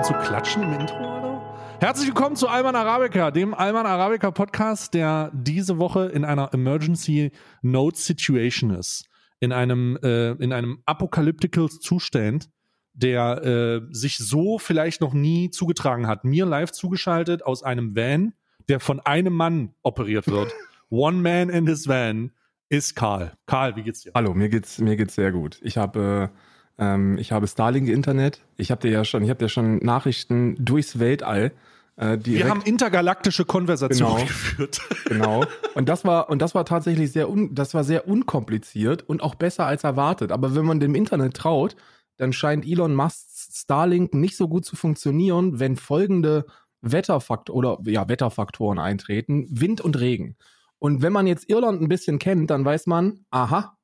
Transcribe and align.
schon 0.00 0.04
zu 0.04 0.26
klatschen 0.26 0.62
im 0.62 0.72
Intro, 0.72 0.98
oder? 0.98 1.78
Herzlich 1.80 2.08
willkommen 2.08 2.36
zu 2.36 2.48
Alman 2.48 2.76
Arabica, 2.76 3.30
dem 3.30 3.54
Alman 3.54 3.86
Arabica 3.86 4.30
Podcast, 4.30 4.94
der 4.94 5.30
diese 5.34 5.78
Woche 5.78 6.06
in 6.06 6.24
einer 6.24 6.52
Emergency 6.54 7.32
Note 7.62 7.98
Situation 7.98 8.70
ist. 8.70 9.08
In 9.40 9.52
einem, 9.52 9.98
äh, 10.02 10.32
in 10.32 10.52
einem 10.52 10.82
apocalyptical 10.86 11.68
Zustand, 11.68 12.50
der 12.92 13.44
äh, 13.44 13.80
sich 13.90 14.18
so 14.18 14.58
vielleicht 14.58 15.00
noch 15.00 15.12
nie 15.12 15.50
zugetragen 15.50 16.06
hat. 16.06 16.24
Mir 16.24 16.46
live 16.46 16.72
zugeschaltet 16.72 17.44
aus 17.44 17.62
einem 17.62 17.96
Van, 17.96 18.32
der 18.68 18.80
von 18.80 19.00
einem 19.00 19.34
Mann 19.34 19.74
operiert 19.82 20.26
wird. 20.28 20.52
One 20.90 21.18
man 21.18 21.50
in 21.50 21.66
his 21.66 21.88
van 21.88 22.32
ist 22.68 22.94
Karl. 22.94 23.32
Karl, 23.46 23.76
wie 23.76 23.82
geht's 23.82 24.02
dir? 24.02 24.12
Hallo, 24.14 24.34
mir 24.34 24.48
geht's, 24.48 24.78
mir 24.78 24.96
geht's 24.96 25.14
sehr 25.14 25.32
gut. 25.32 25.58
Ich 25.62 25.76
habe, 25.76 26.30
äh, 26.32 26.38
ähm, 26.80 27.18
ich 27.18 27.30
habe 27.30 27.46
Starlink 27.46 27.88
Internet. 27.88 28.40
Ich 28.56 28.70
habe 28.70 28.80
dir 28.80 28.90
ja 28.90 29.04
schon, 29.04 29.22
ich 29.22 29.30
habe 29.30 29.38
dir 29.38 29.48
schon 29.48 29.76
Nachrichten 29.78 30.56
durchs 30.58 30.98
Weltall. 30.98 31.52
Äh, 31.96 32.18
Wir 32.24 32.48
haben 32.48 32.62
intergalaktische 32.62 33.44
Konversationen 33.44 34.16
genau, 34.16 34.26
geführt. 34.26 34.80
Genau. 35.04 35.44
Und 35.74 35.88
das 35.88 36.04
war, 36.04 36.30
und 36.30 36.40
das 36.40 36.54
war 36.54 36.64
tatsächlich 36.64 37.12
sehr, 37.12 37.28
un, 37.28 37.54
das 37.54 37.74
war 37.74 37.84
sehr 37.84 38.08
unkompliziert 38.08 39.06
und 39.06 39.22
auch 39.22 39.34
besser 39.34 39.66
als 39.66 39.84
erwartet. 39.84 40.32
Aber 40.32 40.54
wenn 40.54 40.64
man 40.64 40.80
dem 40.80 40.94
Internet 40.94 41.34
traut, 41.34 41.76
dann 42.16 42.32
scheint 42.32 42.66
Elon 42.66 42.94
Musks 42.94 43.50
Starlink 43.52 44.14
nicht 44.14 44.36
so 44.36 44.48
gut 44.48 44.64
zu 44.64 44.76
funktionieren, 44.76 45.60
wenn 45.60 45.76
folgende 45.76 46.46
Wetterfaktoren 46.80 47.58
oder 47.58 47.90
ja, 47.90 48.08
Wetterfaktoren 48.08 48.78
eintreten: 48.78 49.46
Wind 49.50 49.82
und 49.82 50.00
Regen. 50.00 50.36
Und 50.78 51.02
wenn 51.02 51.12
man 51.12 51.26
jetzt 51.26 51.50
Irland 51.50 51.82
ein 51.82 51.88
bisschen 51.88 52.18
kennt, 52.18 52.50
dann 52.50 52.64
weiß 52.64 52.86
man, 52.86 53.20
aha, 53.30 53.76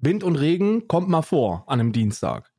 Wind 0.00 0.24
und 0.24 0.36
Regen 0.36 0.88
kommt 0.88 1.08
mal 1.08 1.22
vor 1.22 1.64
an 1.66 1.80
einem 1.80 1.92
Dienstag. 1.92 2.50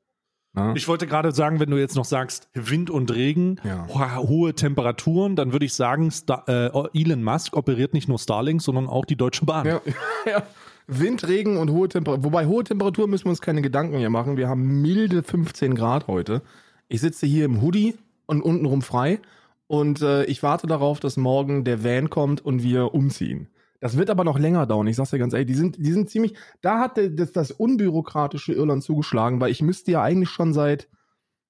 Ja. 0.55 0.73
Ich 0.75 0.87
wollte 0.87 1.07
gerade 1.07 1.31
sagen, 1.31 1.59
wenn 1.61 1.69
du 1.69 1.77
jetzt 1.77 1.95
noch 1.95 2.05
sagst, 2.05 2.49
Wind 2.53 2.89
und 2.89 3.13
Regen, 3.13 3.59
ja. 3.63 3.87
ho 3.87 4.27
hohe 4.27 4.53
Temperaturen, 4.53 5.37
dann 5.37 5.53
würde 5.53 5.65
ich 5.65 5.73
sagen, 5.73 6.11
Star 6.11 6.43
äh, 6.49 6.69
Elon 6.93 7.23
Musk 7.23 7.55
operiert 7.55 7.93
nicht 7.93 8.09
nur 8.09 8.19
Starlink, 8.19 8.61
sondern 8.61 8.87
auch 8.87 9.05
die 9.05 9.15
Deutsche 9.15 9.45
Bahn. 9.45 9.65
Ja, 9.65 9.81
ja. 10.25 10.43
Wind, 10.87 11.25
Regen 11.25 11.55
und 11.57 11.71
hohe 11.71 11.87
Temperaturen. 11.87 12.25
Wobei 12.25 12.47
hohe 12.47 12.65
Temperaturen 12.65 13.09
müssen 13.09 13.25
wir 13.25 13.29
uns 13.29 13.41
keine 13.41 13.61
Gedanken 13.61 13.97
hier 13.97 14.09
machen. 14.09 14.35
Wir 14.35 14.49
haben 14.49 14.81
milde 14.81 15.23
15 15.23 15.73
Grad 15.75 16.07
heute. 16.07 16.41
Ich 16.89 16.99
sitze 16.99 17.25
hier 17.25 17.45
im 17.45 17.61
Hoodie 17.61 17.95
und 18.25 18.41
untenrum 18.41 18.81
frei 18.81 19.19
und 19.67 20.01
äh, 20.01 20.25
ich 20.25 20.43
warte 20.43 20.67
darauf, 20.67 20.99
dass 20.99 21.15
morgen 21.15 21.63
der 21.63 21.81
Van 21.81 22.09
kommt 22.09 22.43
und 22.43 22.61
wir 22.61 22.93
umziehen. 22.93 23.47
Das 23.81 23.97
wird 23.97 24.11
aber 24.11 24.23
noch 24.23 24.39
länger 24.39 24.67
dauern. 24.67 24.87
Ich 24.87 24.95
sag's 24.95 25.09
dir 25.09 25.17
ganz 25.17 25.33
ehrlich, 25.33 25.47
die 25.47 25.55
sind, 25.55 25.75
die 25.77 25.91
sind 25.91 26.09
ziemlich, 26.09 26.35
da 26.61 26.79
hat 26.79 26.97
das, 26.97 27.31
das 27.31 27.51
unbürokratische 27.51 28.53
Irland 28.53 28.83
zugeschlagen, 28.83 29.41
weil 29.41 29.51
ich 29.51 29.61
müsste 29.61 29.91
ja 29.91 30.03
eigentlich 30.03 30.29
schon 30.29 30.53
seit 30.53 30.87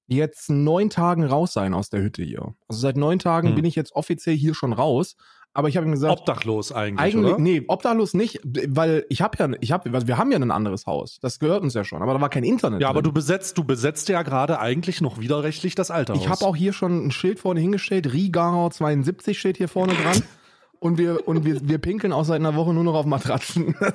jetzt 0.07 0.49
neun 0.49 0.89
Tagen 0.89 1.25
raus 1.25 1.53
sein 1.53 1.73
aus 1.73 1.89
der 1.89 2.01
Hütte 2.01 2.23
hier. 2.23 2.55
Also 2.69 2.81
seit 2.81 2.95
neun 2.95 3.19
Tagen 3.19 3.49
hm. 3.49 3.55
bin 3.55 3.65
ich 3.65 3.75
jetzt 3.75 3.93
offiziell 3.95 4.35
hier 4.35 4.55
schon 4.55 4.73
raus. 4.73 5.17
Aber 5.53 5.67
ich 5.67 5.75
habe 5.75 5.85
ihm 5.85 5.91
gesagt, 5.91 6.17
obdachlos 6.17 6.71
eigentlich, 6.71 7.13
eigentlich 7.13 7.33
oder? 7.33 7.41
nee, 7.41 7.61
obdachlos 7.67 8.13
nicht, 8.13 8.39
weil 8.43 9.05
ich 9.09 9.21
habe 9.21 9.37
ja, 9.37 9.49
ich 9.59 9.73
habe, 9.73 10.07
wir 10.07 10.17
haben 10.17 10.31
ja 10.31 10.39
ein 10.39 10.49
anderes 10.49 10.85
Haus, 10.85 11.19
das 11.21 11.39
gehört 11.39 11.61
uns 11.61 11.73
ja 11.73 11.83
schon, 11.83 12.01
aber 12.01 12.13
da 12.13 12.21
war 12.21 12.29
kein 12.29 12.45
Internet. 12.45 12.79
Ja, 12.79 12.87
drin. 12.87 12.95
aber 12.95 13.01
du 13.01 13.11
besetzt, 13.11 13.57
du 13.57 13.65
besetzt 13.65 14.07
ja 14.07 14.21
gerade 14.21 14.59
eigentlich 14.59 15.01
noch 15.01 15.19
widerrechtlich 15.19 15.75
das 15.75 15.91
alte 15.91 16.13
Haus. 16.13 16.21
Ich 16.21 16.29
habe 16.29 16.45
auch 16.45 16.55
hier 16.55 16.71
schon 16.71 17.07
ein 17.07 17.11
Schild 17.11 17.37
vorne 17.37 17.59
hingestellt, 17.59 18.13
Rigarer 18.13 18.71
72 18.71 19.37
steht 19.37 19.57
hier 19.57 19.67
vorne 19.67 19.93
dran 19.93 20.23
und 20.81 20.97
wir 20.97 21.27
und 21.27 21.45
wir, 21.45 21.67
wir 21.67 21.77
pinkeln 21.77 22.11
auch 22.11 22.25
seit 22.25 22.39
einer 22.39 22.55
Woche 22.55 22.73
nur 22.73 22.83
noch 22.83 22.95
auf 22.95 23.05
Matratzen. 23.05 23.75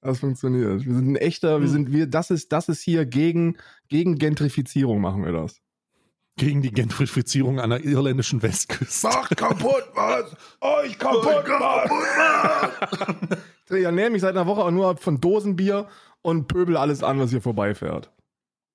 Das, 0.00 0.18
funktioniert. 0.18 0.84
Wir 0.84 0.94
sind 0.96 1.12
ein 1.12 1.16
echter, 1.16 1.60
wir 1.60 1.66
hm. 1.66 1.72
sind 1.72 1.92
wir, 1.92 2.06
das 2.06 2.30
ist, 2.30 2.52
das 2.52 2.68
ist 2.68 2.82
hier 2.82 3.06
gegen 3.06 3.56
gegen 3.88 4.18
Gentrifizierung 4.18 5.00
machen 5.00 5.24
wir 5.24 5.32
das 5.32 5.62
gegen 6.36 6.62
die 6.62 6.72
Gentrifizierung 6.72 7.60
an 7.60 7.70
der 7.70 7.84
irländischen 7.84 8.42
Westküste. 8.42 9.08
Mach 9.08 9.30
kaputt 9.30 9.84
was! 9.94 10.36
Euch 10.60 10.98
kaputt 10.98 11.44
was! 11.46 11.90
ich 13.70 13.84
ernähre 13.84 14.10
mich 14.10 14.22
seit 14.22 14.36
einer 14.36 14.46
Woche 14.46 14.62
auch 14.62 14.70
nur 14.70 14.96
von 14.96 15.20
Dosenbier 15.20 15.88
und 16.22 16.48
pöbel 16.48 16.76
alles 16.76 17.02
an, 17.02 17.18
was 17.20 17.30
hier 17.30 17.40
vorbeifährt. 17.40 18.10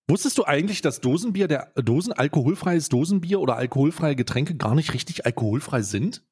Wusstest 0.07 0.37
du 0.37 0.45
eigentlich, 0.45 0.81
dass 0.81 1.01
Dosenbier, 1.01 1.47
der 1.47 1.71
Dosen, 1.75 2.13
alkoholfreies 2.13 2.89
Dosenbier 2.89 3.39
oder 3.39 3.57
alkoholfreie 3.57 4.15
Getränke 4.15 4.55
gar 4.55 4.73
nicht 4.73 4.93
richtig 4.93 5.25
alkoholfrei 5.25 5.81
sind? 5.81 6.23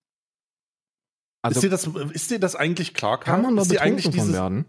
Also, 1.42 1.60
ist, 1.60 1.64
dir 1.64 1.70
das, 1.70 1.88
ist 2.12 2.32
dir 2.32 2.40
das 2.40 2.56
eigentlich 2.56 2.94
klar? 2.94 3.20
Kann 3.20 3.42
man 3.42 3.56
da 3.56 3.64
betrunken 3.64 4.14
von 4.14 4.34
werden? 4.34 4.66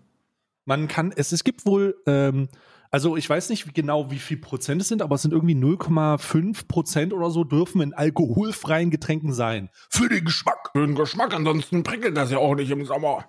Man 0.64 0.86
kann, 0.86 1.12
es, 1.16 1.32
es 1.32 1.44
gibt 1.44 1.64
wohl 1.66 1.96
ähm, 2.06 2.48
also 2.90 3.16
ich 3.16 3.28
weiß 3.28 3.50
nicht 3.50 3.74
genau, 3.74 4.10
wie 4.10 4.18
viel 4.18 4.38
Prozent 4.38 4.80
es 4.80 4.88
sind, 4.88 5.02
aber 5.02 5.16
es 5.16 5.22
sind 5.22 5.32
irgendwie 5.32 5.54
0,5 5.54 6.66
Prozent 6.68 7.12
oder 7.12 7.30
so 7.30 7.44
dürfen 7.44 7.82
in 7.82 7.92
alkoholfreien 7.92 8.90
Getränken 8.90 9.32
sein. 9.32 9.68
Für 9.90 10.08
den 10.08 10.24
Geschmack. 10.24 10.70
Für 10.72 10.86
den 10.86 10.94
Geschmack, 10.94 11.34
ansonsten 11.34 11.82
prickelt 11.82 12.16
das 12.16 12.30
ja 12.30 12.38
auch 12.38 12.54
nicht 12.54 12.70
im 12.70 12.86
Sommer. 12.86 13.26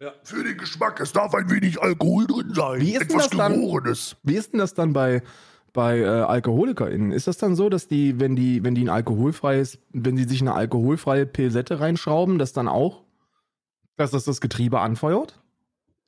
Ja. 0.00 0.12
Für 0.22 0.44
den 0.44 0.56
Geschmack, 0.56 1.00
es 1.00 1.12
darf 1.12 1.34
ein 1.34 1.50
wenig 1.50 1.80
Alkohol 1.80 2.26
drin 2.26 2.54
sein. 2.54 2.80
Wie 2.80 2.92
ist 2.92 3.02
Etwas 3.02 3.30
denn 3.30 3.38
das. 3.38 3.48
Dann, 3.48 4.20
wie 4.22 4.34
ist 4.34 4.52
denn 4.52 4.58
das 4.58 4.74
dann 4.74 4.92
bei, 4.92 5.22
bei 5.76 6.00
äh, 6.00 6.06
AlkoholikerInnen? 6.06 7.12
Ist 7.12 7.28
das 7.28 7.38
dann 7.38 7.54
so, 7.54 7.68
dass 7.68 7.86
die, 7.86 8.18
wenn 8.18 8.34
die, 8.34 8.64
wenn 8.64 8.74
die 8.74 8.82
ein 8.82 8.88
alkoholfreies, 8.88 9.78
wenn 9.92 10.16
die 10.16 10.24
sich 10.24 10.40
eine 10.40 10.54
alkoholfreie 10.54 11.26
Pilsette 11.26 11.78
reinschrauben, 11.78 12.38
das 12.38 12.52
dann 12.52 12.66
auch, 12.66 13.04
dass 13.96 14.10
das 14.10 14.24
das 14.24 14.40
Getriebe 14.40 14.80
anfeuert? 14.80 15.40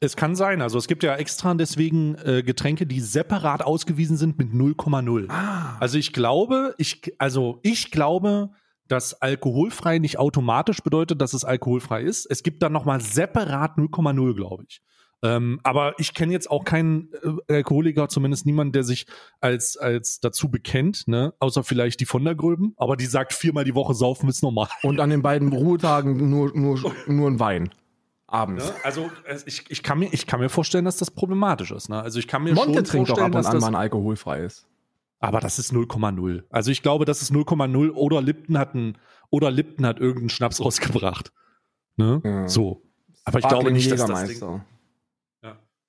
Es 0.00 0.16
kann 0.16 0.34
sein. 0.34 0.62
Also 0.62 0.78
es 0.78 0.86
gibt 0.88 1.02
ja 1.02 1.14
extra 1.16 1.52
deswegen 1.54 2.16
äh, 2.24 2.42
Getränke, 2.42 2.86
die 2.86 3.00
separat 3.00 3.62
ausgewiesen 3.62 4.16
sind 4.16 4.38
mit 4.38 4.52
0,0. 4.52 5.28
Ah. 5.28 5.76
Also 5.80 5.98
ich 5.98 6.12
glaube, 6.12 6.74
ich, 6.78 7.14
also 7.18 7.60
ich 7.62 7.90
glaube, 7.90 8.50
dass 8.86 9.20
alkoholfrei 9.20 9.98
nicht 9.98 10.18
automatisch 10.18 10.82
bedeutet, 10.82 11.20
dass 11.20 11.34
es 11.34 11.44
alkoholfrei 11.44 12.02
ist. 12.02 12.26
Es 12.26 12.42
gibt 12.42 12.62
dann 12.62 12.72
nochmal 12.72 13.00
separat 13.00 13.76
0,0, 13.76 14.34
glaube 14.34 14.64
ich. 14.66 14.80
Ähm, 15.22 15.58
aber 15.64 15.94
ich 15.98 16.14
kenne 16.14 16.32
jetzt 16.32 16.50
auch 16.50 16.64
keinen 16.64 17.10
äh, 17.48 17.54
Alkoholiker, 17.54 18.08
zumindest 18.08 18.46
niemanden, 18.46 18.72
der 18.72 18.84
sich 18.84 19.06
als, 19.40 19.76
als 19.76 20.20
dazu 20.20 20.48
bekennt, 20.48 21.08
ne? 21.08 21.34
Außer 21.40 21.64
vielleicht 21.64 22.00
die 22.00 22.04
von 22.04 22.24
der 22.24 22.36
Gröben, 22.36 22.74
aber 22.76 22.96
die 22.96 23.06
sagt 23.06 23.32
viermal 23.32 23.64
die 23.64 23.74
Woche 23.74 23.94
saufen 23.94 24.28
ist 24.28 24.42
normal. 24.42 24.68
Und 24.82 25.00
an 25.00 25.10
den 25.10 25.22
beiden 25.22 25.52
Ruhetagen 25.52 26.30
nur, 26.30 26.56
nur, 26.56 26.94
nur 27.06 27.28
ein 27.28 27.40
Wein 27.40 27.70
abends. 28.28 28.66
Ne? 28.66 28.74
Also 28.84 29.10
ich, 29.46 29.64
ich, 29.68 29.82
kann 29.82 29.98
mir, 29.98 30.12
ich 30.12 30.26
kann 30.26 30.38
mir 30.38 30.48
vorstellen, 30.48 30.84
dass 30.84 30.98
das 30.98 31.10
problematisch 31.10 31.72
ist. 31.72 31.88
Ne? 31.88 32.00
Also 32.00 32.18
ich 32.18 32.28
kann 32.28 32.44
mir 32.44 32.54
Monte 32.54 32.74
schon 32.74 32.84
trinkt 32.84 33.10
doch 33.10 33.18
ab 33.18 33.34
und 33.34 33.44
an 33.44 33.58
mal 33.58 33.74
alkoholfrei 33.74 34.44
ist. 34.44 34.66
Aber 35.20 35.40
das 35.40 35.58
ist 35.58 35.72
0,0. 35.72 36.44
Also 36.50 36.70
ich 36.70 36.82
glaube, 36.82 37.04
das 37.04 37.22
ist 37.22 37.32
0,0 37.32 37.90
oder 37.90 38.22
Lipton 38.22 38.56
hat 38.56 38.74
ein, 38.74 38.98
oder 39.30 39.50
Lipton 39.50 39.84
hat 39.84 39.98
irgendeinen 39.98 40.28
Schnaps 40.28 40.60
rausgebracht. 40.60 41.32
Ne? 41.96 42.20
Ja. 42.24 42.48
So. 42.48 42.82
Aber 43.24 43.40
ich 43.40 43.48
glaube 43.48 43.72
nicht, 43.72 43.90
dass 43.90 44.06
das 44.06 44.28
Ding. 44.28 44.62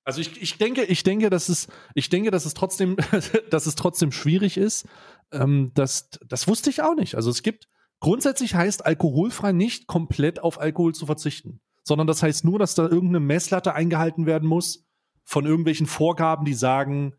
Also 0.04 0.20
ich, 0.20 0.40
ich 0.40 0.58
denke, 0.58 0.84
ich 0.84 1.02
denke, 1.02 1.30
dass 1.30 1.48
es, 1.48 1.68
ich 1.94 2.08
denke, 2.08 2.30
dass 2.30 2.46
es 2.46 2.54
trotzdem, 2.54 2.96
dass 3.50 3.66
es 3.66 3.74
trotzdem 3.74 4.12
schwierig 4.12 4.56
ist. 4.56 4.86
Ähm, 5.32 5.72
das, 5.74 6.10
das 6.26 6.48
wusste 6.48 6.70
ich 6.70 6.82
auch 6.82 6.94
nicht. 6.94 7.14
Also 7.14 7.30
es 7.30 7.42
gibt, 7.42 7.68
grundsätzlich 8.00 8.54
heißt 8.54 8.86
alkoholfrei 8.86 9.52
nicht 9.52 9.86
komplett 9.86 10.40
auf 10.42 10.60
Alkohol 10.60 10.94
zu 10.94 11.06
verzichten 11.06 11.60
sondern 11.90 12.06
das 12.06 12.22
heißt 12.22 12.44
nur, 12.44 12.58
dass 12.58 12.74
da 12.74 12.84
irgendeine 12.84 13.20
Messlatte 13.20 13.74
eingehalten 13.74 14.26
werden 14.26 14.48
muss 14.48 14.86
von 15.24 15.46
irgendwelchen 15.46 15.86
Vorgaben, 15.86 16.44
die 16.44 16.54
sagen 16.54 17.14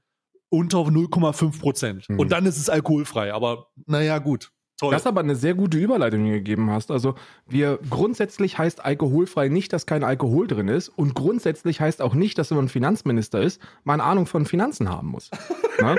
unter 0.50 0.80
0,5 0.80 1.60
Prozent. 1.60 2.10
Mhm. 2.10 2.20
Und 2.20 2.32
dann 2.32 2.46
ist 2.46 2.58
es 2.58 2.70
alkoholfrei. 2.70 3.34
Aber 3.34 3.68
naja, 3.86 4.20
gut. 4.20 4.52
Toll. 4.82 4.92
Das 4.92 5.06
aber 5.06 5.20
eine 5.20 5.36
sehr 5.36 5.54
gute 5.54 5.78
Überleitung, 5.78 6.24
die 6.24 6.32
du 6.32 6.38
gegeben 6.38 6.72
hast. 6.72 6.90
Also 6.90 7.14
wir 7.48 7.78
grundsätzlich 7.92 8.58
heißt 8.58 8.84
alkoholfrei 8.84 9.48
nicht, 9.48 9.72
dass 9.74 9.86
kein 9.86 10.04
Alkohol 10.04 10.48
drin 10.48 10.70
ist. 10.70 10.90
Und 10.90 11.14
grundsätzlich 11.14 11.80
heißt 11.80 12.02
auch 12.02 12.16
nicht, 12.16 12.40
dass 12.40 12.50
wenn 12.50 12.58
man 12.58 12.68
Finanzminister 12.68 13.42
ist, 13.42 13.62
man 13.84 14.02
Ahnung 14.02 14.26
von 14.26 14.48
Finanzen 14.48 14.90
haben 14.90 15.10
muss. 15.10 15.30
Ne? 15.82 15.96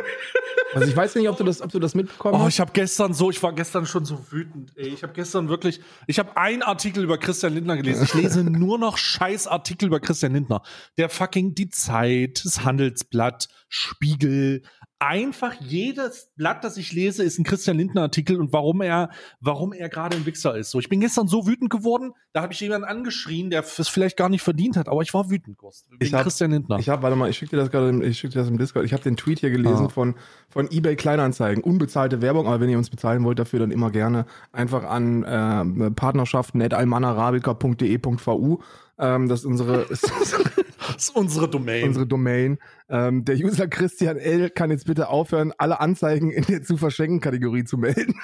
Also 0.74 0.88
ich 0.88 0.96
weiß 0.96 1.16
nicht, 1.16 1.28
ob 1.28 1.36
du 1.36 1.42
das, 1.42 1.60
ob 1.60 1.72
du 1.72 1.80
das 1.80 1.96
mitbekommen 1.96 2.34
oh, 2.34 2.38
hast. 2.38 2.44
Oh, 2.44 2.48
ich 2.48 2.60
habe 2.60 2.70
gestern 2.72 3.14
so, 3.14 3.30
ich 3.30 3.42
war 3.42 3.52
gestern 3.52 3.84
schon 3.84 4.04
so 4.04 4.30
wütend. 4.30 4.70
Ey. 4.76 4.88
Ich 4.88 5.02
habe 5.02 5.12
gestern 5.12 5.48
wirklich, 5.48 5.80
ich 6.06 6.20
habe 6.20 6.36
einen 6.36 6.62
Artikel 6.62 7.02
über 7.02 7.18
Christian 7.18 7.54
Lindner 7.54 7.76
gelesen. 7.76 8.04
Ich 8.04 8.14
lese 8.14 8.44
nur 8.44 8.78
noch 8.78 8.96
scheiß 8.96 9.48
Artikel 9.48 9.86
über 9.86 9.98
Christian 9.98 10.34
Lindner. 10.34 10.62
Der 10.98 11.08
fucking 11.08 11.56
die 11.56 11.68
Zeit, 11.68 12.42
das 12.44 12.64
Handelsblatt, 12.64 13.48
Spiegel, 13.68 14.62
einfach 15.02 15.54
jedes 15.60 16.30
Blatt, 16.36 16.62
das 16.62 16.76
ich 16.76 16.92
lese, 16.92 17.24
ist 17.24 17.38
ein 17.38 17.44
Christian 17.44 17.76
Lindner 17.76 18.02
Artikel 18.02 18.40
und 18.40 18.52
warum 18.52 18.82
er, 18.82 19.10
warum 19.40 19.72
er 19.72 19.88
gerade 19.88 20.16
ein 20.16 20.26
Wichser 20.26 20.56
ist. 20.56 20.70
So, 20.70 20.78
ich 20.78 20.88
bin 20.88 21.00
gestern 21.00 21.26
so 21.26 21.46
wütend 21.46 21.70
geworden, 21.70 22.12
da 22.32 22.42
habe 22.42 22.52
ich 22.52 22.60
jemanden 22.60 22.86
angeschrien, 22.86 23.50
der 23.50 23.64
es 23.64 23.88
vielleicht 23.88 24.16
gar 24.16 24.28
nicht 24.28 24.42
verdient 24.42 24.76
hat, 24.76 24.88
aber 24.88 25.02
ich 25.02 25.12
war 25.12 25.28
wütend, 25.28 25.58
wegen 25.60 25.96
ich 25.98 26.14
hab, 26.14 26.22
Christian 26.22 26.52
Lindner. 26.52 26.78
Ich 26.78 26.88
habe, 26.88 27.02
warte 27.02 27.16
mal, 27.16 27.28
ich 27.28 27.36
schicke 27.36 27.56
dir 27.56 27.62
das 27.62 27.70
gerade, 27.70 28.04
ich 28.04 28.18
schicke 28.18 28.34
dir 28.34 28.40
das 28.40 28.48
im 28.48 28.58
Discord. 28.58 28.84
Ich 28.84 28.92
habe 28.92 29.02
den 29.02 29.16
Tweet 29.16 29.40
hier 29.40 29.50
gelesen 29.50 29.86
ah. 29.86 29.88
von 29.88 30.14
von 30.52 30.70
eBay 30.70 30.94
Kleinanzeigen, 30.96 31.64
unbezahlte 31.64 32.20
Werbung, 32.20 32.46
aber 32.46 32.60
wenn 32.60 32.68
ihr 32.68 32.76
uns 32.78 32.90
bezahlen 32.90 33.24
wollt 33.24 33.38
dafür, 33.38 33.60
dann 33.60 33.70
immer 33.70 33.90
gerne 33.90 34.26
einfach 34.52 34.84
an 34.84 35.22
äh, 35.24 35.90
partnerschaften@almanarabica.de.vu. 35.90 38.58
Ähm, 38.98 39.28
das 39.28 39.40
ist 39.40 39.46
unsere, 39.46 39.80
ist 39.90 40.12
unsere 40.12 40.51
Das 40.86 41.04
ist 41.04 41.16
unsere 41.16 41.48
Domain. 41.48 41.84
Unsere 41.84 42.06
Domain. 42.06 42.58
Ähm, 42.88 43.24
der 43.24 43.36
User 43.36 43.68
Christian 43.68 44.16
L. 44.16 44.50
kann 44.50 44.70
jetzt 44.70 44.86
bitte 44.86 45.08
aufhören, 45.08 45.52
alle 45.58 45.80
Anzeigen 45.80 46.30
in 46.30 46.44
der 46.44 46.62
zu 46.62 46.76
verschenken 46.76 47.20
Kategorie 47.20 47.64
zu 47.64 47.78
melden. 47.78 48.14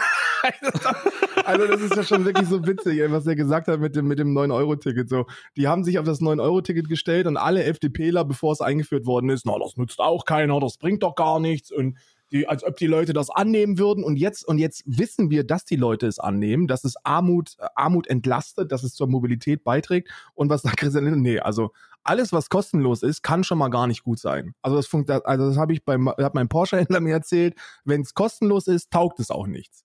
also 1.44 1.66
das 1.66 1.80
ist 1.80 1.96
ja 1.96 2.02
schon 2.02 2.24
wirklich 2.24 2.48
so 2.48 2.66
witzig, 2.66 3.00
was 3.08 3.26
er 3.26 3.36
gesagt 3.36 3.68
hat 3.68 3.80
mit 3.80 3.96
dem, 3.96 4.06
mit 4.06 4.18
dem 4.18 4.36
9-Euro-Ticket. 4.36 5.08
So, 5.08 5.26
die 5.56 5.68
haben 5.68 5.84
sich 5.84 5.98
auf 5.98 6.04
das 6.04 6.20
9-Euro-Ticket 6.20 6.88
gestellt 6.88 7.26
und 7.26 7.36
alle 7.36 7.64
FDPler, 7.64 8.24
bevor 8.24 8.52
es 8.52 8.60
eingeführt 8.60 9.06
worden 9.06 9.30
ist, 9.30 9.46
na, 9.46 9.58
das 9.58 9.76
nützt 9.76 10.00
auch 10.00 10.24
keiner, 10.24 10.60
das 10.60 10.78
bringt 10.78 11.02
doch 11.02 11.14
gar 11.14 11.40
nichts 11.40 11.70
und 11.70 11.96
die, 12.32 12.46
als 12.46 12.64
ob 12.64 12.76
die 12.76 12.86
Leute 12.86 13.12
das 13.12 13.30
annehmen 13.30 13.78
würden. 13.78 14.04
Und 14.04 14.16
jetzt, 14.16 14.46
und 14.46 14.58
jetzt 14.58 14.82
wissen 14.86 15.30
wir, 15.30 15.44
dass 15.44 15.64
die 15.64 15.76
Leute 15.76 16.06
es 16.06 16.18
annehmen, 16.18 16.66
dass 16.66 16.84
es 16.84 16.94
Armut, 17.04 17.56
Armut 17.74 18.06
entlastet, 18.06 18.72
dass 18.72 18.82
es 18.82 18.94
zur 18.94 19.06
Mobilität 19.06 19.64
beiträgt. 19.64 20.10
Und 20.34 20.50
was 20.50 20.62
sagt 20.62 20.76
Christian 20.76 21.04
Lindner? 21.04 21.22
Nee, 21.22 21.40
also 21.40 21.72
alles, 22.08 22.32
was 22.32 22.48
kostenlos 22.48 23.02
ist, 23.02 23.22
kann 23.22 23.44
schon 23.44 23.58
mal 23.58 23.68
gar 23.68 23.86
nicht 23.86 24.02
gut 24.02 24.18
sein. 24.18 24.54
Also 24.62 24.76
das 24.76 24.86
funktioniert, 24.86 25.26
also 25.26 25.48
das 25.48 25.58
habe 25.58 25.72
ich 25.72 25.84
beim, 25.84 26.08
hat 26.08 26.34
mein 26.34 26.48
Porsche-Händler 26.48 27.00
mir 27.00 27.14
erzählt. 27.14 27.54
Wenn 27.84 28.02
es 28.02 28.14
kostenlos 28.14 28.66
ist, 28.66 28.90
taugt 28.90 29.20
es 29.20 29.30
auch 29.30 29.46
nichts 29.46 29.84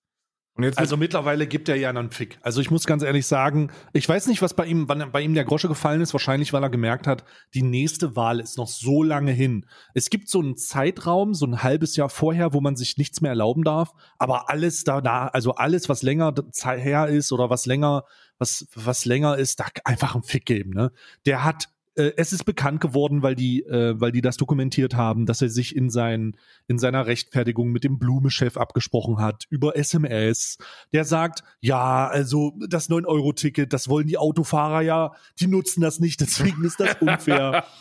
also 0.76 0.96
mittlerweile 0.96 1.48
gibt 1.48 1.68
er 1.68 1.74
ja 1.74 1.88
einen 1.88 2.12
Fick. 2.12 2.38
Also 2.42 2.60
ich 2.60 2.70
muss 2.70 2.86
ganz 2.86 3.02
ehrlich 3.02 3.26
sagen, 3.26 3.72
ich 3.92 4.08
weiß 4.08 4.28
nicht, 4.28 4.40
was 4.40 4.54
bei 4.54 4.66
ihm, 4.66 4.88
wann 4.88 5.10
bei 5.10 5.20
ihm 5.20 5.34
der 5.34 5.44
Grosche 5.44 5.66
gefallen 5.66 6.00
ist. 6.00 6.14
Wahrscheinlich, 6.14 6.52
weil 6.52 6.62
er 6.62 6.70
gemerkt 6.70 7.08
hat, 7.08 7.24
die 7.54 7.62
nächste 7.62 8.14
Wahl 8.14 8.38
ist 8.38 8.56
noch 8.56 8.68
so 8.68 9.02
lange 9.02 9.32
hin. 9.32 9.66
Es 9.94 10.10
gibt 10.10 10.28
so 10.28 10.40
einen 10.40 10.56
Zeitraum, 10.56 11.34
so 11.34 11.44
ein 11.44 11.64
halbes 11.64 11.96
Jahr 11.96 12.08
vorher, 12.08 12.52
wo 12.52 12.60
man 12.60 12.76
sich 12.76 12.98
nichts 12.98 13.20
mehr 13.20 13.30
erlauben 13.30 13.64
darf. 13.64 13.94
Aber 14.18 14.48
alles 14.48 14.84
da, 14.84 15.00
da 15.00 15.26
also 15.26 15.56
alles, 15.56 15.88
was 15.88 16.02
länger 16.02 16.32
her 16.62 17.08
ist 17.08 17.32
oder 17.32 17.50
was 17.50 17.66
länger, 17.66 18.04
was, 18.38 18.68
was 18.76 19.06
länger 19.06 19.36
ist, 19.36 19.58
da 19.58 19.66
einfach 19.84 20.14
einen 20.14 20.22
Fick 20.22 20.46
geben. 20.46 20.70
Ne? 20.70 20.92
Der 21.26 21.42
hat 21.42 21.68
äh, 21.96 22.12
es 22.16 22.32
ist 22.32 22.44
bekannt 22.44 22.80
geworden, 22.80 23.22
weil 23.22 23.34
die, 23.34 23.62
äh, 23.62 23.98
weil 24.00 24.12
die 24.12 24.20
das 24.20 24.36
dokumentiert 24.36 24.94
haben, 24.94 25.26
dass 25.26 25.42
er 25.42 25.48
sich 25.48 25.74
in, 25.74 25.90
sein, 25.90 26.36
in 26.66 26.78
seiner 26.78 27.06
Rechtfertigung 27.06 27.70
mit 27.70 27.84
dem 27.84 27.98
Blume-Chef 27.98 28.56
abgesprochen 28.56 29.18
hat 29.18 29.44
über 29.50 29.76
SMS. 29.76 30.58
Der 30.92 31.04
sagt, 31.04 31.44
ja, 31.60 32.06
also 32.06 32.54
das 32.68 32.90
9-Euro-Ticket, 32.90 33.72
das 33.72 33.88
wollen 33.88 34.06
die 34.06 34.18
Autofahrer 34.18 34.82
ja, 34.82 35.12
die 35.40 35.46
nutzen 35.46 35.80
das 35.80 36.00
nicht, 36.00 36.20
deswegen 36.20 36.64
ist 36.64 36.80
das 36.80 36.96
unfair. 37.00 37.64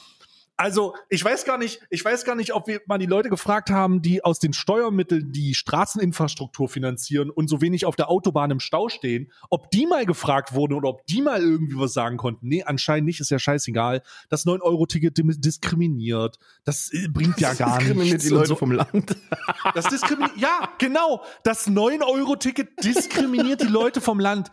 Also, 0.56 0.96
ich 1.10 1.24
weiß 1.24 1.46
gar 1.46 1.58
nicht, 1.58 1.82
ich 1.90 2.06
weiß 2.06 2.26
gar 2.26 2.36
nicht, 2.36 2.54
ob 2.54 2.68
wir 2.68 2.80
mal 2.86 3.00
die 3.00 3.08
Leute 3.08 3.30
gefragt 3.30 3.72
haben, 3.72 4.04
die 4.04 4.24
aus 4.24 4.38
den 4.38 4.54
Steuermitteln 4.54 5.32
die 5.32 5.56
Straßeninfrastruktur 5.56 6.70
finanzieren 6.70 7.32
und 7.32 7.50
so 7.50 7.60
wenig 7.60 7.86
auf 7.86 7.96
der 7.96 8.10
Autobahn 8.10 8.52
im 8.52 8.60
Stau 8.60 8.88
stehen, 8.88 9.32
ob 9.50 9.72
die 9.72 9.88
mal 9.88 10.06
gefragt 10.06 10.54
wurden 10.54 10.74
oder 10.74 10.90
ob 10.90 11.08
die 11.08 11.24
mal 11.24 11.42
irgendwie 11.42 11.78
was 11.78 11.94
sagen 11.94 12.18
konnten. 12.18 12.48
Nee, 12.48 12.64
anscheinend 12.64 13.08
nicht, 13.08 13.20
ist 13.20 13.32
ja 13.32 13.40
scheißegal. 13.40 14.04
Das 14.30 14.46
9-Euro-Ticket 14.46 15.18
diskriminiert. 15.18 16.38
Das 16.66 16.94
äh, 16.94 17.08
bringt 17.08 17.40
ja 17.40 17.54
gar 17.56 17.78
nichts. 17.78 17.86
Diskriminiert 17.86 18.24
die 18.24 18.30
Leute 18.30 18.48
so. 18.48 18.56
vom 18.56 18.72
Land. 18.72 19.18
Das 19.74 19.88
diskriminiert, 19.88 20.38
ja, 20.38 20.70
genau. 20.78 21.24
Das 21.44 21.68
9-Euro-Ticket 21.68 22.84
diskriminiert 22.84 23.62
die 23.62 23.68
Leute 23.68 24.02
vom 24.02 24.20
Land. 24.20 24.52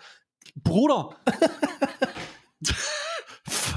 Bruder 0.54 1.16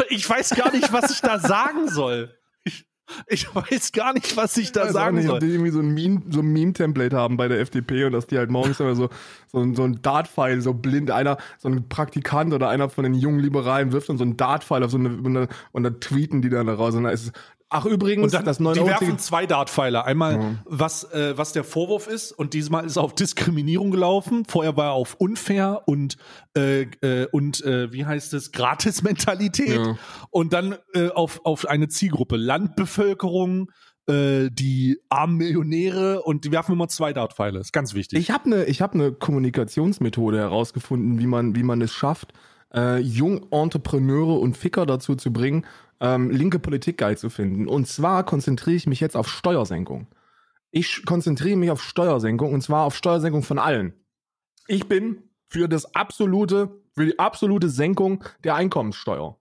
ich 0.10 0.30
weiß 0.30 0.52
gar 0.52 0.72
nicht, 0.72 0.92
was 0.92 1.12
ich 1.12 1.22
da 1.22 1.40
sagen 1.40 1.90
soll. 1.90 2.36
Ich, 2.64 2.86
ich 3.28 3.54
weiß 3.54 3.92
gar 3.92 4.14
nicht, 4.14 4.38
was 4.38 4.56
ich 4.58 4.72
da 4.72 4.86
ich 4.86 4.92
sagen 4.92 5.18
nicht, 5.18 5.26
soll. 5.26 5.36
Ob 5.36 5.40
die 5.42 5.52
irgendwie 5.52 5.72
so 5.72 5.80
ein 5.80 5.94
Meme, 5.94 6.22
so 6.30 6.40
ein 6.40 6.48
Meme-Template 6.48 7.16
haben 7.16 7.38
bei 7.38 7.48
der 7.48 7.60
FDP 7.60 8.06
und 8.06 8.14
dass 8.14 8.28
die 8.28 8.38
halt 8.38 8.50
morgens 8.50 8.80
immer 8.80 8.96
so, 8.96 9.10
so, 9.52 9.74
so 9.74 9.84
ein 9.84 10.02
Dart-File, 10.02 10.62
so 10.62 10.74
blind, 10.74 11.12
einer, 11.12 11.38
so 11.58 11.70
ein 11.70 11.90
Praktikant 11.90 12.54
oder 12.54 12.70
einer 12.70 12.90
von 12.90 13.04
den 13.04 13.14
jungen 13.14 13.40
Liberalen 13.40 13.92
wirft 13.92 14.10
dann 14.10 14.18
so 14.18 14.24
ein 14.24 14.38
Dart-File 14.38 14.84
auf 14.84 14.92
so 14.92 14.98
eine, 14.98 15.48
und 15.72 15.84
dann 15.84 16.00
tweeten 16.00 16.42
die 16.42 16.50
dann 16.50 16.68
da 16.68 16.76
raus 16.76 16.96
und 16.96 17.04
da 17.04 17.10
ist 17.10 17.34
Ach 17.74 17.86
übrigens, 17.86 18.26
und 18.26 18.34
dann, 18.34 18.46
das 18.46 18.60
9 18.60 18.76
Die 18.76 18.86
werfen 18.86 19.18
zwei 19.18 19.48
Dartpfeiler. 19.48 20.06
Einmal, 20.06 20.34
ja. 20.36 20.56
was, 20.66 21.12
äh, 21.12 21.36
was 21.36 21.54
der 21.54 21.64
Vorwurf 21.64 22.08
ist, 22.08 22.32
und 22.32 22.54
diesmal 22.54 22.86
ist 22.86 22.98
er 22.98 23.04
auf 23.04 23.16
Diskriminierung 23.16 23.90
gelaufen. 23.90 24.46
Vorher 24.48 24.78
war 24.78 24.90
er 24.90 24.94
auf 24.94 25.16
unfair 25.16 25.82
und, 25.88 26.18
äh, 26.56 26.84
äh, 27.02 27.28
und 27.32 27.64
äh, 27.64 27.92
wie 27.92 28.06
heißt 28.06 28.34
es, 28.36 28.52
Gratis-Mentalität. 28.52 29.80
Ja. 29.80 29.98
Und 30.30 30.54
dann 30.54 30.76
äh, 30.94 31.10
auf, 31.10 31.42
auf 31.46 31.68
eine 31.68 31.88
Zielgruppe, 31.88 32.38
Landbevölkerung, 32.38 33.72
äh, 34.08 34.50
die 34.52 35.00
armen 35.10 35.38
Millionäre 35.38 36.22
und 36.22 36.46
die 36.46 36.52
werfen 36.52 36.74
immer 36.74 36.90
zwei 36.90 37.12
Dartpfeile. 37.12 37.60
Ist 37.60 37.74
ganz 37.74 37.96
wichtig. 37.96 38.20
Ich 38.20 38.32
habe 38.32 38.46
eine 38.46 38.66
hab 38.66 38.94
ne 38.94 39.14
Kommunikationsmethode 39.14 40.38
herausgefunden, 40.38 41.18
wie 41.18 41.28
man, 41.28 41.56
wie 41.56 41.64
man 41.64 41.82
es 41.82 41.92
schafft, 41.92 42.34
äh, 42.74 43.00
jung 43.00 43.48
Entrepreneure 43.52 44.40
und 44.40 44.58
Ficker 44.58 44.86
dazu 44.86 45.16
zu 45.16 45.32
bringen, 45.32 45.66
ähm, 46.04 46.30
linke 46.30 46.60
Politik 46.60 46.98
geil 46.98 47.18
zu 47.18 47.30
finden. 47.30 47.68
Und 47.68 47.88
zwar 47.88 48.26
konzentriere 48.26 48.76
ich 48.76 48.88
mich 48.88 49.00
jetzt 49.00 49.16
auf 49.16 49.30
Steuersenkung. 49.30 50.08
Ich 50.70 51.06
konzentriere 51.06 51.56
mich 51.56 51.72
auf 51.72 51.82
Steuersenkung 51.82 52.54
und 52.54 52.62
zwar 52.62 52.84
auf 52.84 52.96
Steuersenkung 52.96 53.42
von 53.42 53.58
allen. 53.58 53.94
Ich 54.68 54.88
bin 54.88 55.30
für 55.48 55.70
das 55.70 55.96
absolute, 55.96 56.82
für 56.94 57.06
die 57.06 57.20
absolute 57.20 57.70
Senkung 57.70 58.24
der 58.44 58.56
Einkommenssteuer. 58.56 59.40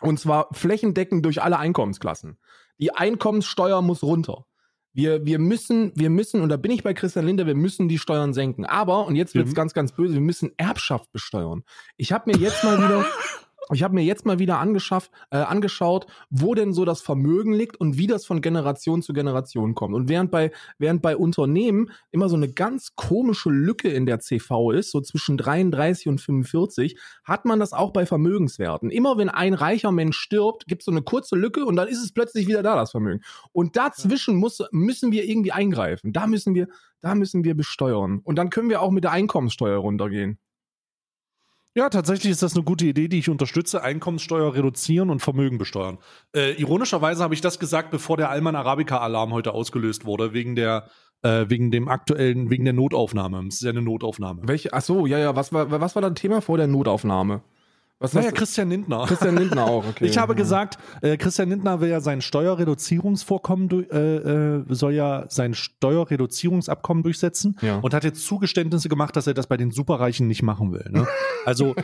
Und 0.00 0.18
zwar 0.18 0.48
flächendeckend 0.52 1.24
durch 1.24 1.42
alle 1.42 1.58
Einkommensklassen. 1.58 2.38
Die 2.78 2.94
Einkommenssteuer 2.94 3.82
muss 3.82 4.02
runter. 4.02 4.46
Wir, 4.92 5.26
wir 5.26 5.38
müssen, 5.38 5.92
wir 5.94 6.10
müssen, 6.10 6.40
und 6.40 6.48
da 6.48 6.56
bin 6.56 6.70
ich 6.70 6.82
bei 6.82 6.94
Christian 6.94 7.26
Linder, 7.26 7.46
wir 7.46 7.54
müssen 7.54 7.88
die 7.88 7.98
Steuern 7.98 8.32
senken. 8.32 8.64
Aber, 8.64 9.06
und 9.06 9.16
jetzt 9.16 9.34
wird's 9.34 9.50
mhm. 9.50 9.56
ganz, 9.56 9.74
ganz 9.74 9.92
böse, 9.92 10.14
wir 10.14 10.20
müssen 10.20 10.52
Erbschaft 10.56 11.12
besteuern. 11.12 11.64
Ich 11.96 12.12
habe 12.12 12.30
mir 12.30 12.38
jetzt 12.38 12.64
mal 12.64 12.78
wieder, 12.78 13.04
ich 13.72 13.82
habe 13.82 13.94
mir 13.94 14.02
jetzt 14.02 14.26
mal 14.26 14.38
wieder 14.38 14.58
angeschafft, 14.58 15.10
äh, 15.30 15.36
angeschaut, 15.36 16.06
wo 16.30 16.54
denn 16.54 16.72
so 16.72 16.84
das 16.84 17.00
Vermögen 17.00 17.52
liegt 17.52 17.76
und 17.76 17.98
wie 17.98 18.06
das 18.06 18.24
von 18.26 18.40
Generation 18.40 19.02
zu 19.02 19.12
Generation 19.12 19.74
kommt. 19.74 19.94
Und 19.94 20.08
während 20.08 20.30
bei, 20.30 20.50
während 20.78 21.02
bei 21.02 21.16
Unternehmen 21.16 21.90
immer 22.10 22.28
so 22.28 22.36
eine 22.36 22.48
ganz 22.48 22.94
komische 22.96 23.50
Lücke 23.50 23.88
in 23.88 24.06
der 24.06 24.20
CV 24.20 24.70
ist, 24.72 24.90
so 24.90 25.00
zwischen 25.00 25.36
33 25.36 26.08
und 26.08 26.20
45, 26.20 26.98
hat 27.24 27.44
man 27.44 27.60
das 27.60 27.72
auch 27.72 27.92
bei 27.92 28.06
Vermögenswerten. 28.06 28.90
Immer 28.90 29.18
wenn 29.18 29.28
ein 29.28 29.54
reicher 29.54 29.92
Mensch 29.92 30.18
stirbt, 30.18 30.66
gibt 30.66 30.82
es 30.82 30.86
so 30.86 30.92
eine 30.92 31.02
kurze 31.02 31.36
Lücke 31.36 31.64
und 31.64 31.76
dann 31.76 31.88
ist 31.88 32.02
es 32.02 32.12
plötzlich 32.12 32.46
wieder 32.46 32.62
da, 32.62 32.76
das 32.76 32.90
Vermögen. 32.90 33.22
Und 33.52 33.76
dazwischen 33.76 34.36
muss, 34.36 34.62
müssen 34.72 35.12
wir 35.12 35.24
irgendwie 35.24 35.52
eingreifen. 35.52 36.12
Da 36.12 36.26
müssen 36.26 36.54
wir, 36.54 36.68
da 37.00 37.14
müssen 37.14 37.44
wir 37.44 37.54
besteuern. 37.54 38.20
Und 38.24 38.36
dann 38.36 38.50
können 38.50 38.70
wir 38.70 38.82
auch 38.82 38.90
mit 38.90 39.04
der 39.04 39.12
Einkommenssteuer 39.12 39.78
runtergehen. 39.78 40.38
Ja, 41.74 41.90
tatsächlich 41.90 42.32
ist 42.32 42.42
das 42.42 42.54
eine 42.54 42.64
gute 42.64 42.86
Idee, 42.86 43.08
die 43.08 43.18
ich 43.18 43.28
unterstütze. 43.28 43.82
Einkommenssteuer 43.82 44.54
reduzieren 44.54 45.10
und 45.10 45.20
Vermögen 45.20 45.58
besteuern. 45.58 45.98
Äh, 46.34 46.60
ironischerweise 46.60 47.22
habe 47.22 47.34
ich 47.34 47.40
das 47.40 47.58
gesagt, 47.58 47.90
bevor 47.90 48.16
der 48.16 48.30
Alman 48.30 48.56
Arabica-Alarm 48.56 49.32
heute 49.32 49.52
ausgelöst 49.52 50.04
wurde, 50.04 50.32
wegen 50.32 50.56
der 50.56 50.88
äh, 51.22 51.46
wegen 51.48 51.70
dem 51.70 51.88
aktuellen, 51.88 52.50
wegen 52.50 52.64
der 52.64 52.74
Notaufnahme. 52.74 53.44
Es 53.48 53.56
ist 53.56 53.62
ja 53.62 53.70
eine 53.70 53.82
Notaufnahme. 53.82 54.42
Welche? 54.44 54.72
Ach 54.72 54.82
so, 54.82 55.06
ja, 55.06 55.18
ja. 55.18 55.36
Was 55.36 55.52
war, 55.52 55.70
was 55.70 55.94
war 55.94 56.02
das 56.02 56.14
Thema 56.14 56.40
vor 56.40 56.56
der 56.56 56.66
Notaufnahme? 56.66 57.42
Was 58.00 58.14
naja, 58.14 58.30
Christian 58.30 58.70
Lindner. 58.70 59.06
Christian 59.06 59.36
Lindner 59.36 59.64
auch, 59.64 59.84
okay. 59.88 60.06
Ich 60.06 60.18
habe 60.18 60.34
ja. 60.34 60.36
gesagt, 60.36 60.78
äh, 61.02 61.16
Christian 61.16 61.48
Lindner 61.48 61.80
will 61.80 61.88
ja 61.88 62.00
sein 62.00 62.20
Steuerreduzierungsvorkommen, 62.20 63.88
äh, 63.90 63.96
äh, 63.96 64.64
soll 64.68 64.92
ja 64.92 65.24
sein 65.28 65.54
Steuerreduzierungsabkommen 65.54 67.02
durchsetzen 67.02 67.56
ja. 67.60 67.78
und 67.78 67.94
hat 67.94 68.04
jetzt 68.04 68.24
Zugeständnisse 68.24 68.88
gemacht, 68.88 69.16
dass 69.16 69.26
er 69.26 69.34
das 69.34 69.48
bei 69.48 69.56
den 69.56 69.72
Superreichen 69.72 70.28
nicht 70.28 70.44
machen 70.44 70.72
will. 70.72 70.88
Ne? 70.90 71.08
Also, 71.44 71.74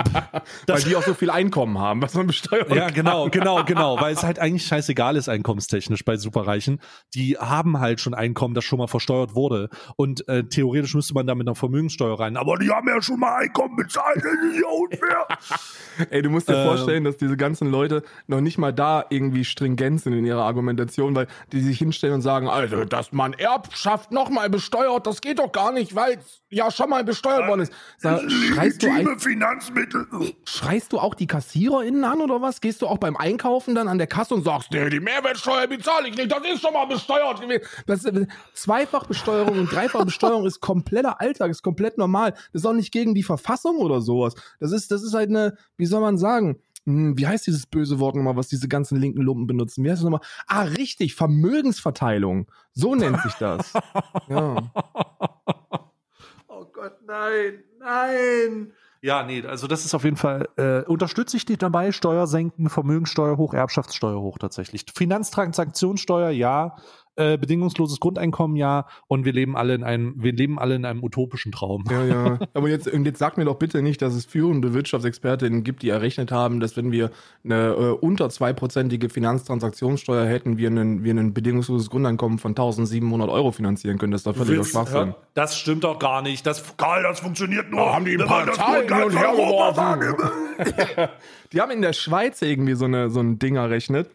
weil 0.66 0.82
die 0.82 0.96
auch 0.96 1.02
so 1.02 1.12
viel 1.12 1.28
Einkommen 1.28 1.78
haben, 1.78 2.00
was 2.00 2.14
man 2.14 2.26
besteuert. 2.26 2.74
Ja, 2.74 2.88
genau, 2.88 3.28
genau, 3.28 3.62
genau, 3.64 4.00
weil 4.00 4.14
es 4.14 4.22
halt 4.22 4.38
eigentlich 4.38 4.64
scheißegal 4.64 5.16
ist 5.16 5.28
einkommenstechnisch 5.28 6.06
bei 6.06 6.16
Superreichen. 6.16 6.80
Die 7.12 7.36
haben 7.36 7.80
halt 7.80 8.00
schon 8.00 8.14
Einkommen, 8.14 8.54
das 8.54 8.64
schon 8.64 8.78
mal 8.78 8.86
versteuert 8.86 9.34
wurde 9.34 9.68
und 9.96 10.26
äh, 10.26 10.44
theoretisch 10.44 10.94
müsste 10.94 11.12
man 11.12 11.26
da 11.26 11.34
mit 11.34 11.46
einer 11.46 11.54
Vermögenssteuer 11.54 12.18
rein. 12.18 12.38
Aber 12.38 12.56
die 12.56 12.70
haben 12.70 12.88
ja 12.88 13.02
schon 13.02 13.20
mal 13.20 13.36
Einkommen 13.40 13.76
bezahlt, 13.76 14.16
das 14.16 14.24
ist 14.24 14.62
ja 14.62 14.68
unfair. 14.68 15.26
Ey, 16.10 16.22
du 16.22 16.30
musst 16.30 16.48
dir 16.48 16.54
ähm, 16.54 16.66
vorstellen, 16.66 17.04
dass 17.04 17.16
diese 17.16 17.36
ganzen 17.36 17.70
Leute 17.70 18.02
noch 18.26 18.40
nicht 18.40 18.58
mal 18.58 18.72
da 18.72 19.04
irgendwie 19.10 19.44
stringent 19.44 20.00
sind 20.00 20.12
in 20.12 20.24
ihrer 20.24 20.42
Argumentation, 20.42 21.14
weil 21.14 21.26
die 21.52 21.60
sich 21.60 21.78
hinstellen 21.78 22.14
und 22.14 22.22
sagen, 22.22 22.48
also, 22.48 22.84
dass 22.84 23.12
man 23.12 23.32
Erbschaft 23.34 24.12
nochmal 24.12 24.48
besteuert, 24.48 25.06
das 25.06 25.20
geht 25.20 25.38
doch 25.38 25.52
gar 25.52 25.72
nicht, 25.72 25.94
weil 25.94 26.18
es 26.18 26.40
ja 26.50 26.70
schon 26.70 26.90
mal 26.90 27.04
besteuert 27.04 27.48
worden 27.48 27.62
ist. 27.62 27.72
Sag, 27.98 28.20
schreist, 28.30 28.82
du 28.82 28.90
ein, 28.90 29.18
Finanzmittel. 29.18 30.06
schreist 30.44 30.92
du 30.92 30.98
auch 30.98 31.14
die 31.14 31.26
KassiererInnen 31.26 32.04
an 32.04 32.20
oder 32.20 32.40
was? 32.40 32.60
Gehst 32.60 32.82
du 32.82 32.86
auch 32.86 32.98
beim 32.98 33.16
Einkaufen 33.16 33.74
dann 33.74 33.88
an 33.88 33.98
der 33.98 34.06
Kasse 34.06 34.34
und 34.34 34.44
sagst, 34.44 34.70
nee, 34.72 34.88
die 34.88 35.00
Mehrwertsteuer 35.00 35.66
bezahle 35.66 36.08
ich 36.08 36.16
nicht, 36.16 36.30
das 36.30 36.40
ist 36.52 36.60
schon 36.60 36.72
mal 36.72 36.86
besteuert. 36.86 37.40
Das, 37.86 38.06
Zweifachbesteuerung 38.54 39.58
und 39.58 39.72
Dreifachbesteuerung 39.72 40.46
ist 40.46 40.60
kompletter 40.60 41.20
Alltag, 41.20 41.50
ist 41.50 41.62
komplett 41.62 41.98
normal. 41.98 42.32
Das 42.52 42.62
ist 42.62 42.66
auch 42.66 42.72
nicht 42.72 42.92
gegen 42.92 43.14
die 43.14 43.22
Verfassung 43.22 43.76
oder 43.76 44.00
sowas. 44.00 44.34
Das 44.58 44.72
ist, 44.72 44.90
das 44.90 45.02
ist 45.02 45.14
halt 45.14 45.30
eine, 45.30 45.39
wie 45.76 45.86
soll 45.86 46.00
man 46.00 46.18
sagen, 46.18 46.56
hm, 46.86 47.18
wie 47.18 47.26
heißt 47.26 47.46
dieses 47.46 47.66
böse 47.66 47.98
Wort 47.98 48.16
nochmal, 48.16 48.36
was 48.36 48.48
diese 48.48 48.68
ganzen 48.68 48.98
linken 48.98 49.22
Lumpen 49.22 49.46
benutzen? 49.46 49.84
Wie 49.84 49.90
heißt 49.90 50.00
das 50.02 50.04
nochmal? 50.04 50.26
Ah, 50.46 50.62
richtig, 50.62 51.14
Vermögensverteilung. 51.14 52.50
So 52.72 52.94
nennt 52.94 53.20
sich 53.22 53.34
das. 53.34 53.72
ja. 54.28 54.56
Oh 56.48 56.64
Gott, 56.72 56.96
nein, 57.06 57.64
nein. 57.78 58.72
Ja, 59.02 59.22
nee, 59.22 59.42
also 59.46 59.66
das 59.66 59.86
ist 59.86 59.94
auf 59.94 60.04
jeden 60.04 60.18
Fall, 60.18 60.48
äh, 60.56 60.82
unterstütze 60.82 61.34
ich 61.38 61.46
dich 61.46 61.56
dabei, 61.56 61.90
Steuer 61.90 62.26
senken, 62.26 62.68
Vermögenssteuer 62.68 63.38
hoch, 63.38 63.54
Erbschaftssteuer 63.54 64.20
hoch 64.20 64.36
tatsächlich. 64.36 64.84
Finanztransaktionssteuer, 64.94 66.30
ja, 66.30 66.76
äh, 67.16 67.36
bedingungsloses 67.36 68.00
Grundeinkommen, 68.00 68.56
ja, 68.56 68.86
und 69.08 69.24
wir 69.24 69.32
leben 69.32 69.56
alle 69.56 69.74
in 69.74 69.82
einem, 69.82 70.14
wir 70.16 70.32
leben 70.32 70.58
alle 70.58 70.76
in 70.76 70.84
einem 70.84 71.02
utopischen 71.02 71.52
Traum. 71.52 71.84
Ja, 71.90 72.04
ja. 72.04 72.38
Aber 72.54 72.68
jetzt, 72.68 72.88
und 72.88 73.04
jetzt 73.04 73.18
sag 73.18 73.36
mir 73.36 73.44
doch 73.44 73.56
bitte 73.56 73.82
nicht, 73.82 74.00
dass 74.00 74.14
es 74.14 74.24
führende 74.24 74.72
Wirtschaftsexpertinnen 74.72 75.64
gibt, 75.64 75.82
die 75.82 75.88
errechnet 75.88 76.32
haben, 76.32 76.60
dass 76.60 76.76
wenn 76.76 76.92
wir 76.92 77.10
eine 77.44 77.70
äh, 77.70 77.90
unter 77.90 78.30
zweiprozentige 78.30 79.08
Finanztransaktionssteuer 79.08 80.26
hätten, 80.26 80.56
wir 80.56 80.68
einen, 80.68 81.04
wir 81.04 81.12
ein 81.14 81.34
bedingungsloses 81.34 81.90
Grundeinkommen 81.90 82.38
von 82.38 82.52
1700 82.52 83.28
Euro 83.28 83.52
finanzieren 83.52 83.98
können. 83.98 84.12
Das 84.12 84.20
ist 84.20 84.26
doch 84.26 84.36
völliger 84.36 84.64
Schwachsinn. 84.64 85.14
Das 85.34 85.58
stimmt 85.58 85.84
doch 85.84 85.98
gar 85.98 86.22
nicht. 86.22 86.46
Das, 86.46 86.76
Karl, 86.76 87.02
das 87.02 87.20
funktioniert 87.20 87.70
nur. 87.70 87.80
Da 87.80 87.94
haben 87.94 88.04
die 88.04 88.16
ein 88.16 88.26
paar 88.26 88.50
Zahlen 88.52 88.86
hin 88.86 89.04
und 89.04 89.18
her 89.18 89.32
geworfen. 89.32 90.14
die 91.52 91.60
haben 91.60 91.70
in 91.70 91.82
der 91.82 91.92
Schweiz 91.92 92.40
irgendwie 92.42 92.74
so, 92.74 92.84
eine, 92.84 93.10
so 93.10 93.20
ein 93.20 93.38
Ding 93.38 93.56
errechnet 93.56 94.10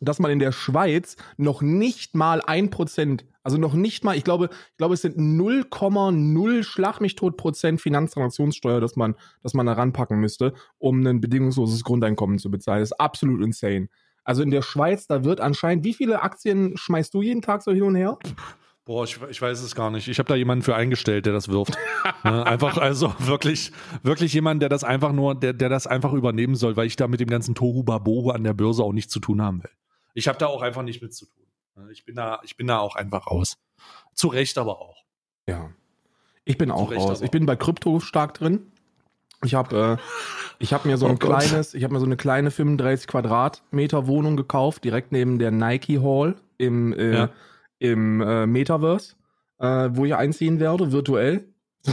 dass 0.00 0.18
man 0.18 0.30
in 0.30 0.38
der 0.38 0.52
Schweiz 0.52 1.16
noch 1.36 1.62
nicht 1.62 2.14
mal 2.14 2.40
ein 2.40 2.70
Prozent, 2.70 3.24
also 3.42 3.58
noch 3.58 3.74
nicht 3.74 4.04
mal, 4.04 4.16
ich 4.16 4.24
glaube, 4.24 4.50
ich 4.52 4.76
glaube, 4.76 4.94
es 4.94 5.02
sind 5.02 5.16
0,0 5.16 6.62
Schlag 6.62 7.00
mich 7.00 7.14
tot 7.14 7.36
Prozent 7.36 7.80
Finanztransaktionssteuer, 7.80 8.80
dass 8.80 8.96
man, 8.96 9.14
dass 9.42 9.54
man 9.54 9.66
da 9.66 9.72
ranpacken 9.72 10.18
müsste, 10.18 10.54
um 10.78 11.04
ein 11.06 11.20
bedingungsloses 11.20 11.84
Grundeinkommen 11.84 12.38
zu 12.38 12.50
bezahlen. 12.50 12.80
Das 12.80 12.90
ist 12.90 13.00
absolut 13.00 13.42
insane. 13.42 13.88
Also 14.24 14.42
in 14.42 14.50
der 14.50 14.62
Schweiz, 14.62 15.06
da 15.06 15.24
wird 15.24 15.40
anscheinend, 15.40 15.84
wie 15.84 15.94
viele 15.94 16.22
Aktien 16.22 16.76
schmeißt 16.76 17.14
du 17.14 17.22
jeden 17.22 17.40
Tag 17.40 17.62
so 17.62 17.72
hin 17.72 17.84
und 17.84 17.94
her? 17.94 18.18
Boah, 18.88 19.04
ich, 19.04 19.18
ich 19.28 19.42
weiß 19.42 19.60
es 19.60 19.74
gar 19.74 19.90
nicht. 19.90 20.08
Ich 20.08 20.18
habe 20.18 20.28
da 20.28 20.34
jemanden 20.34 20.62
für 20.62 20.74
eingestellt, 20.74 21.26
der 21.26 21.34
das 21.34 21.48
wirft. 21.48 21.74
ne? 22.24 22.46
Einfach, 22.46 22.78
also 22.78 23.14
wirklich, 23.18 23.70
wirklich 24.02 24.32
jemand, 24.32 24.62
der 24.62 24.70
das 24.70 24.82
einfach 24.82 25.12
nur, 25.12 25.34
der, 25.34 25.52
der 25.52 25.68
das 25.68 25.86
einfach 25.86 26.14
übernehmen 26.14 26.54
soll, 26.54 26.76
weil 26.76 26.86
ich 26.86 26.96
da 26.96 27.06
mit 27.06 27.20
dem 27.20 27.28
ganzen 27.28 27.54
Tohu 27.54 27.82
Babohu 27.82 28.30
an 28.30 28.44
der 28.44 28.54
Börse 28.54 28.82
auch 28.82 28.94
nichts 28.94 29.12
zu 29.12 29.20
tun 29.20 29.42
haben 29.42 29.62
will. 29.62 29.70
Ich 30.18 30.26
habe 30.26 30.36
da 30.36 30.48
auch 30.48 30.62
einfach 30.62 30.82
nicht 30.82 31.00
mit 31.00 31.14
zu 31.14 31.26
tun. 31.26 31.46
Ich 31.92 32.04
bin 32.04 32.16
da, 32.16 32.40
ich 32.42 32.56
bin 32.56 32.66
da 32.66 32.80
auch 32.80 32.96
einfach 32.96 33.28
raus. 33.28 33.56
Zu 34.12 34.26
Recht 34.28 34.58
aber 34.58 34.80
auch. 34.80 35.04
Ja. 35.46 35.70
Ich 36.44 36.58
bin 36.58 36.72
auch 36.72 36.90
raus. 36.90 37.20
Ich 37.20 37.30
bin 37.30 37.46
bei 37.46 37.54
Krypto 37.54 38.00
stark 38.00 38.34
drin. 38.34 38.72
Ich 39.44 39.54
habe 39.54 39.98
äh, 40.00 40.02
ich 40.58 40.72
habe 40.72 40.88
mir 40.88 40.96
so 40.96 41.06
ein 41.06 41.14
oh 41.14 41.18
kleines, 41.18 41.74
ich 41.74 41.84
habe 41.84 41.94
mir 41.94 42.00
so 42.00 42.06
eine 42.06 42.16
kleine 42.16 42.50
35 42.50 43.06
Quadratmeter 43.06 44.08
Wohnung 44.08 44.36
gekauft, 44.36 44.82
direkt 44.82 45.12
neben 45.12 45.38
der 45.38 45.52
Nike 45.52 46.00
Hall 46.00 46.34
im 46.56 46.92
äh, 46.94 47.14
ja. 47.14 47.30
im 47.78 48.20
äh, 48.20 48.46
Metaverse, 48.46 49.14
äh, 49.60 49.90
wo 49.92 50.04
ich 50.04 50.16
einziehen 50.16 50.58
werde, 50.58 50.90
virtuell. 50.90 51.46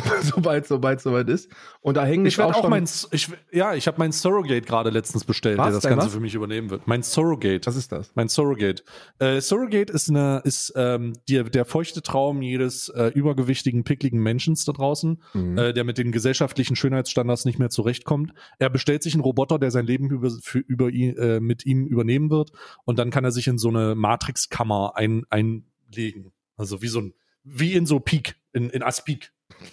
sobald 0.22 0.68
sobald 0.68 1.02
soweit 1.02 1.30
ist. 1.30 1.50
Und 1.82 1.98
da 1.98 2.06
hängen 2.06 2.26
ich 2.26 2.40
auch, 2.40 2.54
auch 2.54 2.70
mein, 2.70 2.88
ich, 3.12 3.30
ja, 3.52 3.74
ich 3.74 3.88
habe 3.88 3.98
mein 4.00 4.12
Surrogate 4.12 4.62
gerade 4.62 4.90
letztens 4.90 5.24
bestellt, 5.24 5.58
was, 5.58 5.68
der 5.68 5.74
das 5.76 5.84
Ganze 5.84 6.08
was? 6.08 6.14
für 6.14 6.20
mich 6.20 6.36
übernehmen 6.36 6.70
wird. 6.70 6.88
Mein 6.88 7.04
Surrogate. 7.04 7.66
Was 7.66 7.76
ist 7.76 7.92
das? 7.92 8.12
Mein 8.16 8.30
Surrogate. 8.30 8.84
Äh, 9.20 9.42
Surrogate 9.42 9.92
ist 9.92 10.10
eine 10.10 10.42
ist 10.44 10.74
ähm, 10.76 11.14
die, 11.28 11.44
der 11.44 11.66
feuchte 11.66 12.02
Traum 12.02 12.42
jedes 12.42 12.90
äh, 12.90 13.08
übergewichtigen, 13.08 13.84
pickligen 13.84 14.22
Menschen 14.22 14.56
da 14.66 14.72
draußen, 14.72 15.22
mhm. 15.34 15.58
äh, 15.58 15.74
der 15.74 15.84
mit 15.84 15.98
den 15.98 16.12
gesellschaftlichen 16.12 16.76
Schönheitsstandards 16.76 17.46
nicht 17.46 17.60
mehr 17.60 17.70
zurechtkommt. 17.70 18.34
Er 18.60 18.70
bestellt 18.70 19.04
sich 19.04 19.14
einen 19.14 19.24
Roboter, 19.24 19.60
der 19.60 19.72
sein 19.72 19.86
Leben 19.86 20.10
über, 20.10 20.30
für, 20.42 20.60
über 20.60 20.90
ihn, 20.90 21.18
äh, 21.18 21.40
mit 21.40 21.66
ihm 21.66 21.86
übernehmen 21.86 22.30
wird, 22.30 22.52
und 22.86 23.00
dann 23.00 23.12
kann 23.12 23.24
er 23.24 23.32
sich 23.32 23.48
in 23.48 23.58
so 23.58 23.70
eine 23.70 23.96
Matrixkammer 23.96 24.94
ein, 24.96 25.24
einlegen. 25.30 26.32
Also 26.58 26.82
wie 26.82 26.88
so 26.88 27.02
ein 27.02 27.14
wie 27.46 27.74
in 27.74 27.86
so 27.86 28.00
Peak, 28.00 28.36
in, 28.52 28.70
in 28.72 28.84
Aspik. 28.84 29.32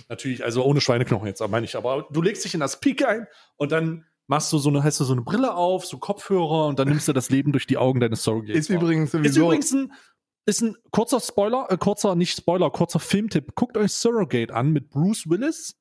Natürlich, 0.09 0.45
also 0.45 0.65
ohne 0.65 0.81
Schweineknochen 0.81 1.27
jetzt, 1.27 1.47
meine 1.49 1.65
ich. 1.65 1.77
Aber 1.77 2.07
du 2.11 2.23
legst 2.23 2.45
dich 2.45 2.55
in 2.55 2.61
das 2.61 2.81
Peak 2.81 3.07
ein 3.07 3.27
und 3.57 3.73
dann 3.73 4.05
machst 4.27 4.53
du 4.53 4.59
so 4.59 4.69
eine, 4.69 4.85
hast 4.85 5.01
du 5.01 5.05
so 5.05 5.13
eine 5.13 5.23
Brille 5.23 5.55
auf, 5.55 5.85
so 5.85 5.99
Kopfhörer 5.99 6.67
und 6.67 6.79
dann 6.79 6.89
nimmst 6.89 7.09
du 7.09 7.13
das 7.13 7.31
Leben 7.31 7.53
durch 7.53 7.67
die 7.67 7.79
Augen 7.79 8.01
deines 8.01 8.23
Surrogates. 8.23 8.69
Ist 8.69 8.71
übrigens 8.71 9.11
sowieso. 9.11 9.29
Ist 9.29 9.37
übrigens 9.37 9.73
ein, 9.73 9.93
ist 10.47 10.63
ein 10.63 10.77
kurzer 10.91 11.21
Spoiler, 11.21 11.67
äh, 11.71 11.77
kurzer, 11.77 12.15
nicht 12.15 12.37
Spoiler, 12.37 12.71
kurzer 12.71 12.99
Filmtipp. 12.99 13.55
Guckt 13.55 13.77
euch 13.77 13.93
Surrogate 13.93 14.55
an 14.55 14.73
mit 14.73 14.91
Bruce 14.91 15.29
Willis 15.29 15.77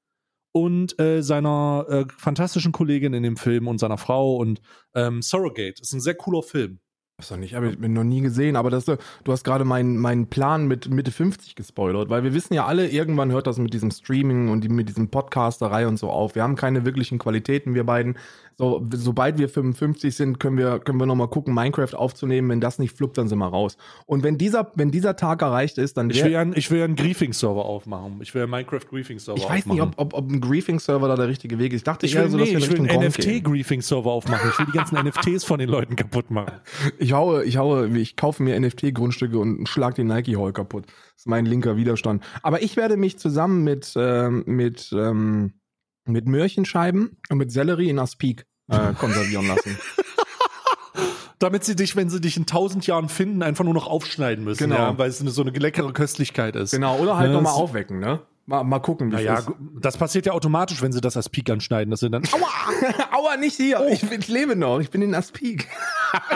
und 0.53 0.99
äh, 0.99 1.21
seiner 1.21 1.85
äh, 1.89 2.05
fantastischen 2.17 2.71
Kollegin 2.71 3.13
in 3.13 3.23
dem 3.23 3.37
Film 3.37 3.67
und 3.67 3.79
seiner 3.79 3.97
Frau 3.97 4.35
und 4.35 4.61
ähm, 4.95 5.21
Surrogate. 5.21 5.81
Ist 5.81 5.93
ein 5.93 6.01
sehr 6.01 6.15
cooler 6.15 6.43
Film. 6.43 6.79
Das 7.21 7.29
doch 7.29 7.37
nicht, 7.37 7.53
habe 7.53 7.69
ich 7.69 7.77
noch 7.77 8.03
nie 8.03 8.21
gesehen, 8.21 8.55
aber 8.55 8.71
das, 8.71 8.85
du 8.85 8.97
hast 9.27 9.43
gerade 9.43 9.63
meinen 9.63 9.97
meinen 9.97 10.25
Plan 10.25 10.67
mit 10.67 10.89
Mitte 10.89 11.11
50 11.11 11.53
gespoilert, 11.53 12.09
weil 12.09 12.23
wir 12.23 12.33
wissen 12.33 12.55
ja 12.55 12.65
alle, 12.65 12.89
irgendwann 12.89 13.31
hört 13.31 13.45
das 13.45 13.59
mit 13.59 13.75
diesem 13.75 13.91
Streaming 13.91 14.49
und 14.49 14.67
mit 14.69 14.89
diesem 14.89 15.09
Podcasterei 15.09 15.87
und 15.87 15.97
so 15.97 16.09
auf. 16.09 16.33
Wir 16.33 16.41
haben 16.41 16.55
keine 16.55 16.83
wirklichen 16.83 17.19
Qualitäten, 17.19 17.75
wir 17.75 17.83
beiden. 17.83 18.17
So, 18.61 18.87
sobald 18.93 19.39
wir 19.39 19.49
55 19.49 20.15
sind, 20.15 20.39
können 20.39 20.55
wir, 20.55 20.77
können 20.77 20.99
wir 20.99 21.07
nochmal 21.07 21.29
gucken, 21.29 21.51
Minecraft 21.55 21.95
aufzunehmen. 21.95 22.47
Wenn 22.47 22.61
das 22.61 22.77
nicht 22.77 22.95
fluppt, 22.95 23.17
dann 23.17 23.27
sind 23.27 23.39
wir 23.39 23.47
raus. 23.47 23.75
Und 24.05 24.21
wenn 24.21 24.37
dieser, 24.37 24.71
wenn 24.75 24.91
dieser 24.91 25.15
Tag 25.15 25.41
erreicht 25.41 25.79
ist, 25.79 25.97
dann 25.97 26.11
Ich 26.11 26.23
will 26.23 26.31
ja, 26.31 26.45
ich 26.53 26.69
will 26.69 26.77
ja 26.77 26.85
einen 26.85 26.95
Griefing-Server 26.95 27.65
aufmachen. 27.65 28.19
Ich 28.21 28.35
will 28.35 28.41
ja 28.41 28.47
Minecraft 28.47 28.81
Griefing-Server 28.87 29.41
aufmachen. 29.41 29.57
Ich 29.57 29.65
weiß 29.65 29.73
nicht, 29.73 29.81
ob, 29.81 29.93
ob, 29.97 30.13
ob 30.13 30.29
ein 30.29 30.39
Griefing-Server 30.41 31.07
da 31.07 31.15
der 31.15 31.27
richtige 31.27 31.57
Weg 31.57 31.73
ist. 31.73 31.77
Ich 31.77 31.83
dachte, 31.85 32.05
ich, 32.05 32.13
will, 32.13 32.29
so, 32.29 32.37
nee, 32.37 32.55
ich 32.55 32.69
will 32.69 32.87
einen 32.87 33.07
NFT-Griefing-Server 33.07 34.11
aufmachen. 34.11 34.51
Ich 34.51 34.59
will 34.59 34.67
die 34.67 34.77
ganzen 34.77 34.95
NFTs 35.07 35.43
von 35.43 35.57
den 35.57 35.67
Leuten 35.67 35.95
kaputt 35.95 36.29
machen. 36.29 36.53
Ich 36.99 37.13
haue, 37.13 37.43
ich 37.43 37.57
haue, 37.57 37.87
ich 37.97 38.15
kaufe 38.15 38.43
mir 38.43 38.59
NFT-Grundstücke 38.59 39.39
und 39.39 39.67
schlag 39.69 39.95
den 39.95 40.05
Nike-Hall 40.05 40.53
kaputt. 40.53 40.85
Das 40.85 41.21
ist 41.21 41.27
mein 41.27 41.47
linker 41.47 41.77
Widerstand. 41.77 42.23
Aber 42.43 42.61
ich 42.61 42.77
werde 42.77 42.95
mich 42.95 43.17
zusammen 43.17 43.63
mit, 43.63 43.93
ähm, 43.95 44.43
mit, 44.45 44.93
ähm, 44.95 45.53
mit 46.05 46.27
Möhrchenscheiben 46.27 47.17
und 47.29 47.39
mit 47.39 47.51
Sellerie 47.51 47.89
in 47.89 47.97
Aspik 47.97 48.45
äh, 48.71 48.93
konservieren 48.93 49.47
lassen. 49.47 49.77
Damit 51.39 51.63
sie 51.63 51.75
dich, 51.75 51.95
wenn 51.95 52.09
sie 52.09 52.21
dich 52.21 52.37
in 52.37 52.45
tausend 52.45 52.85
Jahren 52.85 53.09
finden, 53.09 53.41
einfach 53.41 53.63
nur 53.63 53.73
noch 53.73 53.87
aufschneiden 53.87 54.43
müssen, 54.43 54.69
genau. 54.69 54.75
ja, 54.75 54.97
weil 54.97 55.09
es 55.09 55.21
eine, 55.21 55.31
so 55.31 55.41
eine 55.41 55.51
leckere 55.51 55.91
Köstlichkeit 55.91 56.55
ist. 56.55 56.71
Genau, 56.71 56.97
oder 56.99 57.17
halt 57.17 57.29
ja, 57.29 57.33
nochmal 57.33 57.53
aufwecken, 57.53 57.99
ne? 57.99 58.19
Mal, 58.45 58.63
mal 58.63 58.79
gucken, 58.79 59.11
wie 59.11 59.15
naja, 59.15 59.39
ist. 59.39 59.49
Das 59.79 59.97
passiert 59.97 60.25
ja 60.25 60.33
automatisch, 60.33 60.81
wenn 60.81 60.91
sie 60.91 61.01
das 61.01 61.15
als 61.15 61.29
Peak 61.29 61.49
anschneiden. 61.49 61.91
Dass 61.91 62.01
sie 62.01 62.09
dann 62.09 62.23
Aua! 62.31 62.47
Aua, 63.17 63.37
nicht 63.37 63.55
hier. 63.55 63.81
Oh. 63.81 63.87
Ich, 63.89 64.03
ich, 64.03 64.27
lebe 64.27 64.55
noch. 64.55 64.79
Ich 64.79 64.89
bin 64.89 65.01
in 65.01 65.15
Aspik. 65.15 65.67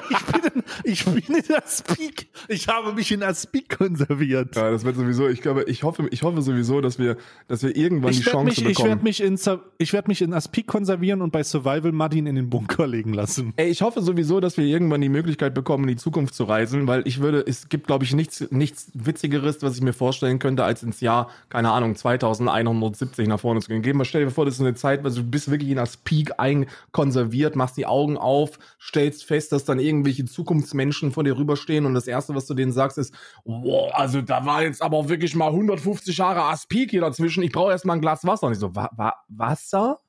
Ich, 0.10 0.26
bin 0.26 0.42
in, 0.54 0.64
ich 0.84 1.06
bin 1.06 1.36
in 1.36 1.56
Aspik. 1.56 2.28
Ich 2.48 2.68
habe 2.68 2.94
mich 2.94 3.12
in 3.12 3.24
Aspik 3.24 3.78
konserviert. 3.78 4.56
Ja, 4.56 4.72
das 4.72 4.84
wird 4.84 4.96
sowieso. 4.96 5.28
Ich 5.28 5.42
glaube, 5.42 5.64
ich 5.64 5.84
hoffe, 5.84 6.08
ich 6.12 6.24
hoffe 6.24 6.42
sowieso, 6.42 6.82
dass 6.82 7.00
wir, 7.00 7.18
dass 7.48 7.64
wir 7.64 7.76
irgendwann 7.76 8.12
ich 8.12 8.20
die 8.20 8.24
Chance 8.24 8.46
mich, 8.46 8.56
bekommen. 8.56 8.72
Ich 8.72 8.86
werde 8.86 9.04
mich 9.04 9.22
in, 9.22 9.40
ich 9.78 9.94
werde 9.94 10.08
mich 10.08 10.22
in 10.22 10.34
Aspik 10.34 10.68
konservieren 10.68 11.22
und 11.22 11.32
bei 11.32 11.44
Survival 11.44 11.92
Martin 11.92 12.28
in 12.28 12.36
den 12.36 12.50
Bunker 12.50 12.88
legen 12.88 13.14
lassen. 13.14 13.54
Ey, 13.56 13.70
ich 13.70 13.82
hoffe 13.82 14.02
sowieso, 14.02 14.40
dass 14.40 14.58
wir 14.58 14.66
irgendwann 14.66 15.02
die 15.02 15.10
Möglichkeit 15.10 15.54
bekommen, 15.54 15.86
in 15.86 15.96
die 15.96 16.02
Zukunft 16.02 16.34
zu 16.34 16.44
reisen, 16.44 16.88
weil 16.88 17.08
ich 17.08 17.20
würde, 17.20 17.44
es 17.46 17.70
gibt, 17.70 17.88
glaube 17.88 18.06
ich, 18.06 18.14
nichts, 18.14 18.46
nichts 18.52 18.92
witzigeres, 18.94 19.62
was 19.62 19.76
ich 19.76 19.82
mir 19.82 19.94
vorstellen 19.94 20.40
könnte, 20.40 20.64
als 20.64 20.84
ins 20.84 21.02
Jahr, 21.02 21.30
keine 21.50 21.72
Ahnung, 21.72 21.96
2100 21.96 22.66
170 22.76 23.28
nach 23.28 23.40
vorne 23.40 23.62
zu 23.62 23.70
gehen. 23.70 23.82
Gehen 23.82 23.98
wir, 23.98 24.06
stell 24.06 24.26
dir 24.26 24.32
vor, 24.32 24.46
das 24.46 24.56
ist 24.56 24.62
eine 24.62 24.76
Zeit, 24.76 25.04
also 25.04 25.22
du 25.22 25.28
bist 25.28 25.50
wirklich 25.50 25.70
in 25.70 25.78
das 25.78 25.98
Peak 25.98 26.34
einkonserviert, 26.38 27.56
machst 27.56 27.78
die 27.78 27.86
Augen 27.86 28.18
auf, 28.18 28.60
stellst 28.80 29.26
fest, 29.26 29.52
dass 29.52 29.65
dann 29.66 29.80
irgendwelche 29.80 30.26
Zukunftsmenschen 30.26 31.12
vor 31.12 31.24
dir 31.24 31.38
rüberstehen 31.38 31.86
und 31.86 31.94
das 31.94 32.08
erste, 32.08 32.36
was 32.36 32.46
du 32.46 32.54
denen 32.54 32.72
sagst, 32.72 32.98
ist, 32.98 33.14
wow, 33.44 33.92
also 33.94 34.22
da 34.22 34.46
war 34.46 34.64
jetzt 34.64 34.82
aber 34.82 35.10
wirklich 35.10 35.36
mal 35.36 35.48
150 35.48 36.18
Jahre 36.18 36.44
Aspik 36.44 36.92
hier 36.92 37.02
dazwischen. 37.02 37.44
Ich 37.44 37.52
brauche 37.52 37.72
erstmal 37.72 37.98
ein 37.98 38.02
Glas 38.02 38.26
Wasser. 38.26 38.48
Und 38.48 38.54
ich 38.54 38.60
so, 38.60 38.76
wa 38.76 38.90
wa 38.96 39.14
Wasser? 39.28 40.00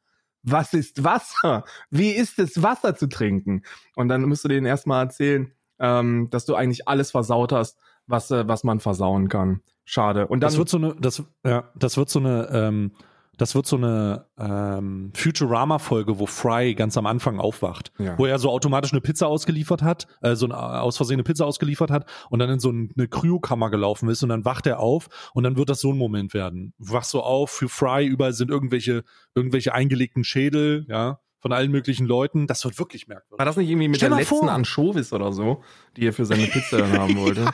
Was 0.42 0.74
ist 0.74 1.02
Wasser? 1.02 1.64
Wie 1.90 2.10
ist 2.10 2.38
es, 2.38 2.62
Wasser 2.62 2.94
zu 2.94 3.08
trinken? 3.08 3.62
Und 3.96 4.08
dann 4.08 4.22
musst 4.22 4.44
du 4.44 4.48
denen 4.48 4.66
erstmal 4.66 5.04
erzählen, 5.04 5.52
ähm, 5.78 6.28
dass 6.30 6.44
du 6.44 6.54
eigentlich 6.54 6.86
alles 6.86 7.10
versaut 7.10 7.52
hast, 7.52 7.78
was, 8.06 8.30
äh, 8.30 8.46
was 8.46 8.62
man 8.62 8.80
versauen 8.80 9.28
kann. 9.28 9.60
Schade. 9.84 10.26
Und 10.26 10.40
dann, 10.40 10.48
das 10.48 10.58
wird 10.58 10.68
so 10.68 10.78
eine, 10.78 10.94
das, 10.96 11.22
ja, 11.44 11.70
das 11.74 11.96
wird 11.96 12.08
so 12.08 12.18
eine, 12.18 12.48
ähm, 12.52 12.92
das 13.36 13.54
wird 13.54 13.66
so 13.66 13.76
eine 13.76 14.26
ähm, 14.38 15.12
Futurama-Folge, 15.14 16.18
wo 16.18 16.26
Fry 16.26 16.74
ganz 16.74 16.96
am 16.96 17.06
Anfang 17.06 17.38
aufwacht, 17.38 17.92
ja. 17.98 18.18
wo 18.18 18.26
er 18.26 18.38
so 18.38 18.50
automatisch 18.50 18.92
eine 18.92 19.00
Pizza 19.00 19.28
ausgeliefert 19.28 19.82
hat, 19.82 20.06
äh, 20.22 20.34
so 20.34 20.46
eine 20.46 20.56
aus 20.56 20.96
Versehen 20.96 21.16
eine 21.16 21.24
Pizza 21.24 21.46
ausgeliefert 21.46 21.90
hat 21.90 22.08
und 22.30 22.38
dann 22.38 22.50
in 22.50 22.60
so 22.60 22.70
eine 22.70 23.08
Kryokammer 23.08 23.70
gelaufen 23.70 24.08
ist 24.08 24.22
und 24.22 24.30
dann 24.30 24.44
wacht 24.44 24.66
er 24.66 24.80
auf 24.80 25.08
und 25.34 25.44
dann 25.44 25.56
wird 25.56 25.68
das 25.68 25.80
so 25.80 25.92
ein 25.92 25.98
Moment 25.98 26.34
werden. 26.34 26.72
Wachst 26.78 27.10
so 27.10 27.22
auf, 27.22 27.50
für 27.50 27.68
Fry 27.68 28.06
überall 28.06 28.32
sind 28.32 28.50
irgendwelche 28.50 29.04
irgendwelche 29.34 29.74
eingelegten 29.74 30.24
Schädel, 30.24 30.86
ja, 30.88 31.20
von 31.40 31.52
allen 31.52 31.70
möglichen 31.70 32.06
Leuten. 32.06 32.46
Das 32.46 32.64
wird 32.64 32.78
wirklich 32.78 33.08
merkwürdig. 33.08 33.38
War 33.38 33.46
das 33.46 33.56
nicht 33.56 33.68
irgendwie 33.68 33.88
mit 33.88 33.98
Stell 33.98 34.10
der 34.10 34.18
letzten 34.18 34.36
vor. 34.36 34.50
Anchovis 34.50 35.12
oder 35.12 35.32
so, 35.32 35.62
die 35.96 36.06
er 36.06 36.12
für 36.12 36.24
seine 36.24 36.46
Pizza 36.46 36.78
dann 36.78 36.92
haben 36.92 37.16
wollte? 37.16 37.50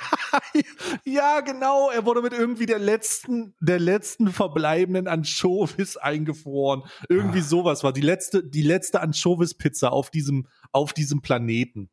ja, 1.05 1.41
genau. 1.41 1.91
Er 1.91 2.07
wurde 2.07 2.23
mit 2.23 2.33
irgendwie 2.33 2.67
der 2.67 2.79
letzten, 2.79 3.55
der 3.61 3.81
letzten 3.81 4.29
verbleibenden 4.29 5.09
Anchovis 5.09 5.97
eingefroren. 5.97 6.85
Irgendwie 7.09 7.41
ah. 7.41 7.45
sowas 7.45 7.85
war 7.85 7.93
die 7.93 8.01
letzte, 8.01 8.45
die 8.45 8.62
letzte 8.62 9.01
Anchovis-Pizza 9.01 9.93
auf 9.93 10.11
diesem, 10.11 10.47
auf 10.73 10.93
diesem 10.93 11.21
Planeten. 11.21 11.91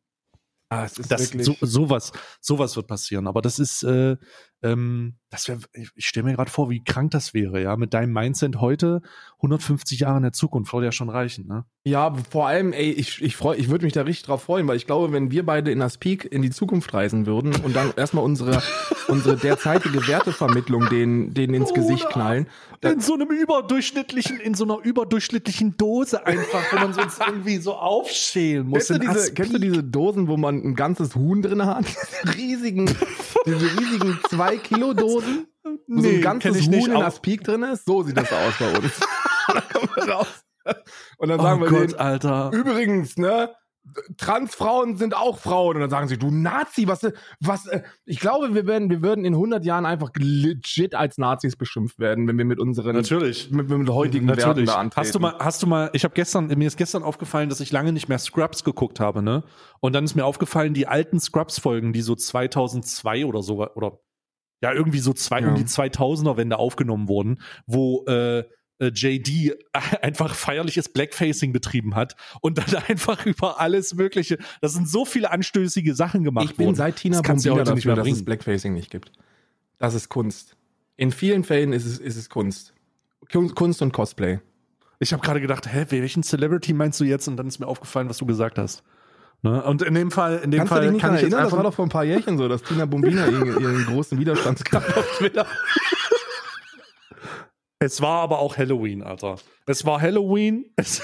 Ah, 0.72 0.86
es 0.86 1.00
ist 1.00 1.12
das, 1.12 1.34
wirklich 1.34 1.46
so, 1.46 1.55
sowas, 1.62 2.12
sowas 2.41 2.75
wird 2.75 2.86
passieren. 2.86 3.25
Aber 3.25 3.41
das 3.41 3.58
ist, 3.58 3.81
äh, 3.84 4.17
ähm, 4.61 5.15
das 5.29 5.47
wäre, 5.47 5.59
ich 5.73 6.07
stelle 6.07 6.25
mir 6.25 6.35
gerade 6.35 6.49
vor, 6.49 6.69
wie 6.69 6.83
krank 6.83 7.11
das 7.11 7.33
wäre, 7.33 7.61
ja, 7.61 7.75
mit 7.75 7.93
deinem 7.93 8.11
Mindset 8.11 8.57
heute, 8.57 9.01
150 9.37 9.99
Jahre 9.99 10.17
in 10.17 10.23
der 10.23 10.33
Zukunft, 10.33 10.73
würde 10.73 10.87
ja 10.87 10.91
schon 10.91 11.09
reichen, 11.09 11.47
ne? 11.47 11.65
Ja, 11.85 12.13
vor 12.29 12.47
allem, 12.47 12.73
ey, 12.73 12.91
ich, 12.91 13.21
ich 13.21 13.35
freu, 13.35 13.55
ich 13.55 13.69
würde 13.69 13.85
mich 13.85 13.93
da 13.93 14.01
richtig 14.01 14.25
drauf 14.25 14.43
freuen, 14.43 14.67
weil 14.67 14.75
ich 14.75 14.85
glaube, 14.85 15.13
wenn 15.13 15.31
wir 15.31 15.45
beide 15.45 15.71
in 15.71 15.79
das 15.79 15.97
Peak 15.97 16.25
in 16.25 16.41
die 16.41 16.49
Zukunft 16.49 16.93
reisen 16.93 17.25
würden 17.25 17.55
und 17.63 17.75
dann 17.75 17.93
erstmal 17.95 18.23
unsere, 18.23 18.61
unsere 19.07 19.37
derzeitige 19.37 20.07
Wertevermittlung 20.07 20.89
denen, 20.89 21.33
denen 21.33 21.53
ins 21.53 21.73
Gesicht 21.73 22.09
knallen. 22.09 22.47
In 22.81 22.99
so 22.99 23.13
einem 23.13 23.29
überdurchschnittlichen, 23.29 24.39
in 24.39 24.55
so 24.55 24.65
einer 24.65 24.79
überdurchschnittlichen 24.83 25.77
Dose 25.77 26.25
einfach, 26.25 26.61
wo 26.71 26.79
man 26.79 26.93
sonst 26.93 27.19
irgendwie 27.25 27.57
so 27.57 27.75
aufschälen 27.75 28.67
muss. 28.67 28.87
Kennst 28.87 29.03
du, 29.03 29.07
diese, 29.07 29.33
kennst 29.33 29.53
du 29.53 29.59
diese 29.59 29.83
Dosen, 29.83 30.27
wo 30.27 30.37
man 30.37 30.61
ein 30.63 30.75
ganzes 30.75 31.15
Huhn 31.15 31.41
drin 31.41 31.65
hat? 31.65 31.85
Riesigen, 32.37 32.89
diese 33.45 33.79
riesigen 33.79 34.19
2 34.29 34.57
Kilo 34.57 34.93
Dosen? 34.93 35.48
Wo 35.63 35.71
nee, 35.88 36.01
so 36.01 36.07
ein 36.09 36.21
ganzes 36.21 36.67
Huhn 36.67 36.74
in 36.74 36.95
Aspik 36.98 37.43
drin 37.43 37.63
ist? 37.63 37.86
So 37.86 38.03
sieht 38.03 38.17
das 38.17 38.31
aus 38.31 38.53
bei 38.59 38.77
uns. 38.77 39.00
dann 39.48 39.69
kommen 39.69 39.89
wir 39.95 40.13
raus. 40.13 40.45
Und 41.17 41.29
dann 41.29 41.39
sagen 41.39 41.62
oh 41.62 41.65
wir 41.65 41.69
Gott, 41.69 41.91
denen, 41.91 42.00
Alter. 42.00 42.51
Übrigens, 42.53 43.17
ne? 43.17 43.55
Transfrauen 44.17 44.98
sind 44.98 45.15
auch 45.15 45.39
Frauen. 45.39 45.75
Und 45.75 45.81
dann 45.81 45.89
sagen 45.89 46.07
sie, 46.07 46.17
du 46.17 46.29
Nazi, 46.31 46.88
was, 46.88 47.07
was, 47.39 47.67
äh, 47.67 47.81
ich 48.05 48.19
glaube, 48.19 48.53
wir 48.53 48.67
werden, 48.67 48.89
wir 48.89 49.01
würden 49.01 49.25
in 49.25 49.33
100 49.33 49.65
Jahren 49.65 49.86
einfach 49.86 50.12
legit 50.15 50.95
als 50.95 51.17
Nazis 51.17 51.55
beschimpft 51.55 52.00
werden, 52.00 52.27
wenn 52.27 52.38
wir 52.38 52.45
mit 52.45 52.59
unseren, 52.59 52.95
natürlich, 52.95 53.51
mit, 53.51 53.69
mit 53.69 53.89
heutigen 53.89 54.25
Natürlich. 54.25 54.48
Werten 54.48 54.65
da 54.65 54.75
antreten. 54.75 55.07
Hast 55.07 55.15
du 55.15 55.19
mal, 55.19 55.36
hast 55.39 55.63
du 55.63 55.67
mal, 55.67 55.89
ich 55.93 56.03
habe 56.03 56.13
gestern, 56.13 56.48
mir 56.48 56.67
ist 56.67 56.77
gestern 56.77 57.03
aufgefallen, 57.03 57.50
dass 57.50 57.59
ich 57.59 57.71
lange 57.71 57.91
nicht 57.91 58.09
mehr 58.09 58.19
Scrubs 58.19 58.63
geguckt 58.63 59.00
habe, 59.00 59.21
ne? 59.21 59.43
Und 59.79 59.93
dann 59.93 60.03
ist 60.03 60.15
mir 60.15 60.25
aufgefallen, 60.25 60.74
die 60.74 60.88
alten 60.88 61.19
Scrubs-Folgen, 61.19 61.93
die 61.93 62.01
so 62.01 62.15
2002 62.15 63.25
oder 63.25 63.41
so, 63.41 63.67
oder, 63.74 64.00
ja, 64.62 64.74
irgendwie 64.74 65.00
so 65.00 65.13
zwei, 65.13 65.41
ja. 65.41 65.50
um 65.50 65.55
die 65.55 65.63
2000er-Wende 65.63 66.57
aufgenommen 66.57 67.07
wurden, 67.07 67.41
wo, 67.65 68.05
äh, 68.07 68.39
äh, 68.39 68.43
JD 68.88 69.55
einfach 70.01 70.33
feierliches 70.33 70.89
Blackfacing 70.89 71.51
betrieben 71.51 71.95
hat 71.95 72.15
und 72.41 72.57
dann 72.57 72.83
einfach 72.88 73.25
über 73.25 73.59
alles 73.59 73.93
Mögliche. 73.93 74.38
Das 74.62 74.74
sind 74.74 74.89
so 74.89 75.05
viele 75.05 75.31
anstößige 75.31 75.93
Sachen 75.95 76.24
gemacht 76.24 76.43
worden. 76.43 76.51
Ich 76.51 76.57
bin 76.57 76.65
worden. 76.67 76.75
seit 76.75 76.95
Tina 76.95 77.21
Bombina 77.21 77.63
dafür, 77.63 77.95
dass 77.95 78.07
es 78.07 78.25
Blackfacing 78.25 78.74
nicht 78.74 78.89
gibt. 78.89 79.12
Das 79.77 79.93
ist 79.93 80.09
Kunst. 80.09 80.55
In 80.98 81.12
vielen 81.12 81.43
Fällen 81.43 81.74
ist 81.74 81.86
es, 81.86 82.00
ist 82.00 82.17
es 82.17 82.29
Kunst. 82.29 82.74
Kunst 83.31 83.81
und 83.81 83.93
Cosplay. 83.93 84.39
Ich 85.00 85.13
habe 85.13 85.21
gerade 85.21 85.39
gedacht, 85.39 85.71
hä, 85.71 85.86
welchen 85.89 86.24
Celebrity 86.24 86.74
meinst 86.74 87.00
du 87.00 87.05
jetzt? 87.05 87.27
Und 87.27 87.38
dann 87.38 87.48
ist 87.48 87.59
mir 87.59 87.67
aufgefallen, 87.67 88.09
was 88.09 88.17
du 88.17 88.25
gesagt 88.25 88.57
hast. 88.57 88.83
Ne? 89.41 89.63
Und 89.63 89.81
in 89.81 89.93
dem 89.93 90.12
Fall, 90.12 90.41
in 90.43 90.51
dem 90.51 90.59
Kannst 90.59 90.74
Fall 90.74 90.81
du 90.81 90.86
dich 90.88 90.93
nicht 90.93 91.01
kann 91.01 91.15
ich 91.15 91.21
erinnern, 91.21 91.43
das 91.43 91.53
war 91.53 91.63
doch 91.63 91.74
vor 91.74 91.86
ein 91.86 91.89
paar 91.89 92.03
Jährchen 92.03 92.38
so, 92.38 92.50
dass 92.50 92.62
Tina 92.62 92.86
Bombina 92.86 93.25
ihren, 93.29 93.62
ihren 93.62 93.86
großen 93.86 94.19
Widerstandskampf 94.19 94.98
auf 94.98 95.17
Twitter 95.17 95.48
es 97.79 98.01
war 98.01 98.21
aber 98.21 98.39
auch 98.39 98.57
Halloween, 98.57 99.01
Alter. 99.03 99.38
Es 99.65 99.86
war 99.86 100.01
Halloween. 100.01 100.71
Es 100.75 101.01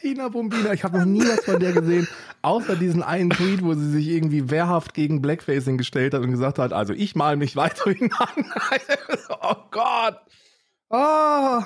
Tina 0.00 0.28
Bombina, 0.28 0.72
ich 0.72 0.84
habe 0.84 0.98
noch 0.98 1.04
nie 1.04 1.22
was 1.22 1.44
von 1.44 1.58
der 1.58 1.72
gesehen, 1.72 2.06
außer 2.42 2.76
diesen 2.76 3.02
einen 3.02 3.30
Tweet, 3.30 3.64
wo 3.64 3.74
sie 3.74 3.90
sich 3.90 4.08
irgendwie 4.08 4.48
wehrhaft 4.48 4.94
gegen 4.94 5.20
Blackfacing 5.20 5.76
gestellt 5.76 6.14
hat 6.14 6.22
und 6.22 6.30
gesagt 6.30 6.58
hat, 6.58 6.72
also 6.72 6.92
ich 6.92 7.16
mal 7.16 7.36
mich 7.36 7.56
weiterhin 7.56 8.12
an. 8.12 8.52
oh 9.40 9.56
Gott. 9.70 10.20
Oh. 10.90 11.62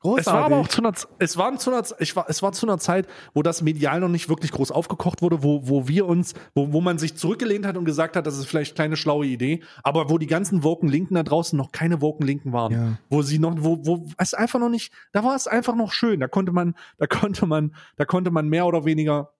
Großartig. 0.00 0.26
Es 0.26 0.32
war 0.32 0.44
aber 0.44 0.56
auch 0.56 0.68
zu 0.68 0.80
einer, 0.80 0.92
es 1.18 1.36
war 1.36 1.58
zu 1.58 1.70
einer, 1.70 1.84
ich 1.98 2.14
war, 2.14 2.26
es 2.28 2.42
war 2.42 2.52
zu 2.52 2.66
einer 2.66 2.78
Zeit, 2.78 3.08
wo 3.34 3.42
das 3.42 3.62
medial 3.62 3.98
noch 3.98 4.08
nicht 4.08 4.28
wirklich 4.28 4.52
groß 4.52 4.70
aufgekocht 4.70 5.22
wurde, 5.22 5.42
wo, 5.42 5.68
wo 5.68 5.88
wir 5.88 6.06
uns, 6.06 6.34
wo, 6.54 6.72
wo 6.72 6.80
man 6.80 6.98
sich 6.98 7.16
zurückgelehnt 7.16 7.66
hat 7.66 7.76
und 7.76 7.84
gesagt 7.84 8.14
hat, 8.14 8.26
das 8.26 8.38
ist 8.38 8.46
vielleicht 8.46 8.76
keine 8.76 8.96
schlaue 8.96 9.26
Idee, 9.26 9.62
aber 9.82 10.08
wo 10.08 10.18
die 10.18 10.28
ganzen 10.28 10.62
Woken 10.62 10.88
Linken 10.88 11.14
da 11.14 11.24
draußen 11.24 11.56
noch 11.56 11.72
keine 11.72 12.00
Woken 12.00 12.24
Linken 12.24 12.52
waren, 12.52 12.72
ja. 12.72 12.98
wo 13.10 13.22
sie 13.22 13.40
noch, 13.40 13.56
wo, 13.58 13.84
wo 13.84 14.06
es 14.18 14.34
einfach 14.34 14.60
noch 14.60 14.68
nicht, 14.68 14.92
da 15.12 15.24
war 15.24 15.34
es 15.34 15.48
einfach 15.48 15.74
noch 15.74 15.90
schön, 15.90 16.20
da 16.20 16.28
konnte 16.28 16.52
man, 16.52 16.76
da 16.98 17.06
konnte 17.08 17.46
man, 17.46 17.74
da 17.96 18.04
konnte 18.04 18.30
man 18.30 18.48
mehr 18.48 18.66
oder 18.66 18.84
weniger 18.84 19.32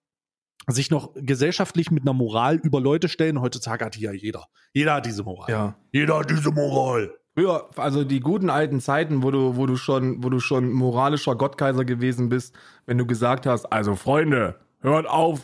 sich 0.66 0.90
noch 0.90 1.12
gesellschaftlich 1.14 1.90
mit 1.90 2.02
einer 2.02 2.12
Moral 2.12 2.56
über 2.56 2.80
Leute 2.80 3.08
stellen. 3.08 3.40
Heutzutage 3.40 3.84
hat 3.84 3.94
die 3.94 4.00
ja 4.00 4.12
jeder. 4.12 4.48
Jeder 4.74 4.94
hat 4.94 5.06
diese 5.06 5.22
Moral. 5.22 5.50
Ja. 5.50 5.76
Jeder 5.92 6.18
hat 6.18 6.30
diese 6.30 6.50
Moral. 6.50 7.14
Früher, 7.38 7.68
also 7.76 8.02
die 8.02 8.18
guten 8.18 8.50
alten 8.50 8.80
Zeiten, 8.80 9.22
wo 9.22 9.30
du, 9.30 9.54
wo 9.54 9.66
du 9.66 9.76
schon, 9.76 10.24
wo 10.24 10.28
du 10.28 10.40
schon 10.40 10.72
moralischer 10.72 11.36
Gottkaiser 11.36 11.84
gewesen 11.84 12.28
bist, 12.28 12.52
wenn 12.84 12.98
du 12.98 13.06
gesagt 13.06 13.46
hast, 13.46 13.66
also 13.66 13.94
Freunde, 13.94 14.56
hört 14.80 15.06
auf, 15.06 15.38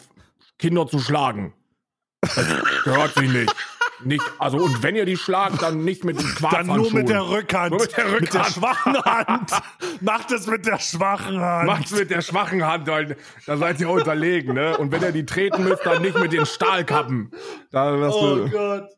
Kinder 0.59 0.89
zu 0.89 0.99
schlagen. 0.99 1.53
Das 2.21 2.35
gehört 2.85 3.15
sich 3.15 3.31
nicht. 3.31 3.55
Nicht, 4.03 4.25
also 4.41 4.57
und 4.57 4.83
wenn 4.83 4.97
ihr 4.97 5.05
die 5.05 5.17
schlagt, 5.17 5.63
dann 5.63 5.85
nicht 5.85 6.03
mit 6.03 6.21
dem 6.21 6.35
Dann 6.51 6.67
nur 6.67 6.93
mit 6.93 7.09
der 7.09 7.29
Rückhand. 7.29 7.71
Nur 7.71 7.83
mit 7.83 7.97
der 7.97 8.07
Rückhand. 8.07 8.21
Mit 8.23 8.35
der 8.35 8.45
schwachen 8.45 8.97
Hand. 9.05 9.51
Macht 10.01 10.33
es 10.33 10.49
mit 10.49 10.67
der 10.67 10.81
schwachen 10.81 11.41
Hand. 11.41 11.67
Macht 11.69 11.85
es 11.85 11.93
mit 11.93 12.11
der 12.11 12.23
schwachen 12.23 12.67
Hand, 12.67 12.89
weil 12.89 13.17
da 13.47 13.57
seid 13.57 13.81
ihr 13.81 13.89
unterlegen, 13.89 14.55
ne? 14.55 14.77
Und 14.79 14.91
wenn 14.91 15.01
ihr 15.01 15.13
die 15.13 15.27
treten 15.27 15.63
müsst, 15.63 15.87
dann 15.87 16.03
nicht 16.03 16.19
mit 16.19 16.33
den 16.33 16.45
Stahlkappen. 16.45 17.31
Da, 17.71 17.95
oh 17.95 18.35
du, 18.35 18.51
Gott. 18.51 18.89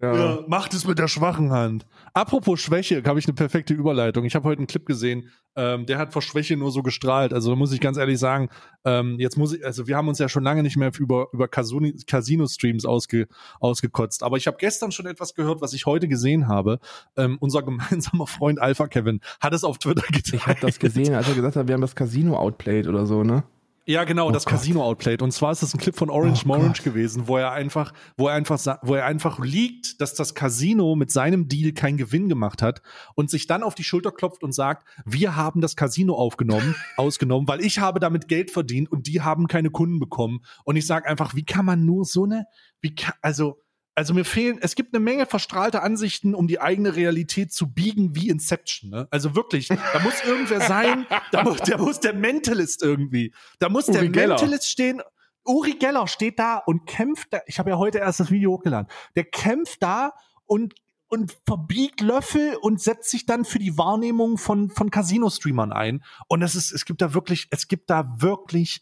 Ja. 0.00 0.14
ja. 0.14 0.38
macht 0.46 0.74
es 0.74 0.86
mit 0.86 0.98
der 0.98 1.08
schwachen 1.08 1.50
Hand. 1.50 1.86
Apropos 2.16 2.60
Schwäche, 2.60 3.02
habe 3.04 3.18
ich 3.18 3.26
eine 3.26 3.34
perfekte 3.34 3.74
Überleitung. 3.74 4.24
Ich 4.24 4.36
habe 4.36 4.48
heute 4.48 4.58
einen 4.58 4.68
Clip 4.68 4.86
gesehen, 4.86 5.30
ähm, 5.56 5.84
der 5.84 5.98
hat 5.98 6.12
vor 6.12 6.22
Schwäche 6.22 6.56
nur 6.56 6.70
so 6.70 6.80
gestrahlt. 6.84 7.32
Also 7.32 7.50
da 7.50 7.56
muss 7.56 7.72
ich 7.72 7.80
ganz 7.80 7.96
ehrlich 7.96 8.20
sagen, 8.20 8.50
ähm, 8.84 9.18
jetzt 9.18 9.36
muss 9.36 9.52
ich, 9.52 9.66
also 9.66 9.88
wir 9.88 9.96
haben 9.96 10.06
uns 10.06 10.20
ja 10.20 10.28
schon 10.28 10.44
lange 10.44 10.62
nicht 10.62 10.76
mehr 10.76 10.92
über, 10.96 11.26
über 11.32 11.48
Casino-Streams 11.48 12.84
ausge, 12.84 13.26
ausgekotzt. 13.58 14.22
Aber 14.22 14.36
ich 14.36 14.46
habe 14.46 14.58
gestern 14.60 14.92
schon 14.92 15.06
etwas 15.06 15.34
gehört, 15.34 15.60
was 15.60 15.72
ich 15.72 15.86
heute 15.86 16.06
gesehen 16.06 16.46
habe. 16.46 16.78
Ähm, 17.16 17.36
unser 17.40 17.62
gemeinsamer 17.62 18.28
Freund 18.28 18.60
Alpha 18.60 18.86
Kevin 18.86 19.20
hat 19.40 19.52
es 19.52 19.64
auf 19.64 19.78
Twitter 19.78 20.06
geteilt. 20.06 20.34
Ich 20.34 20.46
habe 20.46 20.60
das 20.60 20.78
gesehen, 20.78 21.14
als 21.14 21.28
er 21.28 21.34
gesagt 21.34 21.56
hat, 21.56 21.66
wir 21.66 21.74
haben 21.74 21.80
das 21.80 21.96
Casino 21.96 22.36
outplayed 22.36 22.86
oder 22.86 23.06
so, 23.06 23.24
ne? 23.24 23.42
Ja, 23.86 24.04
genau, 24.04 24.28
oh 24.28 24.30
das 24.30 24.46
Gott. 24.46 24.54
Casino 24.54 24.82
Outplayed. 24.82 25.20
Und 25.20 25.32
zwar 25.32 25.52
ist 25.52 25.62
das 25.62 25.74
ein 25.74 25.78
Clip 25.78 25.94
von 25.94 26.08
Orange 26.08 26.42
oh 26.44 26.48
Morange 26.48 26.80
gewesen, 26.82 27.28
wo 27.28 27.36
er 27.36 27.52
einfach, 27.52 27.92
wo 28.16 28.28
er 28.28 28.34
einfach, 28.34 28.78
wo 28.82 28.94
er 28.94 29.04
einfach 29.04 29.38
liegt, 29.40 30.00
dass 30.00 30.14
das 30.14 30.34
Casino 30.34 30.94
mit 30.96 31.10
seinem 31.10 31.48
Deal 31.48 31.72
keinen 31.72 31.98
Gewinn 31.98 32.30
gemacht 32.30 32.62
hat 32.62 32.80
und 33.14 33.28
sich 33.28 33.46
dann 33.46 33.62
auf 33.62 33.74
die 33.74 33.84
Schulter 33.84 34.10
klopft 34.10 34.42
und 34.42 34.52
sagt, 34.52 34.86
wir 35.04 35.36
haben 35.36 35.60
das 35.60 35.76
Casino 35.76 36.14
aufgenommen, 36.14 36.74
ausgenommen, 36.96 37.46
weil 37.46 37.60
ich 37.60 37.78
habe 37.78 38.00
damit 38.00 38.26
Geld 38.28 38.50
verdient 38.50 38.90
und 38.90 39.06
die 39.06 39.20
haben 39.20 39.48
keine 39.48 39.70
Kunden 39.70 40.00
bekommen. 40.00 40.40
Und 40.64 40.76
ich 40.76 40.86
sage 40.86 41.06
einfach, 41.06 41.34
wie 41.34 41.44
kann 41.44 41.66
man 41.66 41.84
nur 41.84 42.06
so 42.06 42.24
eine, 42.24 42.46
wie 42.80 42.94
kann, 42.94 43.14
also, 43.20 43.63
also 43.94 44.14
mir 44.14 44.24
fehlen, 44.24 44.58
es 44.60 44.74
gibt 44.74 44.94
eine 44.94 45.02
Menge 45.02 45.26
verstrahlte 45.26 45.82
Ansichten, 45.82 46.34
um 46.34 46.48
die 46.48 46.60
eigene 46.60 46.96
Realität 46.96 47.52
zu 47.52 47.72
biegen 47.72 48.14
wie 48.14 48.28
Inception. 48.28 48.90
Ne? 48.90 49.08
Also 49.10 49.36
wirklich, 49.36 49.68
da 49.68 50.00
muss 50.02 50.24
irgendwer 50.24 50.60
sein, 50.60 51.06
da 51.30 51.44
muss, 51.44 51.58
da 51.58 51.78
muss 51.78 52.00
der 52.00 52.14
Mentalist 52.14 52.82
irgendwie, 52.82 53.32
da 53.58 53.68
muss 53.68 53.88
Uri 53.88 53.98
der 53.98 54.08
Geller. 54.08 54.28
Mentalist 54.34 54.68
stehen. 54.68 55.00
Uri 55.44 55.74
Geller 55.74 56.06
steht 56.08 56.38
da 56.38 56.58
und 56.58 56.86
kämpft 56.86 57.32
da, 57.32 57.40
ich 57.46 57.58
habe 57.58 57.70
ja 57.70 57.78
heute 57.78 57.98
erst 57.98 58.20
das 58.20 58.30
Video 58.30 58.52
hochgeladen, 58.52 58.88
der 59.14 59.24
kämpft 59.24 59.82
da 59.82 60.14
und 60.46 60.74
und 61.08 61.36
verbiegt 61.46 62.00
Löffel 62.00 62.56
und 62.60 62.80
setzt 62.80 63.10
sich 63.10 63.24
dann 63.24 63.44
für 63.44 63.60
die 63.60 63.78
Wahrnehmung 63.78 64.36
von, 64.36 64.70
von 64.70 64.90
Casino-Streamern 64.90 65.72
ein. 65.72 66.02
Und 66.26 66.42
es 66.42 66.56
ist, 66.56 66.72
es 66.72 66.84
gibt 66.86 67.00
da 67.02 67.14
wirklich, 67.14 67.46
es 67.50 67.68
gibt 67.68 67.88
da 67.88 68.20
wirklich 68.20 68.80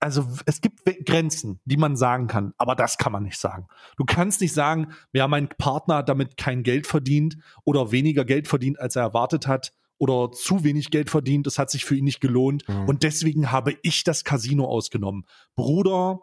also 0.00 0.26
es 0.46 0.60
gibt 0.60 0.80
Grenzen, 1.06 1.60
die 1.64 1.76
man 1.76 1.96
sagen 1.96 2.26
kann, 2.26 2.52
aber 2.58 2.74
das 2.74 2.98
kann 2.98 3.12
man 3.12 3.22
nicht 3.22 3.38
sagen. 3.38 3.66
Du 3.96 4.04
kannst 4.04 4.40
nicht 4.40 4.52
sagen, 4.52 4.92
ja, 5.12 5.28
mein 5.28 5.48
Partner 5.48 5.96
hat 5.96 6.08
damit 6.08 6.36
kein 6.36 6.62
Geld 6.62 6.86
verdient 6.86 7.36
oder 7.64 7.92
weniger 7.92 8.24
Geld 8.24 8.48
verdient, 8.48 8.80
als 8.80 8.96
er 8.96 9.02
erwartet 9.02 9.46
hat 9.46 9.72
oder 9.98 10.32
zu 10.32 10.64
wenig 10.64 10.90
Geld 10.90 11.10
verdient, 11.10 11.46
es 11.46 11.58
hat 11.58 11.70
sich 11.70 11.84
für 11.84 11.94
ihn 11.94 12.04
nicht 12.04 12.20
gelohnt 12.20 12.66
mhm. 12.68 12.86
und 12.86 13.02
deswegen 13.02 13.52
habe 13.52 13.76
ich 13.82 14.02
das 14.02 14.24
Casino 14.24 14.64
ausgenommen. 14.64 15.24
Bruder, 15.54 16.20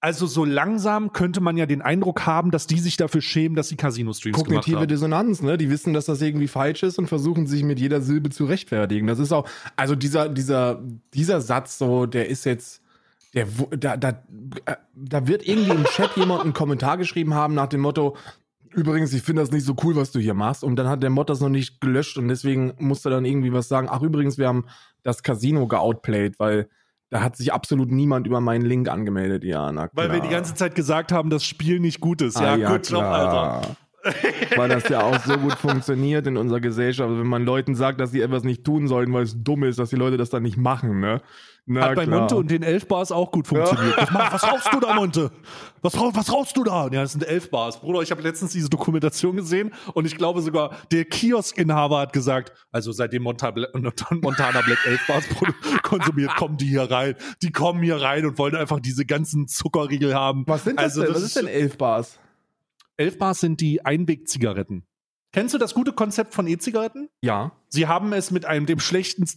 also 0.00 0.26
so 0.26 0.44
langsam 0.44 1.12
könnte 1.12 1.40
man 1.40 1.56
ja 1.56 1.66
den 1.66 1.82
Eindruck 1.82 2.26
haben, 2.26 2.52
dass 2.52 2.66
die 2.66 2.78
sich 2.78 2.96
dafür 2.96 3.20
schämen, 3.20 3.56
dass 3.56 3.68
sie 3.68 3.76
Casino-Streams 3.76 4.36
gemacht 4.44 4.48
haben. 4.48 4.54
Kognitive 4.62 4.86
Dissonanz, 4.86 5.42
ne? 5.42 5.56
Die 5.56 5.70
wissen, 5.70 5.94
dass 5.94 6.04
das 6.04 6.22
irgendwie 6.22 6.48
falsch 6.48 6.84
ist 6.84 6.98
und 6.98 7.08
versuchen 7.08 7.46
sich 7.46 7.64
mit 7.64 7.80
jeder 7.80 8.00
Silbe 8.00 8.30
zu 8.30 8.44
rechtfertigen. 8.44 9.08
Das 9.08 9.18
ist 9.18 9.32
auch, 9.32 9.48
also 9.74 9.96
dieser, 9.96 10.28
dieser, 10.28 10.80
dieser 11.12 11.40
Satz 11.40 11.78
so, 11.78 12.06
der 12.06 12.28
ist 12.28 12.44
jetzt, 12.44 12.82
der, 13.36 13.46
da, 13.70 13.96
da, 13.96 14.08
äh, 14.64 14.76
da 14.94 15.28
wird 15.28 15.46
irgendwie 15.46 15.70
im 15.70 15.84
Chat 15.84 16.10
jemand 16.16 16.42
einen 16.42 16.54
Kommentar 16.54 16.96
geschrieben 16.96 17.34
haben 17.34 17.54
nach 17.54 17.68
dem 17.68 17.82
Motto, 17.82 18.16
übrigens, 18.74 19.12
ich 19.12 19.22
finde 19.22 19.42
das 19.42 19.50
nicht 19.50 19.64
so 19.64 19.76
cool, 19.84 19.94
was 19.96 20.10
du 20.10 20.18
hier 20.18 20.34
machst. 20.34 20.64
Und 20.64 20.76
dann 20.76 20.88
hat 20.88 21.02
der 21.02 21.10
Mod 21.10 21.30
das 21.30 21.40
noch 21.40 21.48
nicht 21.48 21.80
gelöscht 21.80 22.18
und 22.18 22.28
deswegen 22.28 22.74
musste 22.78 23.10
dann 23.10 23.24
irgendwie 23.24 23.52
was 23.52 23.68
sagen. 23.68 23.88
Ach, 23.90 24.02
übrigens, 24.02 24.38
wir 24.38 24.48
haben 24.48 24.66
das 25.02 25.22
Casino 25.22 25.66
geoutplayed, 25.66 26.38
weil 26.38 26.68
da 27.10 27.22
hat 27.22 27.36
sich 27.36 27.52
absolut 27.52 27.90
niemand 27.90 28.26
über 28.26 28.40
meinen 28.40 28.64
Link 28.64 28.88
angemeldet. 28.88 29.44
Ja, 29.44 29.70
na 29.70 29.88
klar. 29.88 30.04
Weil 30.04 30.12
wir 30.12 30.20
die 30.20 30.28
ganze 30.28 30.54
Zeit 30.54 30.74
gesagt 30.74 31.12
haben, 31.12 31.30
das 31.30 31.44
Spiel 31.44 31.78
nicht 31.78 32.00
gut 32.00 32.20
ist. 32.20 32.36
Ah, 32.36 32.44
ja, 32.44 32.56
ja, 32.56 32.72
gut 32.72 32.86
klar. 32.86 33.02
Job, 33.02 33.12
Alter. 33.12 33.76
weil 34.56 34.68
das 34.68 34.88
ja 34.88 35.02
auch 35.02 35.18
so 35.24 35.36
gut 35.38 35.54
funktioniert 35.54 36.26
in 36.26 36.36
unserer 36.36 36.60
Gesellschaft. 36.60 37.10
Wenn 37.10 37.26
man 37.26 37.44
Leuten 37.44 37.74
sagt, 37.74 38.00
dass 38.00 38.10
sie 38.10 38.20
etwas 38.20 38.44
nicht 38.44 38.64
tun 38.64 38.88
sollten, 38.88 39.12
weil 39.12 39.24
es 39.24 39.42
dumm 39.42 39.64
ist, 39.64 39.78
dass 39.78 39.90
die 39.90 39.96
Leute 39.96 40.16
das 40.16 40.30
dann 40.30 40.42
nicht 40.42 40.56
machen, 40.56 41.00
ne? 41.00 41.20
Na, 41.68 41.80
Hat 41.80 41.96
bei 41.96 42.04
klar. 42.04 42.20
Monte 42.20 42.36
und 42.36 42.48
den 42.48 42.62
11 42.62 42.86
Bars 42.86 43.10
auch 43.10 43.32
gut 43.32 43.48
funktioniert. 43.48 43.96
Ja. 43.96 44.08
Was, 44.12 44.34
was 44.34 44.52
rauchst 44.52 44.72
du 44.72 44.78
da, 44.78 44.94
Monte? 44.94 45.32
Was, 45.82 45.94
was 45.94 46.32
rauchst 46.32 46.56
du 46.56 46.62
da? 46.62 46.84
Ja, 46.84 47.02
das 47.02 47.12
sind 47.12 47.24
11 47.24 47.50
Bars. 47.50 47.80
Bruder, 47.80 48.02
ich 48.02 48.12
habe 48.12 48.22
letztens 48.22 48.52
diese 48.52 48.68
Dokumentation 48.68 49.34
gesehen 49.34 49.72
und 49.92 50.04
ich 50.04 50.16
glaube 50.16 50.42
sogar, 50.42 50.76
der 50.92 51.04
Kioskinhaber 51.04 51.98
hat 51.98 52.12
gesagt, 52.12 52.52
also 52.70 52.92
seitdem 52.92 53.24
Montana 53.24 53.50
Black 53.50 54.78
11 54.86 55.06
Bars 55.08 55.24
konsumiert, 55.82 56.36
kommen 56.36 56.56
die 56.56 56.68
hier 56.68 56.88
rein. 56.88 57.16
Die 57.42 57.50
kommen 57.50 57.82
hier 57.82 58.00
rein 58.00 58.24
und 58.26 58.38
wollen 58.38 58.54
einfach 58.54 58.78
diese 58.78 59.04
ganzen 59.04 59.48
Zuckerriegel 59.48 60.14
haben. 60.14 60.44
Was 60.46 60.62
sind 60.62 60.78
das 60.78 60.96
also, 60.96 61.02
denn? 61.02 61.14
Was 61.14 61.22
ist 61.22 61.36
denn 61.36 61.48
11 61.48 61.78
Bars? 61.78 62.18
11 62.96 63.18
Bars 63.18 63.40
sind 63.40 63.60
die 63.60 63.84
Einwegzigaretten. 63.84 64.86
Kennst 65.32 65.54
du 65.54 65.58
das 65.58 65.74
gute 65.74 65.92
Konzept 65.92 66.32
von 66.34 66.46
E-Zigaretten? 66.46 67.10
Ja. 67.20 67.52
Sie 67.68 67.86
haben 67.86 68.12
es 68.14 68.30
mit 68.30 68.46
einem 68.46 68.64
dem 68.64 68.80
schlechten, 68.80 69.28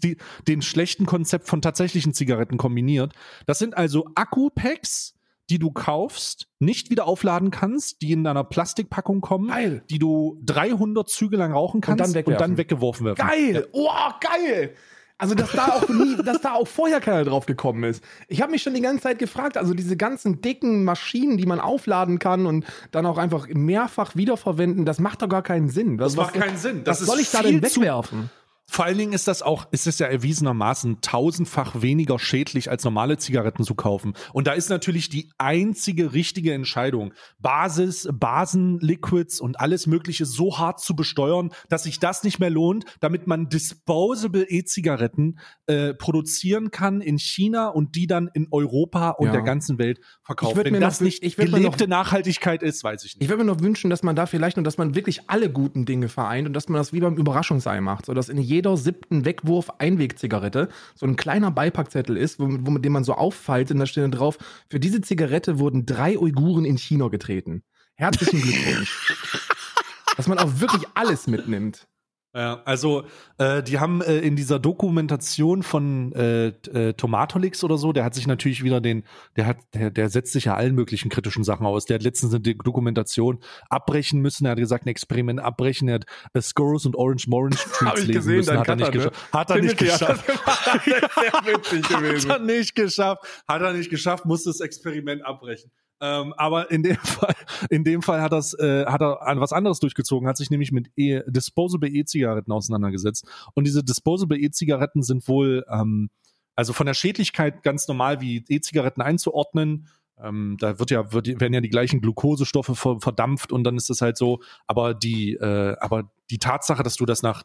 den 0.47 0.61
schlechten 0.61 1.05
Konzept 1.05 1.47
von 1.47 1.61
tatsächlichen 1.61 2.13
Zigaretten 2.13 2.57
kombiniert. 2.57 3.13
Das 3.45 3.59
sind 3.59 3.75
also 3.75 4.09
Akku-Packs, 4.15 5.15
die 5.49 5.59
du 5.59 5.71
kaufst, 5.71 6.47
nicht 6.59 6.89
wieder 6.89 7.05
aufladen 7.05 7.51
kannst, 7.51 8.01
die 8.01 8.11
in 8.11 8.23
deiner 8.23 8.43
Plastikpackung 8.43 9.19
kommen, 9.19 9.49
geil. 9.49 9.83
die 9.89 9.99
du 9.99 10.39
300 10.45 11.09
Züge 11.09 11.37
lang 11.37 11.51
rauchen 11.51 11.81
kannst 11.81 12.05
und 12.05 12.15
dann, 12.15 12.23
und 12.23 12.39
dann 12.39 12.57
weggeworfen 12.57 13.05
werden. 13.05 13.17
Geil! 13.17 13.55
Ja. 13.55 13.61
Oh, 13.73 14.11
geil! 14.21 14.75
Also, 15.19 15.35
dass 15.35 15.51
da 15.51 15.67
auch 15.73 15.89
nie, 15.89 16.15
dass 16.25 16.41
da 16.41 16.53
auch 16.53 16.67
vorher 16.67 17.01
keiner 17.01 17.25
drauf 17.25 17.45
gekommen 17.45 17.83
ist. 17.83 18.03
Ich 18.29 18.41
habe 18.41 18.51
mich 18.51 18.63
schon 18.63 18.73
die 18.73 18.81
ganze 18.81 19.03
Zeit 19.03 19.19
gefragt, 19.19 19.57
also 19.57 19.73
diese 19.73 19.97
ganzen 19.97 20.41
dicken 20.41 20.85
Maschinen, 20.85 21.37
die 21.37 21.45
man 21.45 21.59
aufladen 21.59 22.19
kann 22.19 22.45
und 22.45 22.65
dann 22.91 23.05
auch 23.05 23.17
einfach 23.17 23.47
mehrfach 23.49 24.15
wiederverwenden, 24.15 24.85
das 24.85 24.99
macht 24.99 25.21
doch 25.21 25.29
gar 25.29 25.43
keinen 25.43 25.69
Sinn. 25.69 25.97
Das, 25.97 26.15
das 26.15 26.25
macht 26.25 26.33
keinen 26.35 26.57
Sinn. 26.57 26.83
Das 26.85 27.01
was 27.01 27.07
soll 27.07 27.19
ich 27.19 27.29
da 27.31 27.43
denn 27.43 27.61
wegwerfen? 27.61 28.29
Vor 28.71 28.85
allen 28.85 28.99
Dingen 28.99 29.13
ist 29.13 29.27
das 29.27 29.41
auch, 29.41 29.67
ist 29.71 29.87
es 29.87 29.97
ja 29.97 30.05
erwiesenermaßen 30.05 31.01
tausendfach 31.01 31.81
weniger 31.81 32.19
schädlich 32.19 32.69
als 32.69 32.83
normale 32.83 33.17
Zigaretten 33.17 33.63
zu 33.63 33.73
kaufen. 33.73 34.13
Und 34.31 34.45
da 34.45 34.53
ist 34.53 34.69
natürlich 34.69 35.09
die 35.09 35.31
einzige 35.39 36.13
richtige 36.13 36.53
Entscheidung, 36.53 37.13
Basis, 37.39 38.07
Basen, 38.13 38.79
Liquids 38.79 39.41
und 39.41 39.59
alles 39.59 39.87
Mögliche 39.87 40.25
so 40.25 40.59
hart 40.59 40.79
zu 40.81 40.95
besteuern, 40.95 41.49
dass 41.67 41.83
sich 41.83 41.99
das 41.99 42.23
nicht 42.23 42.39
mehr 42.39 42.51
lohnt, 42.51 42.85
damit 42.99 43.25
man 43.25 43.49
disposable 43.49 44.43
E-Zigaretten 44.47 45.39
äh, 45.65 45.95
produzieren 45.95 46.69
kann 46.69 47.01
in 47.01 47.17
China 47.17 47.69
und 47.69 47.95
die 47.95 48.05
dann 48.05 48.29
in 48.35 48.49
Europa 48.51 49.09
und 49.09 49.27
ja. 49.27 49.31
der 49.31 49.41
ganzen 49.41 49.79
Welt 49.79 49.99
verkauft. 50.21 50.57
Wenn 50.57 50.73
mir 50.73 50.79
das 50.79 51.01
noch, 51.01 51.05
nicht 51.05 51.37
gelebte 51.37 51.83
noch, 51.85 51.87
Nachhaltigkeit 51.87 52.61
ist, 52.61 52.83
weiß 52.83 53.03
ich 53.03 53.15
nicht. 53.15 53.23
Ich 53.23 53.29
würde 53.29 53.43
mir 53.43 53.51
noch 53.51 53.61
wünschen, 53.61 53.89
dass 53.89 54.03
man 54.03 54.15
da 54.15 54.27
vielleicht 54.27 54.59
und 54.59 54.63
dass 54.63 54.77
man 54.77 54.93
wirklich 54.93 55.27
alle 55.27 55.49
guten 55.51 55.85
Dinge 55.85 56.07
vereint 56.07 56.47
und 56.47 56.53
dass 56.53 56.69
man 56.69 56.77
das 56.77 56.93
wie 56.93 56.99
beim 56.99 57.17
Überraschungsei 57.17 57.81
macht, 57.81 58.05
sodass 58.05 58.29
in 58.29 58.37
jedem 58.37 58.58
jeder 58.59 58.75
siebten 58.75 59.23
Wegwurf 59.23 59.69
Einwegzigarette 59.77 60.67
so 60.93 61.05
ein 61.05 61.15
kleiner 61.15 61.49
Beipackzettel 61.49 62.17
ist, 62.17 62.41
wo, 62.41 62.47
wo 62.49 62.71
mit 62.71 62.83
dem 62.83 62.91
man 62.91 63.05
so 63.05 63.13
auffaltet 63.13 63.75
und 63.75 63.79
da 63.79 63.85
steht 63.85 64.13
drauf, 64.13 64.37
für 64.69 64.81
diese 64.81 64.99
Zigarette 64.99 65.59
wurden 65.59 65.85
drei 65.85 66.19
Uiguren 66.19 66.65
in 66.65 66.77
China 66.77 67.07
getreten. 67.07 67.63
Herzlichen 67.95 68.41
Glückwunsch. 68.41 69.15
Dass 70.17 70.27
man 70.27 70.39
auch 70.39 70.59
wirklich 70.59 70.85
alles 70.93 71.27
mitnimmt. 71.27 71.87
Ja, 72.35 72.61
also 72.63 73.05
äh, 73.39 73.63
die 73.63 73.79
haben 73.79 74.03
äh, 74.03 74.19
in 74.19 74.35
dieser 74.35 74.59
Dokumentation 74.59 75.63
von 75.63 76.11
äh, 76.13 76.49
äh, 76.49 76.93
Tomatolix 76.93 77.63
oder 77.63 77.79
so, 77.79 77.91
der 77.91 78.03
hat 78.03 78.13
sich 78.13 78.27
natürlich 78.27 78.63
wieder 78.63 78.81
den, 78.81 79.03
der 79.35 79.47
hat, 79.47 79.57
der, 79.73 79.89
der 79.89 80.09
setzt 80.09 80.33
sich 80.33 80.45
ja 80.45 80.53
allen 80.53 80.75
möglichen 80.75 81.09
kritischen 81.09 81.43
Sachen 81.43 81.65
aus. 81.65 81.85
Der 81.85 81.95
hat 81.95 82.03
letztens 82.03 82.31
eine 82.31 82.41
Dokumentation 82.41 83.39
abbrechen 83.69 84.21
müssen. 84.21 84.45
Er 84.45 84.51
hat 84.51 84.59
gesagt, 84.59 84.85
ein 84.85 84.89
Experiment 84.89 85.39
abbrechen. 85.39 85.87
Er 85.87 85.95
hat 85.95 86.05
äh, 86.33 86.41
Skurrus 86.41 86.85
und 86.85 86.95
Orange 86.95 87.27
Morange 87.27 87.55
Treats 87.73 88.01
lesen 88.01 88.13
gesehen, 88.13 88.35
müssen. 88.35 88.59
Hat 88.59 88.69
er, 88.69 88.75
nicht 88.75 88.93
ne? 88.93 89.11
hat 89.33 89.49
er 89.49 89.61
nicht 89.61 89.77
geschafft. 89.77 90.27
Hat 90.45 90.87
er 90.87 91.55
nicht 91.55 91.69
geschafft. 91.71 92.29
Hat 92.29 92.29
er 92.29 92.39
nicht 92.39 92.75
geschafft. 92.75 93.23
Hat 93.47 93.61
er 93.61 93.73
nicht 93.73 93.89
geschafft. 93.89 94.25
Musste 94.25 94.51
das 94.51 94.59
Experiment 94.59 95.25
abbrechen. 95.25 95.71
Ähm, 96.01 96.33
aber 96.37 96.71
in 96.71 96.83
dem 96.83 96.95
Fall, 97.03 97.35
in 97.69 97.83
dem 97.83 98.01
Fall 98.01 98.21
hat, 98.21 98.31
das, 98.31 98.53
äh, 98.53 98.85
hat 98.85 99.01
er 99.01 99.19
was 99.39 99.53
anderes 99.53 99.79
durchgezogen, 99.79 100.27
hat 100.27 100.37
sich 100.37 100.49
nämlich 100.49 100.71
mit 100.71 100.91
e 100.95 101.21
Disposable 101.27 101.89
E-Zigaretten 101.89 102.51
auseinandergesetzt. 102.51 103.27
Und 103.53 103.65
diese 103.65 103.83
Disposable 103.83 104.37
E-Zigaretten 104.37 105.03
sind 105.03 105.27
wohl, 105.27 105.65
ähm, 105.69 106.09
also 106.55 106.73
von 106.73 106.85
der 106.85 106.93
Schädlichkeit 106.93 107.63
ganz 107.63 107.87
normal 107.87 108.21
wie 108.21 108.43
E-Zigaretten 108.47 109.01
einzuordnen. 109.01 109.87
Ähm, 110.21 110.57
da 110.59 110.79
wird 110.79 110.91
ja, 110.91 111.13
wird, 111.13 111.27
werden 111.27 111.53
ja 111.53 111.61
die 111.61 111.69
gleichen 111.69 112.01
Glukosestoffe 112.01 112.75
ver 112.75 112.99
verdampft 112.99 113.51
und 113.53 113.63
dann 113.63 113.77
ist 113.77 113.89
es 113.89 114.01
halt 114.01 114.17
so, 114.17 114.41
aber 114.67 114.93
die, 114.93 115.33
äh, 115.35 115.77
aber 115.79 116.11
die 116.29 116.39
Tatsache, 116.39 116.83
dass 116.83 116.97
du 116.97 117.05
das 117.05 117.21
nach 117.21 117.43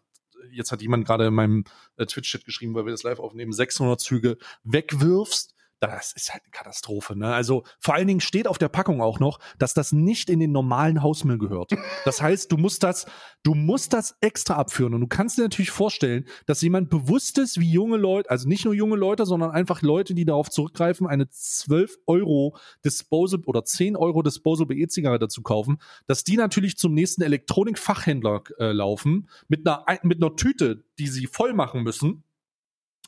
jetzt 0.50 0.72
hat 0.72 0.82
jemand 0.82 1.06
gerade 1.06 1.26
in 1.26 1.34
meinem 1.34 1.64
äh, 1.96 2.06
Twitch-Chat 2.06 2.44
geschrieben, 2.44 2.74
weil 2.74 2.86
wir 2.86 2.92
das 2.92 3.02
live 3.02 3.18
aufnehmen, 3.18 3.52
600 3.52 4.00
Züge 4.00 4.38
wegwirfst, 4.62 5.53
das 5.86 6.12
ist 6.12 6.32
halt 6.32 6.42
eine 6.44 6.50
Katastrophe. 6.50 7.16
Ne? 7.16 7.32
Also 7.32 7.64
vor 7.80 7.94
allen 7.94 8.06
Dingen 8.06 8.20
steht 8.20 8.46
auf 8.46 8.58
der 8.58 8.68
Packung 8.68 9.00
auch 9.00 9.20
noch, 9.20 9.38
dass 9.58 9.74
das 9.74 9.92
nicht 9.92 10.30
in 10.30 10.40
den 10.40 10.52
normalen 10.52 11.02
Hausmüll 11.02 11.38
gehört. 11.38 11.72
Das 12.04 12.20
heißt, 12.20 12.50
du 12.50 12.56
musst 12.56 12.82
das, 12.82 13.06
du 13.42 13.54
musst 13.54 13.92
das 13.92 14.16
extra 14.20 14.54
abführen. 14.54 14.94
Und 14.94 15.00
du 15.00 15.06
kannst 15.06 15.38
dir 15.38 15.42
natürlich 15.42 15.70
vorstellen, 15.70 16.26
dass 16.46 16.60
jemand 16.62 16.90
bewusst 16.90 17.38
ist, 17.38 17.60
wie 17.60 17.70
junge 17.70 17.96
Leute, 17.96 18.30
also 18.30 18.48
nicht 18.48 18.64
nur 18.64 18.74
junge 18.74 18.96
Leute, 18.96 19.26
sondern 19.26 19.50
einfach 19.50 19.82
Leute, 19.82 20.14
die 20.14 20.24
darauf 20.24 20.50
zurückgreifen, 20.50 21.06
eine 21.06 21.28
12 21.28 21.96
Euro 22.06 22.56
Disposable 22.84 23.46
oder 23.46 23.64
10 23.64 23.96
Euro 23.96 24.22
Disposable 24.22 24.76
E-Zigarette 24.76 25.28
zu 25.28 25.42
kaufen, 25.42 25.78
dass 26.06 26.24
die 26.24 26.36
natürlich 26.36 26.76
zum 26.76 26.94
nächsten 26.94 27.22
Elektronikfachhändler 27.22 28.42
äh, 28.58 28.72
laufen 28.72 29.28
mit 29.48 29.66
einer, 29.66 29.84
mit 30.02 30.22
einer 30.22 30.36
Tüte, 30.36 30.84
die 30.98 31.08
sie 31.08 31.26
voll 31.26 31.54
machen 31.54 31.82
müssen 31.82 32.23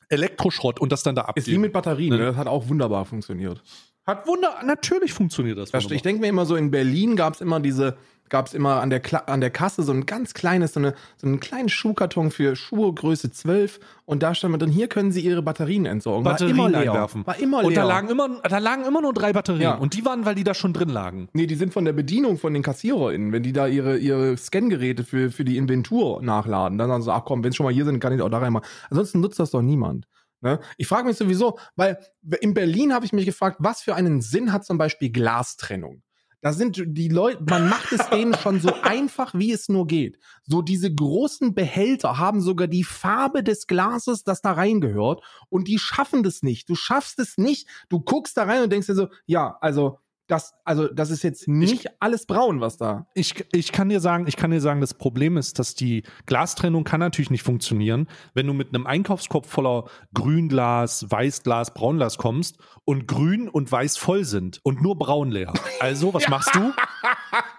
Elektroschrott 0.08 0.80
und 0.80 0.92
das 0.92 1.02
dann 1.02 1.14
da 1.14 1.22
abgeben. 1.22 1.46
Ist 1.46 1.52
wie 1.52 1.58
mit 1.58 1.72
Batterien, 1.72 2.16
ne? 2.16 2.26
das 2.26 2.36
hat 2.36 2.46
auch 2.46 2.68
wunderbar 2.68 3.04
funktioniert. 3.04 3.62
Hat 4.06 4.26
wunder, 4.26 4.60
natürlich 4.64 5.12
funktioniert 5.12 5.58
das. 5.58 5.72
Wunderbar. 5.72 5.96
Ich 5.96 6.02
denke 6.02 6.20
mir 6.20 6.28
immer 6.28 6.46
so, 6.46 6.54
in 6.56 6.70
Berlin 6.70 7.16
gab 7.16 7.34
es 7.34 7.40
immer 7.40 7.58
diese, 7.58 7.96
gab 8.28 8.46
es 8.46 8.54
immer 8.54 8.80
an 8.80 8.90
der, 8.90 9.28
an 9.28 9.40
der 9.40 9.50
Kasse 9.50 9.82
so 9.82 9.92
ein 9.92 10.06
ganz 10.06 10.34
kleines, 10.34 10.74
so, 10.74 10.80
eine, 10.80 10.94
so 11.16 11.26
einen 11.26 11.40
kleinen 11.40 11.68
Schuhkarton 11.68 12.30
für 12.30 12.56
Schuhe 12.56 12.92
Größe 12.92 13.30
12 13.30 13.80
und 14.04 14.22
da 14.22 14.34
stand 14.34 14.52
man 14.52 14.60
drin, 14.60 14.70
hier 14.70 14.88
können 14.88 15.12
Sie 15.12 15.20
Ihre 15.20 15.42
Batterien 15.42 15.86
entsorgen. 15.86 16.24
Batterien 16.24 16.56
War 16.56 16.68
immer 16.68 16.78
leer. 16.78 16.92
einwerfen. 16.92 17.26
War 17.26 17.38
immer 17.38 17.58
leer. 17.58 17.66
Und 17.68 17.76
da 17.76 17.84
lagen 17.84 18.08
immer, 18.08 18.40
da 18.42 18.58
lagen 18.58 18.84
immer 18.84 19.02
nur 19.02 19.12
drei 19.12 19.32
Batterien 19.32 19.62
ja. 19.62 19.74
und 19.74 19.94
die 19.94 20.04
waren, 20.04 20.24
weil 20.24 20.34
die 20.34 20.44
da 20.44 20.54
schon 20.54 20.72
drin 20.72 20.88
lagen. 20.88 21.28
Nee, 21.32 21.46
die 21.46 21.56
sind 21.56 21.72
von 21.72 21.84
der 21.84 21.92
Bedienung 21.92 22.38
von 22.38 22.54
den 22.54 22.62
KassiererInnen, 22.62 23.32
wenn 23.32 23.42
die 23.42 23.52
da 23.52 23.66
ihre, 23.66 23.98
ihre 23.98 24.36
Scangeräte 24.36 25.04
für, 25.04 25.30
für 25.30 25.44
die 25.44 25.56
Inventur 25.56 26.22
nachladen, 26.22 26.78
dann 26.78 26.88
sagen 26.88 27.02
sie, 27.02 27.12
ach 27.12 27.24
komm, 27.24 27.44
wenn 27.44 27.50
es 27.50 27.56
schon 27.56 27.64
mal 27.64 27.72
hier 27.72 27.84
sind, 27.84 28.00
kann 28.00 28.12
ich 28.12 28.22
auch 28.22 28.30
da 28.30 28.38
reinmachen. 28.38 28.66
Ansonsten 28.90 29.20
nutzt 29.20 29.38
das 29.38 29.50
doch 29.50 29.62
niemand. 29.62 30.06
Ne? 30.40 30.60
Ich 30.76 30.86
frage 30.86 31.06
mich 31.06 31.16
sowieso, 31.16 31.58
weil 31.76 31.98
in 32.40 32.54
Berlin 32.54 32.92
habe 32.92 33.04
ich 33.04 33.12
mich 33.12 33.26
gefragt, 33.26 33.56
was 33.60 33.80
für 33.80 33.94
einen 33.94 34.20
Sinn 34.20 34.52
hat 34.52 34.64
zum 34.64 34.78
Beispiel 34.78 35.10
Glastrennung? 35.10 36.02
Da 36.46 36.52
sind 36.52 36.80
die 36.86 37.08
Leute, 37.08 37.42
man 37.42 37.68
macht 37.68 37.90
es 37.90 38.08
denen 38.08 38.32
schon 38.36 38.60
so 38.60 38.72
einfach, 38.82 39.34
wie 39.34 39.50
es 39.50 39.68
nur 39.68 39.88
geht. 39.88 40.20
So 40.44 40.62
diese 40.62 40.94
großen 40.94 41.56
Behälter 41.56 42.18
haben 42.18 42.40
sogar 42.40 42.68
die 42.68 42.84
Farbe 42.84 43.42
des 43.42 43.66
Glases, 43.66 44.22
das 44.22 44.42
da 44.42 44.52
reingehört, 44.52 45.24
und 45.48 45.66
die 45.66 45.80
schaffen 45.80 46.22
das 46.22 46.44
nicht. 46.44 46.68
Du 46.68 46.76
schaffst 46.76 47.18
es 47.18 47.36
nicht. 47.36 47.66
Du 47.88 47.98
guckst 47.98 48.36
da 48.36 48.44
rein 48.44 48.62
und 48.62 48.70
denkst 48.70 48.86
dir 48.86 48.94
so, 48.94 49.08
ja, 49.26 49.58
also 49.60 49.98
das, 50.26 50.54
also 50.64 50.88
das 50.88 51.10
ist 51.10 51.22
jetzt 51.22 51.46
nicht 51.46 51.84
ich, 51.84 51.90
alles 52.00 52.26
braun, 52.26 52.60
was 52.60 52.76
da. 52.76 53.06
Ich, 53.14 53.44
ich 53.52 53.72
kann 53.72 53.88
dir 53.88 54.00
sagen, 54.00 54.26
ich 54.26 54.36
kann 54.36 54.50
dir 54.50 54.60
sagen, 54.60 54.80
das 54.80 54.94
Problem 54.94 55.36
ist, 55.36 55.58
dass 55.58 55.74
die 55.74 56.02
Glastrennung 56.26 56.84
kann 56.84 57.00
natürlich 57.00 57.30
nicht 57.30 57.42
funktionieren, 57.42 58.08
wenn 58.34 58.46
du 58.46 58.52
mit 58.52 58.74
einem 58.74 58.86
Einkaufskorb 58.86 59.46
voller 59.46 59.84
Grünglas, 60.14 61.10
Weißglas, 61.10 61.74
Braunglas 61.74 62.18
kommst 62.18 62.58
und 62.84 63.06
grün 63.06 63.48
und 63.48 63.70
weiß 63.70 63.96
voll 63.96 64.24
sind 64.24 64.60
und 64.64 64.82
nur 64.82 64.98
braun 64.98 65.30
leer. 65.30 65.52
Also, 65.80 66.12
was 66.12 66.28
machst 66.28 66.54
du? 66.54 66.72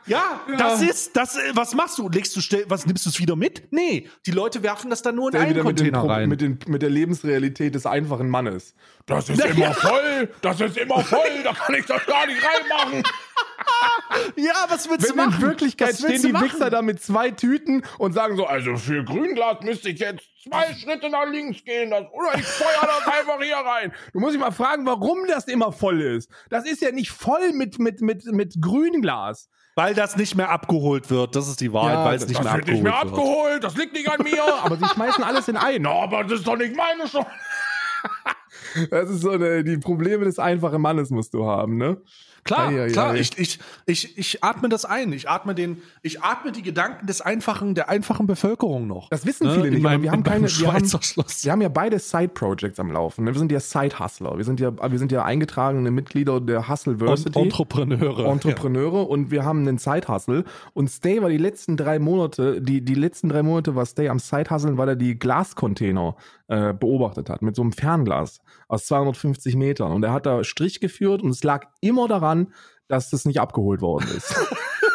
Ja, 0.05 0.41
ja, 0.49 0.57
das 0.57 0.81
ist, 0.81 1.15
das, 1.15 1.37
was 1.53 1.73
machst 1.73 1.97
du? 1.97 2.09
Legst 2.09 2.35
du, 2.35 2.57
was 2.67 2.85
nimmst 2.85 3.05
du 3.05 3.09
es 3.09 3.19
wieder 3.19 3.35
mit? 3.35 3.71
Nee, 3.71 4.09
die 4.25 4.31
Leute 4.31 4.63
werfen 4.63 4.89
das 4.89 5.01
dann 5.01 5.15
nur 5.15 5.29
in 5.29 5.35
ja, 5.35 5.41
einen 5.41 5.61
Container 5.61 6.01
mit 6.01 6.11
rein. 6.11 6.29
Mit, 6.29 6.41
den, 6.41 6.59
mit 6.67 6.81
der 6.81 6.89
Lebensrealität 6.89 7.75
des 7.75 7.85
einfachen 7.85 8.29
Mannes. 8.29 8.73
Das 9.05 9.29
ist 9.29 9.43
immer 9.45 9.73
voll, 9.73 10.29
das 10.41 10.59
ist 10.59 10.77
immer 10.77 10.99
voll, 10.99 11.43
da 11.43 11.53
kann 11.53 11.75
ich 11.75 11.85
das 11.85 12.05
gar 12.05 12.25
nicht 12.27 12.41
reinmachen. 12.59 13.03
ja, 14.35 14.65
was 14.69 14.89
willst 14.89 15.09
Wenn 15.09 15.17
du 15.17 15.23
machen? 15.23 15.41
In 15.41 15.41
Wirklichkeit 15.41 15.95
stehen 15.95 16.21
die 16.21 16.31
machen? 16.31 16.45
Wichser 16.45 16.69
da 16.69 16.81
mit 16.81 17.01
zwei 17.01 17.31
Tüten 17.31 17.83
und 17.97 18.13
sagen 18.13 18.37
so, 18.37 18.45
also 18.45 18.75
für 18.77 19.03
Grünglas 19.03 19.61
müsste 19.61 19.89
ich 19.89 19.99
jetzt 19.99 20.25
zwei 20.43 20.73
Schritte 20.73 21.09
nach 21.09 21.25
links 21.25 21.63
gehen 21.63 21.91
das, 21.91 22.05
oder 22.11 22.35
ich 22.35 22.45
feuer 22.45 22.81
das 22.81 23.13
einfach 23.19 23.41
hier 23.41 23.57
rein. 23.57 23.93
Du 24.13 24.19
musst 24.19 24.33
dich 24.33 24.41
mal 24.41 24.51
fragen, 24.51 24.85
warum 24.85 25.19
das 25.27 25.47
immer 25.47 25.71
voll 25.71 26.01
ist. 26.01 26.29
Das 26.49 26.65
ist 26.65 26.81
ja 26.81 26.91
nicht 26.91 27.11
voll 27.11 27.53
mit, 27.53 27.79
mit, 27.79 28.01
mit, 28.01 28.25
mit 28.25 28.61
Grünglas. 28.61 29.49
Weil 29.75 29.93
das 29.93 30.17
nicht 30.17 30.35
mehr 30.35 30.49
abgeholt 30.49 31.11
wird. 31.11 31.35
Das 31.35 31.47
ist 31.47 31.61
die 31.61 31.71
Wahrheit, 31.71 31.99
ja, 31.99 32.05
weil 32.05 32.15
es 32.15 32.27
nicht 32.27 32.43
mehr 32.43 32.51
abgeholt 32.51 32.67
wird. 32.67 32.75
nicht 32.75 32.83
mehr 32.83 32.99
abgeholt, 32.99 33.63
das 33.63 33.75
liegt 33.77 33.93
nicht 33.93 34.09
an 34.09 34.23
mir. 34.23 34.43
aber 34.63 34.75
sie 34.75 34.85
schmeißen 34.85 35.23
alles 35.23 35.47
in 35.47 35.57
ein. 35.57 35.83
No, 35.83 36.01
aber 36.01 36.23
das 36.23 36.39
ist 36.39 36.47
doch 36.47 36.57
nicht 36.57 36.75
meine 36.75 37.07
Schuld. 37.07 37.27
Das 38.89 39.09
ist 39.09 39.21
so 39.21 39.31
eine, 39.31 39.63
die 39.63 39.77
Probleme 39.77 40.25
des 40.25 40.39
einfachen 40.39 40.81
Mannes 40.81 41.09
musst 41.09 41.33
du 41.33 41.45
haben, 41.45 41.77
ne? 41.77 42.01
Klar, 42.47 42.69
ei, 42.69 42.83
ei, 42.83 42.87
klar. 42.87 43.11
Ei. 43.11 43.19
Ich, 43.19 43.37
ich, 43.37 43.59
ich, 43.85 44.17
ich 44.17 44.43
atme 44.43 44.69
das 44.69 44.85
ein. 44.85 45.13
Ich 45.13 45.29
atme 45.29 45.53
den, 45.53 45.81
ich 46.01 46.23
atme 46.23 46.51
die 46.51 46.63
Gedanken 46.63 47.05
des 47.05 47.21
einfachen, 47.21 47.75
der 47.75 47.89
einfachen 47.89 48.27
Bevölkerung 48.27 48.87
noch. 48.87 49.09
Das 49.09 49.25
wissen 49.25 49.47
ne? 49.47 49.53
viele 49.53 49.71
nicht. 49.71 49.83
Meinem, 49.83 50.03
wir 50.03 50.11
haben 50.11 50.23
keine, 50.23 50.47
wir 50.47 50.73
haben, 50.73 50.91
wir 50.91 51.51
haben, 51.51 51.61
ja 51.61 51.69
beide 51.69 51.99
Side-Projects 51.99 52.79
am 52.79 52.91
Laufen. 52.91 53.25
Ne? 53.25 53.33
Wir 53.33 53.39
sind 53.39 53.51
ja 53.51 53.59
Side-Hustler. 53.59 54.37
Wir 54.37 54.45
sind 54.45 54.59
ja, 54.59 54.71
wir 54.91 54.99
sind 54.99 55.11
ja 55.11 55.23
eingetragene 55.23 55.91
Mitglieder 55.91 56.39
der 56.41 56.67
Hustleversity. 56.67 57.39
Entrepreneure. 57.39 58.25
Entrepreneure. 58.25 58.97
Ja. 58.97 59.03
Und 59.03 59.31
wir 59.31 59.43
haben 59.45 59.67
einen 59.67 59.77
Side-Hustle. 59.77 60.43
Und 60.73 60.89
Stay 60.89 61.21
war 61.21 61.29
die 61.29 61.37
letzten 61.37 61.77
drei 61.77 61.99
Monate, 61.99 62.61
die, 62.61 62.81
die 62.81 62.95
letzten 62.95 63.29
drei 63.29 63.43
Monate 63.43 63.75
war 63.75 63.85
Stay 63.85 64.09
am 64.09 64.19
Side-Hustlen, 64.19 64.77
weil 64.77 64.89
er 64.89 64.95
die 64.95 65.19
Glascontainer 65.19 66.15
äh, 66.47 66.73
beobachtet 66.73 67.29
hat. 67.29 67.41
Mit 67.41 67.55
so 67.55 67.61
einem 67.61 67.73
Fernglas 67.73 68.41
aus 68.67 68.85
250 68.85 69.55
Metern. 69.55 69.91
Und 69.91 70.03
er 70.03 70.13
hat 70.13 70.25
da 70.25 70.43
Strich 70.43 70.79
geführt 70.79 71.21
und 71.21 71.31
es 71.31 71.43
lag 71.43 71.67
immer 71.81 72.07
daran, 72.07 72.36
dass 72.87 73.09
das 73.09 73.25
nicht 73.25 73.39
abgeholt 73.39 73.81
worden 73.81 74.07
ist. 74.15 74.33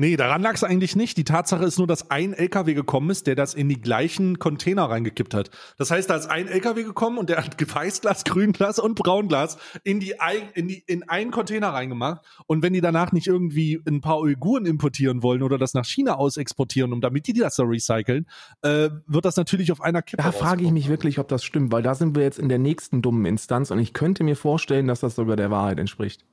Nee, 0.00 0.16
daran 0.16 0.40
lag 0.40 0.54
es 0.54 0.64
eigentlich 0.64 0.96
nicht. 0.96 1.18
Die 1.18 1.24
Tatsache 1.24 1.62
ist 1.62 1.76
nur, 1.76 1.86
dass 1.86 2.10
ein 2.10 2.32
LKW 2.32 2.72
gekommen 2.72 3.10
ist, 3.10 3.26
der 3.26 3.34
das 3.34 3.52
in 3.52 3.68
die 3.68 3.78
gleichen 3.78 4.38
Container 4.38 4.84
reingekippt 4.84 5.34
hat. 5.34 5.50
Das 5.76 5.90
heißt, 5.90 6.08
da 6.08 6.16
ist 6.16 6.24
ein 6.24 6.48
LKW 6.48 6.84
gekommen 6.84 7.18
und 7.18 7.28
der 7.28 7.36
hat 7.36 7.60
Weißglas, 7.74 8.24
Grünglas 8.24 8.78
und 8.78 8.94
Braunglas 8.94 9.58
in 9.84 10.00
die, 10.00 10.14
in 10.54 10.68
die 10.68 10.82
in 10.86 11.06
einen 11.06 11.30
Container 11.30 11.74
reingemacht. 11.74 12.24
Und 12.46 12.62
wenn 12.62 12.72
die 12.72 12.80
danach 12.80 13.12
nicht 13.12 13.26
irgendwie 13.26 13.78
ein 13.86 14.00
paar 14.00 14.20
Uiguren 14.20 14.64
importieren 14.64 15.22
wollen 15.22 15.42
oder 15.42 15.58
das 15.58 15.74
nach 15.74 15.84
China 15.84 16.14
ausexportieren, 16.14 16.94
um 16.94 17.02
damit 17.02 17.26
die 17.26 17.34
das 17.34 17.56
da 17.56 17.64
recyceln, 17.64 18.26
äh, 18.62 18.88
wird 19.06 19.26
das 19.26 19.36
natürlich 19.36 19.70
auf 19.70 19.82
einer 19.82 20.00
Kippe. 20.00 20.22
Da 20.22 20.32
frage 20.32 20.64
ich 20.64 20.70
mich 20.70 20.88
wirklich, 20.88 21.18
ob 21.18 21.28
das 21.28 21.44
stimmt, 21.44 21.72
weil 21.72 21.82
da 21.82 21.94
sind 21.94 22.16
wir 22.16 22.22
jetzt 22.22 22.38
in 22.38 22.48
der 22.48 22.58
nächsten 22.58 23.02
dummen 23.02 23.26
Instanz 23.26 23.70
und 23.70 23.78
ich 23.78 23.92
könnte 23.92 24.24
mir 24.24 24.36
vorstellen, 24.36 24.86
dass 24.86 25.00
das 25.00 25.14
sogar 25.14 25.36
der 25.36 25.50
Wahrheit 25.50 25.78
entspricht. 25.78 26.24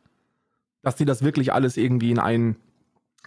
Dass 0.84 0.96
die 0.96 1.04
das 1.04 1.22
wirklich 1.22 1.52
alles 1.52 1.76
irgendwie 1.76 2.12
in 2.12 2.20
einen 2.20 2.56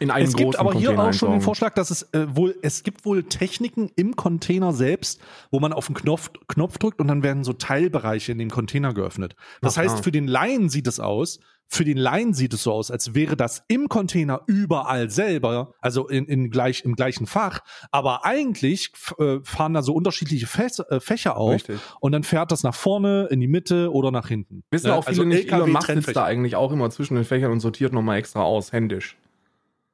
in 0.01 0.11
einen 0.11 0.27
es 0.27 0.35
gibt 0.35 0.59
aber 0.59 0.75
hier 0.75 0.99
auch 0.99 1.13
schon 1.13 1.31
den 1.31 1.43
Vorschlag, 1.43 1.75
dass 1.75 1.91
es 1.91 2.03
äh, 2.15 2.27
wohl, 2.35 2.57
es 2.63 2.83
gibt 2.83 3.05
wohl 3.05 3.23
Techniken 3.23 3.91
im 3.97 4.17
Container 4.17 4.73
selbst, 4.73 5.21
wo 5.51 5.61
man 5.61 5.73
auf 5.73 5.87
den 5.87 5.95
Knopf, 5.95 6.31
Knopf 6.49 6.79
drückt 6.79 7.01
und 7.01 7.09
dann 7.09 7.23
werden 7.23 7.45
so 7.45 7.53
Teilbereiche 7.53 8.33
in 8.33 8.39
den 8.39 8.51
Container 8.51 8.95
geöffnet. 8.95 9.37
Das 9.61 9.77
Ach, 9.77 9.83
heißt, 9.83 10.03
für 10.03 10.11
den 10.11 10.27
Laien 10.27 10.71
sieht 10.71 10.87
es 10.87 11.01
aus, 11.01 11.39
für 11.73 11.85
den 11.85 11.99
Laien 11.99 12.35
sieht 12.35 12.53
es 12.53 12.65
so 12.65 12.73
aus, 12.73 12.91
als 12.91 13.15
wäre 13.15 13.37
das 13.37 13.63
im 13.69 13.89
Container 13.89 14.41
überall 14.47 15.09
selber, 15.09 15.75
also 15.81 16.09
in, 16.09 16.27
in 16.27 16.51
gleich, 16.51 16.85
im 16.85 16.97
gleichen 16.97 17.27
Fach. 17.27 17.61
Aber 17.93 18.25
eigentlich 18.25 18.91
äh, 19.19 19.39
fahren 19.45 19.75
da 19.75 19.83
so 19.83 19.95
unterschiedliche 19.95 20.49
Fäs 20.49 20.81
äh, 20.81 20.99
Fächer 20.99 21.37
auf 21.37 21.53
Richtig. 21.53 21.79
und 22.01 22.11
dann 22.11 22.25
fährt 22.25 22.51
das 22.51 22.65
nach 22.65 22.75
vorne, 22.75 23.29
in 23.31 23.39
die 23.39 23.47
Mitte 23.47 23.93
oder 23.93 24.11
nach 24.11 24.27
hinten. 24.27 24.65
Wissen 24.73 24.89
ja, 24.89 24.97
auch 24.97 25.05
viele 25.05 25.11
also 25.11 25.25
nicht, 25.25 25.53
Elon 25.53 25.71
Musk 25.71 25.87
sitzt 25.87 26.17
da 26.17 26.25
eigentlich 26.25 26.57
auch 26.57 26.73
immer 26.73 26.91
zwischen 26.91 27.15
den 27.15 27.25
Fächern 27.25 27.53
und 27.53 27.61
sortiert 27.61 27.93
nochmal 27.93 28.19
extra 28.19 28.43
aus, 28.43 28.73
händisch. 28.73 29.17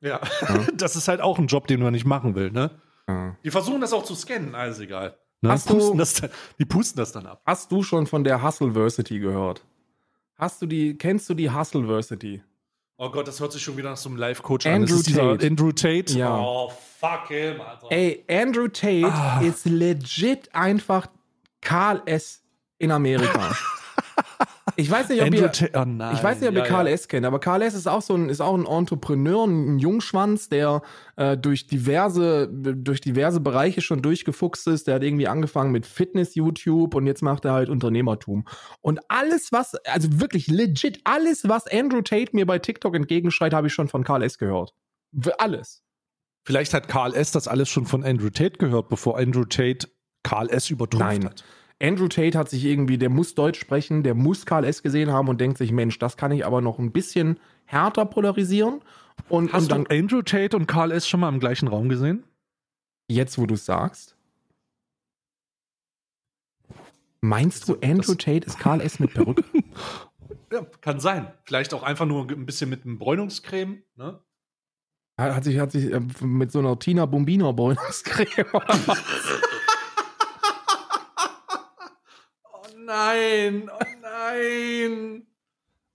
Ja. 0.01 0.21
ja. 0.43 0.67
das 0.75 0.97
ist 0.97 1.09
halt 1.09 1.21
auch 1.21 1.39
ein 1.39 1.47
Job, 1.47 1.67
den 1.67 1.81
man 1.81 1.93
nicht 1.93 2.07
machen 2.07 2.35
will, 2.35 2.51
ne? 2.51 2.71
Ja. 3.09 3.37
Die 3.45 3.51
versuchen 3.51 3.81
das 3.81 3.93
auch 3.93 4.05
zu 4.05 4.15
scannen, 4.15 4.55
alles 4.55 4.81
egal. 4.81 5.17
Ne? 5.43 5.51
Hast 5.51 5.67
pusten 5.67 5.93
du, 5.93 5.99
das, 5.99 6.23
die 6.59 6.65
pusten 6.65 6.99
das 6.99 7.13
dann 7.13 7.27
ab. 7.27 7.43
Hast 7.47 7.71
du 7.71 7.83
schon 7.83 8.07
von 8.07 8.25
der 8.25 8.43
Hustleversity 8.43 9.19
gehört? 9.19 9.65
Hast 10.37 10.61
du 10.61 10.67
die, 10.67 10.97
kennst 10.97 11.29
du 11.29 11.35
die 11.35 11.51
Hustleversity? 11.51 12.43
Oh 12.99 13.11
Gott, 13.11 13.29
das 13.29 13.41
hört 13.41 13.53
sich 13.53 13.63
schon 13.63 13.77
wieder 13.77 13.91
nach 13.91 13.97
so 13.97 14.09
einem 14.09 14.19
Live-Coach 14.19 14.67
an. 14.67 14.83
Andrew 14.83 15.03
Tate. 15.03 15.47
Andrew 15.47 15.73
Tate. 15.73 16.19
Ja. 16.19 16.39
Oh, 16.39 16.73
fuck 16.99 17.29
him, 17.29 17.61
Alter. 17.61 17.87
Ey, 17.91 18.25
Andrew 18.29 18.69
Tate 18.69 19.13
ah. 19.13 19.41
ist 19.43 19.67
legit 19.67 20.55
einfach 20.55 21.07
Karl 21.61 22.03
S. 22.07 22.43
in 22.79 22.91
Amerika. 22.91 23.55
Ich 24.77 24.91
weiß 24.91 25.09
nicht, 25.09 25.23
ob 25.23 25.35
ihr, 25.35 25.51
oh 25.51 26.13
ich 26.13 26.23
weiß 26.23 26.41
nicht, 26.41 26.49
ob 26.49 26.55
ihr 26.55 26.61
ja, 26.61 26.67
Karl 26.67 26.87
ja. 26.87 26.93
S. 26.93 27.09
kennt, 27.09 27.25
aber 27.25 27.41
Karl 27.41 27.63
S. 27.63 27.75
ist 27.75 27.87
auch 27.87 28.03
so 28.03 28.15
ein, 28.15 28.29
ist 28.29 28.41
auch 28.41 28.55
ein 28.55 28.67
Entrepreneur, 28.67 29.47
ein 29.47 29.79
Jungschwanz, 29.79 30.49
der 30.49 30.83
äh, 31.17 31.37
durch 31.37 31.67
diverse, 31.67 32.49
durch 32.49 33.01
diverse 33.01 33.41
Bereiche 33.41 33.81
schon 33.81 34.03
durchgefuchst 34.03 34.67
ist. 34.69 34.87
Der 34.87 34.97
hat 34.97 35.03
irgendwie 35.03 35.29
angefangen 35.29 35.73
mit 35.73 35.87
Fitness-YouTube 35.87 36.95
und 36.95 37.07
jetzt 37.07 37.23
macht 37.23 37.45
er 37.45 37.53
halt 37.53 37.71
Unternehmertum. 37.71 38.47
Und 38.83 39.01
alles, 39.09 39.51
was, 39.53 39.75
also 39.87 40.21
wirklich 40.21 40.47
legit, 40.49 41.01
alles, 41.05 41.49
was 41.49 41.67
Andrew 41.67 42.03
Tate 42.03 42.31
mir 42.35 42.47
bei 42.47 42.59
TikTok 42.59 42.95
entgegenschreit, 42.95 43.55
habe 43.55 43.69
ich 43.69 43.73
schon 43.73 43.89
von 43.89 44.05
Karl 44.05 44.23
S. 44.23 44.39
gehört. 44.39 44.75
Alles. 45.39 45.83
Vielleicht 46.45 46.75
hat 46.75 46.87
Karl 46.87 47.15
S. 47.15 47.33
das 47.33 47.49
alles 47.49 47.69
schon 47.69 47.87
von 47.87 48.05
Andrew 48.05 48.31
Tate 48.31 48.59
gehört, 48.59 48.89
bevor 48.89 49.19
Andrew 49.19 49.45
Tate 49.45 49.89
Karl 50.23 50.51
S. 50.51 50.71
übertrumpft 50.71 51.07
Nein. 51.07 51.25
hat. 51.25 51.45
Andrew 51.81 52.09
Tate 52.09 52.39
hat 52.39 52.49
sich 52.49 52.65
irgendwie, 52.65 52.97
der 52.97 53.11
muss 53.11 53.35
Deutsch 53.35 53.61
sprechen, 53.61 54.03
der 54.03 54.15
muss 54.15 54.47
Karl 54.47 54.65
S. 54.65 54.83
gesehen 54.83 55.13
haben 55.13 55.29
und 55.29 55.41
denkt 55.41 55.59
sich, 55.59 55.73
Mensch, 55.73 55.99
das 55.99 56.17
kann 56.17 56.33
ich 56.33 56.47
aber 56.47 56.61
noch 56.61 56.79
ein 56.79 56.91
bisschen 56.91 57.39
härter 57.67 58.07
polarisieren. 58.07 58.81
Und, 59.29 59.53
Hast 59.53 59.65
und 59.65 59.73
dann, 59.73 59.85
du 59.85 59.95
Andrew 59.95 60.23
Tate 60.23 60.57
und 60.57 60.67
Karl 60.67 60.91
S. 60.91 61.07
schon 61.07 61.21
mal 61.21 61.29
im 61.29 61.41
gleichen 61.41 61.69
Raum 61.69 61.89
gesehen? 61.89 62.25
Jetzt, 63.09 63.39
wo 63.39 63.47
du 63.47 63.55
es 63.55 63.67
sagst. 63.67 64.17
Meinst 67.21 67.69
du, 67.69 67.79
Andrew 67.83 68.15
Tate 68.15 68.47
ist 68.47 68.59
Karl 68.59 68.81
S. 68.81 68.99
mit 68.99 69.13
Perücke? 69.13 69.45
ja, 70.53 70.65
kann 70.81 71.01
sein. 71.01 71.33
Vielleicht 71.45 71.75
auch 71.75 71.83
einfach 71.83 72.07
nur 72.07 72.31
ein 72.31 72.47
bisschen 72.47 72.71
mit 72.71 72.85
einem 72.85 72.99
Bräunungscreme, 72.99 73.83
ne? 73.97 74.21
Hat 75.19 75.45
sich, 75.45 75.59
hat 75.59 75.73
sich 75.73 75.93
äh, 75.93 76.01
mit 76.21 76.53
so 76.53 76.59
einer 76.59 76.79
Tina 76.79 77.07
Bombino 77.07 77.53
Bräunungscreme 77.53 78.47
oder 78.53 78.79
was? 78.87 79.03
Nein, 82.87 83.71
oh 83.73 83.85
nein. 84.03 85.23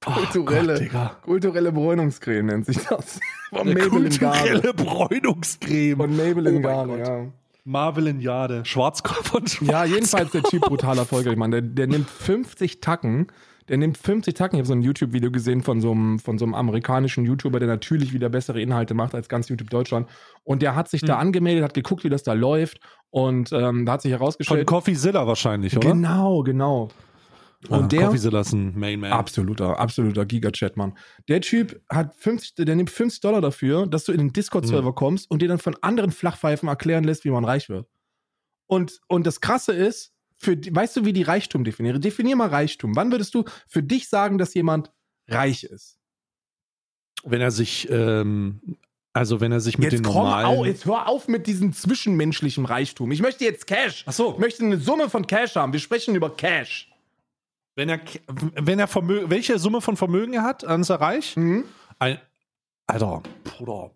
Kulturelle, 0.04 0.82
oh 0.82 0.92
Gott, 0.92 1.22
kulturelle 1.22 1.72
Bräunungscreme 1.72 2.48
nennt 2.48 2.66
sich 2.66 2.78
das. 2.78 3.20
Von 3.50 3.62
Eine 3.62 3.74
Maybelline 3.76 4.10
kulturelle 4.10 4.74
Bräunungscreme. 4.74 5.98
Von 5.98 6.18
Maybelline 6.18 6.58
oh 6.58 6.62
Garde, 6.62 7.00
ja. 7.00 7.26
Marvelin 7.64 8.20
Jade, 8.20 8.66
Schwarzkopf 8.66 9.30
von 9.30 9.48
Schwarz. 9.48 9.70
Ja, 9.72 9.86
jedenfalls 9.86 10.32
der 10.32 10.44
Typ 10.44 10.62
brutaler 10.68 11.02
erfolgreich, 11.02 11.36
Mann. 11.36 11.52
Der, 11.52 11.62
der 11.62 11.88
nimmt 11.88 12.10
50 12.10 12.82
Tacken 12.82 13.28
der 13.72 13.78
nimmt 13.78 13.98
50 13.98 14.34
Tacken. 14.34 14.58
Ich 14.58 14.60
habe 14.60 14.68
so 14.68 14.74
ein 14.74 14.82
YouTube-Video 14.82 15.32
gesehen 15.32 15.64
von 15.64 15.80
so, 15.80 15.92
einem, 15.92 16.20
von 16.20 16.38
so 16.38 16.44
einem 16.44 16.56
amerikanischen 16.56 17.24
YouTuber, 17.24 17.58
der 17.58 17.70
natürlich 17.70 18.12
wieder 18.12 18.28
bessere 18.28 18.62
Inhalte 18.62 18.94
macht 18.94 19.16
als 19.16 19.30
ganz 19.30 19.48
YouTube 19.48 19.70
Deutschland. 19.70 20.10
Und 20.44 20.62
der 20.62 20.76
hat 20.76 20.90
sich 20.90 21.04
mhm. 21.04 21.08
da 21.08 21.14
hm. 21.14 21.28
angemeldet, 21.28 21.64
hat 21.64 21.74
geguckt, 21.74 22.04
wie 22.04 22.10
das 22.10 22.24
da 22.24 22.34
läuft. 22.34 22.82
Und 23.12 23.54
ähm, 23.54 23.86
da 23.86 23.94
hat 23.94 24.02
sich 24.02 24.12
herausgestellt. 24.12 24.60
Von 24.60 24.66
CoffeeZilla 24.66 25.26
wahrscheinlich, 25.26 25.78
oder? 25.78 25.94
Genau, 25.94 26.44
genau. 26.44 26.90
Und 27.70 27.84
ah, 27.84 27.88
der 27.88 28.02
CoffeeZilla 28.02 28.42
ist 28.42 28.52
ein 28.52 28.78
Mainman. 28.78 29.14
Absoluter, 29.14 29.80
absoluter 29.80 30.26
Giga-Chat, 30.26 30.76
Mann. 30.76 30.98
Der 31.30 31.40
Typ 31.40 31.82
hat 31.90 32.14
50, 32.14 32.66
der 32.66 32.76
nimmt 32.76 32.90
50 32.90 33.22
Dollar 33.22 33.40
dafür, 33.40 33.88
dass 33.88 34.04
du 34.04 34.12
in 34.12 34.18
den 34.18 34.34
Discord-Server 34.34 34.92
mhm. 34.92 34.96
kommst 34.96 35.32
und 35.32 35.42
dir 35.42 35.48
dann 35.48 35.60
von 35.60 35.78
anderen 35.82 36.12
Flachpfeifen 36.12 36.68
erklären 36.68 37.06
lässt, 37.06 37.24
wie 37.24 37.32
man 37.32 37.46
reich 37.46 37.70
wird. 37.70 37.88
Und, 38.68 39.00
und 39.08 39.26
das 39.26 39.40
Krasse 39.40 39.72
ist, 39.72 40.12
für, 40.42 40.58
weißt 40.58 40.98
du, 40.98 41.06
wie 41.06 41.14
die 41.14 41.22
Reichtum 41.22 41.64
definiere? 41.64 42.00
Definier 42.00 42.36
mal 42.36 42.50
Reichtum. 42.50 42.96
Wann 42.96 43.12
würdest 43.12 43.36
du 43.36 43.46
für 43.68 43.84
dich 43.84 44.10
sagen, 44.10 44.40
dass 44.40 44.56
jemand 44.56 44.92
reich 45.28 45.64
ist? 45.64 46.00
Wenn 47.24 47.42
er 47.42 47.52
sich, 47.52 47.88
ähm, 47.92 48.78
also 49.14 49.40
wenn 49.40 49.52
er 49.52 49.60
sich 49.60 49.78
mit 49.78 49.92
jetzt 49.92 50.04
den 50.04 50.12
normalen... 50.12 50.48
Komm, 50.48 50.58
au, 50.60 50.66
jetzt 50.66 50.86
hör 50.86 51.08
auf 51.08 51.28
mit 51.28 51.46
diesem 51.46 51.74
zwischenmenschlichen 51.74 52.66
Reichtum. 52.66 53.12
Ich 53.12 53.22
möchte 53.22 53.44
jetzt 53.44 53.68
Cash. 53.68 54.04
Ach 54.08 54.14
so. 54.14 54.34
Ich 54.34 54.40
möchte 54.40 54.64
eine 54.64 54.78
Summe 54.78 55.10
von 55.12 55.28
Cash 55.28 55.56
haben. 55.56 55.74
Wir 55.74 55.80
sprechen 55.80 56.16
über 56.16 56.36
Cash. 56.36 56.92
Wenn 57.76 57.90
er, 57.90 58.02
wenn 58.28 58.80
er 58.80 58.88
Vermögen, 58.88 59.30
welche 59.30 59.60
Summe 59.60 59.80
von 59.80 59.96
Vermögen 59.96 60.34
er 60.34 60.44
hat, 60.44 60.64
dann 60.64 60.82
ist 60.82 60.90
er 60.90 61.02
reich? 61.02 61.38
Mhm. 61.38 61.66
Ein, 62.00 62.20
Alter, 62.88 63.22
Bruder. 63.44 63.92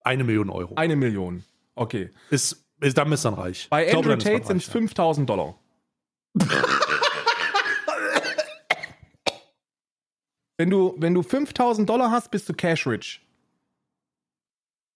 Eine 0.00 0.24
Million 0.24 0.50
Euro. 0.50 0.74
Eine 0.74 0.96
Million. 0.96 1.44
Okay. 1.76 2.10
Ist 2.30 2.61
ist, 2.82 2.98
dann 2.98 3.10
ist 3.12 3.24
dann 3.24 3.34
reich. 3.34 3.68
Bei 3.70 3.92
Andrew 3.92 4.16
Tate 4.16 4.46
sind 4.46 4.58
es 4.58 4.68
5000 4.68 5.28
Dollar. 5.28 5.54
wenn, 10.56 10.70
du, 10.70 10.94
wenn 10.98 11.14
du 11.14 11.22
5000 11.22 11.88
Dollar 11.88 12.10
hast, 12.10 12.30
bist 12.30 12.48
du 12.48 12.54
cash 12.54 12.86
rich. 12.86 13.20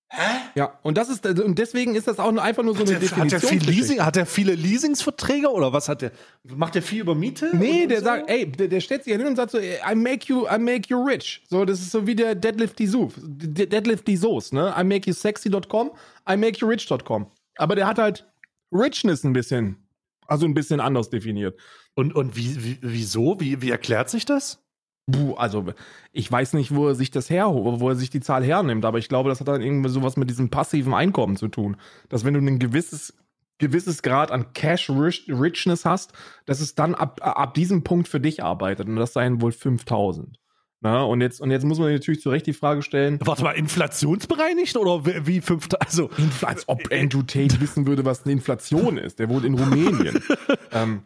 Hä? 0.09 0.23
Ja, 0.55 0.79
und 0.83 0.97
das 0.97 1.09
ist 1.09 1.27
und 1.27 1.59
deswegen 1.59 1.97
ist 1.97 2.07
das 2.07 2.21
auch 2.21 2.35
einfach 2.37 2.63
nur 2.63 2.75
so 2.75 2.81
hat 2.81 2.89
eine 2.89 3.01
der, 3.01 3.09
Definition. 3.09 3.43
Hat 3.43 3.45
er, 3.45 3.49
viel 3.49 3.69
Leasing, 3.69 4.01
hat 4.01 4.17
er 4.17 4.25
viele 4.25 4.55
Leasingsverträge 4.55 5.51
oder 5.51 5.73
was 5.73 5.89
hat 5.89 6.01
der? 6.01 6.13
Macht 6.45 6.77
er 6.77 6.83
viel 6.83 7.01
über 7.01 7.17
Miete? 7.17 7.51
Nee, 7.53 7.89
der 7.89 7.99
so? 7.99 8.05
sagt, 8.05 8.31
ey, 8.31 8.51
der, 8.51 8.69
der 8.69 8.81
stellt 8.81 9.03
sich 9.03 9.13
hin 9.13 9.27
und 9.27 9.35
sagt 9.35 9.51
so, 9.51 9.59
I 9.59 9.95
make 9.97 10.27
you, 10.27 10.47
I 10.47 10.59
make 10.59 10.89
you 10.89 11.03
rich. 11.03 11.43
So, 11.51 11.65
das 11.65 11.81
ist 11.81 11.91
so 11.91 12.07
wie 12.07 12.15
der 12.15 12.37
Deadlift 12.37 12.79
die 12.79 12.87
Soos, 12.87 13.15
Deadlift 13.19 14.07
die 14.07 14.17
Soos, 14.17 14.53
ne? 14.53 14.73
I 14.79 14.85
make 14.85 15.11
you 15.11 15.15
sexy.com, 15.15 15.91
I 16.31 16.37
make 16.37 16.61
you 16.61 16.69
rich.com. 16.69 17.27
Aber 17.57 17.75
der 17.75 17.87
hat 17.87 17.99
halt 17.99 18.27
Richness 18.73 19.25
ein 19.25 19.33
bisschen, 19.33 19.89
also 20.27 20.47
ein 20.47 20.55
bisschen 20.55 20.81
anders 20.81 21.11
definiert. 21.11 21.59
Und, 21.95 22.15
und 22.15 22.37
wie, 22.37 22.63
wie, 22.63 22.79
wieso? 22.83 23.41
Wie, 23.41 23.63
wie 23.63 23.71
erklärt 23.71 24.11
sich 24.11 24.25
das? 24.25 24.63
Puh, 25.11 25.35
also 25.35 25.73
ich 26.13 26.31
weiß 26.31 26.55
nicht, 26.55 26.75
wo 26.75 26.89
er 26.89 26.95
sich 26.97 27.13
das 27.13 27.31
her, 27.31 27.47
wo 27.49 27.89
er 27.89 27.95
sich 27.95 28.11
die 28.11 28.21
Zahl 28.21 28.43
hernimmt, 28.43 28.85
aber 28.85 28.99
ich 28.99 29.09
glaube, 29.09 29.29
das 29.29 29.39
hat 29.39 29.47
dann 29.47 29.63
irgendwie 29.63 29.89
sowas 29.89 30.17
mit 30.17 30.29
diesem 30.29 30.51
passiven 30.51 30.95
Einkommen 30.95 31.37
zu 31.37 31.47
tun. 31.47 31.77
Dass 32.09 32.25
wenn 32.25 32.35
du 32.35 32.41
ein 32.41 32.59
gewisses 32.59 33.15
gewisses 33.59 34.03
Grad 34.03 34.31
an 34.31 34.53
Cash 34.53 34.91
Richness 34.91 35.85
hast, 35.85 36.13
dass 36.45 36.61
es 36.61 36.75
dann 36.75 36.95
ab, 36.95 37.21
ab 37.23 37.55
diesem 37.55 37.85
Punkt 37.85 38.09
für 38.09 38.21
dich 38.21 38.43
arbeitet. 38.43 38.87
Und 38.89 38.97
das 38.97 39.13
seien 39.13 39.41
wohl 39.41 39.53
5000. 39.53 40.39
Na, 40.81 41.03
und 41.03 41.21
jetzt, 41.21 41.41
und 41.41 41.51
jetzt 41.51 41.65
muss 41.65 41.79
man 41.79 41.93
natürlich 41.93 42.21
zu 42.21 42.31
Recht 42.31 42.47
die 42.47 42.53
Frage 42.53 42.83
stellen. 42.83 43.19
Warte 43.25 43.43
mal, 43.43 43.53
inflationsbereinigt 43.53 44.77
oder 44.77 45.07
wie 45.27 45.41
fünf, 45.41 45.69
also. 45.81 46.11
Als 46.43 46.69
ob 46.69 46.93
Andrew 46.93 47.23
Tate 47.23 47.61
wissen 47.61 47.87
würde, 47.87 48.05
was 48.05 48.25
eine 48.25 48.33
Inflation 48.33 48.99
ist. 48.99 49.19
Der 49.19 49.29
wohnt 49.29 49.45
in 49.45 49.55
Rumänien. 49.55 50.23
ähm, 50.73 51.03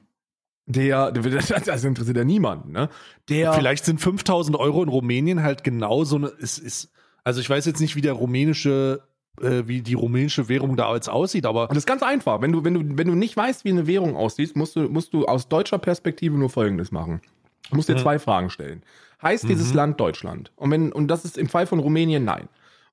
der, 0.67 1.13
das 1.13 1.85
interessiert 1.85 2.17
ja 2.17 2.25
niemanden, 2.25 2.73
ne? 2.73 2.89
Der. 3.29 3.53
Vielleicht 3.53 3.85
sind 3.85 4.01
5000 4.01 4.57
Euro 4.57 4.83
in 4.83 4.89
Rumänien 4.89 5.43
halt 5.43 5.65
genau 5.65 6.05
so 6.05 6.17
eine, 6.17 6.29
ist, 6.29 6.59
ist, 6.59 6.93
also 7.25 7.41
ich 7.41 7.49
weiß 7.49 7.65
jetzt 7.67 7.81
nicht, 7.81 7.97
wie 7.97 8.01
der 8.01 8.13
rumänische 8.13 9.03
äh, 9.41 9.67
wie 9.67 9.83
die 9.83 9.95
rumänische 9.95 10.49
Währung 10.49 10.77
da 10.77 10.95
jetzt 10.95 11.09
aussieht, 11.09 11.47
aber. 11.47 11.63
Und 11.63 11.71
das 11.71 11.79
ist 11.79 11.87
ganz 11.87 12.03
einfach. 12.03 12.41
Wenn 12.41 12.53
du, 12.53 12.65
wenn 12.65 12.75
du, 12.75 12.99
wenn 12.99 13.07
du 13.07 13.15
nicht 13.15 13.37
weißt, 13.37 13.65
wie 13.65 13.71
eine 13.71 13.87
Währung 13.87 14.17
aussieht, 14.17 14.57
musst 14.57 14.77
du, 14.77 14.89
musst 14.89 15.15
du 15.15 15.27
aus 15.27 15.49
deutscher 15.49 15.79
Perspektive 15.79 16.37
nur 16.37 16.51
Folgendes 16.51 16.93
machen. 16.93 17.21
Du 17.71 17.77
musst 17.77 17.89
dir 17.89 17.95
mhm. 17.95 18.01
zwei 18.01 18.19
Fragen 18.19 18.51
stellen. 18.51 18.83
Heißt 19.23 19.49
dieses 19.49 19.71
mhm. 19.71 19.77
Land 19.77 20.01
Deutschland? 20.01 20.53
Und 20.57 20.71
wenn, 20.71 20.93
und 20.93 21.09
das 21.09 21.25
ist 21.25 21.39
im 21.39 21.49
Fall 21.49 21.67
von 21.67 21.79
Rumänien 21.79 22.25
nein. 22.25 22.49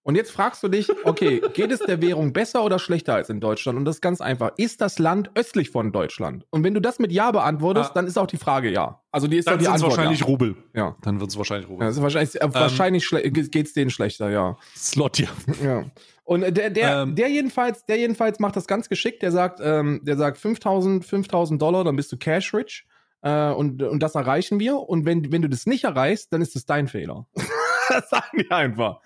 Und 0.07 0.15
jetzt 0.15 0.31
fragst 0.31 0.63
du 0.63 0.69
dich, 0.69 0.89
okay, 1.03 1.41
geht 1.53 1.69
es 1.69 1.79
der 1.79 2.01
Währung 2.01 2.31
besser 2.31 2.63
oder 2.63 2.79
schlechter 2.79 3.15
als 3.15 3.29
in 3.29 3.41
Deutschland? 3.41 3.77
Und 3.77 3.83
das 3.83 3.97
ist 3.97 4.01
ganz 4.01 4.21
einfach. 4.21 4.51
Ist 4.55 4.79
das 4.79 4.99
Land 4.99 5.31
östlich 5.35 5.69
von 5.69 5.91
Deutschland? 5.91 6.45
Und 6.49 6.63
wenn 6.63 6.73
du 6.73 6.79
das 6.79 6.97
mit 6.97 7.11
Ja 7.11 7.29
beantwortest, 7.31 7.89
ah. 7.89 7.93
dann 7.93 8.07
ist 8.07 8.17
auch 8.17 8.27
die 8.27 8.37
Frage 8.37 8.71
Ja. 8.71 9.01
Also 9.11 9.27
die 9.27 9.35
ist 9.35 9.49
dann, 9.49 9.55
dann 9.55 9.59
die 9.59 9.67
Antwort. 9.67 9.97
wahrscheinlich 9.97 10.21
ja. 10.21 10.25
Rubel. 10.25 10.55
Ja. 10.73 10.95
Dann 11.01 11.19
wird 11.19 11.31
es 11.31 11.37
wahrscheinlich 11.37 11.67
Rubel. 11.67 11.91
Ja, 11.91 12.01
wahrscheinlich 12.01 12.35
äh, 12.35 12.45
ähm, 12.45 12.53
wahrscheinlich 12.53 13.09
geht 13.09 13.65
es 13.65 13.73
denen 13.73 13.89
schlechter, 13.89 14.29
ja. 14.29 14.55
Slot, 14.77 15.19
ja. 15.19 15.27
ja. 15.61 15.83
Und 16.23 16.55
der, 16.55 16.69
der, 16.69 17.01
ähm, 17.01 17.15
der 17.15 17.27
jedenfalls, 17.29 17.85
der 17.85 17.97
jedenfalls 17.97 18.39
macht 18.39 18.55
das 18.55 18.65
ganz 18.65 18.87
geschickt. 18.87 19.21
Der 19.23 19.33
sagt, 19.33 19.59
ähm, 19.61 19.99
der 20.03 20.15
sagt 20.15 20.37
5000, 20.37 21.03
5000 21.03 21.61
Dollar, 21.61 21.83
dann 21.83 21.97
bist 21.97 22.13
du 22.13 22.17
cash 22.17 22.53
rich. 22.53 22.85
Äh, 23.21 23.51
und, 23.51 23.81
und 23.83 24.01
das 24.01 24.15
erreichen 24.15 24.59
wir. 24.59 24.77
Und 24.77 25.05
wenn, 25.05 25.31
wenn 25.31 25.41
du 25.41 25.49
das 25.49 25.65
nicht 25.65 25.83
erreichst, 25.83 26.31
dann 26.33 26.41
ist 26.41 26.55
das 26.55 26.65
dein 26.65 26.87
Fehler. 26.87 27.27
das 27.89 28.09
sagen 28.09 28.39
die 28.39 28.51
einfach. 28.51 28.99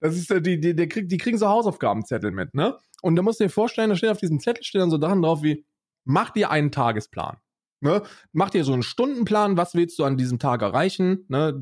Das 0.00 0.16
ist 0.16 0.30
die, 0.30 0.60
die, 0.60 0.74
die, 0.74 1.08
die 1.08 1.16
kriegen 1.16 1.38
so 1.38 1.48
Hausaufgabenzettel 1.48 2.30
mit, 2.30 2.54
ne? 2.54 2.76
Und 3.02 3.16
da 3.16 3.22
musst 3.22 3.40
du 3.40 3.44
dir 3.44 3.50
vorstellen, 3.50 3.90
da 3.90 3.96
steht 3.96 4.10
auf 4.10 4.18
diesem 4.18 4.40
Zettel 4.40 4.64
steht 4.64 4.80
dann 4.80 4.90
so 4.90 5.00
Sachen 5.00 5.22
drauf 5.22 5.42
wie, 5.42 5.64
mach 6.04 6.30
dir 6.30 6.50
einen 6.50 6.72
Tagesplan. 6.72 7.38
Ne? 7.80 8.02
Mach 8.32 8.50
dir 8.50 8.64
so 8.64 8.72
einen 8.72 8.82
Stundenplan, 8.82 9.56
was 9.56 9.74
willst 9.74 9.98
du 9.98 10.04
an 10.04 10.16
diesem 10.16 10.38
Tag 10.38 10.62
erreichen? 10.62 11.26
Ne? 11.28 11.52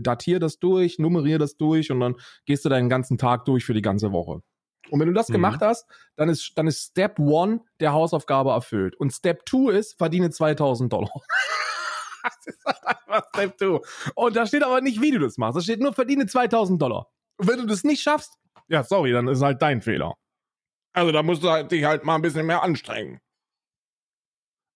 Datier 0.00 0.38
das 0.38 0.58
durch, 0.60 0.98
nummerier 0.98 1.38
das 1.38 1.56
durch 1.56 1.90
und 1.90 2.00
dann 2.00 2.14
gehst 2.46 2.64
du 2.64 2.68
deinen 2.68 2.88
ganzen 2.88 3.18
Tag 3.18 3.44
durch 3.44 3.64
für 3.64 3.74
die 3.74 3.82
ganze 3.82 4.12
Woche. 4.12 4.40
Und 4.90 5.00
wenn 5.00 5.08
du 5.08 5.14
das 5.14 5.28
mhm. 5.28 5.34
gemacht 5.34 5.60
hast, 5.60 5.86
dann 6.16 6.28
ist, 6.28 6.52
dann 6.56 6.66
ist 6.66 6.90
Step 6.90 7.18
One 7.18 7.60
der 7.80 7.92
Hausaufgabe 7.92 8.50
erfüllt. 8.50 8.96
Und 8.96 9.12
Step 9.12 9.46
Two 9.46 9.70
ist, 9.70 9.96
verdiene 9.98 10.30
2000 10.30 10.92
Dollar. 10.92 11.10
das 12.22 12.46
ist 12.46 12.64
halt 12.64 12.86
einfach 12.86 13.28
Step 13.34 13.58
Two. 13.58 13.80
Und 14.14 14.36
da 14.36 14.46
steht 14.46 14.64
aber 14.64 14.80
nicht, 14.80 15.00
wie 15.00 15.10
du 15.10 15.18
das 15.18 15.38
machst. 15.38 15.56
Da 15.56 15.60
steht 15.60 15.80
nur, 15.80 15.92
verdiene 15.92 16.26
2000 16.26 16.80
Dollar. 16.80 17.08
Und 17.36 17.48
wenn 17.48 17.58
du 17.58 17.66
das 17.66 17.84
nicht 17.84 18.02
schaffst, 18.02 18.34
ja, 18.68 18.84
sorry, 18.84 19.12
dann 19.12 19.28
ist 19.28 19.42
halt 19.42 19.62
dein 19.62 19.80
Fehler. 19.80 20.14
Also 20.92 21.12
da 21.12 21.22
musst 21.22 21.42
du 21.42 21.50
halt 21.50 21.70
dich 21.70 21.84
halt 21.84 22.04
mal 22.04 22.16
ein 22.16 22.22
bisschen 22.22 22.46
mehr 22.46 22.62
anstrengen. 22.62 23.20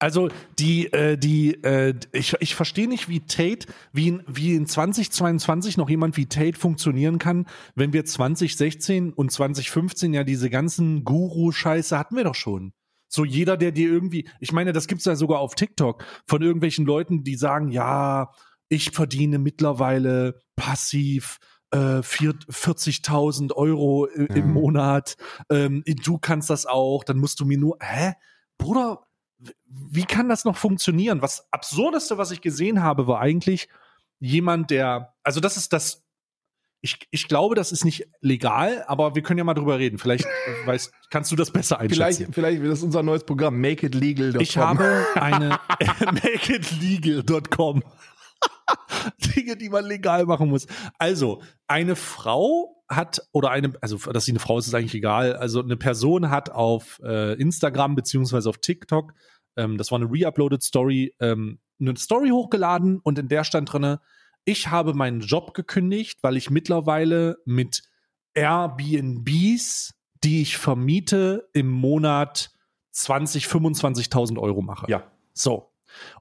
Also 0.03 0.31
die, 0.59 0.93
äh, 0.93 1.17
die, 1.17 1.63
äh, 1.63 1.95
ich, 2.11 2.35
ich 2.41 2.57
verstehe 2.57 2.89
nicht, 2.89 3.09
wie 3.09 3.21
Tate, 3.21 3.69
wie 3.93 4.09
in, 4.09 4.25
wie 4.27 4.57
in 4.57 4.67
2022 4.67 5.77
noch 5.77 5.89
jemand 5.89 6.17
wie 6.17 6.27
Tate 6.27 6.59
funktionieren 6.59 7.21
kann, 7.21 7.47
wenn 7.77 7.93
wir 7.93 8.05
2016 8.05 9.13
und 9.13 9.31
2015 9.31 10.13
ja 10.13 10.25
diese 10.25 10.51
ganzen 10.51 11.05
Guru-Scheiße 11.05 11.97
hatten 11.97 12.17
wir 12.17 12.25
doch 12.25 12.35
schon. 12.35 12.73
So 13.07 13.25
jeder, 13.25 13.57
der 13.57 13.71
dir 13.71 13.89
irgendwie, 13.89 14.29
ich 14.41 14.51
meine, 14.51 14.73
das 14.73 14.89
gibt's 14.89 15.05
ja 15.05 15.15
sogar 15.15 15.39
auf 15.39 15.55
TikTok 15.55 16.05
von 16.27 16.43
irgendwelchen 16.43 16.85
Leuten, 16.85 17.23
die 17.23 17.37
sagen, 17.37 17.69
ja, 17.69 18.33
ich 18.69 18.91
verdiene 18.91 19.39
mittlerweile 19.39 20.41
passiv 20.57 21.39
äh, 21.71 22.01
40.000 22.01 23.53
Euro 23.53 24.07
im 24.07 24.49
mhm. 24.49 24.53
Monat, 24.53 25.15
ähm, 25.49 25.85
du 25.87 26.19
kannst 26.19 26.51
das 26.51 26.67
auch, 26.67 27.05
dann 27.05 27.19
musst 27.19 27.39
du 27.39 27.45
mir 27.45 27.59
nur, 27.59 27.79
hä? 27.81 28.15
Bruder, 28.59 29.07
wie 29.67 30.05
kann 30.05 30.29
das 30.29 30.45
noch 30.45 30.57
funktionieren? 30.57 31.23
Was 31.23 31.47
absurdeste, 31.53 32.19
was 32.19 32.31
ich 32.31 32.41
gesehen 32.41 32.83
habe, 32.83 33.07
war 33.07 33.21
eigentlich 33.21 33.69
jemand, 34.21 34.71
der, 34.71 35.15
also 35.23 35.41
das 35.41 35.57
ist 35.57 35.73
das, 35.73 36.05
ich, 36.81 36.99
ich 37.11 37.29
glaube, 37.29 37.55
das 37.55 37.71
ist 37.73 37.85
nicht 37.85 38.09
legal, 38.21 38.85
aber 38.89 39.15
wir 39.15 39.23
können 39.23 39.39
ja 39.39 39.45
mal 39.45 39.55
drüber 39.55 39.79
reden. 39.79 39.99
Vielleicht 39.99 40.27
weißt, 40.67 40.93
kannst 41.11 41.31
du 41.33 41.37
das 41.37 41.51
besser 41.51 41.79
einschätzen. 41.79 42.17
Vielleicht, 42.17 42.35
vielleicht 42.35 42.61
wird 42.63 42.73
das 42.73 42.83
unser 42.83 43.03
neues 43.03 43.25
Programm, 43.25 43.61
makeitlegal.com. 43.61 44.41
Ich 44.41 44.57
habe 44.57 45.07
eine 45.15 45.59
makeitlegal.com. 46.01 47.83
Dinge, 49.37 49.57
die 49.57 49.69
man 49.69 49.85
legal 49.85 50.27
machen 50.27 50.49
muss. 50.49 50.67
Also, 50.99 51.43
eine 51.67 51.97
Frau 51.97 52.82
hat, 52.95 53.23
oder 53.33 53.51
eine, 53.51 53.73
also, 53.81 53.99
dass 54.13 54.25
sie 54.25 54.33
eine 54.33 54.39
Frau 54.39 54.59
ist, 54.59 54.67
ist 54.67 54.75
eigentlich 54.75 54.95
egal. 54.95 55.37
Also, 55.37 55.63
eine 55.63 55.77
Person 55.77 56.31
hat 56.31 56.51
auf 56.51 57.01
äh, 57.05 57.35
Instagram 57.35 57.95
beziehungsweise 57.95 58.49
auf 58.49 58.59
TikTok 58.59 59.13
ähm, 59.57 59.79
das 59.79 59.91
war 59.91 60.01
eine 60.01 60.11
reuploaded 60.11 60.63
Story, 60.63 61.15
ähm, 61.21 61.59
eine 61.81 61.97
Story 61.97 62.31
hochgeladen 62.31 63.01
und 63.01 63.19
in 63.19 63.29
der 63.29 63.45
stand 63.45 63.73
drinne, 63.73 64.01
ich 64.45 64.69
habe 64.69 64.95
meinen 64.95 65.21
Job 65.21 65.55
gekündigt, 65.55 66.19
weil 66.23 66.37
ich 66.37 66.51
mittlerweile 66.51 67.39
mit 67.45 67.83
Airbnbs, 68.35 69.95
die 70.25 70.43
ich 70.43 70.57
vermiete, 70.57 71.49
im 71.53 71.69
Monat 71.69 72.51
20, 72.93 73.47
25.000 73.47 74.39
Euro 74.39 74.63
mache. 74.63 74.91
Ja. 74.91 75.05
So. 75.33 75.73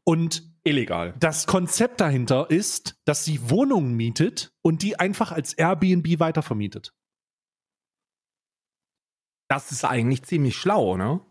Und 0.03 0.50
illegal. 0.63 1.13
Das 1.19 1.47
Konzept 1.47 2.01
dahinter 2.01 2.49
ist, 2.49 2.95
dass 3.05 3.25
sie 3.25 3.49
Wohnungen 3.49 3.95
mietet 3.95 4.53
und 4.61 4.83
die 4.83 4.99
einfach 4.99 5.31
als 5.31 5.53
Airbnb 5.53 6.19
weitervermietet. 6.19 6.93
Das 9.49 9.71
ist 9.71 9.83
eigentlich 9.83 10.23
ziemlich 10.23 10.55
schlau, 10.55 10.95
ne? 10.95 11.21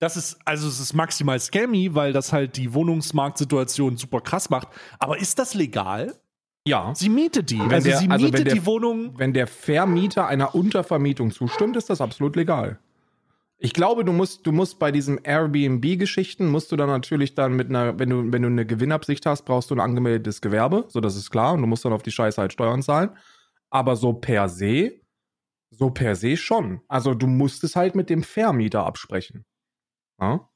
Das 0.00 0.16
ist, 0.16 0.38
also 0.44 0.68
es 0.68 0.78
ist 0.78 0.94
maximal 0.94 1.40
scammy, 1.40 1.94
weil 1.94 2.12
das 2.12 2.32
halt 2.32 2.56
die 2.56 2.72
Wohnungsmarktsituation 2.72 3.96
super 3.96 4.20
krass 4.20 4.48
macht. 4.50 4.68
Aber 5.00 5.18
ist 5.18 5.40
das 5.40 5.54
legal? 5.54 6.14
Ja. 6.64 6.94
Sie 6.94 7.08
mietet 7.08 7.50
die. 7.50 7.58
Wenn 7.58 7.72
also 7.72 7.88
der, 7.88 7.98
sie 7.98 8.08
also 8.08 8.26
mietet 8.26 8.46
der, 8.46 8.54
die 8.54 8.66
Wohnung. 8.66 9.18
Wenn 9.18 9.32
der 9.32 9.48
Vermieter 9.48 10.28
einer 10.28 10.54
Untervermietung 10.54 11.32
zustimmt, 11.32 11.76
ist 11.76 11.90
das 11.90 12.00
absolut 12.00 12.36
legal. 12.36 12.78
Ich 13.60 13.72
glaube, 13.72 14.04
du 14.04 14.12
musst, 14.12 14.46
du 14.46 14.52
musst 14.52 14.78
bei 14.78 14.92
diesen 14.92 15.18
Airbnb-Geschichten, 15.18 16.48
musst 16.48 16.70
du 16.70 16.76
dann 16.76 16.88
natürlich 16.88 17.34
dann 17.34 17.54
mit 17.54 17.68
einer, 17.68 17.98
wenn 17.98 18.08
du, 18.08 18.32
wenn 18.32 18.42
du 18.42 18.48
eine 18.48 18.64
Gewinnabsicht 18.64 19.26
hast, 19.26 19.42
brauchst 19.42 19.70
du 19.70 19.74
ein 19.74 19.80
angemeldetes 19.80 20.40
Gewerbe, 20.40 20.84
so 20.88 21.00
das 21.00 21.16
ist 21.16 21.30
klar, 21.30 21.54
und 21.54 21.62
du 21.62 21.66
musst 21.66 21.84
dann 21.84 21.92
auf 21.92 22.04
die 22.04 22.12
Scheiße 22.12 22.40
halt 22.40 22.52
Steuern 22.52 22.82
zahlen. 22.82 23.10
Aber 23.68 23.96
so 23.96 24.12
per 24.12 24.48
se, 24.48 25.00
so 25.70 25.90
per 25.90 26.14
se 26.14 26.36
schon. 26.36 26.82
Also 26.86 27.14
du 27.14 27.26
musst 27.26 27.64
es 27.64 27.74
halt 27.74 27.96
mit 27.96 28.10
dem 28.10 28.22
Vermieter 28.22 28.86
absprechen. 28.86 29.44
Ja? 30.20 30.48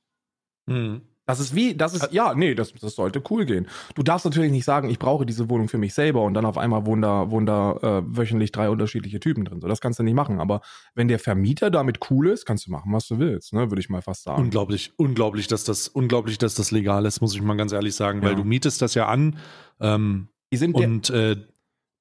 Mhm. 0.67 1.12
Das 1.25 1.39
ist 1.39 1.55
wie, 1.55 1.75
das 1.77 1.95
ist, 1.95 2.13
ja, 2.13 2.35
nee, 2.35 2.55
das, 2.55 2.73
das 2.73 2.97
sollte 2.97 3.23
cool 3.31 3.45
gehen. 3.45 3.69
Du 3.95 4.03
darfst 4.03 4.25
natürlich 4.25 4.51
nicht 4.51 4.65
sagen, 4.65 4.91
ich 4.91 4.99
brauche 4.99 5.25
diese 5.25 5.49
Wohnung 5.49 5.69
für 5.69 5.79
mich 5.79 5.95
selber 5.95 6.23
und 6.23 6.35
dann 6.35 6.45
auf 6.45 6.59
einmal 6.59 6.85
wohnen 6.85 7.03
da, 7.03 7.31
wohnen 7.31 7.47
da 7.47 7.77
äh, 7.77 8.03
wöchentlich 8.05 8.51
drei 8.51 8.69
unterschiedliche 8.69 9.21
Typen 9.21 9.45
drin. 9.45 9.61
So, 9.61 9.69
das 9.69 9.81
kannst 9.81 10.01
du 10.01 10.03
nicht 10.03 10.15
machen. 10.15 10.41
Aber 10.41 10.63
wenn 10.97 11.07
der 11.07 11.21
Vermieter 11.21 11.71
damit 11.71 12.11
cool 12.11 12.29
ist, 12.29 12.45
kannst 12.45 12.67
du 12.67 12.73
machen, 12.73 12.93
was 12.93 13.07
du 13.07 13.21
willst, 13.21 13.53
ne, 13.53 13.71
würde 13.71 13.81
ich 13.81 13.89
mal 13.89 14.03
fast 14.03 14.25
sagen. 14.25 14.43
Unglaublich, 14.43 14.93
unglaublich, 14.97 15.47
dass 15.47 15.63
das, 15.63 15.87
unglaublich, 15.87 16.39
dass 16.39 16.57
das 16.57 16.73
legal 16.73 17.07
ist, 17.07 17.21
muss 17.21 17.37
ich 17.37 17.43
mal 17.43 17.57
ganz 17.57 17.71
ehrlich 17.71 17.95
sagen, 17.95 18.21
ja. 18.23 18.29
weil 18.29 18.35
du 18.35 18.43
mietest 18.43 18.83
das 18.83 18.95
ja 18.95 19.07
an. 19.07 19.39
Ähm, 19.81 20.29
die 20.53 20.57
sind 20.57 20.75
und 20.75 21.09
äh, 21.11 21.37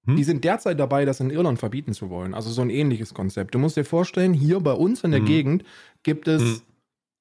hm? 0.07 0.15
Die 0.15 0.23
sind 0.23 0.43
derzeit 0.43 0.79
dabei, 0.79 1.05
das 1.05 1.19
in 1.19 1.29
Irland 1.29 1.59
verbieten 1.59 1.93
zu 1.93 2.09
wollen. 2.09 2.33
Also 2.33 2.49
so 2.49 2.63
ein 2.63 2.71
ähnliches 2.71 3.13
Konzept. 3.13 3.53
Du 3.53 3.59
musst 3.59 3.77
dir 3.77 3.85
vorstellen, 3.85 4.33
hier 4.33 4.59
bei 4.59 4.73
uns 4.73 5.03
in 5.03 5.11
der 5.11 5.19
hm. 5.19 5.27
Gegend 5.27 5.63
gibt 6.01 6.27
es 6.27 6.41
hm 6.41 6.61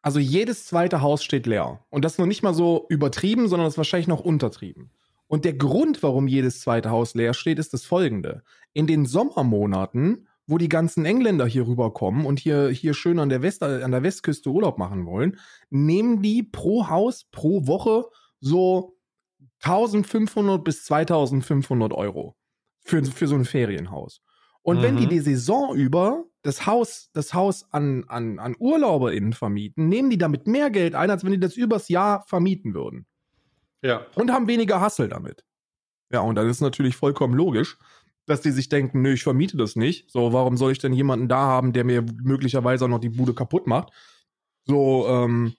also 0.02 0.18
jedes 0.18 0.66
zweite 0.66 1.02
Haus 1.02 1.22
steht 1.22 1.46
leer. 1.46 1.84
Und 1.90 2.04
das 2.04 2.12
ist 2.12 2.18
noch 2.18 2.26
nicht 2.26 2.42
mal 2.42 2.54
so 2.54 2.86
übertrieben, 2.88 3.48
sondern 3.48 3.66
das 3.66 3.74
ist 3.74 3.78
wahrscheinlich 3.78 4.08
noch 4.08 4.20
untertrieben. 4.20 4.90
Und 5.26 5.44
der 5.44 5.52
Grund, 5.52 6.02
warum 6.02 6.26
jedes 6.26 6.60
zweite 6.60 6.90
Haus 6.90 7.14
leer 7.14 7.34
steht, 7.34 7.58
ist 7.58 7.72
das 7.72 7.84
folgende. 7.84 8.42
In 8.72 8.86
den 8.86 9.06
Sommermonaten, 9.06 10.26
wo 10.46 10.58
die 10.58 10.68
ganzen 10.68 11.04
Engländer 11.04 11.46
hier 11.46 11.66
rüberkommen 11.66 12.26
und 12.26 12.40
hier, 12.40 12.68
hier 12.70 12.94
schön 12.94 13.20
an 13.20 13.28
der, 13.28 13.40
West, 13.40 13.62
an 13.62 13.92
der 13.92 14.02
Westküste 14.02 14.50
Urlaub 14.50 14.78
machen 14.78 15.06
wollen, 15.06 15.38
nehmen 15.68 16.22
die 16.22 16.42
pro 16.42 16.88
Haus 16.88 17.26
pro 17.30 17.68
Woche 17.68 18.06
so 18.40 18.96
1500 19.62 20.64
bis 20.64 20.84
2500 20.84 21.92
Euro 21.92 22.34
für, 22.80 23.04
für 23.04 23.28
so 23.28 23.36
ein 23.36 23.44
Ferienhaus. 23.44 24.22
Und 24.62 24.78
mhm. 24.78 24.82
wenn 24.82 24.96
die 24.96 25.06
mhm. 25.06 25.10
die 25.10 25.20
Saison 25.20 25.76
über 25.76 26.24
das 26.42 26.66
Haus, 26.66 27.10
das 27.12 27.34
Haus 27.34 27.66
an, 27.72 28.04
an, 28.08 28.38
an 28.38 28.56
UrlauberInnen 28.58 29.32
vermieten, 29.32 29.88
nehmen 29.88 30.10
die 30.10 30.18
damit 30.18 30.46
mehr 30.46 30.70
Geld 30.70 30.94
ein, 30.94 31.10
als 31.10 31.24
wenn 31.24 31.32
die 31.32 31.40
das 31.40 31.56
übers 31.56 31.88
Jahr 31.88 32.24
vermieten 32.26 32.74
würden. 32.74 33.06
Ja. 33.82 34.06
Und 34.14 34.30
haben 34.30 34.46
weniger 34.46 34.80
Hassel 34.80 35.08
damit. 35.08 35.44
Ja, 36.12 36.20
und 36.20 36.34
dann 36.34 36.48
ist 36.48 36.60
natürlich 36.60 36.96
vollkommen 36.96 37.34
logisch, 37.34 37.78
dass 38.26 38.40
die 38.40 38.50
sich 38.50 38.68
denken, 38.68 39.02
nö, 39.02 39.12
ich 39.12 39.22
vermiete 39.22 39.56
das 39.56 39.76
nicht. 39.76 40.10
So, 40.10 40.32
warum 40.32 40.56
soll 40.56 40.72
ich 40.72 40.78
denn 40.78 40.92
jemanden 40.92 41.28
da 41.28 41.40
haben, 41.40 41.72
der 41.72 41.84
mir 41.84 42.04
möglicherweise 42.22 42.84
auch 42.84 42.88
noch 42.88 43.00
die 43.00 43.08
Bude 43.08 43.34
kaputt 43.34 43.66
macht? 43.66 43.92
So, 44.64 45.06
ähm, 45.08 45.54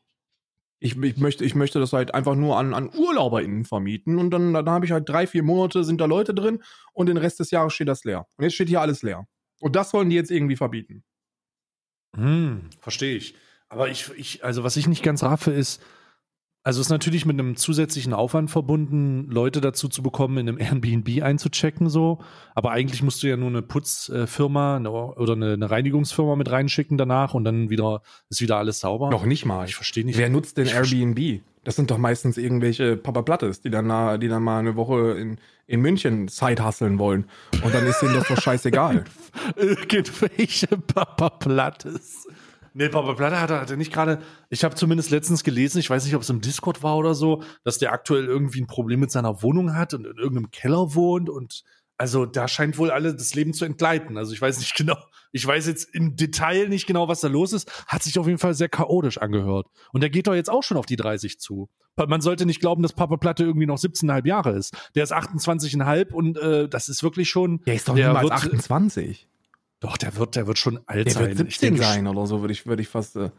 ich, 0.79 0.97
ich, 0.97 1.17
möchte, 1.17 1.45
ich 1.45 1.53
möchte 1.53 1.79
das 1.79 1.93
halt 1.93 2.13
einfach 2.13 2.35
nur 2.35 2.57
an, 2.57 2.73
an 2.73 2.89
UrlauberInnen 2.89 3.65
vermieten 3.65 4.17
und 4.17 4.31
dann, 4.31 4.53
dann 4.53 4.69
habe 4.69 4.85
ich 4.85 4.91
halt 4.91 5.07
drei, 5.07 5.27
vier 5.27 5.43
Monate, 5.43 5.83
sind 5.83 6.01
da 6.01 6.05
Leute 6.05 6.33
drin 6.33 6.63
und 6.93 7.07
den 7.07 7.17
Rest 7.17 7.39
des 7.39 7.51
Jahres 7.51 7.73
steht 7.73 7.87
das 7.87 8.03
leer. 8.03 8.25
Und 8.37 8.43
jetzt 8.43 8.55
steht 8.55 8.69
hier 8.69 8.81
alles 8.81 9.03
leer. 9.03 9.27
Und 9.61 9.75
das 9.75 9.93
wollen 9.93 10.09
die 10.09 10.15
jetzt 10.15 10.31
irgendwie 10.31 10.55
verbieten. 10.57 11.03
Hm, 12.15 12.69
verstehe 12.79 13.15
ich. 13.15 13.35
Aber 13.69 13.89
ich, 13.89 14.11
ich, 14.17 14.43
also 14.43 14.63
was 14.63 14.75
ich 14.75 14.87
nicht 14.87 15.03
ganz 15.03 15.23
raffe, 15.23 15.51
ist, 15.51 15.81
also 16.63 16.79
es 16.79 16.87
ist 16.87 16.91
natürlich 16.91 17.25
mit 17.25 17.39
einem 17.39 17.55
zusätzlichen 17.55 18.13
Aufwand 18.13 18.51
verbunden, 18.51 19.25
Leute 19.29 19.61
dazu 19.61 19.87
zu 19.87 20.03
bekommen, 20.03 20.37
in 20.37 20.47
einem 20.47 20.59
Airbnb 20.59 21.23
einzuchecken, 21.23 21.89
so. 21.89 22.19
Aber 22.53 22.71
eigentlich 22.71 23.01
musst 23.01 23.23
du 23.23 23.27
ja 23.27 23.35
nur 23.35 23.49
eine 23.49 23.63
Putzfirma 23.63 24.77
oder 24.77 25.33
eine, 25.33 25.71
Reinigungsfirma 25.71 26.35
mit 26.35 26.51
reinschicken 26.51 26.99
danach 26.99 27.33
und 27.33 27.45
dann 27.45 27.71
wieder 27.71 28.03
ist 28.29 28.41
wieder 28.41 28.57
alles 28.57 28.79
sauber. 28.79 29.09
Noch 29.09 29.25
nicht 29.25 29.45
mal. 29.45 29.65
Ich 29.67 29.75
verstehe 29.75 30.05
nicht. 30.05 30.19
Wer 30.19 30.29
nutzt 30.29 30.57
denn 30.57 30.67
Airbnb? 30.67 31.41
Das 31.63 31.75
sind 31.75 31.91
doch 31.91 31.97
meistens 31.97 32.37
irgendwelche 32.37 32.97
Papa 32.97 33.21
Plattes, 33.21 33.61
die 33.61 33.69
dann, 33.69 34.19
die 34.19 34.27
dann 34.27 34.43
mal 34.43 34.59
eine 34.59 34.75
Woche 34.75 35.11
in, 35.11 35.37
in 35.67 35.81
München 35.81 36.27
Zeit 36.27 36.59
hasseln 36.59 36.97
wollen. 36.97 37.25
Und 37.63 37.73
dann 37.73 37.85
ist 37.85 38.01
denen 38.01 38.15
das 38.15 38.27
doch 38.27 38.41
scheißegal. 38.41 39.03
Irgendwelche 39.55 40.67
Papa 40.67 41.29
Plattes. 41.29 42.27
Nee, 42.73 42.89
Papa 42.89 43.13
Platte 43.13 43.39
hat, 43.39 43.49
hat 43.49 43.69
er 43.69 43.77
nicht 43.77 43.91
gerade, 43.91 44.19
ich 44.49 44.63
habe 44.63 44.75
zumindest 44.75 45.11
letztens 45.11 45.43
gelesen, 45.43 45.79
ich 45.79 45.89
weiß 45.89 46.05
nicht, 46.05 46.15
ob 46.15 46.21
es 46.21 46.29
im 46.29 46.41
Discord 46.41 46.83
war 46.83 46.97
oder 46.97 47.13
so, 47.13 47.43
dass 47.63 47.77
der 47.77 47.91
aktuell 47.91 48.25
irgendwie 48.25 48.61
ein 48.61 48.67
Problem 48.67 49.01
mit 49.01 49.11
seiner 49.11 49.41
Wohnung 49.43 49.75
hat 49.75 49.93
und 49.93 50.05
in 50.05 50.17
irgendeinem 50.17 50.51
Keller 50.51 50.95
wohnt 50.95 51.29
und 51.29 51.63
also 51.97 52.25
da 52.25 52.47
scheint 52.47 52.79
wohl 52.79 52.89
alle 52.89 53.13
das 53.13 53.35
Leben 53.35 53.53
zu 53.53 53.63
entgleiten. 53.63 54.17
Also 54.17 54.33
ich 54.33 54.41
weiß 54.41 54.57
nicht 54.57 54.75
genau, 54.77 54.97
ich 55.31 55.45
weiß 55.45 55.67
jetzt 55.67 55.93
im 55.93 56.15
Detail 56.15 56.67
nicht 56.67 56.87
genau, 56.87 57.07
was 57.07 57.21
da 57.21 57.27
los 57.27 57.53
ist. 57.53 57.69
Hat 57.87 58.01
sich 58.01 58.17
auf 58.17 58.25
jeden 58.25 58.39
Fall 58.39 58.55
sehr 58.55 58.69
chaotisch 58.69 59.19
angehört. 59.19 59.67
Und 59.91 60.01
der 60.01 60.09
geht 60.09 60.25
doch 60.25 60.33
jetzt 60.33 60.49
auch 60.49 60.63
schon 60.63 60.77
auf 60.77 60.87
die 60.87 60.95
30 60.95 61.39
zu. 61.39 61.69
Man 61.95 62.21
sollte 62.21 62.47
nicht 62.47 62.59
glauben, 62.59 62.81
dass 62.81 62.93
Papa 62.93 63.17
Platte 63.17 63.43
irgendwie 63.43 63.67
noch 63.67 63.77
17,5 63.77 64.25
Jahre 64.25 64.51
ist. 64.53 64.75
Der 64.95 65.03
ist 65.03 65.13
28,5 65.13 66.11
und 66.11 66.37
äh, 66.39 66.67
das 66.67 66.89
ist 66.89 67.03
wirklich 67.03 67.29
schon. 67.29 67.61
Der 67.65 67.75
ist 67.75 67.87
doch 67.87 67.93
niemals 67.93 68.31
28. 68.31 69.27
Doch, 69.81 69.97
der 69.97 70.15
wird, 70.15 70.35
der 70.35 70.47
wird 70.47 70.59
schon 70.59 70.79
alt 70.85 71.07
der 71.07 71.13
sein. 71.13 71.27
Wird 71.37 71.37
17 71.37 71.69
denke, 71.73 71.83
sein 71.83 72.07
oder 72.07 72.25
so, 72.27 72.41
würde 72.41 72.53
ich, 72.53 72.65
würde 72.65 72.81
ich 72.81 72.87
fast. 72.87 73.15
Äh, 73.17 73.31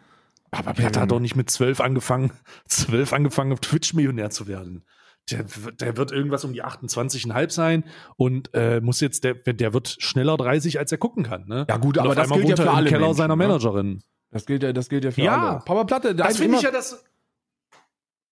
aber 0.51 0.75
Platte 0.75 1.01
hat 1.01 1.11
doch 1.11 1.21
nicht 1.21 1.37
mit 1.37 1.49
12 1.49 1.81
angefangen, 1.81 2.33
12 2.67 3.13
angefangen, 3.15 3.53
auf 3.53 3.61
Twitch-Millionär 3.61 4.29
zu 4.31 4.47
werden. 4.47 4.85
Der, 5.31 5.45
der 5.81 5.97
wird 5.97 6.11
irgendwas 6.11 6.45
um 6.45 6.53
die 6.53 6.65
28,5 6.65 7.51
sein 7.51 7.85
und 8.17 8.53
äh, 8.55 8.81
muss 8.81 9.01
jetzt, 9.01 9.23
der, 9.23 9.35
der 9.35 9.73
wird 9.73 9.97
schneller 10.01 10.37
30, 10.37 10.81
als 10.81 10.91
er 10.91 10.99
gucken 10.99 11.23
kann. 11.23 11.47
Ne? 11.47 11.65
Ja, 11.69 11.77
gut, 11.77 11.97
und 11.97 12.05
aber 12.05 12.17
das 12.17 12.29
gilt 12.29 12.49
ja 12.49 12.57
für 12.57 12.71
alle 12.73 12.89
Keller 12.89 13.03
Menschen, 13.03 13.17
seiner 13.17 13.37
ne? 13.37 13.47
Managerin. 13.47 14.03
Das 14.33 14.47
gilt 14.47 14.65
ja, 14.65 14.73
das 14.73 14.89
gilt 14.89 15.05
ja 15.05 15.13
für 15.13 15.23
ja. 15.23 15.51
alle. 15.51 15.59
Papa 15.61 15.85
Platte, 15.85 16.15
das 16.17 16.39
finde 16.39 16.57
ich 16.57 16.63
ja 16.63 16.73
das. 16.73 17.05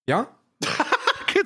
Ja? 0.09 0.27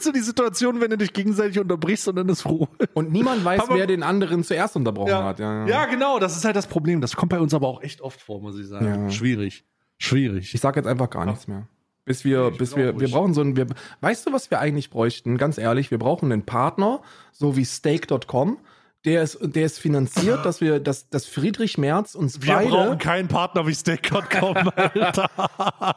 Kennst 0.04 0.16
du 0.16 0.20
die 0.20 0.24
Situation, 0.26 0.82
wenn 0.82 0.90
du 0.90 0.98
dich 0.98 1.14
gegenseitig 1.14 1.58
unterbrichst 1.58 2.06
und 2.08 2.16
dann 2.16 2.28
ist 2.28 2.44
Ruhe? 2.44 2.68
Und 2.92 3.10
niemand 3.10 3.42
weiß, 3.42 3.60
Papa, 3.60 3.74
wer 3.74 3.86
den 3.86 4.02
anderen 4.02 4.44
zuerst 4.44 4.76
unterbrochen 4.76 5.08
ja. 5.08 5.24
hat. 5.24 5.38
Ja, 5.38 5.60
ja. 5.60 5.66
ja, 5.66 5.86
genau, 5.86 6.18
das 6.18 6.36
ist 6.36 6.44
halt 6.44 6.56
das 6.56 6.66
Problem. 6.66 7.00
Das 7.00 7.16
kommt 7.16 7.30
bei 7.30 7.40
uns 7.40 7.54
aber 7.54 7.68
auch 7.68 7.82
echt 7.82 8.02
oft 8.02 8.20
vor, 8.20 8.42
muss 8.42 8.58
ich 8.58 8.66
sagen. 8.66 9.10
Schwierig. 9.10 9.64
Schwierig. 9.96 10.54
Ich 10.54 10.60
sag 10.60 10.76
jetzt 10.76 10.86
einfach 10.86 11.08
gar 11.08 11.24
nichts 11.24 11.48
mehr. 11.48 11.68
Bis 12.04 12.22
wir, 12.22 12.50
ich 12.52 12.58
bis 12.58 12.76
wir, 12.76 13.00
wir 13.00 13.08
brauchen 13.08 13.32
so 13.32 13.40
ein, 13.40 13.56
wir, 13.56 13.66
weißt 14.02 14.26
du, 14.26 14.32
was 14.34 14.50
wir 14.50 14.60
eigentlich 14.60 14.90
bräuchten? 14.90 15.38
Ganz 15.38 15.56
ehrlich, 15.56 15.90
wir 15.90 15.98
brauchen 15.98 16.30
einen 16.30 16.44
Partner, 16.44 17.00
so 17.32 17.56
wie 17.56 17.64
Stake.com, 17.64 18.58
der 19.04 19.22
ist, 19.22 19.38
der 19.42 19.66
ist 19.66 19.78
finanziert, 19.78 20.46
dass 20.46 20.62
wir, 20.62 20.80
dass, 20.80 21.10
dass 21.10 21.26
Friedrich 21.26 21.76
Merz 21.76 22.14
uns 22.14 22.40
wir 22.40 22.54
beide. 22.54 22.70
Wir 22.70 22.76
brauchen 22.76 22.98
keinen 22.98 23.28
Partner 23.28 23.66
wie 23.66 23.74
Stake.com, 23.74 24.70
Alter. 24.76 25.30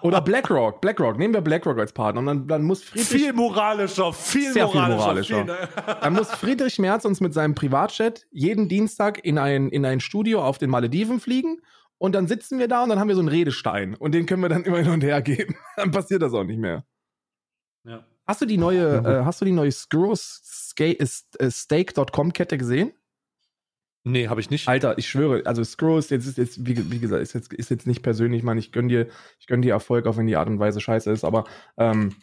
Oder 0.02 0.20
BlackRock. 0.22 0.82
BlackRock. 0.82 1.18
Nehmen 1.18 1.34
wir 1.34 1.42
BlackRock 1.42 1.80
als 1.80 1.94
Partner. 1.94 2.20
Und 2.20 2.26
dann, 2.26 2.48
dann 2.48 2.64
muss 2.64 2.84
Friedrich. 2.84 3.08
Viel 3.08 3.34
moralischer, 3.34 4.12
viel 4.12 4.52
sehr 4.52 4.66
moralischer. 4.66 5.24
Viel 5.24 5.46
moralischer. 5.46 5.68
Viel, 5.86 5.96
dann 6.02 6.14
muss 6.14 6.32
Friedrich 6.32 6.80
Merz 6.80 7.06
uns 7.06 7.22
mit 7.22 7.34
seinem 7.34 7.56
Privatjet 7.56 8.28
jeden 8.32 8.68
Dienstag 8.68 9.24
in 9.24 9.38
ein, 9.38 9.70
in 9.70 9.86
ein 9.86 10.02
Studio 10.02 10.44
auf 10.44 10.58
den 10.58 10.70
Malediven 10.70 11.22
fliegen. 11.22 11.62
Und 11.98 12.14
dann 12.14 12.28
sitzen 12.28 12.60
wir 12.60 12.68
da 12.68 12.84
und 12.84 12.90
dann 12.90 13.00
haben 13.00 13.08
wir 13.08 13.16
so 13.16 13.22
einen 13.22 13.30
Redestein. 13.30 13.96
Und 13.96 14.14
den 14.14 14.26
können 14.26 14.42
wir 14.42 14.50
dann 14.50 14.66
immer 14.66 14.80
hin 14.80 14.92
und 14.92 15.04
her 15.04 15.22
geben. 15.22 15.56
Dann 15.78 15.92
passiert 15.92 16.22
das 16.22 16.34
auch 16.34 16.44
nicht 16.44 16.60
mehr. 16.60 16.84
Ja. 17.86 18.06
Hast 18.28 18.42
du 18.42 18.46
die 18.46 18.58
neue, 18.58 18.98
äh, 18.98 19.24
hast 19.26 19.42
du 19.42 19.46
die 19.46 19.52
neue 19.52 19.72
Screw-Stake.com 19.72 22.34
Kette 22.34 22.58
gesehen? 22.58 22.92
Nee, 24.08 24.30
habe 24.30 24.40
ich 24.40 24.50
nicht. 24.50 24.70
Alter, 24.70 24.98
ich 24.98 25.10
schwöre, 25.10 25.46
also 25.46 25.64
Screw 25.66 25.98
jetzt, 25.98 26.12
ist 26.12 26.38
jetzt 26.38 26.66
wie, 26.66 26.92
wie, 26.92 27.00
gesagt, 27.00 27.22
ist 27.22 27.34
jetzt, 27.34 27.54
ist 27.54 27.70
jetzt 27.70 27.86
nicht 27.86 28.04
persönlich, 28.04 28.40
ich 28.40 28.46
meine, 28.46 28.60
ich 28.60 28.72
gönn 28.72 28.88
dir, 28.88 29.08
gönn 29.48 29.62
dir 29.62 29.74
Erfolg, 29.74 30.08
auch 30.08 30.16
wenn 30.16 30.28
die 30.28 30.38
Art 30.38 30.48
und 30.48 30.60
Weise 30.60 30.80
scheiße 30.80 31.12
ist, 31.12 31.26
aber 31.26 31.44
ähm, 31.78 32.16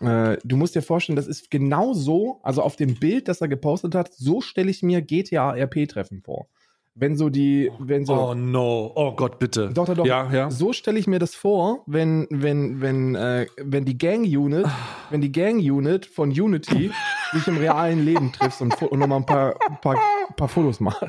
äh, 0.00 0.36
du 0.42 0.56
musst 0.56 0.74
dir 0.74 0.82
vorstellen, 0.82 1.14
das 1.14 1.28
ist 1.28 1.48
genau 1.48 1.92
so, 1.92 2.40
also 2.42 2.62
auf 2.62 2.74
dem 2.74 2.96
Bild, 2.96 3.28
das 3.28 3.40
er 3.40 3.46
gepostet 3.46 3.94
hat, 3.94 4.12
so 4.12 4.40
stelle 4.40 4.70
ich 4.70 4.82
mir 4.82 5.00
GTA-RP-Treffen 5.00 6.22
vor 6.22 6.48
wenn 6.94 7.16
so 7.16 7.30
die, 7.30 7.70
wenn 7.78 8.04
so. 8.04 8.14
Oh 8.14 8.34
no, 8.34 8.92
oh 8.94 9.12
Gott, 9.12 9.38
bitte. 9.38 9.70
Doch, 9.72 9.86
doch, 9.86 9.96
doch. 9.96 10.06
Ja, 10.06 10.30
ja. 10.30 10.50
So 10.50 10.72
stelle 10.72 10.98
ich 10.98 11.06
mir 11.06 11.18
das 11.18 11.34
vor, 11.34 11.82
wenn, 11.86 12.26
wenn, 12.30 12.80
wenn, 12.80 13.14
äh, 13.14 13.46
wenn 13.56 13.84
die 13.84 13.96
Gang 13.96 14.24
Unit, 14.24 14.66
wenn 15.10 15.20
die 15.20 15.32
Gang 15.32 15.58
Unit 15.58 16.04
von 16.04 16.30
Unity 16.30 16.90
sich 17.32 17.46
im 17.46 17.56
realen 17.56 18.04
Leben 18.04 18.32
trifft 18.32 18.60
und, 18.60 18.80
und 18.82 18.98
nochmal 18.98 19.18
ein 19.20 19.26
paar, 19.26 19.54
paar, 19.80 19.96
paar 20.36 20.48
Fotos 20.48 20.80
macht. 20.80 21.06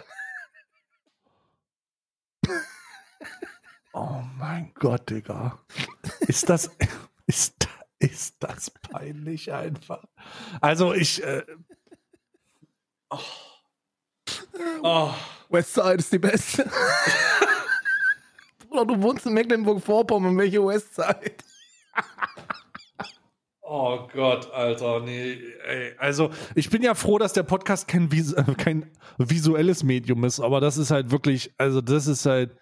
Oh 3.94 4.22
mein 4.40 4.72
Gott, 4.76 5.10
Digga. 5.10 5.60
Ist 6.22 6.50
das, 6.50 6.72
ist, 7.28 7.68
ist 8.00 8.38
das 8.40 8.72
peinlich 8.72 9.52
einfach? 9.52 10.04
Also 10.62 10.94
ich, 10.94 11.22
äh, 11.24 11.44
oh. 13.10 13.20
Oh. 14.82 15.12
Westside 15.50 15.96
ist 15.96 16.12
die 16.12 16.20
beste. 16.20 16.66
Bruder, 18.70 18.86
du 18.86 19.02
wohnst 19.02 19.26
in 19.26 19.34
Mecklenburg-Vorpommern, 19.34 20.38
welche 20.38 20.66
Westside? 20.66 21.36
Oh 23.62 24.08
Gott, 24.14 24.52
Alter, 24.52 25.00
nee. 25.00 25.38
Ey. 25.66 25.96
Also, 25.98 26.30
ich 26.54 26.70
bin 26.70 26.84
ja 26.84 26.94
froh, 26.94 27.18
dass 27.18 27.34
der 27.34 27.44
Podcast 27.44 27.88
kein, 27.88 28.12
Vis 28.12 28.34
äh, 28.34 28.44
kein 28.58 28.92
visuelles 29.18 29.84
Medium 29.84 30.24
ist, 30.26 30.40
aber 30.40 30.60
das 30.60 30.78
ist 30.78 30.92
halt 30.92 31.12
wirklich, 31.12 31.54
also 31.58 31.82
das 31.82 32.08
ist 32.08 32.26
halt, 32.26 32.56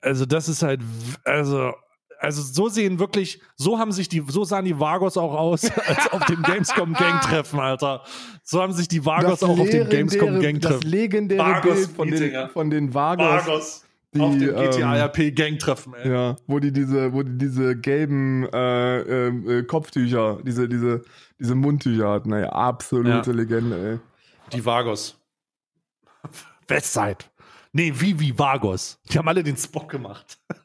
also 0.00 0.26
das 0.26 0.48
ist 0.48 0.62
halt, 0.62 0.80
also 1.24 1.74
also 2.24 2.42
so 2.42 2.68
sehen 2.68 2.98
wirklich, 2.98 3.40
so 3.56 3.78
haben 3.78 3.92
sich 3.92 4.08
die, 4.08 4.22
so 4.26 4.44
sahen 4.44 4.64
die 4.64 4.78
Vagos 4.78 5.16
auch 5.16 5.34
aus, 5.34 5.64
als 5.86 6.12
auf 6.12 6.24
dem 6.26 6.42
Gamescom 6.42 6.92
Gang 6.94 7.20
Treffen, 7.20 7.60
Alter. 7.60 8.02
So 8.42 8.60
haben 8.60 8.72
sich 8.72 8.88
die 8.88 9.04
Vagos 9.04 9.42
auch 9.42 9.58
auf 9.58 9.70
dem 9.70 9.88
Gamescom 9.88 10.40
Gang 10.40 10.60
Treffen. 10.60 10.80
Das 10.80 10.90
legendäre 10.90 11.40
Vagos 11.40 11.74
Bild 11.74 11.90
von 11.96 12.10
den, 12.10 12.48
von 12.48 12.70
den 12.70 12.94
Vagos. 12.94 13.46
Vagos. 13.46 13.84
Die, 14.14 14.20
auf 14.20 14.38
dem 14.38 14.54
GTA 14.54 14.94
RP 15.06 15.34
Gang 15.34 15.58
Treffen, 15.58 15.92
ey. 15.94 16.08
Ja, 16.08 16.36
wo 16.46 16.60
die 16.60 16.72
diese, 16.72 17.12
wo 17.12 17.24
die 17.24 17.36
diese 17.36 17.76
gelben 17.76 18.46
äh, 18.52 18.98
äh, 18.98 19.64
Kopftücher, 19.64 20.38
diese, 20.44 20.68
diese, 20.68 21.02
diese 21.40 21.56
Mundtücher 21.56 22.10
hatten, 22.10 22.32
ey. 22.32 22.44
Absolute 22.44 23.30
ja. 23.30 23.36
Legende, 23.36 23.90
ey. 23.90 23.98
Die 24.52 24.64
Vagos. 24.64 25.18
Westside. 26.68 27.18
Nee, 27.72 27.92
Vivi 27.92 28.38
Vagos. 28.38 29.00
Die 29.10 29.18
haben 29.18 29.26
alle 29.26 29.42
den 29.42 29.56
Spock 29.56 29.90
gemacht. 29.90 30.38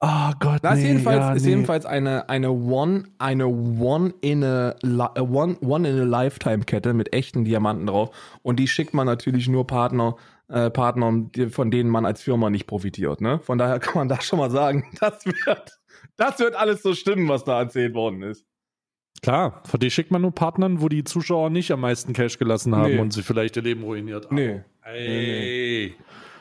Oh 0.00 0.30
Gott, 0.40 0.62
das 0.62 0.74
nee, 0.74 0.82
ist 0.82 0.88
jedenfalls, 0.88 1.18
ja, 1.18 1.32
ist 1.32 1.42
nee. 1.44 1.50
jedenfalls 1.50 1.86
eine, 1.86 2.28
eine 2.28 2.50
One, 2.50 3.04
eine 3.18 3.46
One 3.46 4.12
in 4.20 4.44
a, 4.44 4.74
One, 4.84 5.56
One 5.60 5.88
in 5.88 5.98
a 5.98 6.04
Lifetime 6.04 6.64
Kette 6.64 6.92
mit 6.92 7.14
echten 7.14 7.44
Diamanten 7.44 7.86
drauf. 7.86 8.10
Und 8.42 8.60
die 8.60 8.68
schickt 8.68 8.92
man 8.92 9.06
natürlich 9.06 9.48
nur 9.48 9.66
Partner, 9.66 10.16
äh, 10.48 10.70
Partnern, 10.70 11.30
von 11.50 11.70
denen 11.70 11.88
man 11.88 12.04
als 12.04 12.22
Firma 12.22 12.50
nicht 12.50 12.66
profitiert. 12.66 13.22
Ne? 13.22 13.40
Von 13.40 13.56
daher 13.56 13.78
kann 13.78 13.94
man 13.94 14.08
da 14.08 14.20
schon 14.20 14.38
mal 14.38 14.50
sagen, 14.50 14.84
das 15.00 15.24
wird, 15.24 15.78
das 16.16 16.38
wird 16.38 16.54
alles 16.56 16.82
so 16.82 16.94
stimmen, 16.94 17.28
was 17.28 17.44
da 17.44 17.60
erzählt 17.60 17.94
worden 17.94 18.22
ist. 18.22 18.44
Klar, 19.22 19.62
von 19.64 19.80
die 19.80 19.90
schickt 19.90 20.10
man 20.10 20.20
nur 20.20 20.32
Partnern, 20.32 20.82
wo 20.82 20.90
die 20.90 21.04
Zuschauer 21.04 21.48
nicht 21.48 21.70
am 21.70 21.80
meisten 21.80 22.12
Cash 22.12 22.38
gelassen 22.38 22.76
haben 22.76 22.92
nee. 22.92 22.98
und 22.98 23.14
sie 23.14 23.22
vielleicht 23.22 23.56
ihr 23.56 23.62
Leben 23.62 23.82
ruiniert 23.82 24.26
haben. 24.26 24.36
Nee. 24.36 24.60
Ey. 24.82 25.88
Nee. 25.88 25.94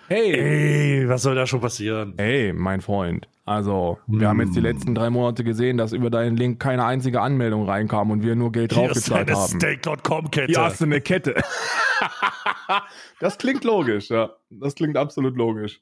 Hey. 0.07 1.01
Ey, 1.01 1.09
was 1.09 1.23
soll 1.23 1.33
da 1.35 1.47
schon 1.47 1.61
passieren? 1.61 2.13
Hey, 2.17 2.53
mein 2.53 2.81
Freund. 2.81 3.27
Also, 3.43 3.97
wir 4.05 4.27
mm. 4.27 4.29
haben 4.29 4.41
jetzt 4.41 4.55
die 4.55 4.59
letzten 4.59 4.93
drei 4.93 5.09
Monate 5.09 5.43
gesehen, 5.43 5.77
dass 5.77 5.93
über 5.93 6.09
deinen 6.09 6.37
Link 6.37 6.59
keine 6.59 6.85
einzige 6.85 7.21
Anmeldung 7.21 7.65
reinkam 7.67 8.11
und 8.11 8.21
wir 8.23 8.35
nur 8.35 8.51
Geld 8.51 8.75
draufgezahlt 8.75 9.31
haben. 9.31 9.59
Stake.com-Kette. 9.59 10.51
Ja, 10.51 10.67
ist 10.67 10.81
eine 10.81 11.01
Kette. 11.01 11.35
das 13.19 13.37
klingt 13.37 13.63
logisch, 13.63 14.09
ja. 14.09 14.31
Das 14.49 14.75
klingt 14.75 14.95
absolut 14.95 15.35
logisch. 15.37 15.81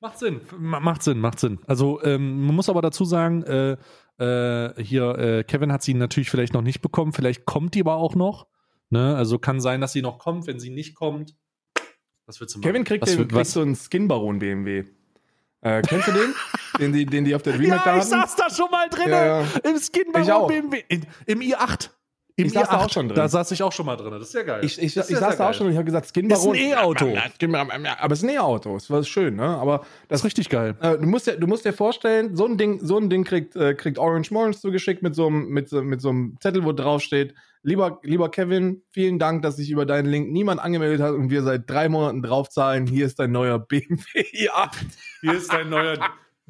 Macht 0.00 0.18
Sinn, 0.18 0.40
macht 0.58 1.02
Sinn, 1.02 1.20
macht 1.20 1.38
Sinn. 1.38 1.58
Also, 1.66 2.02
ähm, 2.02 2.46
man 2.46 2.54
muss 2.54 2.70
aber 2.70 2.80
dazu 2.80 3.04
sagen, 3.04 3.42
äh, 3.42 3.76
äh, 4.18 4.82
hier, 4.82 5.18
äh, 5.18 5.44
Kevin 5.44 5.70
hat 5.72 5.82
sie 5.82 5.92
natürlich 5.92 6.30
vielleicht 6.30 6.54
noch 6.54 6.62
nicht 6.62 6.80
bekommen, 6.80 7.12
vielleicht 7.12 7.44
kommt 7.44 7.74
die 7.74 7.80
aber 7.80 7.96
auch 7.96 8.14
noch. 8.14 8.46
Ne? 8.88 9.14
Also 9.16 9.38
kann 9.38 9.60
sein, 9.60 9.80
dass 9.80 9.92
sie 9.92 10.02
noch 10.02 10.18
kommt. 10.18 10.46
Wenn 10.46 10.58
sie 10.58 10.70
nicht 10.70 10.94
kommt, 10.94 11.34
was 12.30 12.40
willst 12.40 12.54
du 12.54 12.58
machen? 12.60 12.68
Kevin 12.70 12.84
kriegt, 12.84 13.02
was, 13.02 13.16
den, 13.16 13.28
kriegt 13.28 13.46
so 13.46 13.60
einen 13.60 13.76
Skin-Baron 13.76 14.38
BMW. 14.38 14.84
Äh, 15.62 15.82
kennst 15.82 16.08
du 16.08 16.12
den? 16.12 16.34
den, 16.78 16.92
die, 16.92 17.06
den 17.06 17.24
die 17.24 17.34
auf 17.34 17.42
der 17.42 17.54
Remake 17.54 17.82
ja, 17.84 17.84
da 17.84 17.98
ich 17.98 18.04
saß 18.04 18.36
da 18.36 18.48
schon 18.48 18.70
mal 18.70 18.88
drin. 18.88 19.10
Ja, 19.10 19.42
ja. 19.42 19.46
Im 19.64 19.78
Skin 19.78 20.12
bei 20.12 20.22
Ich 20.22 20.32
auch. 20.32 20.46
BMW. 20.46 20.82
In, 20.88 21.06
Im 21.26 21.40
i8. 21.40 21.90
Im 22.40 22.46
Ich 22.46 22.52
saß 22.52 22.68
da 22.68 22.76
i8. 22.76 22.84
auch 22.84 22.90
schon 22.90 23.08
drin. 23.08 23.16
Da 23.16 23.28
saß 23.28 23.50
ich 23.52 23.62
auch 23.62 23.72
schon 23.72 23.86
mal 23.86 23.96
drin. 23.96 24.12
Das 24.12 24.28
ist 24.28 24.34
ja 24.34 24.42
geil. 24.42 24.60
Ich, 24.64 24.78
ich, 24.78 24.96
ich, 24.96 25.04
saß 25.04 25.36
da 25.36 25.50
auch 25.50 25.54
schon 25.54 25.66
und 25.66 25.72
ich 25.72 25.78
habe 25.78 25.84
gesagt, 25.84 26.10
Skin 26.14 26.28
Ist 26.30 26.38
ein 26.38 26.44
Baron. 26.44 26.56
E-Auto. 26.56 27.14
Baron, 27.48 27.86
Aber 27.86 28.12
es 28.12 28.22
ist 28.22 28.28
ein 28.28 28.34
E-Auto. 28.34 28.74
Das 28.74 28.90
war 28.90 29.02
schön, 29.04 29.36
ne? 29.36 29.44
Aber 29.44 29.84
Das 30.08 30.20
ist 30.20 30.24
richtig 30.24 30.48
geil. 30.48 30.76
Äh, 30.80 30.98
du, 30.98 31.06
musst 31.06 31.26
dir, 31.26 31.36
du 31.36 31.46
musst 31.46 31.64
dir 31.64 31.72
vorstellen, 31.72 32.36
so 32.36 32.46
ein 32.46 32.56
Ding, 32.58 32.80
so 32.82 32.98
ein 32.98 33.10
Ding 33.10 33.24
kriegt, 33.24 33.56
äh, 33.56 33.74
kriegt 33.74 33.98
Orange 33.98 34.30
Morons 34.32 34.60
zugeschickt 34.60 35.02
mit 35.02 35.14
so 35.14 35.26
einem 35.26 35.48
mit, 35.48 35.70
mit 35.72 36.00
so 36.00 36.10
einem 36.10 36.36
Zettel, 36.40 36.64
wo 36.64 36.72
drauf 36.72 37.02
steht, 37.02 37.34
lieber, 37.62 38.00
lieber 38.02 38.30
Kevin, 38.30 38.82
vielen 38.90 39.18
Dank, 39.18 39.42
dass 39.42 39.56
sich 39.56 39.70
über 39.70 39.86
deinen 39.86 40.06
Link 40.06 40.30
niemand 40.30 40.60
angemeldet 40.60 41.00
hat 41.00 41.14
und 41.14 41.30
wir 41.30 41.42
seit 41.42 41.68
drei 41.68 41.88
Monaten 41.88 42.22
draufzahlen. 42.22 42.86
Hier 42.86 43.06
ist 43.06 43.18
dein 43.18 43.32
neuer 43.32 43.58
BMW 43.68 43.96
i8. 44.14 44.70
Hier 45.20 45.34
ist 45.34 45.52
dein 45.52 45.68
neuer, 45.68 45.98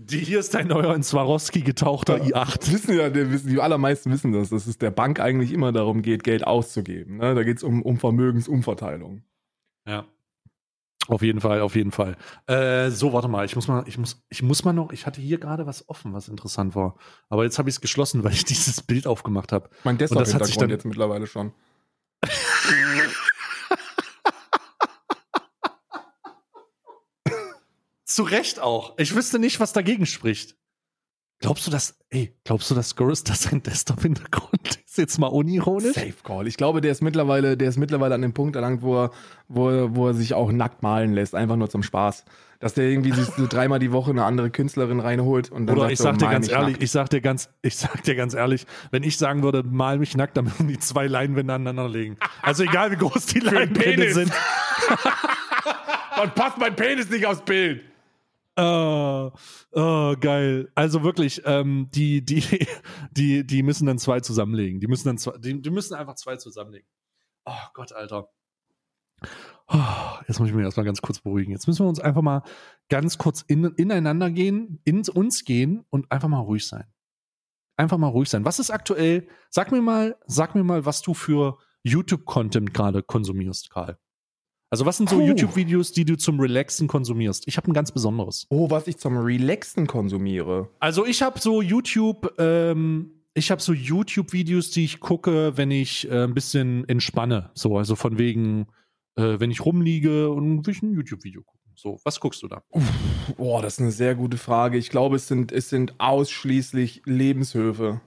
die, 0.02 0.18
hier 0.18 0.40
ist 0.40 0.54
dein 0.54 0.68
neuer 0.68 0.94
in 0.94 1.02
Swarovski 1.02 1.60
getauchter 1.60 2.16
i8. 2.16 2.58
Das 2.58 2.72
wissen 2.72 2.96
ja, 2.96 3.10
die, 3.10 3.30
wissen, 3.30 3.48
die 3.48 3.60
allermeisten 3.60 4.10
wissen 4.10 4.32
das, 4.32 4.48
dass 4.48 4.66
es 4.66 4.78
der 4.78 4.90
Bank 4.90 5.20
eigentlich 5.20 5.52
immer 5.52 5.72
darum 5.72 6.02
geht, 6.02 6.24
Geld 6.24 6.46
auszugeben. 6.46 7.18
Ne? 7.18 7.34
Da 7.34 7.42
geht 7.42 7.58
es 7.58 7.62
um, 7.62 7.82
um 7.82 7.98
Vermögensumverteilung. 7.98 9.22
Ja. 9.86 10.06
Auf 11.08 11.22
jeden 11.22 11.40
Fall, 11.40 11.60
auf 11.60 11.74
jeden 11.74 11.90
Fall. 11.90 12.16
Äh, 12.46 12.90
so, 12.90 13.12
warte 13.12 13.28
mal, 13.28 13.44
ich 13.44 13.56
muss 13.56 13.68
mal, 13.68 13.84
ich 13.86 13.98
muss, 13.98 14.22
ich 14.28 14.42
muss 14.42 14.64
mal 14.64 14.72
noch, 14.72 14.92
ich 14.92 15.06
hatte 15.06 15.20
hier 15.20 15.38
gerade 15.38 15.66
was 15.66 15.88
offen, 15.88 16.12
was 16.12 16.28
interessant 16.28 16.74
war. 16.74 16.96
Aber 17.28 17.44
jetzt 17.44 17.58
habe 17.58 17.68
ich 17.68 17.76
es 17.76 17.80
geschlossen, 17.80 18.22
weil 18.24 18.32
ich 18.32 18.44
dieses 18.44 18.82
Bild 18.82 19.06
aufgemacht 19.06 19.52
habe. 19.52 19.68
Mein 19.84 19.98
das 19.98 20.10
hat 20.10 20.18
sich 20.18 20.24
Desktop-Hintergrund 20.34 20.62
dann- 20.62 20.70
jetzt 20.70 20.84
mittlerweile 20.84 21.26
schon. 21.26 21.52
Zu 28.10 28.24
Recht 28.24 28.58
auch. 28.58 28.94
Ich 28.98 29.14
wüsste 29.14 29.38
nicht, 29.38 29.60
was 29.60 29.72
dagegen 29.72 30.04
spricht. 30.04 30.56
Glaubst 31.38 31.64
du, 31.64 31.70
dass, 31.70 31.96
ey, 32.10 32.36
glaubst 32.42 32.68
du, 32.68 32.74
dass 32.74 32.88
Scorus 32.90 33.22
das 33.22 33.44
sein 33.44 33.62
Desktop-Hintergrund 33.62 34.80
ist? 34.84 34.98
Jetzt 34.98 35.18
mal 35.18 35.28
unironisch? 35.28 35.94
Safe 35.94 36.12
Call. 36.24 36.48
Ich 36.48 36.56
glaube, 36.56 36.80
der 36.80 36.90
ist 36.90 37.02
mittlerweile, 37.02 37.56
der 37.56 37.68
ist 37.68 37.78
mittlerweile 37.78 38.16
an 38.16 38.22
dem 38.22 38.34
Punkt 38.34 38.56
erlangt, 38.56 38.82
wo 38.82 39.04
er, 39.04 39.10
wo 39.46 39.70
er, 39.70 39.94
wo 39.94 40.08
er 40.08 40.14
sich 40.14 40.34
auch 40.34 40.50
nackt 40.50 40.82
malen 40.82 41.12
lässt, 41.12 41.36
einfach 41.36 41.54
nur 41.54 41.70
zum 41.70 41.84
Spaß. 41.84 42.24
Dass 42.58 42.74
der 42.74 42.88
irgendwie 42.88 43.12
sich 43.12 43.26
so 43.26 43.46
dreimal 43.48 43.78
die 43.78 43.92
Woche 43.92 44.10
eine 44.10 44.24
andere 44.24 44.50
Künstlerin 44.50 44.98
reinholt 44.98 45.52
und 45.52 45.68
dann 45.68 45.76
Oder 45.76 45.82
sagt 45.82 45.92
ich 45.92 45.98
sag 46.00 46.18
dir 46.18 46.28
ganz 46.28 46.48
ehrlich, 46.48 46.72
nackt. 46.72 46.82
ich 46.82 46.90
sag 46.90 47.10
dir 47.10 47.20
ganz, 47.20 47.48
ich 47.62 47.76
sag 47.76 48.02
dir 48.02 48.16
ganz 48.16 48.34
ehrlich, 48.34 48.66
wenn 48.90 49.04
ich 49.04 49.16
sagen 49.16 49.44
würde, 49.44 49.62
mal 49.62 49.98
mich 49.98 50.16
nackt, 50.16 50.36
dann 50.36 50.46
müssen 50.46 50.66
die 50.66 50.80
zwei 50.80 51.06
Leinwände 51.06 51.54
aneinander 51.54 51.88
legen. 51.88 52.16
Also 52.42 52.64
egal 52.64 52.90
wie 52.90 52.96
groß 52.96 53.26
die 53.26 53.38
Leinwände 53.38 54.12
sind. 54.12 54.32
Dann 56.16 56.34
passt 56.34 56.58
mein 56.58 56.76
Penis 56.76 57.08
nicht 57.08 57.24
aufs 57.24 57.40
Bild. 57.40 57.82
Oh, 58.62 59.32
oh, 59.72 60.16
geil. 60.20 60.70
Also 60.74 61.02
wirklich, 61.02 61.40
ähm, 61.46 61.88
die, 61.94 62.22
die, 62.22 62.42
die, 63.10 63.46
die 63.46 63.62
müssen 63.62 63.86
dann 63.86 63.98
zwei 63.98 64.20
zusammenlegen. 64.20 64.80
Die 64.80 64.86
müssen 64.86 65.08
dann 65.08 65.18
zwei, 65.18 65.38
die, 65.38 65.62
die 65.62 65.70
müssen 65.70 65.94
einfach 65.94 66.14
zwei 66.16 66.36
zusammenlegen. 66.36 66.86
Oh 67.46 67.68
Gott, 67.72 67.92
Alter. 67.92 68.28
Oh, 69.68 70.18
jetzt 70.28 70.40
muss 70.40 70.48
ich 70.48 70.54
mich 70.54 70.64
erstmal 70.64 70.84
ganz 70.84 71.00
kurz 71.00 71.20
beruhigen. 71.20 71.52
Jetzt 71.52 71.66
müssen 71.68 71.84
wir 71.84 71.88
uns 71.88 72.00
einfach 72.00 72.20
mal 72.20 72.42
ganz 72.90 73.16
kurz 73.16 73.42
in, 73.42 73.64
ineinander 73.64 74.30
gehen, 74.30 74.80
in 74.84 75.08
uns 75.08 75.44
gehen 75.44 75.86
und 75.88 76.10
einfach 76.12 76.28
mal 76.28 76.40
ruhig 76.40 76.66
sein. 76.66 76.84
Einfach 77.78 77.96
mal 77.96 78.08
ruhig 78.08 78.28
sein. 78.28 78.44
Was 78.44 78.58
ist 78.58 78.70
aktuell? 78.70 79.26
Sag 79.48 79.72
mir 79.72 79.80
mal, 79.80 80.18
sag 80.26 80.54
mir 80.54 80.64
mal, 80.64 80.84
was 80.84 81.00
du 81.00 81.14
für 81.14 81.58
YouTube-Content 81.82 82.74
gerade 82.74 83.02
konsumierst, 83.02 83.70
Karl. 83.70 83.98
Also 84.70 84.86
was 84.86 84.96
sind 84.96 85.10
so 85.10 85.16
Puh. 85.16 85.26
YouTube-Videos, 85.26 85.90
die 85.90 86.04
du 86.04 86.16
zum 86.16 86.38
Relaxen 86.38 86.86
konsumierst? 86.86 87.48
Ich 87.48 87.56
habe 87.56 87.68
ein 87.68 87.74
ganz 87.74 87.90
besonderes. 87.90 88.46
Oh, 88.50 88.70
was 88.70 88.86
ich 88.86 88.98
zum 88.98 89.18
Relaxen 89.18 89.88
konsumiere. 89.88 90.68
Also 90.78 91.04
ich 91.04 91.22
habe 91.22 91.40
so 91.40 91.60
YouTube, 91.60 92.32
ähm, 92.38 93.10
ich 93.34 93.50
habe 93.50 93.60
so 93.60 93.72
YouTube-Videos, 93.72 94.70
die 94.70 94.84
ich 94.84 95.00
gucke, 95.00 95.56
wenn 95.56 95.72
ich 95.72 96.08
äh, 96.08 96.22
ein 96.22 96.34
bisschen 96.34 96.88
entspanne. 96.88 97.50
So, 97.54 97.78
also 97.78 97.96
von 97.96 98.16
wegen, 98.16 98.68
äh, 99.16 99.40
wenn 99.40 99.50
ich 99.50 99.64
rumliege 99.64 100.30
und 100.30 100.64
will 100.64 100.72
ich 100.72 100.82
ein 100.82 100.94
YouTube-Video 100.94 101.42
gucken. 101.42 101.60
So, 101.74 101.98
was 102.04 102.20
guckst 102.20 102.42
du 102.42 102.46
da? 102.46 102.62
Boah, 103.36 103.62
das 103.62 103.74
ist 103.74 103.80
eine 103.80 103.90
sehr 103.90 104.14
gute 104.14 104.36
Frage. 104.36 104.78
Ich 104.78 104.90
glaube, 104.90 105.16
es 105.16 105.26
sind, 105.26 105.50
es 105.50 105.68
sind 105.68 105.98
ausschließlich 105.98 107.02
Lebenshöfe. 107.06 108.00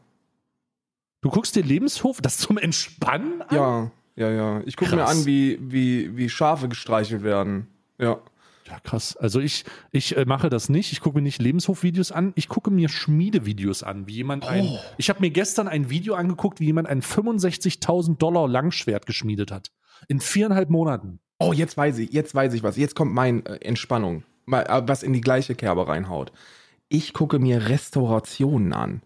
Du 1.21 1.29
guckst 1.29 1.55
dir 1.55 1.63
Lebenshof, 1.63 2.21
das 2.21 2.37
zum 2.37 2.57
Entspannen 2.57 3.41
an? 3.41 3.55
Ja, 3.55 3.91
ja, 4.15 4.29
ja. 4.29 4.61
Ich 4.65 4.77
gucke 4.77 4.95
mir 4.95 5.05
an, 5.05 5.25
wie, 5.25 5.59
wie, 5.61 6.15
wie 6.15 6.29
Schafe 6.29 6.67
gestreichelt 6.69 7.23
werden. 7.23 7.67
Ja. 7.97 8.19
Ja, 8.67 8.79
krass. 8.79 9.17
Also 9.17 9.39
ich, 9.39 9.65
ich 9.91 10.15
äh, 10.15 10.25
mache 10.25 10.49
das 10.49 10.69
nicht. 10.69 10.93
Ich 10.93 11.01
gucke 11.01 11.17
mir 11.17 11.21
nicht 11.21 11.41
Lebenshofvideos 11.41 12.11
an. 12.11 12.31
Ich 12.35 12.47
gucke 12.47 12.71
mir 12.71 12.87
Schmiedevideos 12.87 13.83
an, 13.83 14.07
wie 14.07 14.13
jemand 14.13 14.47
ein. 14.47 14.65
Oh. 14.65 14.79
Ich 14.97 15.09
habe 15.09 15.19
mir 15.19 15.31
gestern 15.31 15.67
ein 15.67 15.89
Video 15.89 16.15
angeguckt, 16.15 16.59
wie 16.59 16.65
jemand 16.65 16.87
ein 16.87 17.01
65.000 17.01 18.17
Dollar 18.17 18.47
Langschwert 18.47 19.05
geschmiedet 19.05 19.51
hat. 19.51 19.71
In 20.07 20.21
viereinhalb 20.21 20.69
Monaten. 20.69 21.19
Oh, 21.39 21.51
jetzt 21.51 21.75
weiß 21.75 21.97
ich, 21.97 22.13
jetzt 22.13 22.33
weiß 22.33 22.53
ich 22.53 22.63
was. 22.63 22.77
Jetzt 22.77 22.95
kommt 22.95 23.13
mein 23.13 23.45
äh, 23.45 23.55
Entspannung, 23.57 24.23
Mal, 24.45 24.63
äh, 24.63 24.87
was 24.87 25.03
in 25.03 25.13
die 25.13 25.21
gleiche 25.21 25.55
Kerbe 25.55 25.87
reinhaut. 25.87 26.31
Ich 26.87 27.13
gucke 27.13 27.39
mir 27.39 27.69
Restaurationen 27.69 28.73
an. 28.73 29.01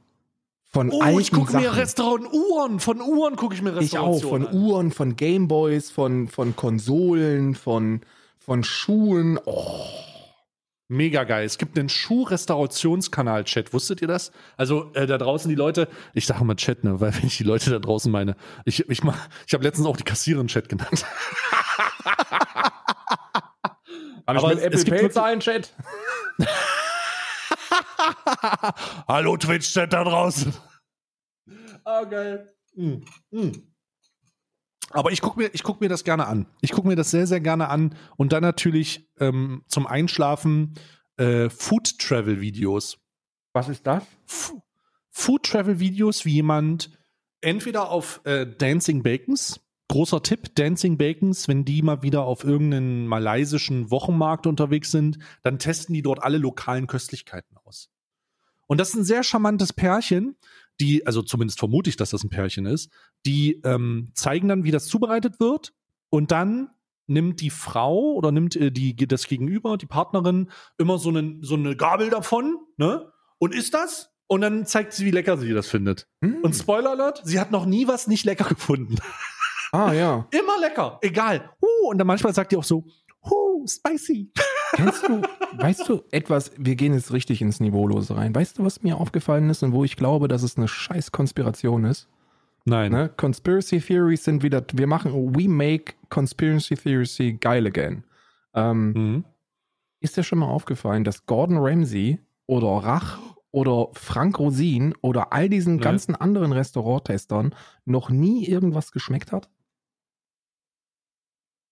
Von 0.69 0.91
Oh, 0.91 1.01
alten 1.01 1.19
ich 1.21 1.31
gucke 1.31 1.55
mir. 1.55 1.75
Restaurant 1.75 2.27
Uhren. 2.33 2.79
Von 2.79 3.01
Uhren 3.01 3.35
gucke 3.37 3.55
ich 3.55 3.61
mir 3.61 3.77
Ich 3.79 3.97
auch, 3.97 4.21
von 4.21 4.47
an. 4.47 4.53
Uhren, 4.55 4.91
von 4.91 5.15
Gameboys, 5.15 5.89
von, 5.91 6.27
von 6.27 6.55
Konsolen, 6.55 7.55
von, 7.55 8.01
von 8.37 8.63
Schuhen. 8.63 9.39
Oh, 9.45 9.81
Mega 10.89 11.23
geil. 11.25 11.45
Es 11.45 11.57
gibt 11.57 11.77
einen 11.77 11.89
Schuh-Restaurationskanal, 11.89 13.43
Chat. 13.43 13.73
Wusstet 13.73 14.01
ihr 14.01 14.07
das? 14.07 14.31
Also 14.55 14.91
äh, 14.93 15.05
da 15.05 15.17
draußen 15.17 15.49
die 15.49 15.55
Leute, 15.55 15.87
ich 16.13 16.25
sage 16.25 16.41
immer 16.41 16.55
Chat, 16.55 16.83
ne, 16.85 16.99
weil 17.01 17.13
wenn 17.17 17.27
ich 17.27 17.37
die 17.37 17.43
Leute 17.43 17.69
da 17.71 17.79
draußen 17.79 18.09
meine, 18.11 18.35
ich, 18.65 18.87
ich, 18.89 19.03
mach- 19.03 19.27
ich 19.47 19.53
habe 19.53 19.63
letztens 19.63 19.85
auch 19.87 19.97
die 19.97 20.03
Kassiererin 20.03 20.47
Chat 20.47 20.69
genannt. 20.69 21.05
Kann 24.25 24.37
Aber 24.37 24.49
ich 24.53 24.61
mit 24.61 24.73
es- 24.73 24.83
Apple 24.83 24.97
Pay 24.99 25.09
zahlen, 25.11 25.39
Chat? 25.39 25.73
Hallo 29.07 29.37
Twitch-Chat 29.37 29.93
da 29.93 30.03
draußen. 30.03 30.53
Ah, 31.83 32.03
geil. 32.03 32.53
Mm, 32.75 32.97
mm. 33.31 33.51
Aber 34.91 35.11
ich 35.11 35.21
gucke 35.21 35.39
mir, 35.39 35.49
ich 35.53 35.63
guck 35.63 35.81
mir 35.81 35.89
das 35.89 36.03
gerne 36.03 36.27
an. 36.27 36.47
Ich 36.61 36.71
gucke 36.71 36.87
mir 36.87 36.95
das 36.95 37.11
sehr, 37.11 37.27
sehr 37.27 37.41
gerne 37.41 37.69
an. 37.69 37.95
Und 38.15 38.31
dann 38.33 38.41
natürlich 38.41 39.09
ähm, 39.19 39.63
zum 39.67 39.85
Einschlafen 39.87 40.75
äh, 41.17 41.49
Food-Travel-Videos. 41.49 42.97
Was 43.53 43.69
ist 43.69 43.85
das? 43.85 44.03
F- 44.27 44.55
Food-Travel-Videos, 45.11 46.25
wie 46.25 46.33
jemand 46.35 46.91
entweder 47.41 47.89
auf 47.89 48.21
äh, 48.25 48.45
Dancing 48.45 49.03
Bacons, 49.03 49.59
großer 49.89 50.21
Tipp, 50.21 50.55
Dancing 50.55 50.97
Bacons, 50.97 51.47
wenn 51.47 51.65
die 51.65 51.81
mal 51.81 52.01
wieder 52.03 52.23
auf 52.23 52.43
irgendeinen 52.43 53.07
malaysischen 53.07 53.89
Wochenmarkt 53.89 54.47
unterwegs 54.47 54.91
sind, 54.91 55.17
dann 55.43 55.59
testen 55.59 55.93
die 55.93 56.01
dort 56.01 56.21
alle 56.21 56.37
lokalen 56.37 56.87
Köstlichkeiten 56.87 57.57
aus. 57.63 57.89
Und 58.67 58.79
das 58.79 58.89
ist 58.89 58.95
ein 58.95 59.03
sehr 59.05 59.23
charmantes 59.23 59.71
Pärchen, 59.71 60.35
die, 60.79 61.07
also 61.07 61.21
zumindest 61.21 61.59
vermute 61.59 61.89
ich, 61.89 61.95
dass 61.95 62.11
das 62.11 62.23
ein 62.23 62.29
Pärchen 62.29 62.65
ist, 62.65 62.91
die 63.25 63.61
ähm, 63.63 64.09
zeigen 64.13 64.47
dann, 64.49 64.63
wie 64.63 64.71
das 64.71 64.87
zubereitet 64.87 65.39
wird 65.39 65.73
und 66.09 66.31
dann 66.31 66.69
nimmt 67.07 67.39
die 67.41 67.49
Frau 67.49 68.13
oder 68.13 68.31
nimmt 68.31 68.55
äh, 68.55 68.71
die, 68.71 68.95
das 68.95 69.27
Gegenüber, 69.27 69.77
die 69.77 69.85
Partnerin, 69.85 70.51
immer 70.77 70.99
so, 70.99 71.09
einen, 71.09 71.41
so 71.43 71.55
eine 71.55 71.75
Gabel 71.75 72.09
davon, 72.09 72.57
ne? 72.75 73.11
Und 73.39 73.55
isst 73.55 73.73
das? 73.73 74.11
Und 74.27 74.41
dann 74.41 74.65
zeigt 74.65 74.93
sie, 74.93 75.05
wie 75.05 75.11
lecker 75.11 75.37
sie 75.37 75.53
das 75.53 75.67
findet. 75.67 76.07
Hm. 76.21 76.39
Und 76.41 76.53
Spoiler 76.53 76.91
Alert, 76.91 77.21
sie 77.23 77.39
hat 77.39 77.51
noch 77.51 77.65
nie 77.65 77.87
was 77.87 78.07
nicht 78.07 78.25
lecker 78.25 78.43
gefunden. 78.49 78.97
Ah, 79.71 79.93
ja. 79.93 80.27
Immer 80.31 80.59
lecker, 80.59 80.99
egal. 81.01 81.49
Huh, 81.61 81.89
und 81.89 81.97
dann 81.97 82.07
manchmal 82.07 82.33
sagt 82.33 82.51
die 82.51 82.57
auch 82.57 82.63
so, 82.63 82.85
huh, 83.23 83.65
spicy. 83.67 84.31
Kennst 84.75 85.07
du, 85.07 85.21
weißt 85.57 85.87
du 85.89 86.03
etwas, 86.11 86.51
wir 86.57 86.75
gehen 86.75 86.93
jetzt 86.93 87.11
richtig 87.13 87.41
ins 87.41 87.59
Niveaulose 87.59 88.15
rein. 88.15 88.35
Weißt 88.35 88.59
du, 88.59 88.65
was 88.65 88.83
mir 88.83 88.97
aufgefallen 88.97 89.49
ist 89.49 89.63
und 89.63 89.71
wo 89.71 89.83
ich 89.83 89.95
glaube, 89.95 90.27
dass 90.27 90.43
es 90.43 90.57
eine 90.57 90.67
scheiß 90.67 91.11
Konspiration 91.11 91.85
ist? 91.85 92.09
Nein. 92.65 92.91
Ne? 92.91 93.09
Conspiracy 93.15 93.79
Theories 93.79 94.25
sind 94.25 94.43
wieder, 94.43 94.61
wir 94.73 94.87
machen, 94.87 95.13
we 95.35 95.47
make 95.47 95.93
Conspiracy 96.09 96.75
Theories 96.75 97.17
geil 97.39 97.65
again. 97.65 98.03
Ähm, 98.53 98.91
Mhm. 98.93 99.25
Ist 99.99 100.15
dir 100.17 100.23
schon 100.23 100.39
mal 100.39 100.49
aufgefallen, 100.49 101.03
dass 101.03 101.25
Gordon 101.25 101.57
Ramsay 101.59 102.19
oder 102.45 102.67
Rach 102.67 103.17
oder 103.51 103.87
Frank 103.93 104.37
Rosin 104.37 104.93
oder 105.01 105.33
all 105.33 105.49
diesen 105.49 105.77
Nee. 105.77 105.81
ganzen 105.81 106.13
anderen 106.15 106.51
Restauranttestern 106.51 107.55
noch 107.85 108.09
nie 108.09 108.45
irgendwas 108.45 108.91
geschmeckt 108.91 109.31
hat? 109.31 109.49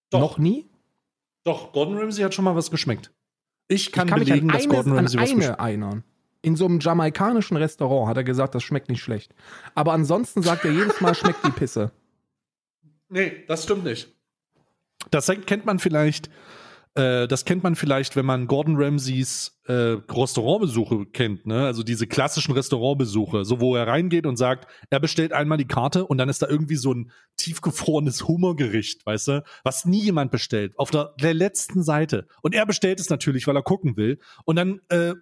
Doch. 0.10 0.20
Noch 0.20 0.38
nie? 0.38 0.70
Doch, 1.44 1.74
Gordon 1.74 1.98
Ramsay 1.98 2.24
hat 2.24 2.34
schon 2.34 2.46
mal 2.46 2.56
was 2.56 2.72
geschmeckt. 2.72 3.12
Ich 3.68 3.92
kann, 3.92 4.08
ich 4.08 4.14
kann 4.14 4.20
belegen, 4.20 4.48
mich 4.48 4.56
dass 4.56 4.64
an, 4.66 4.70
Gordon 4.70 4.94
Ramsay 4.94 5.20
was 5.20 5.30
eine 5.30 5.40
geschmeckt 5.40 5.60
erinnern. 5.60 6.04
In 6.42 6.56
so 6.56 6.66
einem 6.66 6.80
jamaikanischen 6.80 7.58
Restaurant 7.58 8.10
hat 8.10 8.18
er 8.18 8.24
gesagt, 8.24 8.54
das 8.54 8.64
schmeckt 8.64 8.90
nicht 8.90 9.02
schlecht. 9.02 9.34
Aber 9.74 9.94
ansonsten 9.94 10.44
sagt 10.44 10.66
er 10.66 10.72
jedes 10.72 11.02
Mal, 11.02 11.16
schmeckt 11.16 11.46
die 11.46 11.52
Pisse. 11.52 11.92
Nee, 13.10 13.44
das 13.48 13.64
stimmt 13.64 13.84
nicht. 13.84 14.14
Das 15.12 15.28
kennt 15.28 15.66
man 15.66 15.80
vielleicht 15.80 16.30
Äh, 16.96 17.28
das 17.28 17.44
kennt 17.44 17.64
man 17.64 17.76
vielleicht, 17.76 18.16
wenn 18.16 18.26
man 18.26 18.48
Gordon 18.48 18.78
Ramsays 18.78 19.60
äh, 19.68 19.98
Restaurantbesuche 20.10 21.06
kennt, 21.08 21.46
ne? 21.46 21.66
Also 21.66 21.84
diese 21.84 22.08
klassischen 22.08 22.54
Restaurantbesuche, 22.54 23.44
so 23.44 23.60
wo 23.60 23.76
er 23.76 23.86
reingeht 23.86 24.26
und 24.26 24.38
sagt, 24.38 24.72
er 24.90 25.02
bestellt 25.02 25.34
einmal 25.34 25.58
die 25.58 25.68
Karte 25.68 26.06
und 26.06 26.18
dann 26.18 26.30
ist 26.30 26.42
da 26.42 26.48
irgendwie 26.48 26.78
so 26.78 26.94
ein 26.94 27.12
tiefgefrorenes 27.36 28.28
Hummergericht, 28.28 29.06
weißt 29.06 29.28
du, 29.28 29.44
was 29.64 29.86
nie 29.86 30.04
jemand 30.04 30.32
bestellt, 30.32 30.74
auf 30.78 30.90
der, 30.90 31.14
der 31.20 31.34
letzten 31.34 31.84
Seite. 31.84 32.28
Und 32.42 32.56
er 32.56 32.66
bestellt 32.66 33.00
es 33.02 33.10
natürlich, 33.10 33.46
weil 33.46 33.58
er 33.58 33.64
gucken 33.64 33.98
will. 33.98 34.20
Und 34.46 34.56
dann 34.56 34.80
äh, 34.90 35.16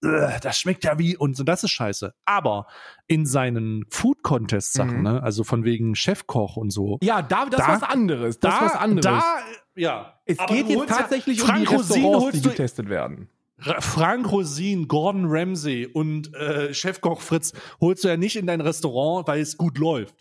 das 0.00 0.58
schmeckt 0.58 0.84
ja 0.84 0.98
wie 0.98 1.16
und 1.16 1.36
so, 1.36 1.44
das 1.44 1.64
ist 1.64 1.70
scheiße. 1.70 2.14
Aber 2.24 2.66
in 3.06 3.26
seinen 3.26 3.84
Food 3.90 4.22
Contest 4.22 4.72
Sachen, 4.72 4.98
Mhm. 4.98 5.02
ne, 5.02 5.22
also 5.22 5.44
von 5.44 5.64
wegen 5.64 5.94
Chefkoch 5.94 6.56
und 6.56 6.70
so, 6.70 6.98
Ja, 7.02 7.22
da, 7.22 7.46
das 7.46 7.60
Da- 7.60 7.74
ist 7.74 7.82
was 7.82 7.88
anderes. 7.90 8.38
Das 8.40 8.54
ist 8.54 8.60
was 8.62 8.74
anderes. 8.76 9.04
Da, 9.04 9.38
ja. 9.76 10.20
es 10.24 10.38
Aber 10.38 10.54
geht 10.54 10.68
jetzt 10.68 10.78
holst 10.78 10.90
ja- 10.90 10.96
tatsächlich 10.96 11.42
um 11.42 11.54
die 11.56 11.64
Rosin 11.64 12.02
Restaurants, 12.04 12.40
die 12.42 12.48
getestet 12.48 12.88
werden. 12.88 13.28
Ra- 13.58 13.80
Frank 13.80 14.30
Rosin, 14.32 14.88
Gordon 14.88 15.26
Ramsay 15.28 15.86
und 15.86 16.34
äh, 16.34 16.74
Chefkoch 16.74 17.20
Fritz 17.20 17.52
holst 17.80 18.02
du 18.02 18.08
ja 18.08 18.16
nicht 18.16 18.34
in 18.36 18.46
dein 18.46 18.60
Restaurant, 18.60 19.28
weil 19.28 19.40
es 19.40 19.56
gut 19.56 19.78
läuft. 19.78 20.16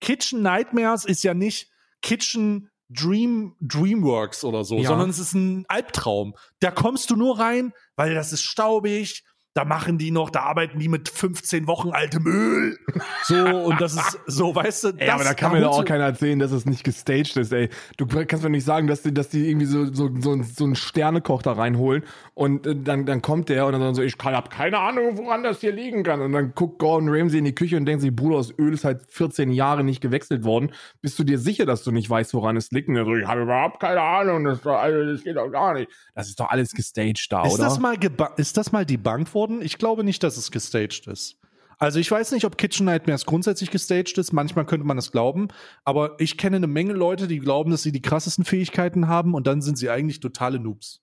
Kitchen 0.00 0.42
Nightmares 0.42 1.04
ist 1.04 1.22
ja 1.22 1.34
nicht 1.34 1.70
Kitchen 2.02 2.70
Dream 2.90 3.54
Dreamworks 3.60 4.44
oder 4.44 4.64
so, 4.64 4.76
Ja. 4.78 4.88
sondern 4.88 5.10
es 5.10 5.18
ist 5.18 5.32
ein 5.34 5.64
Albtraum. 5.68 6.34
Da 6.58 6.70
kommst 6.70 7.10
du 7.10 7.16
nur 7.16 7.38
rein, 7.38 7.72
weil 7.96 8.14
das 8.14 8.32
ist 8.32 8.42
staubig. 8.42 9.24
Da 9.52 9.64
machen 9.64 9.98
die 9.98 10.12
noch, 10.12 10.30
da 10.30 10.42
arbeiten 10.42 10.78
die 10.78 10.86
mit 10.88 11.08
15 11.08 11.66
Wochen 11.66 11.90
altem 11.90 12.24
Öl. 12.24 12.78
So, 13.24 13.34
und 13.34 13.80
das 13.80 13.94
ist 13.94 14.18
so, 14.26 14.54
weißt 14.54 14.84
du, 14.84 14.88
Ey, 14.90 15.06
das, 15.06 15.14
aber 15.16 15.24
da 15.24 15.34
kann 15.34 15.50
mir 15.50 15.60
doch 15.60 15.78
auch 15.78 15.84
keiner 15.84 16.04
erzählen, 16.04 16.38
dass 16.38 16.52
es 16.52 16.66
nicht 16.66 16.84
gestaged 16.84 17.36
ist, 17.36 17.52
ey. 17.52 17.68
Du 17.96 18.06
kannst 18.06 18.44
mir 18.44 18.50
nicht 18.50 18.64
sagen, 18.64 18.86
dass 18.86 19.02
die, 19.02 19.12
dass 19.12 19.28
die 19.28 19.48
irgendwie 19.48 19.66
so, 19.66 19.86
so, 19.92 20.08
so, 20.20 20.40
so 20.44 20.64
einen 20.64 20.76
Sternekoch 20.76 21.42
da 21.42 21.52
reinholen 21.52 22.04
und 22.34 22.64
äh, 22.64 22.76
dann, 22.76 23.06
dann 23.06 23.22
kommt 23.22 23.48
der 23.48 23.66
und 23.66 23.72
dann 23.72 23.92
so, 23.94 24.02
ich 24.02 24.18
kann, 24.18 24.34
hab 24.36 24.50
keine 24.50 24.78
Ahnung, 24.78 25.18
woran 25.18 25.42
das 25.42 25.60
hier 25.60 25.72
liegen 25.72 26.04
kann. 26.04 26.20
Und 26.20 26.30
dann 26.32 26.54
guckt 26.54 26.78
Gordon 26.78 27.08
Ramsay 27.10 27.38
in 27.38 27.44
die 27.44 27.54
Küche 27.54 27.76
und 27.76 27.86
denkt 27.86 28.02
sich, 28.02 28.14
Bruder, 28.14 28.36
das 28.36 28.56
Öl 28.56 28.72
ist 28.72 28.84
halt 28.84 29.02
14 29.08 29.50
Jahre 29.50 29.82
nicht 29.82 30.00
gewechselt 30.00 30.44
worden. 30.44 30.70
Bist 31.00 31.18
du 31.18 31.24
dir 31.24 31.38
sicher, 31.40 31.66
dass 31.66 31.82
du 31.82 31.90
nicht 31.90 32.08
weißt, 32.08 32.34
woran 32.34 32.56
es 32.56 32.70
liegt? 32.70 32.88
Und 32.88 32.94
er 32.94 33.04
so, 33.04 33.16
ich 33.16 33.26
habe 33.26 33.42
überhaupt 33.42 33.80
keine 33.80 34.00
Ahnung, 34.00 34.44
das, 34.44 34.64
alles- 34.64 35.16
das 35.16 35.24
geht 35.24 35.36
doch 35.36 35.50
gar 35.50 35.74
nicht. 35.74 35.90
Das 36.14 36.28
ist 36.28 36.38
doch 36.38 36.48
alles 36.50 36.70
gestaged 36.70 37.26
da, 37.30 37.44
Ist 37.44 37.54
oder? 37.54 37.64
das, 37.64 37.80
mal 37.80 37.96
ist 38.36 38.56
das 38.56 38.70
mal 38.70 38.86
debunked 38.86 39.28
worden? 39.40 39.62
Ich 39.62 39.78
glaube 39.78 40.04
nicht, 40.04 40.22
dass 40.22 40.36
es 40.36 40.50
gestaged 40.50 41.06
ist. 41.06 41.36
Also 41.78 41.98
ich 41.98 42.10
weiß 42.10 42.32
nicht, 42.32 42.44
ob 42.44 42.58
Kitchen 42.58 42.84
Nightmares 42.84 43.24
grundsätzlich 43.24 43.70
gestaged 43.70 44.18
ist. 44.18 44.32
Manchmal 44.34 44.66
könnte 44.66 44.86
man 44.86 44.98
das 44.98 45.12
glauben. 45.12 45.48
Aber 45.84 46.16
ich 46.18 46.36
kenne 46.36 46.56
eine 46.56 46.66
Menge 46.66 46.92
Leute, 46.92 47.26
die 47.26 47.38
glauben, 47.38 47.70
dass 47.70 47.82
sie 47.82 47.90
die 47.92 48.02
krassesten 48.02 48.44
Fähigkeiten 48.44 49.08
haben 49.08 49.32
und 49.32 49.46
dann 49.46 49.62
sind 49.62 49.78
sie 49.78 49.88
eigentlich 49.88 50.20
totale 50.20 50.58
Noobs. 50.58 51.00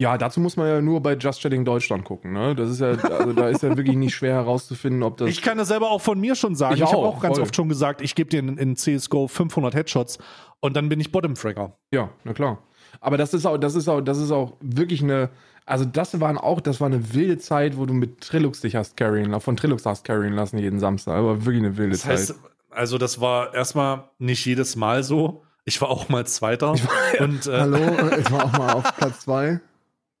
Ja, 0.00 0.16
dazu 0.18 0.40
muss 0.40 0.56
man 0.56 0.68
ja 0.68 0.80
nur 0.80 1.00
bei 1.00 1.14
Just 1.16 1.42
Chatting 1.42 1.64
Deutschland 1.64 2.04
gucken, 2.04 2.32
ne? 2.32 2.54
Das 2.56 2.70
ist 2.70 2.80
ja, 2.80 2.90
also 2.90 3.32
da 3.32 3.48
ist 3.48 3.62
ja 3.62 3.76
wirklich 3.76 3.96
nicht 3.96 4.14
schwer 4.14 4.34
herauszufinden, 4.34 5.02
ob 5.02 5.16
das. 5.16 5.28
Ich 5.28 5.42
kann 5.42 5.58
das 5.58 5.68
selber 5.68 5.90
auch 5.90 6.00
von 6.00 6.18
mir 6.20 6.34
schon 6.34 6.54
sagen. 6.54 6.74
Ich 6.74 6.80
Ich, 6.82 6.86
habe 6.86 6.96
auch, 6.98 7.20
ganz 7.20 7.36
voll. 7.36 7.42
oft 7.42 7.54
schon 7.54 7.68
gesagt, 7.68 8.00
ich 8.00 8.14
gebe 8.14 8.30
dir 8.30 8.40
in, 8.40 8.58
in 8.58 8.74
CSGO 8.76 9.28
500 9.28 9.74
Headshots 9.74 10.18
und 10.60 10.74
dann 10.76 10.88
bin 10.88 10.98
ich 10.98 11.12
Bottom-Fragger. 11.12 11.76
Ja, 11.92 12.10
na 12.24 12.32
klar. 12.32 12.58
Aber 13.00 13.16
das 13.16 13.32
ist 13.34 13.46
auch, 13.46 13.58
das 13.58 13.74
ist 13.74 13.88
auch, 13.88 14.00
das 14.00 14.18
ist 14.18 14.30
auch 14.32 14.54
wirklich 14.60 15.02
eine, 15.02 15.30
also 15.66 15.84
das 15.84 16.20
waren 16.20 16.38
auch, 16.38 16.60
das 16.60 16.80
war 16.80 16.86
eine 16.86 17.14
wilde 17.14 17.38
Zeit, 17.38 17.76
wo 17.76 17.86
du 17.86 17.94
mit 17.94 18.20
Trilux 18.20 18.60
dich 18.60 18.76
hast 18.76 18.96
carryen 18.96 19.30
lassen, 19.30 19.44
von 19.44 19.56
Trilux 19.56 19.86
hast 19.86 20.04
carryen 20.04 20.32
lassen 20.32 20.58
jeden 20.58 20.80
Samstag. 20.80 21.14
Aber 21.14 21.44
wirklich 21.44 21.64
eine 21.64 21.76
wilde 21.76 21.92
Das 21.92 22.04
heißt, 22.04 22.28
Zeit. 22.28 22.36
also 22.70 22.98
das 22.98 23.20
war 23.20 23.54
erstmal 23.54 24.10
nicht 24.18 24.44
jedes 24.44 24.76
Mal 24.76 25.02
so. 25.02 25.44
Ich 25.64 25.80
war 25.80 25.90
auch 25.90 26.08
mal 26.08 26.26
Zweiter. 26.26 26.72
und, 27.20 27.46
äh, 27.46 27.60
Hallo, 27.60 27.78
ich 28.18 28.30
war 28.32 28.44
auch 28.44 28.52
mal 28.52 28.72
auf 28.72 28.96
Platz 28.96 29.20
zwei. 29.20 29.60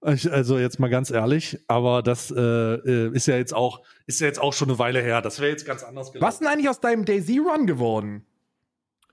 Ich, 0.04 0.30
also 0.32 0.58
jetzt 0.58 0.80
mal 0.80 0.90
ganz 0.90 1.10
ehrlich, 1.10 1.60
aber 1.68 2.02
das 2.02 2.32
äh, 2.32 2.40
äh, 2.40 3.14
ist 3.14 3.26
ja 3.26 3.36
jetzt 3.36 3.54
auch 3.54 3.82
ist 4.06 4.20
ja 4.20 4.26
jetzt 4.26 4.40
auch 4.40 4.52
schon 4.52 4.68
eine 4.68 4.78
Weile 4.80 5.00
her. 5.00 5.22
Das 5.22 5.38
wäre 5.38 5.50
jetzt 5.50 5.64
ganz 5.64 5.84
anders 5.84 6.12
gelaufen. 6.12 6.26
Was 6.26 6.38
denn 6.40 6.48
eigentlich 6.48 6.68
aus 6.68 6.80
deinem 6.80 7.04
Daisy 7.04 7.38
Run 7.38 7.66
geworden? 7.66 8.26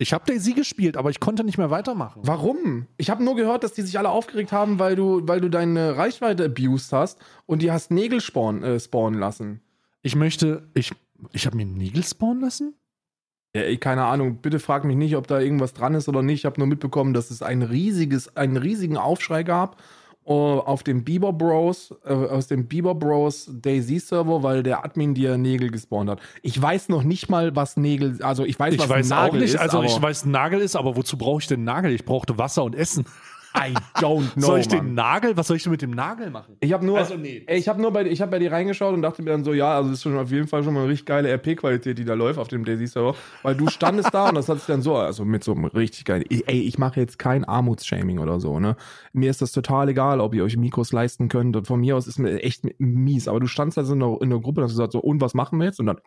Ich 0.02 0.14
habe 0.14 0.24
Daisy 0.26 0.54
gespielt, 0.54 0.96
aber 0.96 1.10
ich 1.10 1.20
konnte 1.20 1.44
nicht 1.44 1.58
mehr 1.58 1.72
weitermachen. 1.72 2.22
Warum? 2.24 2.88
Ich 2.96 3.10
habe 3.10 3.22
nur 3.22 3.36
gehört, 3.36 3.66
dass 3.66 3.74
die 3.74 3.82
sich 3.82 4.00
alle 4.00 4.10
aufgeregt 4.10 4.54
haben, 4.54 4.80
weil 4.80 4.96
du, 4.96 5.28
weil 5.28 5.42
du 5.42 5.50
deine 5.50 5.98
Reichweite 5.98 6.46
abused 6.46 6.94
hast 6.94 7.20
und 7.46 7.62
die 7.62 7.72
hast 7.72 7.92
Nägel 7.92 8.22
spawnen, 8.22 8.64
äh, 8.64 8.80
spawnen 8.80 9.20
lassen. 9.20 9.62
Ich 10.02 10.16
möchte, 10.16 10.70
ich 10.74 10.94
ich 11.34 11.46
habe 11.46 11.58
mir 11.58 11.66
Nägel 11.66 12.04
spawnen 12.04 12.42
lassen. 12.42 12.76
Ja, 13.54 13.64
ey, 13.64 13.78
keine 13.78 14.06
Ahnung, 14.06 14.38
bitte 14.38 14.60
frag 14.60 14.86
mich 14.86 14.96
nicht, 14.96 15.18
ob 15.18 15.28
da 15.28 15.40
irgendwas 15.40 15.74
dran 15.74 15.96
ist 15.96 16.08
oder 16.08 16.22
nicht. 16.22 16.40
Ich 16.40 16.46
habe 16.46 16.60
nur 16.60 16.68
mitbekommen, 16.68 17.14
dass 17.14 17.30
es 17.30 17.42
ein 17.42 17.62
riesiges, 17.62 18.38
einen 18.38 18.58
riesigen 18.58 18.96
Aufschrei 18.96 19.44
gab 19.44 19.82
auf 20.34 20.84
dem 20.84 21.04
Bieber 21.04 21.34
Bros, 21.34 21.94
äh, 22.06 22.14
aus 22.14 22.48
dem 22.48 22.68
Bieber 22.68 22.94
Bros 22.94 23.50
Daisy 23.52 24.00
Server, 24.00 24.44
weil 24.44 24.62
der 24.62 24.86
Admin 24.86 25.14
dir 25.16 25.38
Nägel 25.38 25.72
gespawnt 25.72 26.10
hat. 26.10 26.20
Ich 26.44 26.62
weiß 26.62 26.90
noch 26.90 27.04
nicht 27.04 27.30
mal, 27.30 27.56
was 27.56 27.78
Nägel, 27.78 28.22
also 28.22 28.46
ich 28.46 28.60
weiß, 28.60 28.76
Ich 28.76 28.80
was 28.80 28.90
weiß 28.90 29.12
ein 29.12 29.18
auch 29.18 29.24
Nagel 29.24 29.42
nicht. 29.42 29.56
ist, 29.56 29.60
also 29.60 29.78
aber 29.80 29.88
ich 29.88 30.02
weiß, 30.02 30.26
Nagel 30.26 30.60
ist, 30.62 30.76
aber 30.76 30.96
wozu 30.96 31.18
brauche 31.18 31.42
ich 31.42 31.48
denn 31.48 31.64
Nagel? 31.64 31.92
Ich 31.92 32.06
brauchte 32.06 32.38
Wasser 32.38 32.64
und 32.64 32.76
Essen. 32.76 33.06
I 33.60 33.74
don't 34.00 34.34
know. 34.34 34.42
soll 34.48 34.60
ich 34.60 34.70
Mann. 34.70 34.86
den 34.88 34.94
Nagel? 34.96 35.38
Was 35.38 35.48
soll 35.48 35.58
ich 35.58 35.64
denn 35.64 35.72
mit 35.72 35.82
dem 35.82 35.92
Nagel 35.92 36.30
machen? 36.30 36.56
Ich 36.60 36.72
habe 36.74 36.86
nur, 36.86 36.98
Also, 36.98 37.16
nee. 37.16 37.44
ey, 37.46 37.58
ich 37.58 37.68
habe 37.68 37.82
nur 37.82 37.92
bei, 37.92 38.06
ich 38.06 38.22
habe 38.22 38.32
bei 38.32 38.40
dir 38.40 38.52
reingeschaut 38.52 38.94
und 38.94 39.02
dachte 39.02 39.22
mir 39.22 39.32
dann 39.32 39.44
so, 39.44 39.54
ja, 39.54 39.76
also 39.76 39.90
das 39.90 40.00
ist 40.00 40.04
schon 40.04 40.18
auf 40.18 40.32
jeden 40.32 40.48
Fall 40.48 40.64
schon 40.64 40.74
mal 40.74 40.82
eine 40.82 40.90
richtig 40.90 41.06
geile 41.08 41.30
RP-Qualität, 41.34 41.98
die 41.98 42.06
da 42.06 42.14
läuft 42.14 42.40
auf 42.40 42.48
dem 42.48 42.66
Daisy 42.66 42.88
Server, 42.88 43.16
weil 43.44 43.56
du 43.56 43.68
standest 43.70 44.14
da 44.14 44.30
und 44.30 44.36
das 44.36 44.48
hat 44.50 44.58
sich 44.58 44.68
dann 44.68 44.82
so, 44.82 44.96
also 44.96 45.26
mit 45.26 45.44
so 45.44 45.54
einem 45.54 45.66
richtig 45.66 46.06
geilen, 46.06 46.24
ey, 46.30 46.62
ich 46.62 46.78
mache 46.78 47.00
jetzt 47.00 47.20
kein 47.20 47.44
Armutsshaming 47.46 48.20
oder 48.20 48.40
so, 48.40 48.60
ne? 48.60 48.76
Mir 49.14 49.30
ist 49.30 49.42
das 49.42 49.52
total 49.52 49.90
egal, 49.90 50.20
ob 50.22 50.34
ihr 50.36 50.44
euch 50.44 50.58
Mikros 50.58 50.92
leisten 50.92 51.28
könnt 51.30 51.56
und 51.56 51.68
von 51.68 51.80
mir 51.80 51.96
aus 51.98 52.08
ist 52.08 52.20
mir 52.20 52.42
echt 52.44 52.64
mies, 52.80 53.28
aber 53.28 53.40
du 53.40 53.48
standst 53.48 53.78
da 53.78 53.84
so 53.84 53.94
in 53.94 54.00
der, 54.00 54.18
in 54.22 54.30
der 54.30 54.40
Gruppe 54.40 54.62
und 54.62 54.66
hast 54.66 54.72
gesagt 54.74 54.94
so, 54.94 55.00
und 55.00 55.22
was 55.22 55.34
machen 55.34 55.60
wir 55.60 55.66
jetzt? 55.66 55.80
Und 55.80 55.88
dann, 55.88 55.98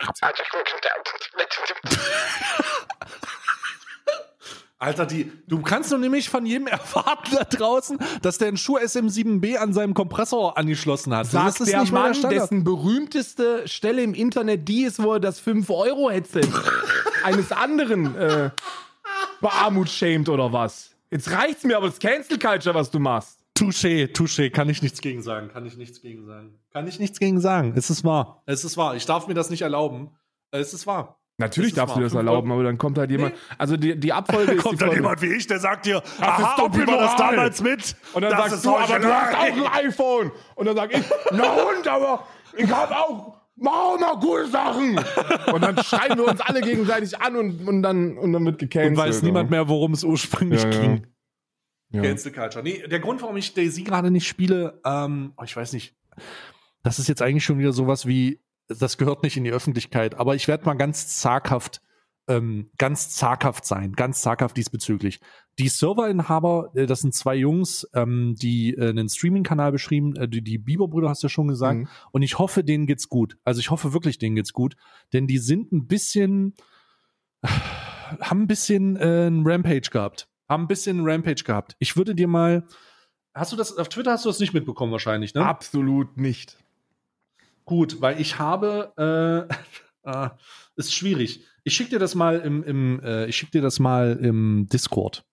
Alter, 4.83 5.07
die, 5.07 5.31
du 5.47 5.63
kannst 5.63 5.93
doch 5.93 5.99
nämlich 5.99 6.29
von 6.29 6.45
jedem 6.45 6.67
erwarten 6.67 7.37
da 7.37 7.45
draußen, 7.45 7.99
dass 8.21 8.39
der 8.39 8.49
einen 8.49 8.57
Schuh 8.57 8.79
SM7B 8.79 9.57
an 9.57 9.73
seinem 9.73 9.95
Kompressor 9.95 10.59
angeschlossen 10.59 11.15
hat. 11.15 11.27
sagt 11.27 11.47
das 11.47 11.61
ist 11.61 11.73
der 11.73 11.83
nicht 11.83 11.93
mal 11.93 12.07
Mann, 12.07 12.15
Standard. 12.15 12.43
dessen 12.43 12.65
berühmteste 12.65 13.69
Stelle 13.69 14.03
im 14.03 14.13
Internet 14.13 14.67
die 14.67 14.83
ist, 14.83 15.01
wo 15.01 15.13
er 15.13 15.21
das 15.21 15.41
5-Euro-Headset 15.41 16.49
eines 17.25 17.53
anderen 17.53 18.17
äh, 18.17 18.51
bearmutsschämt 19.41 20.29
oder 20.29 20.53
was. 20.53 20.91
Jetzt 21.13 21.31
reicht's 21.31 21.63
mir 21.63 21.77
aber 21.77 21.87
das 21.87 22.01
Cancel 22.01 22.41
Culture, 22.41 22.75
was 22.75 22.91
du 22.91 22.99
machst. 22.99 23.39
Touché, 23.57 24.13
touché, 24.13 24.51
kann 24.51 24.69
ich 24.69 24.83
nichts 24.83 25.01
gegen 25.01 25.23
sagen, 25.23 25.49
kann 25.49 25.65
ich 25.65 25.77
nichts 25.77 26.01
gegen 26.01 26.27
sagen. 26.27 26.59
Kann 26.73 26.89
ich 26.89 26.99
nichts 26.99 27.21
gegen 27.21 27.41
sagen. 27.41 27.75
Es 27.77 27.89
ist 27.89 28.03
wahr. 28.03 28.43
Es 28.47 28.65
ist 28.65 28.77
wahr. 28.77 28.97
Ich 28.97 29.07
darf 29.07 29.29
mir 29.29 29.35
das 29.35 29.49
nicht 29.49 29.63
erlauben. 29.63 30.11
Es 30.51 30.75
ist 30.75 30.89
wahr. 30.89 31.22
Natürlich 31.39 31.73
Das 31.73 31.85
ist 31.85 31.89
darfst 31.89 31.97
du 31.97 32.01
das 32.03 32.15
erlauben, 32.15 32.53
aber 32.53 32.63
dann 32.63 32.79
kommt 32.79 32.99
halt 32.99 33.11
jemand. 33.11 33.35
Also 33.59 33.77
die, 33.77 33.99
die 33.99 34.13
Abfolge 34.13 34.53
ist 34.53 34.71
die 34.71 34.77
folgende. 34.77 35.23
wie 35.23 35.35
ich, 35.35 35.47
der 35.47 35.59
sagt 35.59 35.87
dir, 35.87 36.03
aha, 36.21 36.63
Opel 36.63 36.87
war 36.87 36.99
das 36.99 37.17
damals 37.17 37.63
mit. 37.63 37.97
Und 38.13 38.23
dann 38.23 38.31
sagst 38.33 38.65
du, 38.65 38.77
aber 38.77 38.99
du 38.99 39.07
hast 39.13 39.35
auch 39.35 39.41
ein 39.41 39.87
iPhone. 39.87 40.31
Und 40.55 40.67
dann 40.67 40.77
sag 40.77 40.95
ich, 40.95 41.03
na 41.33 41.53
und, 41.53 41.89
aber 41.89 42.27
ich 42.57 42.71
hab 42.71 42.91
auch, 42.91 43.41
mach 43.57 43.73
auch 43.73 43.99
mal 43.99 44.21
coole 44.21 44.47
Sachen. 44.47 45.01
Und 45.53 45.63
dann 45.63 45.83
schreiben 45.83 46.19
wir 46.19 46.29
uns 46.29 46.41
alle 46.41 46.61
gegenseitig 46.61 47.19
an 47.19 47.37
und, 47.37 47.67
und, 47.67 47.83
dann, 47.83 48.19
und 48.19 48.33
dann 48.33 48.45
wird 48.45 48.59
gecancelt. 48.59 48.91
Und 48.91 48.97
weiß 48.99 49.23
niemand 49.23 49.51
mehr, 49.51 49.69
worum 49.69 49.93
es 49.93 50.05
ursprünglich 50.05 50.63
Ja, 50.63 50.71
ja. 50.71 50.81
ging. 50.81 51.07
Ja. 51.93 52.03
Cancel 52.03 52.33
Culture. 52.33 52.63
Nee, 52.63 52.87
der 52.89 53.01
Grund, 53.01 53.21
warum 53.23 53.37
ich 53.37 53.53
Daisy 53.53 53.83
gerade 53.83 54.11
nicht 54.11 54.27
spiele, 54.27 54.81
ähm, 54.85 55.33
oh, 55.37 55.45
ich 55.45 55.57
weiß 55.57 55.73
nicht, 55.73 55.95
das 56.83 56.99
ist 56.99 57.09
jetzt 57.09 57.21
eigentlich 57.23 57.45
schon 57.45 57.59
wieder 57.59 57.73
sowas 57.73 58.07
wie, 58.07 58.41
das 58.69 58.99
gehört 58.99 59.23
nicht 59.23 59.37
in 59.37 59.45
die 59.45 59.53
Öffentlichkeit, 59.53 60.15
aber 60.15 60.35
ich 60.35 60.49
werde 60.49 60.65
mal 60.65 60.75
ganz 60.75 61.19
zaghaft, 61.19 61.81
ähm, 62.29 62.71
ganz 62.79 63.11
zaghaft 63.11 63.65
sein, 63.67 63.93
ganz 63.93 64.23
zaghaft 64.23 64.57
diesbezüglich. 64.57 65.21
Die 65.59 65.69
Serverinhaber, 65.69 66.71
äh, 66.75 66.87
das 66.87 67.01
sind 67.01 67.15
zwei 67.15 67.35
Jungs, 67.35 67.87
ähm, 67.95 68.35
die 68.41 68.75
äh, 68.75 68.91
einen 68.91 69.09
Streaming-Kanal 69.09 69.73
beschrieben, 69.73 70.15
äh, 70.17 70.29
die, 70.29 70.43
die 70.43 70.59
Bieber-Brüder 70.59 71.09
hast 71.09 71.23
du 71.23 71.27
ja 71.27 71.31
schon 71.31 71.49
gesagt, 71.49 71.81
Mhm. 71.81 71.89
und 72.13 72.23
ich 72.23 72.39
hoffe, 72.39 72.63
denen 72.65 72.87
geht's 72.87 73.09
gut. 73.09 73.37
Also 73.45 73.59
ich 73.61 73.71
hoffe 73.71 73.93
wirklich, 73.93 74.19
denen 74.19 74.37
geht's 74.37 74.53
gut, 74.53 74.77
denn 75.13 75.27
die 75.27 75.39
sind 75.39 75.73
ein 75.73 75.87
bisschen, 75.89 76.55
haben 78.21 78.43
ein 78.43 78.47
bisschen 78.47 78.97
äh, 78.97 79.27
ein 79.27 79.43
Rampage 79.45 79.91
gehabt. 79.91 80.29
Haben 80.49 80.65
ein 80.65 80.69
bisschen 80.69 81.01
ein 81.01 81.09
Rampage 81.09 81.45
gehabt. 81.45 81.77
Ich 81.79 81.97
würde 81.97 82.15
dir 82.15 82.29
mal. 82.29 82.67
Hast 83.35 83.53
du 83.53 83.57
das 83.57 83.77
auf 83.79 83.89
Twitter 83.89 84.13
hast 84.13 84.27
du 84.27 84.29
das 84.29 84.39
nicht 84.41 84.53
mitbekommen 84.53 84.93
wahrscheinlich, 84.93 85.33
ne? 85.35 85.45
Absolut 85.47 86.19
nicht. 86.19 86.62
Gut, 87.65 88.01
weil 88.01 88.21
ich 88.21 88.39
habe 88.39 89.49
äh, 90.05 90.09
äh, 90.11 90.31
ist 90.77 90.95
schwierig. 90.95 91.47
Ich 91.65 91.75
schicke 91.75 91.91
dir 91.91 91.99
das 91.99 92.15
mal 92.15 92.41
im, 92.41 92.63
im 92.65 93.01
äh, 93.05 93.27
ich 93.27 93.37
schicke 93.37 93.53
dir 93.53 93.63
das 93.63 93.79
mal 93.79 94.19
im 94.21 94.67
Discord. 94.73 95.25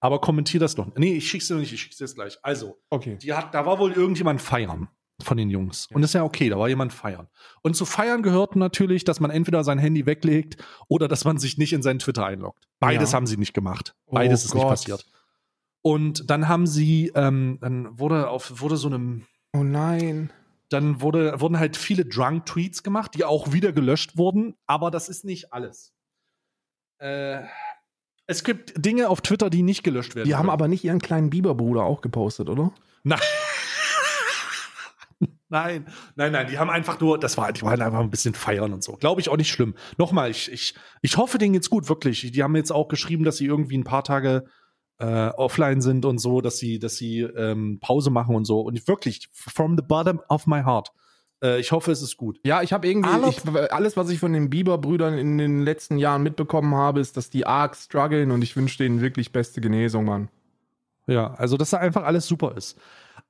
Aber 0.00 0.20
kommentier 0.20 0.60
das 0.60 0.74
doch. 0.74 0.86
Nee, 0.96 1.14
ich 1.16 1.28
schick's 1.28 1.48
dir 1.48 1.56
nicht, 1.56 1.72
ich 1.72 1.80
schick's 1.80 1.96
dir 1.96 2.04
jetzt 2.04 2.14
gleich. 2.14 2.38
Also, 2.42 2.78
Okay. 2.90 3.16
die 3.20 3.32
hat, 3.34 3.52
da 3.54 3.66
war 3.66 3.78
wohl 3.80 3.92
irgendjemand 3.92 4.40
feiern 4.40 4.88
von 5.20 5.36
den 5.36 5.50
Jungs. 5.50 5.88
Und 5.92 6.02
das 6.02 6.10
ist 6.10 6.14
ja 6.14 6.22
okay, 6.22 6.48
da 6.48 6.56
war 6.58 6.68
jemand 6.68 6.92
feiern. 6.92 7.26
Und 7.62 7.74
zu 7.74 7.84
feiern 7.84 8.22
gehört 8.22 8.54
natürlich, 8.54 9.02
dass 9.02 9.18
man 9.18 9.32
entweder 9.32 9.64
sein 9.64 9.78
Handy 9.78 10.06
weglegt 10.06 10.62
oder 10.86 11.08
dass 11.08 11.24
man 11.24 11.38
sich 11.38 11.58
nicht 11.58 11.72
in 11.72 11.82
seinen 11.82 11.98
Twitter 11.98 12.24
einloggt. 12.24 12.68
Beides 12.78 13.10
Ja. 13.10 13.16
haben 13.16 13.26
sie 13.26 13.36
nicht 13.36 13.54
gemacht. 13.54 13.96
Beides 14.06 14.44
Oh 14.44 14.46
ist 14.46 14.54
nicht 14.54 14.62
Gott. 14.62 14.70
passiert. 14.70 15.06
Und 15.82 16.30
dann 16.30 16.46
haben 16.48 16.68
sie, 16.68 17.10
ähm, 17.16 17.58
dann 17.60 17.98
wurde 17.98 18.28
auf, 18.28 18.60
wurde 18.60 18.76
so 18.76 18.86
einem. 18.88 19.26
Oh 19.52 19.64
nein. 19.64 20.30
Dann 20.68 21.00
wurde, 21.00 21.40
wurden 21.40 21.58
halt 21.58 21.76
viele 21.76 22.04
Drunk-Tweets 22.04 22.82
gemacht, 22.82 23.14
die 23.14 23.24
auch 23.24 23.52
wieder 23.52 23.72
gelöscht 23.72 24.18
wurden, 24.18 24.54
aber 24.66 24.90
das 24.90 25.08
ist 25.08 25.24
nicht 25.24 25.52
alles. 25.52 25.94
Äh, 26.98 27.42
es 28.26 28.44
gibt 28.44 28.74
Dinge 28.84 29.08
auf 29.08 29.22
Twitter, 29.22 29.48
die 29.48 29.62
nicht 29.62 29.82
gelöscht 29.82 30.14
werden. 30.14 30.28
Die 30.28 30.34
haben 30.34 30.50
aber 30.50 30.68
nicht 30.68 30.84
ihren 30.84 31.00
kleinen 31.00 31.30
Biberbruder 31.30 31.82
auch 31.84 32.02
gepostet, 32.02 32.50
oder? 32.50 32.72
Nein. 33.02 33.20
nein, 35.48 35.86
nein, 36.14 36.32
nein, 36.32 36.46
die 36.48 36.58
haben 36.58 36.68
einfach 36.68 37.00
nur, 37.00 37.18
das 37.18 37.38
war, 37.38 37.50
die 37.52 37.62
waren 37.62 37.80
einfach 37.80 38.00
ein 38.00 38.10
bisschen 38.10 38.34
feiern 38.34 38.74
und 38.74 38.84
so. 38.84 38.92
Glaube 38.96 39.22
ich 39.22 39.30
auch 39.30 39.38
nicht 39.38 39.50
schlimm. 39.50 39.74
Nochmal, 39.96 40.30
ich, 40.30 40.52
ich, 40.52 40.74
ich 41.00 41.16
hoffe, 41.16 41.38
denen 41.38 41.54
geht's 41.54 41.70
gut, 41.70 41.88
wirklich. 41.88 42.30
Die 42.30 42.42
haben 42.42 42.54
jetzt 42.54 42.70
auch 42.70 42.88
geschrieben, 42.88 43.24
dass 43.24 43.38
sie 43.38 43.46
irgendwie 43.46 43.78
ein 43.78 43.84
paar 43.84 44.04
Tage 44.04 44.44
äh, 44.98 45.28
offline 45.28 45.80
sind 45.80 46.04
und 46.04 46.18
so, 46.18 46.40
dass 46.40 46.58
sie, 46.58 46.78
dass 46.78 46.96
sie 46.96 47.20
ähm, 47.20 47.78
Pause 47.80 48.10
machen 48.10 48.34
und 48.34 48.44
so. 48.44 48.60
Und 48.60 48.86
wirklich, 48.88 49.28
from 49.32 49.76
the 49.76 49.82
bottom 49.86 50.20
of 50.28 50.46
my 50.46 50.62
heart. 50.62 50.90
Äh, 51.42 51.60
ich 51.60 51.70
hoffe, 51.70 51.92
es 51.92 52.02
ist 52.02 52.16
gut. 52.16 52.40
Ja, 52.44 52.62
ich 52.62 52.72
habe 52.72 52.88
irgendwie, 52.88 53.10
Alles- 53.10 53.42
ich, 53.44 53.72
alles, 53.72 53.96
was 53.96 54.10
ich 54.10 54.18
von 54.18 54.32
den 54.32 54.50
Bieber-Brüdern 54.50 55.16
in 55.16 55.38
den 55.38 55.60
letzten 55.62 55.98
Jahren 55.98 56.22
mitbekommen 56.22 56.74
habe, 56.74 57.00
ist, 57.00 57.16
dass 57.16 57.30
die 57.30 57.46
arg 57.46 57.76
strugglen 57.76 58.30
und 58.32 58.42
ich 58.42 58.56
wünsche 58.56 58.78
denen 58.78 59.00
wirklich 59.00 59.30
beste 59.32 59.60
Genesung, 59.60 60.04
Mann. 60.04 60.28
Ja, 61.06 61.32
also 61.34 61.56
dass 61.56 61.70
da 61.70 61.78
einfach 61.78 62.04
alles 62.04 62.26
super 62.26 62.56
ist. 62.56 62.76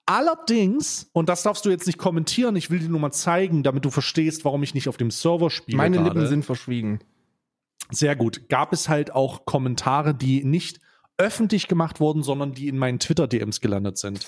Allerdings, 0.06 1.10
und 1.12 1.28
das 1.28 1.42
darfst 1.42 1.66
du 1.66 1.70
jetzt 1.70 1.86
nicht 1.86 1.98
kommentieren, 1.98 2.56
ich 2.56 2.70
will 2.70 2.78
dir 2.78 2.88
nur 2.88 2.98
mal 2.98 3.12
zeigen, 3.12 3.62
damit 3.62 3.84
du 3.84 3.90
verstehst, 3.90 4.44
warum 4.46 4.62
ich 4.62 4.72
nicht 4.74 4.88
auf 4.88 4.96
dem 4.96 5.10
Server 5.10 5.50
spiele. 5.50 5.76
Meine 5.76 5.98
gerade. 5.98 6.08
Lippen 6.08 6.26
sind 6.26 6.44
verschwiegen. 6.46 7.00
Sehr 7.90 8.16
gut. 8.16 8.48
Gab 8.48 8.72
es 8.72 8.88
halt 8.88 9.12
auch 9.14 9.44
Kommentare, 9.44 10.14
die 10.14 10.44
nicht 10.44 10.80
öffentlich 11.18 11.68
gemacht 11.68 12.00
wurden, 12.00 12.22
sondern 12.22 12.54
die 12.54 12.68
in 12.68 12.78
meinen 12.78 12.98
Twitter-DMs 12.98 13.60
gelandet 13.60 13.98
sind. 13.98 14.26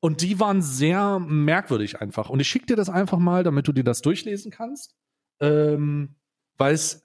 Und 0.00 0.22
die 0.22 0.38
waren 0.38 0.62
sehr 0.62 1.18
merkwürdig 1.18 2.00
einfach. 2.00 2.30
Und 2.30 2.40
ich 2.40 2.48
schicke 2.48 2.66
dir 2.66 2.76
das 2.76 2.88
einfach 2.88 3.18
mal, 3.18 3.42
damit 3.42 3.66
du 3.66 3.72
dir 3.72 3.84
das 3.84 4.02
durchlesen 4.02 4.50
kannst. 4.52 4.94
Ähm, 5.40 6.14
weil 6.56 6.74
es 6.74 7.04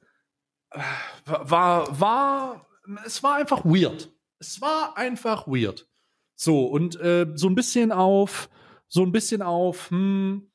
äh, 0.71 0.79
war, 1.25 1.99
war, 1.99 2.67
es 3.05 3.23
war 3.23 3.35
einfach 3.35 3.65
weird. 3.65 4.11
Es 4.39 4.61
war 4.61 4.97
einfach 4.97 5.47
weird. 5.47 5.87
So, 6.35 6.65
und 6.65 6.99
äh, 6.99 7.27
so 7.35 7.47
ein 7.47 7.55
bisschen 7.55 7.91
auf, 7.91 8.49
so 8.87 9.03
ein 9.03 9.11
bisschen 9.11 9.41
auf, 9.41 9.89
hm, 9.89 10.51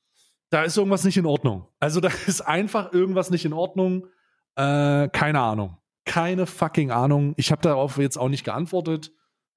da 0.50 0.64
ist 0.64 0.76
irgendwas 0.76 1.04
nicht 1.04 1.16
in 1.16 1.26
Ordnung. 1.26 1.68
Also 1.80 2.00
da 2.00 2.09
ist 2.26 2.40
einfach 2.40 2.92
irgendwas 2.92 3.30
nicht 3.30 3.44
in 3.44 3.52
Ordnung. 3.52 4.07
Äh, 4.54 5.09
keine 5.09 5.40
Ahnung. 5.40 5.78
Keine 6.07 6.46
fucking 6.46 6.90
Ahnung. 6.90 7.34
Ich 7.36 7.52
habe 7.52 7.61
darauf 7.61 7.98
jetzt 7.98 8.16
auch 8.16 8.28
nicht 8.28 8.44
geantwortet. 8.44 9.12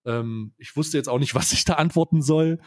Ähm, 0.06 0.54
ich 0.58 0.76
wusste 0.76 0.98
jetzt 0.98 1.08
auch 1.08 1.20
nicht, 1.20 1.36
was 1.36 1.54
ich 1.54 1.64
da 1.64 1.76
antworten 1.76 2.22
soll. 2.22 2.60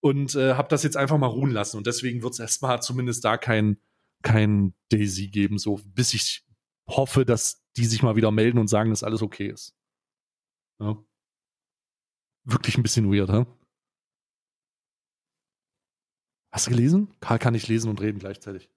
Und 0.00 0.34
äh, 0.34 0.54
habe 0.54 0.68
das 0.68 0.82
jetzt 0.82 0.96
einfach 0.96 1.18
mal 1.18 1.26
ruhen 1.26 1.50
lassen. 1.50 1.76
Und 1.76 1.86
deswegen 1.86 2.22
wird 2.22 2.34
es 2.34 2.38
erstmal 2.38 2.80
zumindest 2.82 3.24
da 3.24 3.36
kein, 3.36 3.78
kein 4.22 4.74
Daisy 4.90 5.28
geben, 5.28 5.58
so 5.58 5.80
bis 5.84 6.14
ich 6.14 6.46
hoffe, 6.86 7.24
dass 7.24 7.64
die 7.76 7.86
sich 7.86 8.02
mal 8.02 8.16
wieder 8.16 8.30
melden 8.30 8.58
und 8.58 8.68
sagen, 8.68 8.90
dass 8.90 9.02
alles 9.02 9.22
okay 9.22 9.48
ist. 9.48 9.74
Ja. 10.78 10.96
Wirklich 12.44 12.76
ein 12.76 12.82
bisschen 12.82 13.10
weird, 13.10 13.30
hä? 13.30 13.46
Hast 16.52 16.66
du 16.66 16.70
gelesen? 16.70 17.08
Karl 17.20 17.38
kann 17.38 17.54
nicht 17.54 17.68
lesen 17.68 17.88
und 17.88 18.00
reden 18.00 18.18
gleichzeitig. 18.18 18.70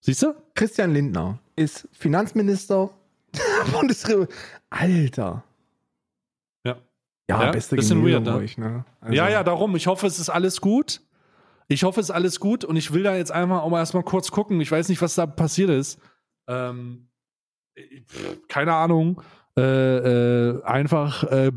Siehst 0.00 0.22
du? 0.22 0.34
Christian 0.54 0.92
Lindner 0.92 1.40
ist 1.60 1.86
Finanzminister 1.92 2.90
Bundesrepublik. 3.72 4.30
Alter. 4.70 5.44
Ja. 6.64 6.76
Ja, 7.28 7.44
Ja, 7.44 7.50
beste 7.52 7.76
bisschen 7.76 8.04
weird, 8.04 8.24
ne? 8.24 8.34
euch, 8.36 8.56
ne? 8.58 8.84
Also, 9.00 9.14
Ja, 9.14 9.28
ja, 9.28 9.44
darum. 9.44 9.76
Ich 9.76 9.86
hoffe, 9.86 10.06
es 10.06 10.18
ist 10.18 10.30
alles 10.30 10.60
gut. 10.60 11.00
Ich 11.68 11.84
hoffe, 11.84 12.00
es 12.00 12.06
ist 12.06 12.10
alles 12.14 12.40
gut 12.40 12.64
und 12.64 12.76
ich 12.76 12.92
will 12.92 13.02
da 13.04 13.14
jetzt 13.14 13.30
einmal 13.30 13.60
auch 13.60 13.68
mal 13.70 13.78
erstmal 13.78 14.02
kurz 14.02 14.30
gucken. 14.30 14.60
Ich 14.60 14.72
weiß 14.72 14.88
nicht, 14.88 15.00
was 15.02 15.14
da 15.14 15.26
passiert 15.26 15.70
ist. 15.70 16.00
Ähm, 16.48 17.08
keine 18.48 18.74
Ahnung. 18.74 19.22
Äh, 19.60 20.48
äh, 20.58 20.62
einfach, 20.64 21.24
äh, 21.24 21.52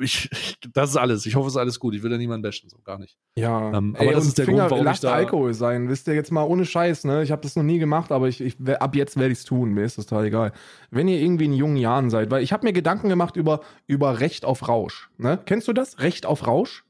ich, 0.00 0.28
das 0.72 0.90
ist 0.90 0.96
alles. 0.96 1.26
Ich 1.26 1.34
hoffe, 1.36 1.48
es 1.48 1.54
ist 1.54 1.58
alles 1.58 1.78
gut. 1.78 1.94
Ich 1.94 2.02
will 2.02 2.10
da 2.10 2.16
niemanden 2.16 2.42
bashen, 2.42 2.68
so 2.70 2.78
gar 2.84 2.98
nicht. 2.98 3.16
Ja, 3.36 3.72
Ähm, 3.76 3.94
aber 3.98 4.12
das 4.12 4.22
und 4.24 4.28
ist 4.28 4.38
der 4.38 4.44
Finger, 4.46 4.58
Grund, 4.62 4.70
warum 4.72 4.84
ich 4.84 4.90
lasst 4.90 5.04
da- 5.04 5.12
Alkohol 5.12 5.54
sein. 5.54 5.88
Wisst 5.88 6.08
ihr 6.08 6.14
jetzt 6.14 6.32
mal 6.32 6.42
ohne 6.44 6.64
Scheiß, 6.64 7.04
ne? 7.04 7.22
Ich 7.22 7.30
habe 7.30 7.42
das 7.42 7.54
noch 7.56 7.62
nie 7.62 7.78
gemacht, 7.78 8.10
aber 8.12 8.28
ich, 8.28 8.40
ich 8.40 8.56
ab 8.80 8.94
jetzt 8.96 9.16
werde 9.16 9.32
ich 9.32 9.38
es 9.38 9.44
tun. 9.44 9.70
Mir 9.72 9.84
ist 9.84 9.98
das 9.98 10.06
total 10.06 10.24
egal. 10.26 10.52
Wenn 10.90 11.06
ihr 11.08 11.20
irgendwie 11.20 11.44
in 11.44 11.52
jungen 11.54 11.76
Jahren 11.76 12.10
seid, 12.10 12.30
weil 12.30 12.42
ich 12.42 12.52
habe 12.52 12.66
mir 12.66 12.72
Gedanken 12.72 13.08
gemacht 13.08 13.36
über 13.36 13.60
über 13.86 14.20
Recht 14.20 14.44
auf 14.44 14.68
Rausch. 14.68 15.10
Ne? 15.18 15.38
Kennst 15.46 15.68
du 15.68 15.72
das? 15.72 15.98
Recht 16.00 16.26
auf 16.26 16.46
Rausch? 16.46 16.84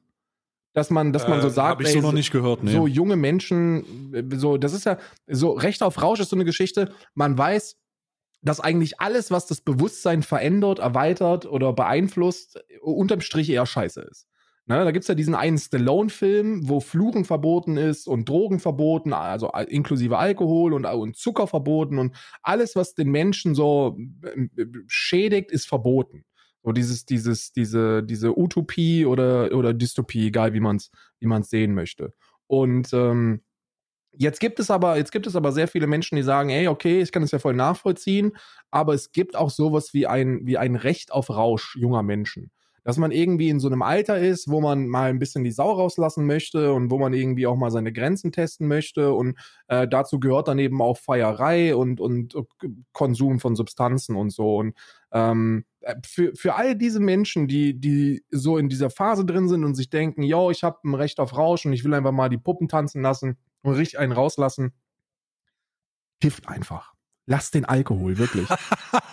Dass 0.73 0.91
man, 0.91 1.13
dass 1.13 1.29
man 1.29 1.41
so 1.41 1.49
sagt, 1.49 1.69
Habe 1.69 1.85
Äh, 1.85 1.87
ich 1.89 1.95
ey, 1.95 2.01
so 2.01 2.07
noch 2.09 2.13
nicht 2.15 2.33
gehört, 2.33 2.65
ne? 2.65 2.73
so 2.73 2.89
junge 2.89 3.15
Menschen, 3.15 4.13
äh, 4.13 4.25
so, 4.37 4.57
das 4.57 4.73
ist 4.73 4.85
ja, 4.87 4.99
so 5.29 5.53
Recht 5.53 5.85
auf 5.85 6.03
Rausch 6.03 6.19
ist 6.19 6.31
so 6.31 6.37
eine 6.37 6.45
Geschichte, 6.45 6.91
man 7.15 7.39
weiß, 7.39 7.77
dass 8.45 8.61
eigentlich 8.61 9.01
alles, 9.01 9.31
was 9.31 9.47
das 9.47 9.61
Bewusstsein 9.61 10.23
verändert, 10.23 10.79
erweitert 10.79 11.47
oder 11.47 11.73
beeinflusst, 11.73 12.57
äh, 12.69 12.79
unterm 12.81 13.21
Strich 13.21 13.51
eher 13.51 13.67
scheiße 13.67 14.03
ist. 14.03 14.27
Ne, 14.67 14.83
da 14.83 14.93
gibt's 14.93 15.09
ja 15.09 15.15
diesen 15.15 15.35
einen 15.35 15.59
Stallone-Film, 15.59 16.71
wo 16.71 16.81
Fluchen 16.81 17.27
verboten 17.27 17.77
ist 17.77 18.07
und 18.07 18.27
Drogen 18.27 18.61
verboten, 18.61 19.13
also 19.13 19.51
äh, 19.53 19.65
inklusive 19.65 20.17
Alkohol 20.17 20.73
und, 20.73 20.87
und 20.87 21.17
Zucker 21.17 21.47
verboten 21.47 21.99
und 21.99 22.17
alles, 22.43 22.75
was 22.75 22.95
den 22.95 23.11
Menschen 23.11 23.55
so 23.55 23.99
äh, 24.23 24.67
schädigt, 24.87 25.51
ist 25.51 25.69
verboten. 25.69 26.25
So 26.63 26.73
dieses, 26.73 27.05
dieses, 27.05 27.53
diese, 27.53 28.03
diese 28.03 28.39
Utopie 28.39 29.05
oder, 29.05 29.55
oder 29.55 29.75
Dystopie, 29.75 30.29
egal 30.29 30.55
wie 30.55 30.61
man 30.61 30.77
es 30.77 30.91
wie 31.21 31.27
man's 31.27 31.51
sehen 31.51 31.75
möchte. 31.75 32.15
Und 32.47 32.91
ähm, 32.95 33.43
jetzt 34.17 34.41
gibt 34.41 34.61
es 34.61 34.71
aber, 34.71 34.97
jetzt 34.97 35.13
gibt 35.13 35.27
es 35.27 35.37
aber 35.37 35.53
sehr 35.53 35.69
viele 35.69 35.87
Menschen, 35.87 36.17
die 36.17 36.23
sagen, 36.23 36.51
ey, 36.51 36.69
okay, 36.69 37.01
ich 37.01 37.13
kann 37.13 37.23
das 37.23 37.31
ja 37.31 37.39
voll 37.39 37.55
nachvollziehen, 37.55 38.33
aber 38.71 38.95
es 38.95 39.13
gibt 39.13 39.37
auch 39.37 39.51
sowas 39.51 39.95
wie 39.95 40.07
ein, 40.07 40.41
wie 40.45 40.59
ein 40.59 40.77
Recht 40.77 41.13
auf 41.13 41.31
Rausch 41.31 41.77
junger 41.77 42.03
Menschen. 42.03 42.51
Dass 42.87 42.99
man 42.99 43.13
irgendwie 43.13 43.49
in 43.49 43.61
so 43.61 43.69
einem 43.69 43.81
Alter 43.81 44.19
ist, 44.19 44.51
wo 44.51 44.61
man 44.61 44.87
mal 44.89 45.09
ein 45.09 45.19
bisschen 45.19 45.43
die 45.43 45.53
Sau 45.53 45.73
rauslassen 45.73 46.27
möchte 46.27 46.75
und 46.75 46.91
wo 46.91 46.99
man 46.99 47.15
irgendwie 47.15 47.47
auch 47.47 47.57
mal 47.57 47.71
seine 47.71 47.95
Grenzen 47.95 48.31
testen 48.31 48.69
möchte. 48.69 49.15
Und 49.15 49.39
äh, 49.69 49.89
dazu 49.89 50.21
gehört 50.21 50.49
dann 50.49 50.59
eben 50.59 50.83
auch 50.83 50.99
Feierei 50.99 51.75
und, 51.75 51.99
und 51.99 52.35
Konsum 52.93 53.41
von 53.41 53.57
Substanzen 53.57 54.17
und 54.17 54.35
so. 54.35 54.57
Und 54.57 54.75
ähm, 55.13 55.65
für, 56.05 56.35
für 56.35 56.57
all 56.57 56.77
diese 56.77 57.01
Menschen, 57.01 57.49
die, 57.49 57.81
die 57.81 58.23
so 58.31 58.59
in 58.59 58.69
dieser 58.69 58.91
Phase 58.91 59.25
drin 59.25 59.49
sind 59.49 59.65
und 59.65 59.77
sich 59.77 59.89
denken, 59.89 60.23
yo, 60.23 60.51
ich 60.51 60.63
habe 60.63 60.77
ein 60.85 60.95
Recht 60.95 61.21
auf 61.21 61.39
Rausch 61.39 61.65
und 61.65 61.73
ich 61.73 61.85
will 61.85 61.95
einfach 61.95 62.13
mal 62.13 62.29
die 62.29 62.37
Puppen 62.37 62.69
tanzen 62.69 63.01
lassen 63.01 63.39
und 63.65 63.75
richtig 63.75 63.99
einen 63.99 64.13
rauslassen, 64.13 64.73
kifft 66.21 66.49
einfach. 66.49 66.95
Lasst 67.27 67.55
den 67.55 67.65
Alkohol, 67.65 68.19
wirklich. 68.19 68.49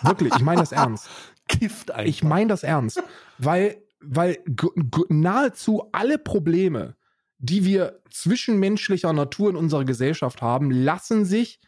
wirklich, 0.02 0.34
ich 0.34 0.42
meine 0.42 0.60
das 0.60 0.72
ernst. 0.72 1.08
Kifft 1.48 1.90
einfach. 1.90 2.08
Ich 2.08 2.22
meine 2.22 2.48
das 2.48 2.62
ernst, 2.62 3.02
weil, 3.38 3.82
weil 4.00 4.38
nahezu 5.08 5.88
alle 5.92 6.18
Probleme, 6.18 6.96
die 7.38 7.64
wir 7.64 8.00
zwischenmenschlicher 8.10 9.12
Natur 9.12 9.50
in 9.50 9.56
unserer 9.56 9.84
Gesellschaft 9.84 10.42
haben, 10.42 10.70
lassen 10.70 11.24
sich 11.24 11.60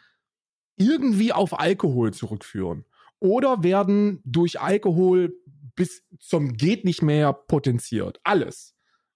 irgendwie 0.76 1.32
auf 1.32 1.58
Alkohol 1.58 2.12
zurückführen 2.12 2.84
oder 3.18 3.62
werden 3.62 4.20
durch 4.24 4.60
Alkohol 4.60 5.34
bis 5.74 6.04
zum 6.20 6.52
geht 6.52 6.84
nicht 6.84 7.02
mehr 7.02 7.32
potenziert. 7.32 8.20
Alles. 8.22 8.73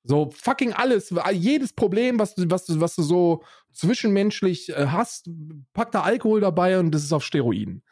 So 0.08 0.30
fucking 0.30 0.72
alles, 0.72 1.14
jedes 1.32 1.74
Problem, 1.74 2.18
was 2.18 2.34
du, 2.34 2.50
was 2.50 2.64
was 2.80 2.96
du 2.96 3.02
so 3.02 3.42
zwischenmenschlich 3.74 4.70
äh, 4.70 4.86
hast, 4.86 5.28
pack 5.74 5.92
da 5.92 6.00
Alkohol 6.00 6.40
dabei 6.40 6.78
und 6.78 6.92
das 6.92 7.04
ist 7.04 7.12
auf 7.12 7.22
Steroiden. 7.22 7.82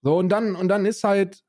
So 0.00 0.16
und 0.16 0.30
dann 0.30 0.56
und 0.56 0.68
dann 0.68 0.86
ist 0.86 1.04
halt 1.04 1.44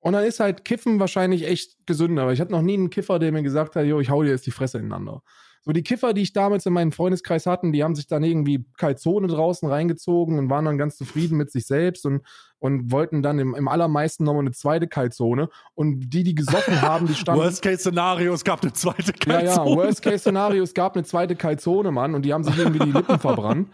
und 0.00 0.12
dann 0.12 0.24
ist 0.24 0.38
halt 0.38 0.66
Kiffen 0.66 1.00
wahrscheinlich 1.00 1.46
echt 1.46 1.78
gesünder. 1.86 2.24
Aber 2.24 2.32
ich 2.34 2.42
hatte 2.42 2.52
noch 2.52 2.60
nie 2.60 2.74
einen 2.74 2.90
Kiffer, 2.90 3.18
der 3.18 3.32
mir 3.32 3.42
gesagt 3.42 3.74
hat, 3.74 3.86
jo, 3.86 4.00
ich 4.00 4.10
hau 4.10 4.22
dir 4.22 4.28
jetzt 4.28 4.44
die 4.44 4.50
Fresse 4.50 4.76
ineinander. 4.76 5.22
So 5.64 5.72
die 5.72 5.82
Kiffer, 5.82 6.12
die 6.12 6.20
ich 6.20 6.34
damals 6.34 6.66
in 6.66 6.74
meinem 6.74 6.92
Freundeskreis 6.92 7.46
hatten, 7.46 7.72
die 7.72 7.82
haben 7.82 7.94
sich 7.94 8.06
dann 8.06 8.22
irgendwie 8.22 8.66
Kalzone 8.76 9.28
draußen 9.28 9.66
reingezogen 9.66 10.38
und 10.38 10.50
waren 10.50 10.66
dann 10.66 10.76
ganz 10.76 10.98
zufrieden 10.98 11.38
mit 11.38 11.50
sich 11.50 11.66
selbst 11.66 12.04
und, 12.04 12.20
und 12.58 12.92
wollten 12.92 13.22
dann 13.22 13.38
im, 13.38 13.54
im 13.54 13.66
allermeisten 13.66 14.24
nochmal 14.24 14.42
eine 14.42 14.52
zweite 14.52 14.88
Kalzone. 14.88 15.48
Und 15.74 16.10
die, 16.10 16.22
die 16.22 16.34
gesoffen 16.34 16.82
haben, 16.82 17.06
die 17.06 17.14
standen. 17.14 17.40
Worst 17.40 17.62
Case 17.62 17.78
Szenario, 17.78 18.34
es 18.34 18.44
gab 18.44 18.62
eine 18.62 18.74
zweite 18.74 19.14
Ja, 19.26 19.40
ja, 19.40 19.54
Kalzone. 19.54 19.76
Worst 19.76 20.02
Case 20.02 20.18
Szenario, 20.18 20.62
es 20.62 20.74
gab 20.74 20.96
eine 20.96 21.04
zweite 21.04 21.34
Kalzone, 21.34 21.90
Mann, 21.92 22.14
und 22.14 22.26
die 22.26 22.34
haben 22.34 22.44
sich 22.44 22.58
irgendwie 22.58 22.80
die 22.80 22.92
Lippen 22.92 23.18
verbrannt. 23.18 23.68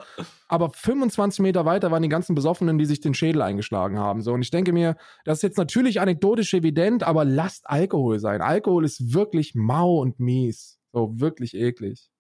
Aber 0.47 0.70
25 0.70 1.41
Meter 1.41 1.64
weiter 1.64 1.91
waren 1.91 2.05
die 2.05 2.09
ganzen 2.09 2.36
Besoffenen, 2.36 2.78
die 2.78 2.86
sich 2.86 3.01
den 3.01 3.14
Schädel 3.14 3.43
eingeschlagen 3.43 3.99
haben. 3.99 4.22
So, 4.22 4.32
und 4.32 4.43
ich 4.43 4.51
denke 4.53 4.72
mir, 4.72 4.97
das 5.24 5.38
ist 5.38 5.43
jetzt 5.43 5.59
natürlich 5.59 6.01
anekdotisch 6.01 6.55
evident, 6.55 7.03
aber 7.03 7.24
lasst 7.24 7.68
Alkohol 7.68 8.20
sein. 8.20 8.43
Alkohol 8.43 8.84
ist 8.84 9.12
wirklich 9.12 9.57
mau 9.57 9.99
und 9.99 10.20
mies. 10.20 10.80
So, 10.93 11.20
wirklich 11.20 11.55
eklig. 11.55 12.11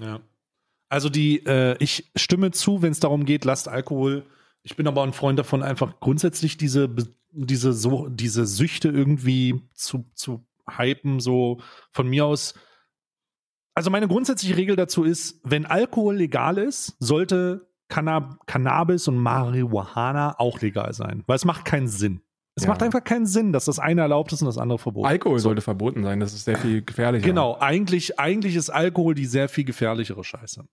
Ja. 0.00 0.20
Also 0.88 1.08
die, 1.08 1.44
äh, 1.46 1.76
ich 1.80 2.10
stimme 2.16 2.50
zu, 2.50 2.82
wenn 2.82 2.92
es 2.92 3.00
darum 3.00 3.24
geht, 3.24 3.44
lasst 3.44 3.68
Alkohol. 3.68 4.24
Ich 4.62 4.76
bin 4.76 4.86
aber 4.86 5.02
ein 5.02 5.12
Freund 5.12 5.38
davon, 5.38 5.62
einfach 5.62 6.00
grundsätzlich 6.00 6.56
diese 6.56 6.88
diese, 7.30 7.72
so, 7.72 8.08
diese 8.08 8.46
Süchte 8.46 8.88
irgendwie 8.88 9.62
zu, 9.74 10.06
zu 10.14 10.46
hypen, 10.68 11.20
so 11.20 11.60
von 11.92 12.08
mir 12.08 12.26
aus. 12.26 12.54
Also 13.74 13.90
meine 13.90 14.08
grundsätzliche 14.08 14.56
Regel 14.56 14.76
dazu 14.76 15.04
ist, 15.04 15.40
wenn 15.44 15.66
Alkohol 15.66 16.16
legal 16.16 16.58
ist, 16.58 16.96
sollte 16.98 17.68
Cannab 17.88 18.46
Cannabis 18.46 19.08
und 19.08 19.16
Marihuana 19.16 20.38
auch 20.38 20.60
legal 20.60 20.92
sein, 20.92 21.22
weil 21.26 21.36
es 21.36 21.44
macht 21.44 21.64
keinen 21.64 21.88
Sinn. 21.88 22.20
Es 22.58 22.64
Ja. 22.64 22.70
macht 22.70 22.82
einfach 22.82 23.04
keinen 23.04 23.24
Sinn, 23.26 23.52
dass 23.52 23.66
das 23.66 23.78
eine 23.78 24.00
erlaubt 24.00 24.32
ist 24.32 24.42
und 24.42 24.46
das 24.46 24.58
andere 24.58 24.78
verboten. 24.78 25.06
Alkohol 25.06 25.38
sollte 25.38 25.60
verboten 25.62 26.02
sein, 26.02 26.18
das 26.18 26.32
ist 26.34 26.44
sehr 26.44 26.58
viel 26.58 26.82
gefährlicher. 26.82 27.24
Genau, 27.24 27.56
eigentlich, 27.60 28.18
eigentlich 28.18 28.56
ist 28.56 28.68
Alkohol 28.70 29.14
die 29.14 29.26
sehr 29.26 29.48
viel 29.48 29.64
gefährlichere 29.64 30.24
Scheiße. 30.24 30.64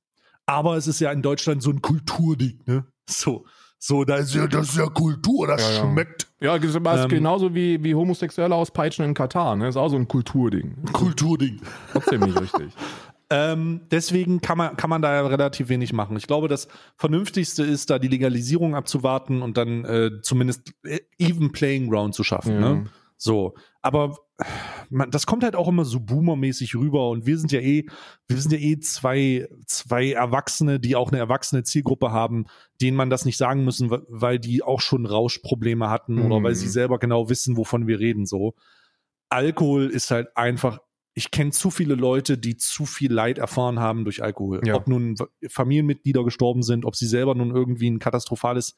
Aber 0.48 0.78
es 0.78 0.88
ist 0.88 1.00
ja 1.00 1.12
in 1.12 1.22
Deutschland 1.22 1.62
so 1.62 1.70
ein 1.70 1.82
Kulturding, 1.82 2.60
ne? 2.66 2.86
So, 3.08 3.46
so, 3.78 4.04
da 4.04 4.16
ist 4.16 4.34
ja, 4.34 4.48
das 4.48 4.70
ist 4.70 4.78
ja 4.78 4.88
Kultur, 4.88 5.46
das 5.48 5.62
Ja, 5.62 5.72
ja. 5.84 5.92
schmeckt. 5.92 6.28
Ja, 6.40 6.58
das 6.58 6.72
ist 6.76 6.76
Ähm, 6.86 7.10
genauso 7.10 7.54
wie, 7.54 7.84
wie 7.84 7.94
Homosexuelle 7.94 8.56
auspeitschen 8.56 9.06
in 9.06 9.14
Katar, 9.14 9.56
ne? 9.56 9.68
Ist 9.68 9.78
auch 9.78 9.90
so 9.90 9.96
ein 9.96 10.08
Kulturding. 10.08 10.86
Kulturding. 10.92 11.62
Trotzdem 11.92 12.22
nicht 12.22 12.42
richtig. 12.42 12.74
Ähm, 13.30 13.82
deswegen 13.90 14.42
kann 14.42 14.58
man, 14.58 14.78
kann 14.78 14.90
man 14.90 15.02
da 15.02 15.14
ja 15.14 15.26
relativ 15.26 15.70
wenig 15.70 15.94
machen. 15.94 16.16
Ich 16.18 16.28
glaube, 16.28 16.48
das 16.48 16.68
Vernünftigste 16.96 17.64
ist, 17.64 17.90
da 17.90 17.98
die 17.98 18.08
Legalisierung 18.08 18.76
abzuwarten 18.76 19.42
und 19.42 19.58
dann 19.58 19.84
äh, 19.86 20.12
zumindest 20.22 20.74
äh, 20.84 21.00
even 21.18 21.52
playing 21.52 21.90
ground 21.90 22.14
zu 22.14 22.24
schaffen. 22.24 22.54
Ja. 22.54 22.60
Ne? 22.60 22.86
So, 23.18 23.56
aber 23.82 24.18
man, 24.90 25.10
das 25.10 25.26
kommt 25.26 25.44
halt 25.44 25.56
auch 25.56 25.70
immer 25.70 25.86
so 25.86 26.00
boomermäßig 26.02 26.76
rüber 26.76 27.10
und 27.10 27.26
wir 27.26 27.38
sind 27.38 27.52
ja 27.52 27.62
eh, 27.62 27.86
wir 28.28 28.38
sind 28.38 28.52
ja 28.52 28.60
eh 28.60 28.80
zwei, 28.80 29.48
zwei 29.66 30.12
Erwachsene, 30.12 30.80
die 30.80 30.96
auch 30.96 31.12
eine 31.12 31.20
erwachsene 31.20 31.64
Zielgruppe 31.64 32.12
haben, 32.12 32.46
denen 32.82 32.98
man 32.98 33.10
das 33.10 33.26
nicht 33.26 33.38
sagen 33.38 33.64
müssen, 33.64 33.90
weil 34.10 34.38
die 34.38 34.62
auch 34.64 34.82
schon 34.82 35.06
Rauschprobleme 35.06 35.90
hatten 35.90 36.22
oder 36.22 36.40
Mhm. 36.40 36.44
weil 36.44 36.56
sie 36.56 36.68
selber 36.68 37.00
genau 37.00 37.30
wissen, 37.30 37.58
wovon 37.58 37.88
wir 37.88 38.00
reden. 38.00 38.26
So, 38.26 38.54
Alkohol 39.30 39.88
ist 39.90 40.12
halt 40.12 40.36
einfach. 40.36 40.80
Ich 41.16 41.32
kenne 41.32 41.52
zu 41.52 41.72
viele 41.72 41.96
Leute, 41.96 42.38
die 42.38 42.58
zu 42.58 42.86
viel 42.86 43.12
Leid 43.12 43.38
erfahren 43.38 43.80
haben 43.80 44.04
durch 44.04 44.22
Alkohol. 44.22 44.62
Ja. 44.66 44.76
Ob 44.76 44.88
nun 44.88 45.16
Familienmitglieder 45.48 46.24
gestorben 46.24 46.62
sind, 46.62 46.86
ob 46.86 46.96
sie 46.96 47.08
selber 47.08 47.34
nun 47.34 47.56
irgendwie 47.56 47.90
ein 47.90 48.00
katastrophales 48.00 48.76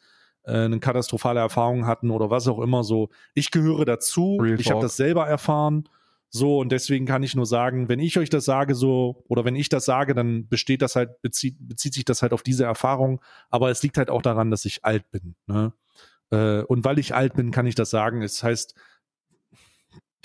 äh, 0.47 0.65
eine 0.65 0.79
katastrophale 0.79 1.39
Erfahrung 1.39 1.85
hatten 1.85 2.09
oder 2.09 2.29
was 2.29 2.47
auch 2.47 2.59
immer 2.59 2.83
so. 2.83 3.09
Ich 3.33 3.51
gehöre 3.51 3.85
dazu. 3.85 4.37
Real 4.39 4.59
ich 4.59 4.71
habe 4.71 4.81
das 4.81 4.95
selber 4.95 5.27
erfahren. 5.27 5.89
So, 6.29 6.59
und 6.59 6.71
deswegen 6.71 7.05
kann 7.05 7.23
ich 7.23 7.35
nur 7.35 7.45
sagen, 7.45 7.89
wenn 7.89 7.99
ich 7.99 8.17
euch 8.17 8.29
das 8.29 8.45
sage, 8.45 8.75
so, 8.75 9.23
oder 9.27 9.45
wenn 9.45 9.55
ich 9.55 9.69
das 9.69 9.85
sage, 9.85 10.13
dann 10.13 10.47
besteht 10.47 10.81
das 10.81 10.95
halt, 10.95 11.21
bezieht, 11.21 11.55
bezieht 11.59 11.93
sich 11.93 12.05
das 12.05 12.21
halt 12.21 12.33
auf 12.33 12.43
diese 12.43 12.65
Erfahrung. 12.65 13.21
Aber 13.49 13.69
es 13.69 13.81
liegt 13.81 13.97
halt 13.97 14.09
auch 14.09 14.21
daran, 14.21 14.51
dass 14.51 14.65
ich 14.65 14.83
alt 14.83 15.09
bin. 15.11 15.35
Ne? 15.47 15.73
Äh, 16.31 16.63
und 16.63 16.83
weil 16.85 16.99
ich 16.99 17.15
alt 17.15 17.35
bin, 17.35 17.51
kann 17.51 17.65
ich 17.65 17.75
das 17.75 17.89
sagen. 17.89 18.21
Es 18.21 18.43
heißt, 18.43 18.75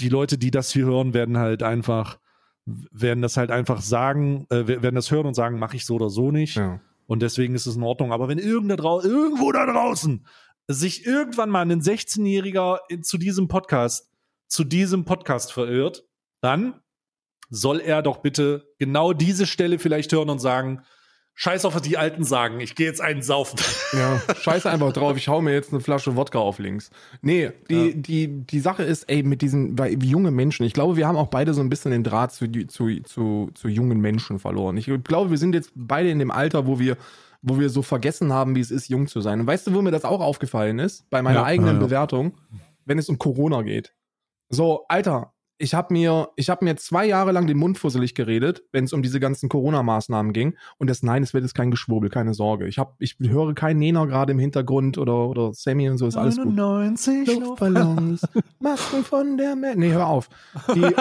die 0.00 0.08
Leute, 0.08 0.38
die 0.38 0.50
das 0.50 0.72
hier 0.72 0.86
hören, 0.86 1.14
werden 1.14 1.38
halt 1.38 1.62
einfach, 1.62 2.18
werden 2.64 3.22
das 3.22 3.36
halt 3.36 3.50
einfach 3.50 3.80
sagen, 3.80 4.46
äh, 4.50 4.66
werden 4.66 4.94
das 4.94 5.10
hören 5.10 5.26
und 5.26 5.34
sagen, 5.34 5.58
mache 5.58 5.76
ich 5.76 5.84
so 5.86 5.96
oder 5.96 6.10
so 6.10 6.30
nicht. 6.30 6.56
Ja. 6.56 6.80
Und 7.06 7.20
deswegen 7.22 7.54
ist 7.54 7.66
es 7.66 7.76
in 7.76 7.82
Ordnung. 7.82 8.12
Aber 8.12 8.28
wenn 8.28 8.38
irgend 8.38 8.70
da 8.70 8.76
irgendwo 9.02 9.52
da 9.52 9.66
draußen 9.66 10.26
sich 10.68 11.04
irgendwann 11.04 11.50
mal 11.50 11.60
ein 11.60 11.82
16-Jähriger 11.82 12.78
in- 12.88 13.02
zu 13.02 13.18
diesem 13.18 13.48
Podcast, 13.48 14.10
zu 14.46 14.64
diesem 14.64 15.04
Podcast 15.04 15.52
verirrt, 15.52 16.04
dann 16.40 16.80
soll 17.50 17.80
er 17.80 18.02
doch 18.02 18.18
bitte 18.18 18.66
genau 18.78 19.12
diese 19.12 19.46
Stelle 19.46 19.78
vielleicht 19.78 20.12
hören 20.12 20.30
und 20.30 20.38
sagen, 20.38 20.82
scheiß 21.34 21.64
auf, 21.64 21.74
was 21.74 21.82
die 21.82 21.96
Alten 21.96 22.24
sagen, 22.24 22.60
ich 22.60 22.74
gehe 22.74 22.86
jetzt 22.86 23.00
einen 23.00 23.22
saufen. 23.22 23.58
Ja, 23.92 24.20
scheiße 24.34 24.70
einfach 24.70 24.92
drauf, 24.92 25.16
ich 25.18 25.28
hau 25.28 25.42
mir 25.42 25.52
jetzt 25.52 25.70
eine 25.72 25.80
Flasche 25.80 26.16
Wodka 26.16 26.38
auf 26.38 26.58
links. 26.58 26.90
Nee, 27.20 27.50
die, 27.68 27.74
Ja. 27.88 27.92
die, 27.94 28.28
die 28.46 28.60
Sache 28.60 28.82
ist, 28.84 29.04
ey, 29.04 29.22
mit 29.22 29.42
diesen, 29.42 29.78
weil 29.78 30.00
wie 30.00 30.08
junge 30.08 30.30
Menschen, 30.30 30.64
ich 30.64 30.72
glaube, 30.72 30.96
wir 30.96 31.06
haben 31.06 31.16
auch 31.16 31.26
beide 31.28 31.52
so 31.52 31.60
ein 31.60 31.68
bisschen 31.68 31.90
den 31.90 32.04
Draht 32.04 32.32
zu, 32.32 32.50
zu, 32.68 33.00
zu, 33.02 33.50
zu 33.54 33.68
jungen 33.68 34.00
Menschen 34.00 34.38
verloren. 34.38 34.76
Ich 34.78 34.90
glaube, 35.04 35.30
wir 35.30 35.38
sind 35.38 35.54
jetzt 35.54 35.72
beide 35.74 36.08
in 36.10 36.18
dem 36.18 36.30
Alter, 36.30 36.66
wo 36.66 36.78
wir, 36.78 36.96
wo 37.42 37.58
wir 37.60 37.68
so 37.70 37.82
vergessen 37.82 38.32
haben, 38.32 38.54
wie 38.56 38.60
es 38.60 38.70
ist, 38.70 38.88
jung 38.88 39.06
zu 39.08 39.20
sein. 39.20 39.40
Und 39.40 39.46
weißt 39.46 39.66
du, 39.66 39.74
wo 39.74 39.82
mir 39.82 39.90
das 39.90 40.04
auch 40.04 40.20
aufgefallen 40.20 40.78
ist? 40.78 41.08
Bei 41.10 41.20
meiner 41.22 41.40
Ja, 41.40 41.44
eigenen 41.44 41.76
ja. 41.76 41.80
Bewertung, 41.82 42.38
wenn 42.86 42.98
es 42.98 43.08
um 43.10 43.18
Corona 43.18 43.60
geht. 43.62 43.92
So, 44.48 44.84
Alter, 44.88 45.31
ich 45.62 45.74
habe 45.74 45.94
mir, 45.94 46.28
ich 46.34 46.50
habe 46.50 46.64
mir 46.64 46.76
zwei 46.76 47.06
Jahre 47.06 47.30
lang 47.30 47.46
den 47.46 47.56
Mund 47.56 47.78
fusselig 47.78 48.16
geredet, 48.16 48.64
wenn 48.72 48.82
es 48.82 48.92
um 48.92 49.00
diese 49.00 49.20
ganzen 49.20 49.48
Corona-Maßnahmen 49.48 50.32
ging. 50.32 50.56
Und 50.76 50.90
das 50.90 51.04
Nein, 51.04 51.22
es 51.22 51.34
wird 51.34 51.44
jetzt 51.44 51.54
kein 51.54 51.70
Geschwurbel, 51.70 52.10
keine 52.10 52.34
Sorge. 52.34 52.66
Ich 52.66 52.78
habe, 52.78 52.94
ich 52.98 53.16
höre 53.20 53.54
keinen 53.54 53.78
Nena 53.78 54.04
gerade 54.06 54.32
im 54.32 54.40
Hintergrund 54.40 54.98
oder 54.98 55.28
oder 55.28 55.52
Sammy 55.52 55.88
und 55.88 55.98
so 55.98 56.08
ist 56.08 56.16
alles 56.16 56.36
gut. 56.36 56.52
99 56.52 57.38
Luftballons, 57.38 58.22
Masken 58.58 59.04
von 59.04 59.36
der 59.36 59.54
Mer 59.54 59.76
Nee, 59.76 59.92
hör 59.92 60.08
auf. 60.08 60.28
Die, 60.74 60.96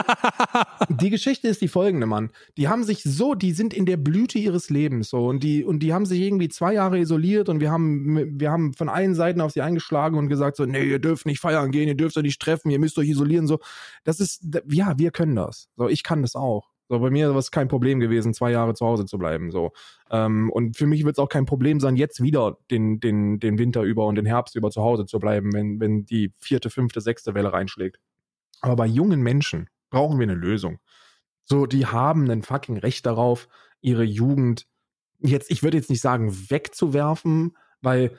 die 0.90 1.10
Geschichte 1.10 1.48
ist 1.48 1.62
die 1.62 1.68
folgende, 1.68 2.06
Mann. 2.06 2.30
Die 2.58 2.68
haben 2.68 2.84
sich 2.84 3.02
so, 3.02 3.34
die 3.34 3.54
sind 3.54 3.74
in 3.74 3.88
der 3.88 3.98
Blüte 3.98 4.38
ihres 4.38 4.70
Lebens 4.70 5.10
so 5.10 5.26
und 5.26 5.42
die 5.42 5.64
und 5.64 5.80
die 5.80 5.92
haben 5.92 6.06
sich 6.06 6.22
irgendwie 6.22 6.50
zwei 6.50 6.76
Jahre 6.76 7.00
isoliert 7.00 7.50
und 7.50 7.62
wir 7.62 7.72
haben 7.72 8.40
wir 8.40 8.52
haben 8.52 8.74
von 8.74 8.90
allen 8.90 9.16
Seiten 9.16 9.42
auf 9.42 9.54
sie 9.54 9.62
eingeschlagen 9.62 10.20
und 10.20 10.28
gesagt 10.28 10.56
so, 10.56 10.68
nee, 10.68 10.84
ihr 10.84 11.00
dürft 11.00 11.26
nicht 11.26 11.40
feiern 11.40 11.72
gehen, 11.72 11.88
ihr 11.88 11.96
dürft 11.96 12.16
euch 12.16 12.24
nicht 12.24 12.40
treffen, 12.40 12.70
ihr 12.70 12.80
müsst 12.80 13.00
euch 13.00 13.10
isolieren 13.10 13.48
so. 13.48 13.60
Das 14.04 14.20
ist 14.20 14.51
ja, 14.70 14.98
wir 14.98 15.12
können 15.12 15.36
das. 15.36 15.70
So, 15.76 15.88
ich 15.88 16.04
kann 16.04 16.22
das 16.22 16.36
auch. 16.36 16.70
So, 16.90 17.00
bei 17.00 17.10
mir 17.10 17.30
war 17.30 17.38
es 17.38 17.52
kein 17.52 17.70
Problem 17.70 18.02
gewesen, 18.02 18.34
zwei 18.34 18.52
Jahre 18.52 18.74
zu 18.74 18.86
Hause 18.86 19.06
zu 19.06 19.18
bleiben. 19.18 19.50
So. 19.52 19.72
Ähm, 20.10 20.52
und 20.52 20.76
für 20.76 20.88
mich 20.88 21.06
wird 21.06 21.16
es 21.16 21.20
auch 21.20 21.30
kein 21.30 21.46
Problem 21.46 21.80
sein, 21.80 21.96
jetzt 21.96 22.22
wieder 22.22 22.58
den, 22.70 23.00
den, 23.00 23.40
den 23.40 23.58
Winter 23.58 23.84
über 23.84 24.06
und 24.08 24.16
den 24.16 24.26
Herbst 24.26 24.56
über 24.56 24.72
zu 24.72 24.82
Hause 24.82 25.06
zu 25.06 25.20
bleiben, 25.20 25.54
wenn, 25.54 25.80
wenn 25.80 26.06
die 26.06 26.34
vierte, 26.38 26.70
fünfte, 26.70 27.00
sechste 27.00 27.34
Welle 27.34 27.54
reinschlägt. 27.54 27.98
Aber 28.60 28.76
bei 28.76 28.88
jungen 28.88 29.22
Menschen 29.22 29.70
brauchen 29.90 30.20
wir 30.20 30.24
eine 30.24 30.36
Lösung. 30.36 30.80
So, 31.46 31.66
die 31.66 31.86
haben 31.86 32.30
ein 32.30 32.44
fucking 32.44 32.78
Recht 32.78 33.06
darauf, 33.06 33.48
ihre 33.80 34.04
Jugend 34.04 34.68
jetzt, 35.20 35.50
ich 35.50 35.64
würde 35.64 35.78
jetzt 35.78 35.90
nicht 35.90 36.02
sagen, 36.02 36.34
wegzuwerfen, 36.50 37.56
weil 37.82 38.18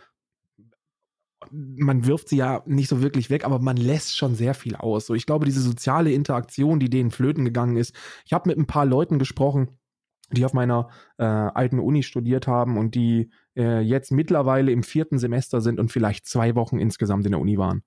man 1.51 2.07
wirft 2.07 2.29
sie 2.29 2.37
ja 2.37 2.63
nicht 2.67 2.89
so 2.89 3.03
wirklich 3.03 3.31
weg, 3.31 3.45
aber 3.45 3.59
man 3.59 3.77
lässt 3.77 4.17
schon 4.17 4.35
sehr 4.35 4.55
viel 4.55 4.77
aus. 4.77 5.07
So, 5.07 5.15
ich 5.15 5.27
glaube, 5.27 5.45
diese 5.45 5.61
soziale 5.61 6.13
Interaktion, 6.13 6.81
die 6.81 6.91
denen 6.91 7.11
flöten 7.11 7.45
gegangen 7.45 7.77
ist. 7.77 7.95
Ich 8.25 8.33
habe 8.33 8.49
mit 8.49 8.59
ein 8.59 8.67
paar 8.67 8.87
Leuten 8.87 9.19
gesprochen, 9.19 9.79
die 10.31 10.45
auf 10.45 10.55
meiner 10.55 10.89
äh, 11.19 11.25
alten 11.25 11.79
Uni 11.79 12.03
studiert 12.03 12.47
haben 12.47 12.79
und 12.79 12.95
die 12.95 13.31
äh, 13.57 13.81
jetzt 13.81 14.13
mittlerweile 14.13 14.73
im 14.73 14.83
vierten 14.83 15.19
Semester 15.19 15.61
sind 15.61 15.79
und 15.79 15.93
vielleicht 15.93 16.27
zwei 16.27 16.55
Wochen 16.55 16.79
insgesamt 16.79 17.27
in 17.27 17.33
der 17.33 17.41
Uni 17.41 17.59
waren. 17.59 17.83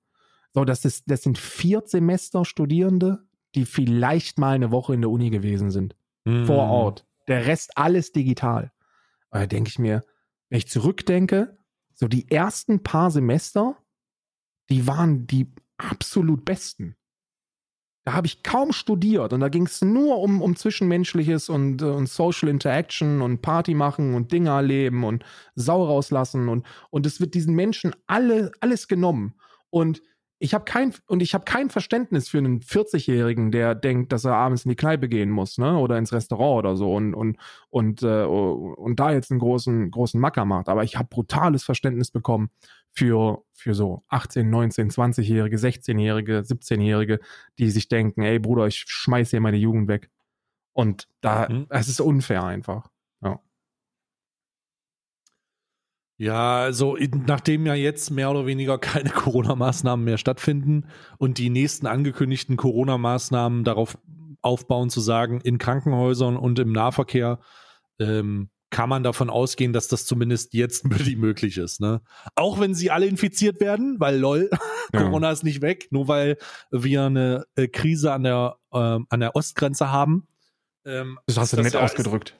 So, 0.52 0.64
das 0.64 0.84
ist, 0.84 1.10
das 1.10 1.22
sind 1.22 1.38
vier 1.38 1.82
Semester 1.84 2.44
Studierende, 2.44 3.24
die 3.54 3.64
vielleicht 3.64 4.38
mal 4.38 4.54
eine 4.54 4.70
Woche 4.70 4.94
in 4.94 5.00
der 5.00 5.10
Uni 5.10 5.30
gewesen 5.30 5.70
sind 5.70 5.96
vor 6.44 6.68
Ort. 6.68 7.06
Der 7.28 7.46
Rest 7.46 7.76
alles 7.76 8.12
digital. 8.12 8.72
Da 9.30 9.46
denke 9.46 9.68
ich 9.68 9.78
mir, 9.78 10.02
wenn 10.48 10.58
ich 10.58 10.68
zurückdenke, 10.68 11.58
so 11.96 12.08
die 12.08 12.30
ersten 12.30 12.82
paar 12.82 13.10
Semester, 13.10 13.76
die 14.70 14.86
waren 14.86 15.26
die 15.26 15.52
absolut 15.78 16.44
besten. 16.44 16.96
Da 18.04 18.12
habe 18.12 18.28
ich 18.28 18.44
kaum 18.44 18.72
studiert 18.72 19.32
und 19.32 19.40
da 19.40 19.48
ging 19.48 19.66
es 19.66 19.82
nur 19.82 20.18
um, 20.20 20.40
um 20.40 20.54
Zwischenmenschliches 20.54 21.48
und, 21.48 21.82
äh, 21.82 21.86
und 21.86 22.08
Social 22.08 22.48
Interaction 22.48 23.20
und 23.20 23.42
Party 23.42 23.74
machen 23.74 24.14
und 24.14 24.30
Dinge 24.30 24.50
erleben 24.50 25.02
und 25.02 25.24
Sau 25.56 25.84
rauslassen 25.84 26.48
und, 26.48 26.64
und 26.90 27.04
es 27.04 27.20
wird 27.20 27.34
diesen 27.34 27.56
Menschen 27.56 27.96
alle, 28.06 28.52
alles 28.60 28.86
genommen. 28.86 29.34
Und 29.70 30.02
ich 30.38 30.54
habe 30.54 30.64
kein 30.64 30.92
und 31.06 31.22
ich 31.22 31.34
habe 31.34 31.44
kein 31.44 31.70
Verständnis 31.70 32.28
für 32.28 32.38
einen 32.38 32.60
40-Jährigen, 32.60 33.50
der 33.50 33.74
denkt, 33.74 34.12
dass 34.12 34.24
er 34.24 34.34
abends 34.34 34.64
in 34.64 34.68
die 34.70 34.76
Kneipe 34.76 35.08
gehen 35.08 35.30
muss, 35.30 35.58
ne, 35.58 35.78
oder 35.78 35.96
ins 35.98 36.12
Restaurant 36.12 36.58
oder 36.58 36.76
so 36.76 36.94
und 36.94 37.14
und 37.14 37.38
und 37.70 38.02
äh, 38.02 38.24
und 38.24 39.00
da 39.00 39.12
jetzt 39.12 39.30
einen 39.30 39.40
großen 39.40 39.90
großen 39.90 40.20
Macker 40.20 40.44
macht. 40.44 40.68
Aber 40.68 40.84
ich 40.84 40.96
habe 40.96 41.08
brutales 41.10 41.64
Verständnis 41.64 42.10
bekommen 42.10 42.50
für 42.92 43.42
für 43.54 43.74
so 43.74 44.04
18, 44.08 44.48
19, 44.50 44.90
20-Jährige, 44.90 45.56
16-Jährige, 45.56 46.42
17-Jährige, 46.44 47.20
die 47.58 47.70
sich 47.70 47.88
denken, 47.88 48.22
ey 48.22 48.38
Bruder, 48.38 48.66
ich 48.66 48.84
schmeiß 48.86 49.30
hier 49.30 49.40
meine 49.40 49.56
Jugend 49.56 49.88
weg. 49.88 50.10
Und 50.72 51.08
da, 51.22 51.48
Mhm. 51.48 51.66
es 51.70 51.88
ist 51.88 52.00
unfair 52.00 52.44
einfach. 52.44 52.90
Ja, 56.18 56.60
also 56.60 56.96
nachdem 57.26 57.66
ja 57.66 57.74
jetzt 57.74 58.10
mehr 58.10 58.30
oder 58.30 58.46
weniger 58.46 58.78
keine 58.78 59.10
Corona-Maßnahmen 59.10 60.04
mehr 60.04 60.18
stattfinden 60.18 60.86
und 61.18 61.38
die 61.38 61.50
nächsten 61.50 61.86
angekündigten 61.86 62.56
Corona-Maßnahmen 62.56 63.64
darauf 63.64 63.98
aufbauen 64.40 64.90
zu 64.90 65.00
sagen, 65.00 65.40
in 65.42 65.58
Krankenhäusern 65.58 66.36
und 66.36 66.58
im 66.58 66.72
Nahverkehr 66.72 67.40
ähm, 67.98 68.48
kann 68.70 68.88
man 68.88 69.02
davon 69.02 69.30
ausgehen, 69.30 69.72
dass 69.72 69.88
das 69.88 70.06
zumindest 70.06 70.54
jetzt 70.54 70.84
möglich 71.16 71.58
ist. 71.58 71.80
Ne? 71.80 72.00
Auch 72.34 72.60
wenn 72.60 72.74
sie 72.74 72.90
alle 72.90 73.06
infiziert 73.06 73.60
werden, 73.60 73.96
weil 73.98 74.16
lol, 74.16 74.50
Ja. 74.92 75.02
Corona 75.02 75.30
ist 75.32 75.42
nicht 75.42 75.62
weg, 75.62 75.88
nur 75.90 76.06
weil 76.08 76.36
wir 76.70 77.04
eine 77.04 77.44
äh, 77.56 77.66
Krise 77.66 78.12
an 78.12 78.22
der, 78.22 78.56
ähm, 78.72 79.06
an 79.08 79.20
der 79.20 79.34
Ostgrenze 79.34 79.90
haben. 79.90 80.28
Ähm, 80.84 81.18
Das 81.26 81.38
hast 81.38 81.52
du 81.54 81.60
nett 81.60 81.74
ausgedrückt. 81.74 82.36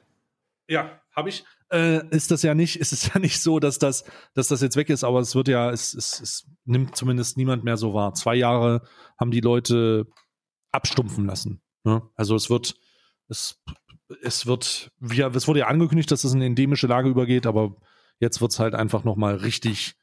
Ja, 0.69 1.01
habe 1.15 1.29
ich. 1.29 1.45
Äh, 1.71 2.07
ist 2.11 2.31
das 2.31 2.43
ja 2.43 2.55
nicht, 2.55 2.77
ist 2.77 2.93
es 2.93 3.07
ja 3.15 3.19
nicht 3.19 3.41
so, 3.41 3.59
dass 3.59 3.79
das, 3.79 4.05
dass 4.35 4.49
das 4.49 4.61
jetzt 4.61 4.77
weg 4.77 4.91
ist, 4.91 5.05
aber 5.05 5.21
es 5.21 5.35
wird 5.35 5.49
ja, 5.49 5.71
es, 5.71 5.95
es, 5.95 6.21
es 6.21 6.51
nimmt 6.65 6.97
zumindest 6.97 7.37
niemand 7.37 7.65
mehr 7.65 7.77
so 7.77 7.95
wahr. 7.95 8.15
Zwei 8.15 8.37
Jahre 8.37 8.83
haben 9.19 9.31
die 9.31 9.41
Leute 9.41 10.07
abstumpfen 10.73 11.27
lassen. 11.27 11.63
Ne? 11.85 12.03
Also 12.15 12.35
es 12.35 12.51
wird, 12.51 12.77
es, 13.29 13.63
es 14.23 14.47
wird, 14.47 14.93
wir, 14.99 15.35
es 15.35 15.49
wurde 15.49 15.61
ja 15.61 15.67
angekündigt, 15.69 16.11
dass 16.11 16.25
es 16.25 16.35
in 16.35 16.43
endemische 16.43 16.87
Lage 16.87 17.09
übergeht, 17.09 17.47
aber 17.47 17.77
jetzt 18.21 18.41
wird 18.41 18.53
es 18.53 18.59
halt 18.59 18.75
einfach 18.75 19.05
nochmal 19.05 19.37
richtig, 19.37 19.95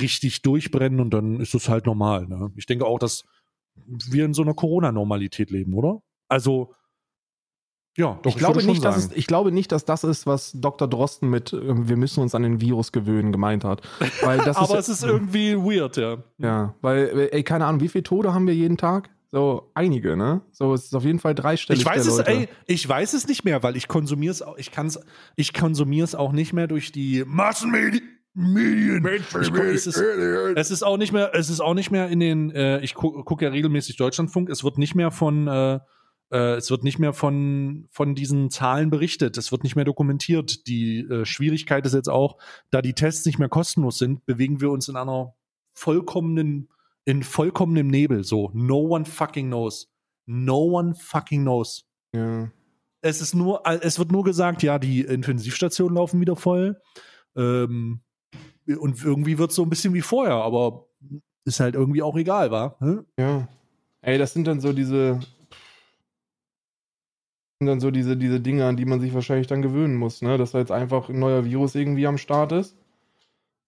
richtig 0.00 0.42
durchbrennen 0.42 1.00
und 1.00 1.10
dann 1.10 1.40
ist 1.40 1.54
es 1.54 1.68
halt 1.68 1.86
normal. 1.86 2.26
Ne? 2.26 2.50
Ich 2.56 2.66
denke 2.66 2.86
auch, 2.86 2.98
dass 2.98 3.24
wir 3.74 4.24
in 4.24 4.34
so 4.34 4.42
einer 4.42 4.54
Corona-Normalität 4.54 5.50
leben, 5.50 5.74
oder? 5.74 6.00
Also, 6.28 6.74
ja, 7.96 8.18
doch, 8.22 8.30
ich, 8.30 8.36
glaube 8.36 8.62
nicht, 8.62 8.84
dass 8.84 8.96
es, 8.96 9.10
ich 9.14 9.26
glaube 9.26 9.52
nicht, 9.52 9.72
dass 9.72 9.86
das 9.86 10.04
ist, 10.04 10.26
was 10.26 10.52
Dr. 10.52 10.86
Drosten 10.86 11.30
mit 11.30 11.52
äh, 11.52 11.88
wir 11.88 11.96
müssen 11.96 12.20
uns 12.20 12.34
an 12.34 12.42
den 12.42 12.60
Virus 12.60 12.92
gewöhnen 12.92 13.32
gemeint 13.32 13.64
hat. 13.64 13.80
Weil 14.22 14.38
das 14.38 14.56
Aber 14.56 14.78
ist, 14.78 14.88
es 14.88 15.00
ist 15.00 15.04
irgendwie 15.04 15.56
weird, 15.56 15.96
ja. 15.96 16.18
Ja, 16.38 16.74
weil, 16.82 17.28
ey, 17.32 17.42
keine 17.42 17.64
Ahnung, 17.66 17.80
wie 17.80 17.88
viele 17.88 18.04
Tode 18.04 18.34
haben 18.34 18.46
wir 18.46 18.54
jeden 18.54 18.76
Tag? 18.76 19.10
So 19.32 19.70
einige, 19.74 20.16
ne? 20.16 20.42
So, 20.52 20.74
es 20.74 20.84
ist 20.84 20.94
auf 20.94 21.04
jeden 21.04 21.18
Fall 21.18 21.34
dreistellig. 21.34 21.80
Ich 21.80 21.86
weiß 21.86 22.06
es, 22.06 22.18
ey, 22.18 22.48
ich 22.66 22.88
weiß 22.88 23.14
es 23.14 23.26
nicht 23.26 23.44
mehr, 23.44 23.62
weil 23.62 23.76
ich 23.76 23.88
konsumiere 23.88 24.30
es 24.30 24.42
auch, 24.42 24.56
ich 24.56 24.70
kann's, 24.70 25.00
ich 25.34 25.52
konsumiere 25.52 26.04
es 26.04 26.14
auch 26.14 26.32
nicht 26.32 26.52
mehr 26.52 26.66
durch 26.66 26.92
die 26.92 27.24
Massenmedien. 27.26 28.02
Medien. 28.34 29.06
Ich, 29.06 29.34
es, 29.34 29.86
ist, 29.86 29.96
es 29.96 30.70
ist 30.70 30.82
auch 30.82 30.98
nicht 30.98 31.10
mehr, 31.10 31.30
es 31.32 31.48
ist 31.48 31.60
auch 31.60 31.72
nicht 31.72 31.90
mehr 31.90 32.08
in 32.08 32.20
den, 32.20 32.50
äh, 32.50 32.80
ich 32.80 32.94
gucke 32.94 33.24
guck 33.24 33.40
ja 33.40 33.48
regelmäßig 33.48 33.96
Deutschlandfunk, 33.96 34.50
es 34.50 34.62
wird 34.62 34.76
nicht 34.76 34.94
mehr 34.94 35.10
von, 35.10 35.48
äh, 35.48 35.80
äh, 36.30 36.54
es 36.56 36.70
wird 36.70 36.84
nicht 36.84 36.98
mehr 36.98 37.12
von, 37.12 37.86
von 37.90 38.14
diesen 38.14 38.50
Zahlen 38.50 38.90
berichtet, 38.90 39.36
es 39.36 39.52
wird 39.52 39.62
nicht 39.62 39.76
mehr 39.76 39.84
dokumentiert. 39.84 40.66
Die 40.66 41.00
äh, 41.00 41.24
Schwierigkeit 41.24 41.86
ist 41.86 41.94
jetzt 41.94 42.08
auch, 42.08 42.38
da 42.70 42.82
die 42.82 42.94
Tests 42.94 43.26
nicht 43.26 43.38
mehr 43.38 43.48
kostenlos 43.48 43.98
sind, 43.98 44.26
bewegen 44.26 44.60
wir 44.60 44.70
uns 44.70 44.88
in 44.88 44.96
einer 44.96 45.34
vollkommenen, 45.74 46.68
in 47.04 47.22
vollkommenem 47.22 47.88
Nebel. 47.88 48.24
So, 48.24 48.50
no 48.54 48.80
one 48.80 49.04
fucking 49.04 49.48
knows. 49.48 49.88
No 50.26 50.64
one 50.64 50.94
fucking 50.94 51.42
knows. 51.42 51.86
Ja. 52.12 52.50
Es 53.00 53.20
ist 53.20 53.34
nur, 53.34 53.62
es 53.66 53.98
wird 53.98 54.10
nur 54.10 54.24
gesagt, 54.24 54.62
ja, 54.64 54.78
die 54.78 55.02
Intensivstationen 55.02 55.96
laufen 55.96 56.20
wieder 56.20 56.34
voll. 56.34 56.80
Ähm, 57.36 58.00
und 58.66 59.04
irgendwie 59.04 59.38
wird 59.38 59.50
es 59.50 59.56
so 59.56 59.62
ein 59.62 59.70
bisschen 59.70 59.94
wie 59.94 60.00
vorher, 60.00 60.34
aber 60.34 60.86
ist 61.44 61.60
halt 61.60 61.76
irgendwie 61.76 62.02
auch 62.02 62.16
egal, 62.16 62.50
wa? 62.50 62.74
Hm? 62.80 63.06
Ja. 63.16 63.48
Ey, 64.00 64.18
das 64.18 64.32
sind 64.32 64.46
dann 64.46 64.60
so 64.60 64.72
diese. 64.72 65.20
Sind 67.58 67.68
dann 67.68 67.80
so 67.80 67.90
diese, 67.90 68.16
diese 68.16 68.40
Dinge, 68.40 68.66
an 68.66 68.76
die 68.76 68.84
man 68.84 69.00
sich 69.00 69.14
wahrscheinlich 69.14 69.46
dann 69.46 69.62
gewöhnen 69.62 69.96
muss, 69.96 70.20
ne? 70.20 70.36
Dass 70.36 70.52
da 70.52 70.58
jetzt 70.58 70.72
einfach 70.72 71.08
ein 71.08 71.18
neuer 71.18 71.44
Virus 71.44 71.74
irgendwie 71.74 72.06
am 72.06 72.18
Start 72.18 72.52
ist. 72.52 72.76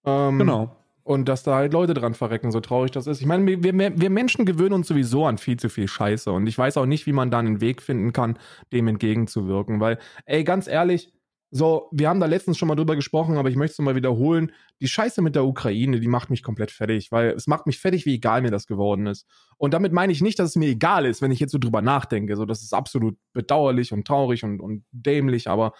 Ähm, 0.05 0.37
genau. 0.37 0.75
Und 1.03 1.27
dass 1.27 1.41
da 1.41 1.55
halt 1.55 1.73
Leute 1.73 1.95
dran 1.95 2.13
verrecken, 2.13 2.51
so 2.51 2.59
traurig 2.59 2.91
das 2.91 3.07
ist. 3.07 3.19
Ich 3.19 3.25
meine, 3.25 3.63
wir, 3.63 3.99
wir 3.99 4.09
Menschen 4.11 4.45
gewöhnen 4.45 4.73
uns 4.73 4.87
sowieso 4.87 5.25
an 5.25 5.39
viel 5.39 5.57
zu 5.57 5.67
viel 5.69 5.87
Scheiße. 5.87 6.31
Und 6.31 6.45
ich 6.45 6.55
weiß 6.55 6.77
auch 6.77 6.85
nicht, 6.85 7.07
wie 7.07 7.13
man 7.13 7.31
da 7.31 7.39
einen 7.39 7.61
Weg 7.61 7.81
finden 7.81 8.13
kann, 8.13 8.37
dem 8.71 8.87
entgegenzuwirken. 8.87 9.79
Weil, 9.79 9.97
ey, 10.25 10.43
ganz 10.43 10.67
ehrlich, 10.67 11.11
so, 11.51 11.89
wir 11.91 12.09
haben 12.09 12.19
da 12.19 12.27
letztens 12.27 12.59
schon 12.59 12.67
mal 12.67 12.75
drüber 12.75 12.95
gesprochen, 12.95 13.37
aber 13.37 13.49
ich 13.49 13.55
möchte 13.55 13.73
es 13.73 13.79
mal 13.79 13.95
wiederholen. 13.95 14.51
Die 14.81 14.87
Scheiße 14.87 15.21
mit 15.23 15.33
der 15.33 15.45
Ukraine, 15.45 15.99
die 15.99 16.07
macht 16.07 16.29
mich 16.29 16.43
komplett 16.43 16.69
fertig, 16.69 17.11
weil 17.11 17.31
es 17.31 17.47
macht 17.47 17.65
mich 17.65 17.79
fertig, 17.79 18.05
wie 18.05 18.13
egal 18.13 18.43
mir 18.43 18.51
das 18.51 18.67
geworden 18.67 19.07
ist. 19.07 19.25
Und 19.57 19.73
damit 19.73 19.91
meine 19.91 20.11
ich 20.11 20.21
nicht, 20.21 20.37
dass 20.37 20.49
es 20.49 20.55
mir 20.55 20.69
egal 20.69 21.07
ist, 21.07 21.23
wenn 21.23 21.31
ich 21.31 21.39
jetzt 21.39 21.51
so 21.51 21.57
drüber 21.57 21.81
nachdenke. 21.81 22.35
So, 22.35 22.45
das 22.45 22.61
ist 22.61 22.73
absolut 22.73 23.17
bedauerlich 23.33 23.91
und 23.91 24.05
traurig 24.05 24.43
und, 24.43 24.59
und 24.59 24.85
dämlich, 24.91 25.49
aber 25.49 25.73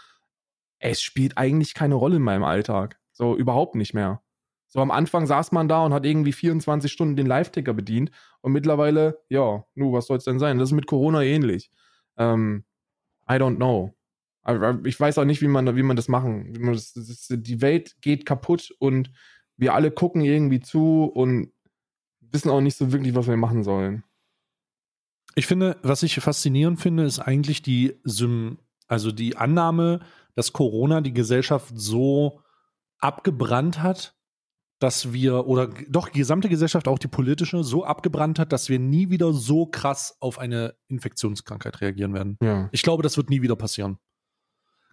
es 0.80 1.03
spielt 1.03 1.38
eigentlich 1.38 1.76
keine 1.76 1.95
Rolle 1.95 2.15
in 2.15 2.24
meinem 2.24 2.43
Alltag. 2.43 2.99
So, 3.11 3.36
überhaupt 3.36 3.76
nicht 3.76 3.93
mehr. 3.93 4.24
So, 4.70 4.80
am 4.82 4.91
Anfang 4.91 5.28
saß 5.28 5.51
man 5.51 5.67
da 5.67 5.86
und 5.86 5.93
hat 5.93 6.05
irgendwie 6.05 6.32
24 6.32 6.91
Stunden 6.91 7.15
den 7.15 7.28
Live-Ticker 7.28 7.74
bedient 7.74 8.11
und 8.41 8.53
mittlerweile, 8.53 9.20
ja, 9.30 9.65
nu, 9.76 9.93
was 9.93 10.07
soll 10.07 10.17
es 10.17 10.24
denn 10.24 10.39
sein? 10.39 10.57
Das 10.57 10.70
ist 10.70 10.76
mit 10.76 10.88
Corona 10.88 11.22
ähnlich. 11.22 11.70
Ähm, 12.17 12.65
I 13.30 13.34
don't 13.34 13.57
know. 13.57 13.93
Aber 14.42 14.80
ich 14.86 15.00
weiß 15.00 15.18
auch 15.18 15.26
nicht, 15.26 15.42
wie 15.42 15.48
man, 15.48 15.76
wie 15.76 15.84
man 15.84 15.96
das 15.96 16.08
machen. 16.08 16.56
Man 16.60 16.74
das, 16.74 16.94
das, 16.94 17.28
die 17.30 17.62
Welt 17.62 17.98
geht 18.02 18.26
kaputt 18.26 18.74
und 18.80 19.12
wir 19.58 19.74
alle 19.74 19.92
gucken 19.92 20.22
irgendwie 20.22 20.62
zu 20.62 21.04
und 21.04 21.52
wissen 22.22 22.50
auch 22.50 22.62
nicht 22.62 22.78
so 22.78 22.92
wirklich, 22.92 23.16
was 23.16 23.28
wir 23.28 23.38
machen 23.38 23.64
sollen. 23.64 24.04
Ich 25.36 25.48
finde, 25.48 25.78
was 25.84 26.04
ich 26.04 26.16
faszinierend 26.16 26.80
finde, 26.80 27.04
ist 27.04 27.20
eigentlich 27.20 27.62
die, 27.62 27.96
also 28.88 29.12
die 29.12 29.38
Annahme, 29.38 30.00
dass 30.36 30.54
Corona 30.54 31.02
die 31.02 31.14
Gesellschaft 31.14 31.74
so 31.76 32.42
abgebrannt 33.00 33.82
hat, 33.82 34.16
dass 34.80 35.12
wir, 35.12 35.46
oder 35.46 35.68
doch 35.90 36.10
die 36.10 36.20
gesamte 36.20 36.48
Gesellschaft, 36.48 36.88
auch 36.88 37.00
die 37.00 37.10
politische, 37.10 37.64
so 37.64 37.84
abgebrannt 37.84 38.40
hat, 38.40 38.54
dass 38.54 38.70
wir 38.70 38.80
nie 38.80 39.10
wieder 39.10 39.34
so 39.34 39.66
krass 39.66 40.16
auf 40.22 40.40
eine 40.40 40.76
Infektionskrankheit 40.88 41.82
reagieren 41.82 42.14
werden. 42.14 42.38
Ja. 42.42 42.70
Ich 42.72 42.82
glaube, 42.82 43.04
das 43.04 43.18
wird 43.18 43.30
nie 43.30 43.42
wieder 43.42 43.58
passieren. 43.58 43.98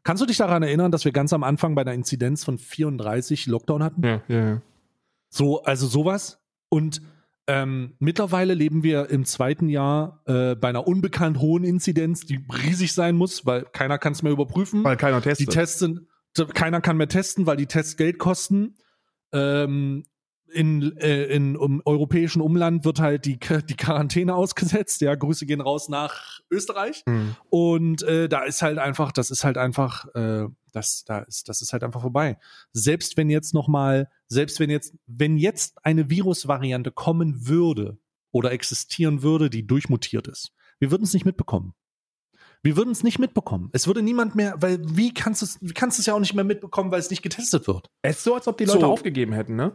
Kannst 0.07 0.23
du 0.23 0.27
dich 0.27 0.37
daran 0.37 0.63
erinnern, 0.63 0.93
dass 0.93 1.05
wir 1.05 1.11
ganz 1.11 1.33
am 1.33 1.43
Anfang 1.43 1.75
bei 1.75 1.81
einer 1.81 1.93
Inzidenz 1.93 2.45
von 2.45 2.59
34 2.59 3.47
Lockdown 3.47 3.83
hatten? 3.83 4.05
Ja, 4.05 4.23
ja, 4.29 4.49
ja. 4.51 4.63
So, 5.31 5.65
also 5.65 5.89
sowas. 5.89 6.39
Und 6.69 7.03
ähm, 7.49 7.95
mittlerweile 7.99 8.55
leben 8.55 8.85
wir 8.85 9.11
im 9.11 9.25
zweiten 9.25 9.69
Jahr 9.69 10.23
äh, 10.27 10.55
bei 10.55 10.69
einer 10.69 10.87
unbekannt 10.87 11.41
hohen 11.41 11.65
Inzidenz, 11.65 12.21
die 12.21 12.39
riesig 12.49 12.93
sein 12.93 13.17
muss, 13.17 13.47
weil 13.47 13.65
keiner 13.65 13.99
kann 13.99 14.13
es 14.13 14.23
mehr 14.23 14.31
überprüfen. 14.31 14.85
Weil 14.85 14.97
keiner 14.97 15.21
testet. 15.21 15.49
Die 15.49 15.53
Tests 15.53 15.81
sind, 15.81 16.03
keiner 16.55 16.81
kann 16.81 16.97
mehr 16.97 17.09
testen, 17.09 17.47
weil 17.47 17.57
die 17.57 17.67
Tests 17.67 17.97
Geld 17.97 18.21
kosten. 18.21 18.77
Ähm, 19.33 20.05
in, 20.53 20.97
äh, 20.99 21.25
in 21.25 21.57
um, 21.57 21.83
europäischen 21.85 22.41
Umland 22.41 22.85
wird 22.85 23.01
halt 23.01 23.25
die, 23.25 23.39
die 23.39 23.77
Quarantäne 23.77 24.35
ausgesetzt. 24.35 25.01
Ja, 25.01 25.15
Grüße 25.15 25.47
gehen 25.47 25.61
raus 25.61 25.89
nach 25.89 26.41
Österreich. 26.51 27.03
Mhm. 27.07 27.37
Und 27.51 28.03
äh, 28.03 28.29
da 28.29 28.45
ist 28.45 28.63
halt 28.63 28.79
einfach, 28.79 29.13
das 29.13 29.31
ist 29.31 29.45
halt 29.45 29.59
einfach, 29.59 30.07
äh, 30.15 30.47
das, 30.73 31.05
da 31.05 31.21
ist, 31.21 31.49
das 31.49 31.63
ist 31.63 31.73
halt 31.73 31.83
einfach 31.83 32.03
vorbei. 32.03 32.39
Selbst 32.73 33.17
wenn 33.17 33.31
jetzt 33.31 33.55
nochmal, 33.55 34.09
selbst 34.29 34.61
wenn 34.61 34.71
jetzt, 34.71 34.95
wenn 35.07 35.37
jetzt 35.37 35.79
eine 35.85 36.11
Virusvariante 36.11 36.91
kommen 36.93 37.47
würde 37.47 37.99
oder 38.31 38.53
existieren 38.53 39.23
würde, 39.23 39.51
die 39.51 39.67
durchmutiert 39.67 40.29
ist, 40.29 40.53
wir 40.79 40.91
würden 40.91 41.05
es 41.05 41.15
nicht 41.15 41.25
mitbekommen. 41.25 41.75
Wir 42.63 42.77
würden 42.77 42.91
es 42.91 43.05
nicht 43.05 43.19
mitbekommen. 43.19 43.71
Es 43.73 43.87
würde 43.87 44.03
niemand 44.03 44.35
mehr, 44.35 44.57
weil 44.61 44.79
wie 44.83 45.15
kannst 45.15 45.43
du 45.43 45.47
es, 45.47 45.75
kannst 45.75 45.99
es 45.99 46.07
ja 46.07 46.15
auch 46.15 46.21
nicht 46.21 46.35
mehr 46.35 46.45
mitbekommen, 46.45 46.91
weil 46.91 46.99
es 46.99 47.11
nicht 47.11 47.23
getestet 47.23 47.69
wird. 47.69 47.91
Es 48.03 48.19
ist 48.19 48.25
so, 48.25 48.35
als 48.35 48.49
ob 48.49 48.59
die 48.59 48.65
Leute 48.65 48.81
so. 48.81 48.87
aufgegeben 48.87 49.33
hätten, 49.33 49.57
ne? 49.57 49.73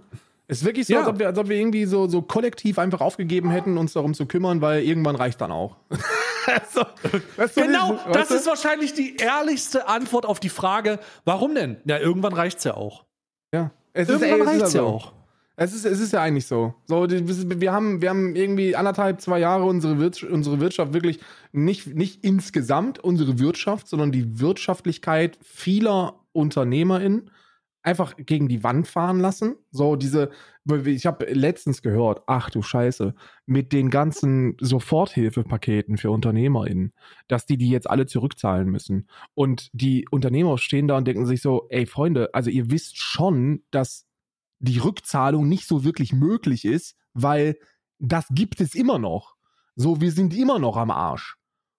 Es 0.52 0.58
ist 0.58 0.66
wirklich 0.66 0.86
so, 0.88 0.96
ja. 0.96 1.00
als, 1.00 1.08
ob 1.08 1.18
wir, 1.18 1.28
als 1.28 1.38
ob 1.38 1.48
wir 1.48 1.56
irgendwie 1.56 1.86
so, 1.86 2.10
so 2.10 2.22
kollektiv 2.22 2.78
einfach 2.78 3.00
aufgegeben 3.00 3.52
hätten, 3.52 3.78
uns 3.78 3.94
darum 3.94 4.14
zu 4.14 4.26
kümmern, 4.26 4.60
weil 4.60 4.84
irgendwann 4.84 5.16
reicht 5.16 5.40
dann 5.40 5.50
auch. 5.50 5.78
so, 6.74 6.84
genau, 7.56 7.98
du, 8.06 8.12
das 8.12 8.32
ist 8.32 8.48
wahrscheinlich 8.48 8.94
die 8.94 9.16
ehrlichste 9.16 9.88
Antwort 9.88 10.26
auf 10.26 10.42
die 10.42 10.50
Frage, 10.50 11.00
warum 11.24 11.56
denn? 11.56 11.78
Ja, 11.86 12.00
irgendwann 12.00 12.34
reicht's 12.34 12.66
ja 12.66 12.74
auch. 12.76 13.06
Ja. 13.54 13.72
Es 13.94 14.10
irgendwann 14.10 14.42
ist, 14.42 14.48
reicht's 14.48 14.74
ja, 14.74 14.82
so. 14.82 14.88
auch. 14.88 15.14
Es 15.56 15.74
ist, 15.74 15.86
es 15.86 16.02
ist 16.02 16.12
ja 16.12 16.22
eigentlich 16.22 16.48
so. 16.48 16.74
so 16.86 17.10
wir, 17.10 17.72
haben, 17.72 18.02
wir 18.02 18.10
haben 18.10 18.36
irgendwie 18.36 18.76
anderthalb, 18.76 19.22
zwei 19.22 19.40
Jahre 19.40 19.64
unsere, 19.64 20.00
Wirtschaft, 20.00 20.34
unsere 20.34 20.60
Wirtschaft 20.60 20.92
wirklich 20.92 21.22
nicht, 21.54 21.96
nicht 21.96 22.26
insgesamt 22.26 23.00
unsere 23.00 23.40
Wirtschaft, 23.40 23.88
sondern 23.88 24.12
die 24.12 24.42
Wirtschaftlichkeit 24.42 25.40
vieler 25.42 26.16
UnternehmerInnen 26.34 27.32
einfach 27.84 28.16
gegen 28.18 28.48
die 28.48 28.64
Wand 28.64 28.88
fahren 28.88 29.20
lassen. 29.20 29.56
So 29.72 29.96
diese, 29.96 30.30
ich 30.86 31.06
habe 31.06 31.26
letztens 31.26 31.82
gehört, 31.82 32.22
ach 32.28 32.50
du 32.50 32.62
Scheiße, 32.62 33.16
mit 33.46 33.74
den 33.74 33.90
ganzen 33.90 34.56
Soforthilfepaketen 34.60 35.98
für 35.98 36.12
UnternehmerInnen, 36.12 36.94
dass 37.28 37.46
die 37.46 37.58
die 37.58 37.70
jetzt 37.70 37.90
alle 37.90 38.06
zurückzahlen 38.06 38.70
müssen. 38.70 39.08
Und 39.34 39.70
die 39.74 40.08
Unternehmer 40.10 40.58
stehen 40.58 40.88
da 40.88 40.98
und 40.98 41.08
denken 41.08 41.26
sich 41.26 41.42
so, 41.42 41.68
ey 41.70 41.86
Freunde, 41.86 42.30
also 42.34 42.50
ihr 42.50 42.70
wisst 42.70 42.98
schon, 42.98 43.64
dass 43.72 44.06
die 44.60 44.78
Rückzahlung 44.78 45.50
nicht 45.50 45.68
so 45.68 45.84
wirklich 45.84 46.14
möglich 46.14 46.66
ist, 46.66 46.96
weil 47.14 47.58
das 47.98 48.28
gibt 48.30 48.62
es 48.62 48.76
immer 48.76 49.00
noch. 49.00 49.36
So, 49.76 50.02
wir 50.02 50.12
sind 50.12 50.36
immer 50.36 50.60
noch 50.60 50.78
am 50.78 50.92
Arsch. 50.92 51.38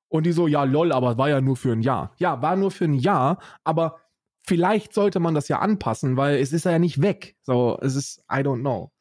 Und 0.08 0.26
die 0.26 0.32
so, 0.32 0.46
ja, 0.46 0.64
lol, 0.64 0.92
aber 0.92 1.16
war 1.16 1.30
ja 1.30 1.40
nur 1.40 1.56
für 1.56 1.72
ein 1.72 1.80
Jahr. 1.80 2.12
Ja, 2.18 2.42
war 2.42 2.56
nur 2.56 2.70
für 2.70 2.84
ein 2.84 2.94
Jahr, 2.94 3.38
aber 3.64 4.01
vielleicht 4.44 4.94
sollte 4.94 5.20
man 5.20 5.34
das 5.34 5.48
ja 5.48 5.58
anpassen, 5.60 6.16
weil 6.16 6.36
es 6.36 6.52
ist 6.52 6.64
ja 6.64 6.78
nicht 6.78 7.02
weg. 7.02 7.36
So, 7.42 7.78
es 7.80 7.94
ist, 7.94 8.20
I 8.30 8.40
don't 8.40 8.60
know. 8.60 8.92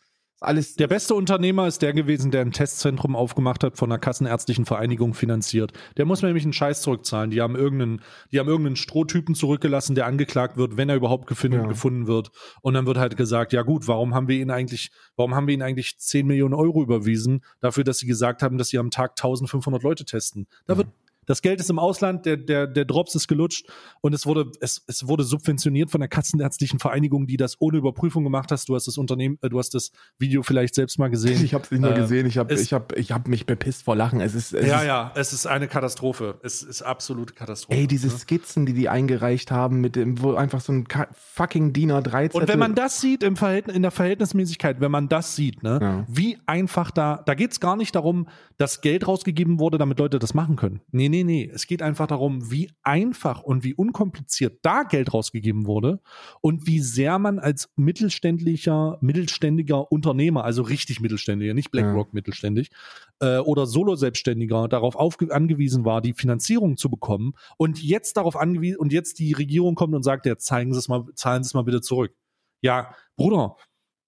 Alles 0.44 0.74
der 0.76 0.88
beste 0.88 1.14
Unternehmer 1.14 1.68
ist 1.68 1.84
der 1.84 1.94
gewesen, 1.94 2.32
der 2.32 2.42
ein 2.42 2.52
Testzentrum 2.52 3.16
aufgemacht 3.16 3.64
hat, 3.64 3.78
von 3.78 3.92
einer 3.92 4.00
Kassenärztlichen 4.00 4.66
Vereinigung 4.66 5.14
finanziert. 5.14 5.72
Der 5.98 6.06
muss 6.06 6.24
mir 6.24 6.30
nämlich 6.30 6.46
einen 6.46 6.54
Scheiß 6.54 6.82
zurückzahlen. 6.82 7.30
Die 7.30 7.42
haben 7.42 7.56
irgendeinen, 7.56 8.02
die 8.32 8.39
haben 8.39 8.50
irgendeinen 8.50 8.76
Strohtypen 8.76 9.36
zurückgelassen, 9.36 9.94
der 9.94 10.08
angeklagt 10.08 10.58
wird, 10.58 10.78
wenn 10.78 10.89
er 10.89 10.96
überhaupt 10.96 11.28
gefunden, 11.28 11.58
ja. 11.58 11.68
gefunden 11.68 12.08
wird. 12.08 12.32
Und 12.64 12.74
dann 12.74 12.88
wird 12.88 12.98
halt 12.98 13.18
gesagt, 13.18 13.54
ja 13.54 13.62
gut, 13.62 13.88
warum 13.88 14.16
haben 14.16 14.28
wir 14.28 14.38
ihn 14.38 14.50
eigentlich, 14.50 14.89
warum 15.16 15.36
haben 15.36 15.46
wir 15.46 15.54
ihn 15.54 15.62
eigentlich 15.62 16.00
10 16.00 16.26
Millionen 16.26 16.56
Euro 16.56 16.82
überwiesen 16.82 17.44
dafür, 17.60 17.84
dass 17.84 18.00
sie 18.00 18.08
gesagt 18.08 18.42
haben, 18.42 18.58
dass 18.58 18.70
sie 18.70 18.80
am 18.80 18.89
Tag 18.89 19.12
1500 19.12 19.84
Leute 19.84 20.06
testen? 20.06 20.48
Da 20.66 20.74
ja. 20.74 20.78
wird 20.80 20.88
Das 21.32 21.42
Geld 21.42 21.62
ist 21.62 21.70
im 21.70 21.80
Ausland, 21.80 22.26
der, 22.26 22.36
der, 22.36 22.68
der 22.68 22.84
Drops 22.84 23.16
ist 23.16 23.30
gelutscht 23.30 23.66
und 24.02 24.14
es 24.14 24.26
wurde, 24.26 24.52
es, 24.60 24.84
es 24.88 25.08
wurde 25.08 25.24
subventioniert 25.24 25.90
von 25.90 26.02
der 26.02 26.10
Kassenärztlichen 26.10 26.78
Vereinigung, 26.80 27.26
die 27.26 27.38
das 27.38 27.56
ohne 27.62 27.78
Überprüfung 27.78 28.26
gemacht 28.26 28.52
hast. 28.52 28.68
Du 28.68 28.76
hast 28.76 28.86
das 28.88 28.98
Unternehmen, 28.98 29.38
äh, 29.42 29.48
du 29.48 29.58
hast 29.58 29.74
das 29.74 29.92
Video 30.20 30.44
vielleicht 30.44 30.76
selbst 30.76 31.00
mal 31.00 31.10
gesehen. 31.10 31.42
Ich 31.46 31.54
habe 31.54 31.64
es 31.64 31.72
nicht 31.72 31.80
nur 31.80 31.92
Äh, 31.96 32.00
gesehen, 32.02 32.26
ich 32.28 32.38
habe 32.38 32.54
ich 32.54 32.74
hab, 32.74 32.98
ich 32.98 33.14
hab 33.14 33.30
mich 33.30 33.46
bepisst 33.46 33.84
vor 33.84 33.96
Lachen. 33.96 34.20
Es 34.20 34.36
ist, 34.36 34.54
es 34.54 34.68
ja, 34.68 34.80
ist 34.82 34.86
ja, 34.88 35.12
es 35.16 35.32
ist 35.32 35.46
eine 35.48 35.70
Katastrophe. 35.70 36.38
Es 36.44 36.64
ist 36.64 36.82
absolute 36.82 37.34
Katastrophe. 37.34 37.80
Ey, 37.80 37.88
diese 37.88 38.08
ne? 38.08 38.14
Skizzen, 38.14 38.66
die 38.66 38.74
die 38.74 38.90
eingereicht 38.90 39.52
haben, 39.52 39.80
mit 39.80 39.96
dem, 39.96 40.22
wo 40.22 40.34
einfach 40.34 40.60
so 40.60 40.74
ein 40.74 40.86
Ka- 40.90 41.08
fucking 41.14 41.72
DIN 41.72 41.94
A3 41.94 42.34
Und 42.34 42.50
wenn 42.50 42.60
man 42.60 42.76
das 42.76 43.00
sieht 43.00 43.24
im 43.24 43.38
Verhältnis, 43.38 43.74
in 43.78 43.84
der 43.84 43.92
Verhältnismäßigkeit, 43.92 44.82
wenn 44.82 44.92
man 44.92 45.08
das 45.08 45.38
sieht, 45.38 45.64
ne, 45.64 45.80
Ja. 45.82 46.06
wie 46.10 46.38
einfach 46.46 46.92
da, 46.92 47.24
da 47.26 47.36
geht 47.36 47.54
es 47.54 47.62
gar 47.62 47.78
nicht 47.78 47.96
darum, 47.96 48.28
dass 48.58 48.82
Geld 48.82 49.08
rausgegeben 49.08 49.60
wurde, 49.60 49.78
damit 49.78 49.98
Leute 49.98 50.20
das 50.20 50.34
machen 50.34 50.56
können. 50.58 50.82
Nee, 50.92 51.08
nee, 51.08 51.20
nee. 51.24 51.49
Es 51.53 51.67
geht 51.67 51.82
einfach 51.82 52.07
darum, 52.07 52.51
wie 52.51 52.72
einfach 52.84 53.41
und 53.43 53.63
wie 53.63 53.74
unkompliziert 53.74 54.59
da 54.61 54.84
Geld 54.84 55.13
rausgegeben 55.13 55.65
wurde 55.65 55.99
und 56.41 56.67
wie 56.67 56.80
sehr 56.80 57.19
man 57.19 57.39
als 57.39 57.69
mittelständlicher, 57.76 58.97
mittelständiger 59.01 59.91
Unternehmer, 59.91 60.43
also 60.43 60.61
richtig 60.61 60.99
mittelständiger, 60.99 61.53
nicht 61.53 61.72
BlackRock 61.72 62.13
mittelständig, 62.13 62.72
äh, 63.19 63.38
oder 63.38 63.65
Solo-Selbstständiger 63.65 64.67
darauf 64.67 64.99
angewiesen 64.99 65.86
war, 65.86 66.01
die 66.01 66.13
Finanzierung 66.13 66.78
zu 66.78 66.89
bekommen 66.89 67.34
und 67.57 67.82
jetzt 67.82 68.17
darauf 68.17 68.36
angewiesen 68.36 68.78
und 68.78 68.91
jetzt 68.91 69.19
die 69.19 69.34
Regierung 69.34 69.76
kommt 69.76 69.93
und 69.93 70.03
sagt, 70.03 70.26
ja, 70.26 70.38
zeigen 70.38 70.74
Sie 70.74 70.80
es 70.80 70.88
mal, 70.88 71.05
zahlen 71.15 71.43
Sie 71.43 71.47
es 71.47 71.53
mal 71.53 71.63
bitte 71.63 71.82
zurück. 71.82 72.13
Ja, 72.61 72.95
Bruder, 73.15 73.55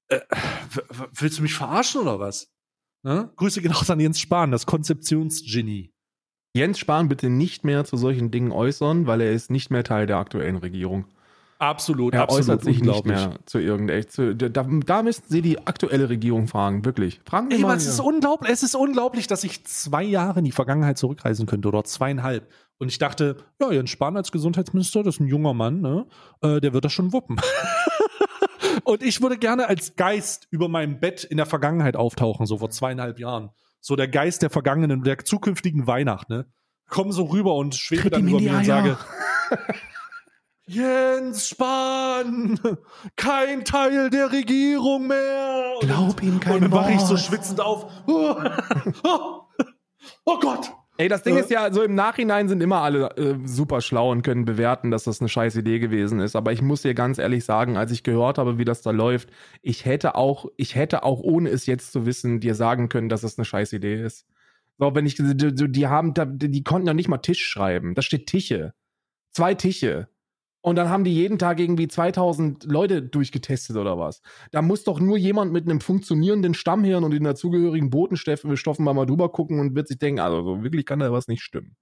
äh, 0.09 0.19
willst 1.13 1.39
du 1.39 1.43
mich 1.43 1.53
verarschen 1.53 2.01
oder 2.01 2.19
was? 2.19 2.49
Ne? 3.03 3.31
Grüße 3.35 3.61
gehen 3.61 3.71
raus 3.71 3.89
an 3.89 3.99
Jens 3.99 4.19
Spahn, 4.19 4.51
das 4.51 4.65
Konzeptionsgenie. 4.65 5.92
Jens 6.55 6.77
Spahn 6.77 7.09
bitte 7.09 7.31
nicht 7.31 7.63
mehr 7.63 7.83
zu 7.83 7.97
solchen 7.97 8.29
Dingen 8.29 8.51
äußern, 8.51 9.07
weil 9.07 9.21
er 9.21 9.31
ist 9.31 9.49
nicht 9.49 9.71
mehr 9.71 9.83
Teil 9.83 10.05
der 10.05 10.17
aktuellen 10.17 10.57
Regierung. 10.57 11.05
Absolut, 11.57 12.13
Er 12.13 12.23
absolut 12.23 12.41
äußert 12.41 12.63
sich 12.63 12.81
nicht 12.81 13.05
mehr 13.05 13.39
zu 13.45 13.57
irgendeinem. 13.57 14.37
Da, 14.37 14.63
da 14.63 15.03
müssten 15.03 15.31
Sie 15.31 15.41
die 15.41 15.65
aktuelle 15.65 16.09
Regierung 16.09 16.47
fragen, 16.47 16.85
wirklich. 16.85 17.21
Fragen 17.25 17.49
Sie 17.49 17.57
Ey, 17.57 17.61
mal. 17.61 17.77
es 17.77 17.87
ist 17.87 17.99
unglaublich, 17.99 18.51
es 18.51 18.63
ist 18.63 18.75
unglaublich, 18.75 19.27
dass 19.27 19.43
ich 19.43 19.65
zwei 19.65 20.03
Jahre 20.03 20.39
in 20.39 20.45
die 20.45 20.51
Vergangenheit 20.51 20.97
zurückreisen 20.97 21.45
könnte 21.45 21.69
oder 21.69 21.83
zweieinhalb. 21.85 22.51
Und 22.79 22.89
ich 22.89 22.99
dachte, 22.99 23.37
ja, 23.59 23.71
Jens 23.71 23.89
Spahn 23.89 24.17
als 24.17 24.31
Gesundheitsminister, 24.31 25.03
das 25.03 25.15
ist 25.15 25.21
ein 25.21 25.27
junger 25.27 25.53
Mann, 25.53 25.81
ne? 25.81 26.05
Äh, 26.41 26.59
der 26.59 26.73
wird 26.73 26.85
das 26.85 26.93
schon 26.93 27.13
wuppen. 27.13 27.37
Und 28.83 29.01
ich 29.01 29.21
würde 29.21 29.37
gerne 29.37 29.69
als 29.69 29.95
Geist 29.95 30.47
über 30.51 30.67
meinem 30.67 30.99
Bett 30.99 31.23
in 31.23 31.37
der 31.37 31.45
Vergangenheit 31.45 31.95
auftauchen, 31.95 32.45
so 32.45 32.57
vor 32.57 32.69
zweieinhalb 32.69 33.19
Jahren. 33.19 33.51
So 33.85 33.97
der 33.97 34.07
Geist 34.07 34.41
der 34.41 34.49
vergangenen, 34.49 35.03
der 35.03 35.17
zukünftigen 35.25 35.87
Weihnacht, 35.87 36.29
ne? 36.29 36.45
Komm 36.87 37.11
so 37.11 37.25
rüber 37.25 37.55
und 37.55 37.75
schwebe 37.75 38.03
Tritt 38.03 38.13
dann 38.13 38.27
über 38.29 38.39
mir 38.39 38.55
und 38.55 38.65
sage, 38.65 38.97
Jens 40.65 41.49
Spahn, 41.49 42.57
kein 43.17 43.65
Teil 43.65 44.09
der 44.09 44.31
Regierung 44.31 45.07
mehr. 45.07 45.73
Glaub 45.81 46.23
ihm 46.23 46.39
kein 46.39 46.55
und 46.55 46.61
dann 46.61 46.71
wache 46.71 46.93
ich 46.93 47.01
so 47.01 47.17
schwitzend 47.17 47.59
auf. 47.59 47.91
Oh 50.25 50.37
Gott. 50.39 50.71
Ey, 50.97 51.07
das 51.09 51.23
Ding 51.23 51.35
Äh. 51.35 51.39
ist 51.39 51.49
ja, 51.49 51.73
so 51.73 51.81
im 51.81 51.95
Nachhinein 51.95 52.47
sind 52.47 52.61
immer 52.61 52.81
alle 52.81 53.09
äh, 53.17 53.35
super 53.45 53.81
schlau 53.81 54.11
und 54.11 54.21
können 54.21 54.45
bewerten, 54.45 54.91
dass 54.91 55.05
das 55.05 55.21
eine 55.21 55.29
scheiß 55.29 55.55
Idee 55.55 55.79
gewesen 55.79 56.19
ist. 56.19 56.35
Aber 56.35 56.51
ich 56.51 56.61
muss 56.61 56.83
dir 56.83 56.93
ganz 56.93 57.17
ehrlich 57.17 57.45
sagen, 57.45 57.77
als 57.77 57.91
ich 57.91 58.03
gehört 58.03 58.37
habe, 58.37 58.57
wie 58.59 58.65
das 58.65 58.81
da 58.83 58.91
läuft, 58.91 59.29
ich 59.61 59.85
hätte 59.85 60.15
auch, 60.15 60.45
ich 60.55 60.75
hätte 60.75 61.03
auch, 61.03 61.19
ohne 61.19 61.49
es 61.49 61.65
jetzt 61.65 61.91
zu 61.91 62.05
wissen, 62.05 62.39
dir 62.39 62.53
sagen 62.53 62.89
können, 62.89 63.09
dass 63.09 63.21
das 63.21 63.37
eine 63.37 63.45
scheiß 63.45 63.73
Idee 63.73 64.03
ist. 64.03 64.27
So, 64.77 64.93
wenn 64.93 65.05
ich, 65.05 65.15
die, 65.15 65.71
die 65.71 65.87
haben, 65.87 66.13
die 66.15 66.63
konnten 66.63 66.87
ja 66.87 66.93
nicht 66.93 67.07
mal 67.09 67.17
Tisch 67.19 67.43
schreiben. 67.43 67.95
Da 67.95 68.01
steht 68.01 68.27
Tische. 68.27 68.73
Zwei 69.31 69.55
Tische. 69.55 70.09
Und 70.63 70.77
dann 70.77 70.87
haben 70.87 71.03
die 71.03 71.13
jeden 71.13 71.37
Tag 71.37 71.59
irgendwie 71.59 71.89
2000 71.89 72.63
Leute 72.63 73.01
durchgetestet 73.01 73.75
oder 73.75 73.99
was. 73.99 74.21
Da 74.51 74.61
muss 74.61 74.85
doch 74.85 75.01
nur 75.01 75.17
jemand 75.17 75.51
mit 75.51 75.65
einem 75.65 75.81
funktionierenden 75.81 76.53
Stammhirn 76.53 77.03
und 77.03 77.11
den 77.11 77.25
dazugehörigen 77.25 77.89
Botenstoffen 77.89 78.85
mal, 78.85 78.93
mal 78.93 79.05
drüber 79.05 79.29
gucken 79.29 79.59
und 79.59 79.75
wird 79.75 79.89
sich 79.89 79.99
denken, 79.99 80.21
also 80.21 80.41
so 80.41 80.63
wirklich 80.63 80.85
kann 80.85 80.99
da 80.99 81.11
was 81.11 81.27
nicht 81.27 81.43
stimmen. 81.43 81.75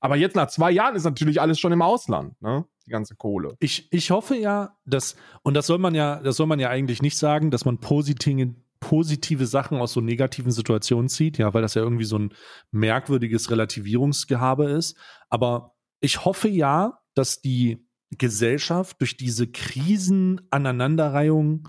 Aber 0.00 0.16
jetzt 0.16 0.36
nach 0.36 0.48
zwei 0.48 0.70
Jahren 0.70 0.94
ist 0.96 1.04
natürlich 1.04 1.40
alles 1.40 1.58
schon 1.58 1.72
im 1.72 1.80
Ausland, 1.80 2.40
ne? 2.42 2.66
Die 2.86 2.90
ganze 2.90 3.16
Kohle. 3.16 3.56
Ich, 3.58 3.90
ich 3.90 4.10
hoffe 4.10 4.36
ja, 4.36 4.76
dass, 4.84 5.16
und 5.42 5.54
das 5.54 5.66
soll 5.66 5.78
man 5.78 5.94
ja, 5.94 6.20
das 6.20 6.36
soll 6.36 6.46
man 6.46 6.60
ja 6.60 6.68
eigentlich 6.68 7.00
nicht 7.00 7.16
sagen, 7.16 7.50
dass 7.50 7.64
man 7.64 7.78
positive, 7.78 8.54
positive 8.80 9.46
Sachen 9.46 9.78
aus 9.78 9.94
so 9.94 10.02
negativen 10.02 10.52
Situationen 10.52 11.08
zieht, 11.08 11.38
ja, 11.38 11.54
weil 11.54 11.62
das 11.62 11.72
ja 11.72 11.80
irgendwie 11.80 12.04
so 12.04 12.18
ein 12.18 12.34
merkwürdiges 12.70 13.50
Relativierungsgehabe 13.50 14.66
ist. 14.66 14.94
Aber 15.30 15.74
ich 16.00 16.26
hoffe 16.26 16.48
ja, 16.48 16.98
dass 17.14 17.40
die 17.40 17.85
Gesellschaft 18.10 19.00
durch 19.00 19.16
diese 19.16 19.46
Krisenaneinanderreihung 19.46 21.68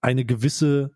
eine 0.00 0.24
gewisse 0.24 0.92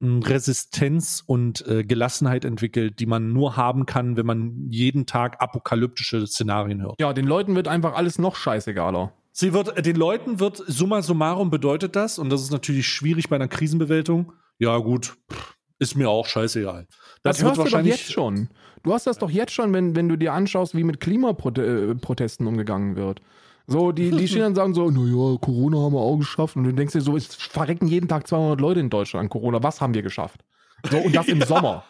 mh, 0.00 0.26
Resistenz 0.26 1.22
und 1.26 1.66
äh, 1.66 1.84
Gelassenheit 1.84 2.44
entwickelt, 2.44 3.00
die 3.00 3.06
man 3.06 3.32
nur 3.32 3.56
haben 3.56 3.86
kann, 3.86 4.16
wenn 4.16 4.26
man 4.26 4.68
jeden 4.70 5.06
Tag 5.06 5.40
apokalyptische 5.40 6.26
Szenarien 6.26 6.82
hört. 6.82 7.00
Ja, 7.00 7.12
den 7.12 7.26
Leuten 7.26 7.54
wird 7.54 7.68
einfach 7.68 7.94
alles 7.94 8.18
noch 8.18 8.36
scheißegaler. 8.36 9.12
Sie 9.32 9.52
wird, 9.52 9.84
den 9.84 9.96
Leuten 9.96 10.40
wird, 10.40 10.62
summa 10.66 11.02
summarum 11.02 11.50
bedeutet 11.50 11.94
das, 11.94 12.18
und 12.18 12.30
das 12.30 12.40
ist 12.42 12.52
natürlich 12.52 12.88
schwierig 12.88 13.28
bei 13.28 13.36
einer 13.36 13.48
Krisenbewältigung. 13.48 14.32
Ja, 14.58 14.78
gut, 14.78 15.18
pff, 15.30 15.56
ist 15.78 15.94
mir 15.94 16.08
auch 16.08 16.26
scheißegal. 16.26 16.86
Das, 17.22 17.42
hörst 17.42 17.58
du 17.58 17.64
doch 17.64 17.82
jetzt 17.82 18.10
schon. 18.10 18.48
Du 18.82 18.94
hast 18.94 19.06
das 19.06 19.18
doch 19.18 19.30
jetzt 19.30 19.52
schon, 19.52 19.74
wenn, 19.74 19.94
wenn 19.94 20.08
du 20.08 20.16
dir 20.16 20.32
anschaust, 20.32 20.74
wie 20.74 20.84
mit 20.84 21.00
Klimaprotesten 21.00 22.46
umgegangen 22.46 22.96
wird. 22.96 23.20
So, 23.68 23.90
die, 23.90 24.10
die 24.10 24.28
stehen 24.28 24.40
dann 24.40 24.48
und 24.50 24.54
sagen 24.54 24.74
so, 24.74 24.90
naja, 24.90 25.38
Corona 25.40 25.78
haben 25.78 25.94
wir 25.94 26.00
auch 26.00 26.16
geschafft. 26.18 26.54
Und 26.56 26.64
du 26.64 26.72
denkst 26.72 26.92
dir 26.92 27.00
so, 27.00 27.16
es 27.16 27.34
verrecken 27.34 27.88
jeden 27.88 28.06
Tag 28.08 28.26
200 28.26 28.60
Leute 28.60 28.80
in 28.80 28.90
Deutschland 28.90 29.24
an 29.24 29.28
Corona. 29.28 29.62
Was 29.62 29.80
haben 29.80 29.92
wir 29.94 30.02
geschafft? 30.02 30.44
So, 30.88 30.98
und 30.98 31.14
das 31.16 31.26
im 31.26 31.42
Sommer. 31.46 31.84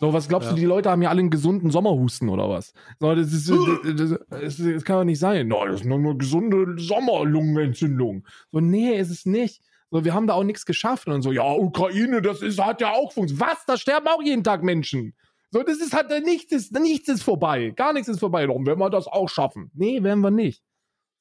So, 0.00 0.12
was 0.12 0.28
glaubst 0.28 0.48
Ja. 0.48 0.54
du, 0.54 0.60
die 0.60 0.66
Leute 0.66 0.90
haben 0.90 1.02
ja 1.02 1.10
alle 1.10 1.20
einen 1.20 1.30
gesunden 1.30 1.70
Sommerhusten 1.70 2.28
oder 2.28 2.48
was? 2.48 2.72
So, 3.00 3.14
das 3.14 3.32
ist, 3.32 3.48
das, 3.50 3.58
das, 3.96 4.18
das, 4.30 4.56
das 4.56 4.84
kann 4.84 4.96
doch 4.98 5.04
nicht 5.04 5.18
sein. 5.18 5.46
No, 5.48 5.66
das 5.66 5.80
ist 5.82 5.86
nur 5.86 5.98
eine 5.98 6.16
gesunde 6.16 6.74
Sommerlungenentzündung. 6.82 8.26
So, 8.50 8.60
nee, 8.60 8.96
ist 8.98 9.10
es 9.10 9.26
nicht. 9.26 9.62
So, 9.90 10.04
wir 10.04 10.14
haben 10.14 10.26
da 10.26 10.34
auch 10.34 10.44
nichts 10.44 10.64
geschafft. 10.66 11.06
Und 11.06 11.22
so, 11.22 11.32
ja, 11.32 11.52
Ukraine, 11.52 12.22
das 12.22 12.42
ist, 12.42 12.62
hat 12.62 12.80
ja 12.80 12.92
auch 12.92 13.12
funktioniert. 13.12 13.48
Was? 13.48 13.64
Da 13.66 13.76
sterben 13.76 14.08
auch 14.08 14.22
jeden 14.22 14.42
Tag 14.42 14.62
Menschen. 14.62 15.14
So, 15.50 15.62
das 15.62 15.78
ist 15.78 15.94
halt, 15.94 16.08
nichts 16.24 16.50
ist, 16.52 16.72
nichts 16.72 17.08
ist 17.08 17.22
vorbei. 17.22 17.70
Gar 17.76 17.92
nichts 17.92 18.08
ist 18.08 18.18
vorbei. 18.20 18.46
Darum 18.46 18.66
werden 18.66 18.80
wir 18.80 18.90
das 18.90 19.06
auch 19.06 19.28
schaffen. 19.28 19.70
Nee, 19.74 20.02
werden 20.02 20.20
wir 20.20 20.32
nicht. 20.32 20.62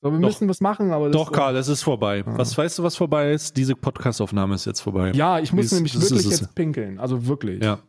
So, 0.03 0.11
wir 0.11 0.19
Doch. 0.19 0.27
müssen 0.27 0.49
was 0.49 0.59
machen, 0.59 0.91
aber 0.91 1.05
das 1.09 1.13
Doch, 1.13 1.31
Karl, 1.31 1.55
es 1.55 1.69
ist 1.69 1.81
vorbei. 1.81 2.23
Was 2.25 2.57
weißt 2.57 2.77
du, 2.77 2.83
was 2.83 2.97
vorbei 2.97 3.31
ist? 3.31 3.55
Diese 3.55 3.73
Podcastaufnahme 3.75 4.53
ist 4.55 4.65
jetzt 4.65 4.81
vorbei. 4.81 5.11
Ja, 5.15 5.39
ich 5.39 5.53
muss 5.53 5.63
Dies- 5.67 5.71
nämlich 5.71 5.93
das 5.93 6.03
ist 6.03 6.11
wirklich 6.11 6.33
es. 6.33 6.41
jetzt 6.41 6.55
pinkeln. 6.55 6.99
Also 6.99 7.25
wirklich. 7.25 7.63
Ja. 7.63 7.79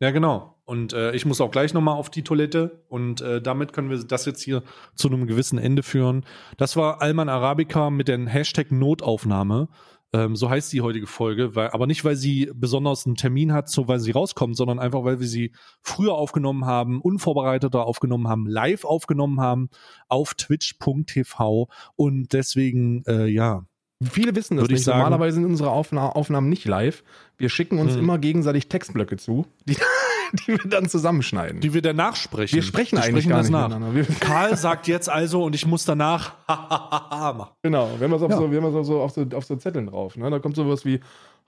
Ja, 0.00 0.10
genau. 0.10 0.56
Und 0.64 0.92
äh, 0.94 1.12
ich 1.12 1.26
muss 1.26 1.40
auch 1.40 1.50
gleich 1.50 1.72
nochmal 1.74 1.94
auf 1.94 2.10
die 2.10 2.22
Toilette. 2.24 2.84
Und 2.88 3.20
äh, 3.20 3.40
damit 3.40 3.72
können 3.72 3.88
wir 3.90 3.98
das 4.02 4.24
jetzt 4.24 4.42
hier 4.42 4.62
zu 4.96 5.08
einem 5.08 5.26
gewissen 5.28 5.58
Ende 5.58 5.82
führen. 5.84 6.24
Das 6.56 6.74
war 6.76 7.02
Alman 7.02 7.28
Arabica 7.28 7.90
mit 7.90 8.08
dem 8.08 8.26
Hashtag 8.26 8.72
Notaufnahme. 8.72 9.68
Ähm, 10.12 10.34
so 10.34 10.50
heißt 10.50 10.72
die 10.72 10.80
heutige 10.80 11.06
Folge. 11.06 11.54
Weil, 11.54 11.70
aber 11.70 11.86
nicht, 11.86 12.04
weil 12.04 12.16
sie 12.16 12.50
besonders 12.54 13.06
einen 13.06 13.14
Termin 13.16 13.52
hat, 13.52 13.68
so 13.68 13.86
weil 13.88 14.00
sie 14.00 14.10
rauskommt, 14.10 14.56
sondern 14.56 14.78
einfach, 14.80 15.04
weil 15.04 15.20
wir 15.20 15.26
sie 15.28 15.52
früher 15.82 16.14
aufgenommen 16.14 16.64
haben, 16.66 17.00
unvorbereiteter 17.00 17.84
aufgenommen 17.86 18.26
haben, 18.28 18.46
live 18.46 18.84
aufgenommen 18.84 19.40
haben 19.40 19.68
auf 20.08 20.34
twitch.tv. 20.34 21.68
Und 21.96 22.32
deswegen, 22.32 23.02
äh, 23.06 23.26
ja, 23.26 23.64
Viele 24.02 24.34
wissen 24.34 24.56
das 24.56 24.62
Würde 24.64 24.72
ich 24.72 24.78
nicht. 24.78 24.84
sagen- 24.86 25.00
Normalerweise 25.00 25.34
sind 25.34 25.44
unsere 25.44 25.68
Aufna 25.70 26.08
Aufnahmen 26.08 26.48
nicht 26.48 26.64
live. 26.66 27.04
Wir 27.36 27.50
schicken 27.50 27.78
uns 27.78 27.92
Hm. 27.92 27.98
immer 27.98 28.18
gegenseitig 28.18 28.68
Textblöcke 28.70 29.18
zu, 29.18 29.44
die, 29.66 29.76
die 30.46 30.48
wir 30.48 30.58
dann 30.70 30.88
zusammenschneiden. 30.88 31.60
die 31.60 31.74
wir 31.74 31.82
danach 31.82 32.16
sprechen. 32.16 32.54
wir 32.56 32.62
sprechen 32.62 32.96
Wir 32.98 33.04
eigentlich 33.04 33.28
gar 33.28 33.38
das 33.38 33.48
nicht 33.50 34.10
nach. 34.10 34.20
Karl 34.20 34.56
sagt 34.58 34.86
jetzt 34.88 35.08
also 35.08 35.42
und 35.44 35.54
ich 35.54 35.66
muss 35.66 35.84
danach 35.84 36.32
machen. 36.48 37.50
genau, 37.62 37.90
wenn 37.98 38.10
wir 38.10 38.16
es 38.16 38.22
auf, 38.22 38.30
Ja. 38.30 38.36
so, 38.38 38.50
wenn 38.50 38.64
es 38.64 38.86
so, 38.86 39.00
auf, 39.00 39.12
so, 39.12 39.26
auf 39.34 39.44
so 39.44 39.56
Zetteln 39.56 39.86
drauf. 39.88 40.16
Ne? 40.16 40.30
Da 40.30 40.38
kommt 40.38 40.56
sowas 40.56 40.84
wie, 40.84 41.00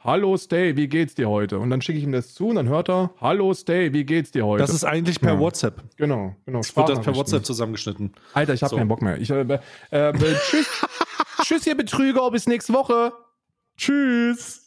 Hallo 0.04 0.36
Stay, 0.36 0.76
wie 0.76 0.88
geht's 0.88 1.14
dir 1.14 1.28
heute? 1.28 1.60
Und 1.60 1.70
dann 1.70 1.80
schicke 1.80 1.96
ich 1.98 2.04
ihm 2.04 2.10
das 2.10 2.34
zu 2.34 2.48
und 2.48 2.56
dann 2.56 2.68
hört 2.68 2.90
er, 2.90 3.10
Hallo 3.20 3.54
Stay, 3.54 3.92
wie 3.92 4.02
geht's 4.04 4.32
dir 4.32 4.44
heute? 4.44 4.62
Das 4.62 4.74
ist 4.74 4.82
eigentlich 4.84 5.20
per 5.20 5.34
Ja. 5.34 5.38
WhatsApp. 5.38 5.80
genau, 5.96 6.34
genau. 6.44 6.58
Wird 6.60 6.88
das 6.88 7.00
per. 7.00 7.14
WhatsApp 7.14 7.44
zusammengeschnitten. 7.46 8.12
Alter, 8.34 8.52
ich 8.54 8.62
habe 8.62 8.70
So. 8.70 8.76
keinen 8.78 8.88
Bock 8.88 9.00
mehr. 9.00 9.18
Ich, 9.18 9.30
äh, 9.30 9.42
äh, 9.42 9.58
äh, 10.08 10.12
tschüss, 10.48 10.66
tschüss, 11.44 11.66
ihr 11.68 11.76
Betrüger, 11.76 12.28
bis 12.32 12.48
nächste 12.48 12.72
Woche. 12.72 13.12
Tschüss. 13.76 14.61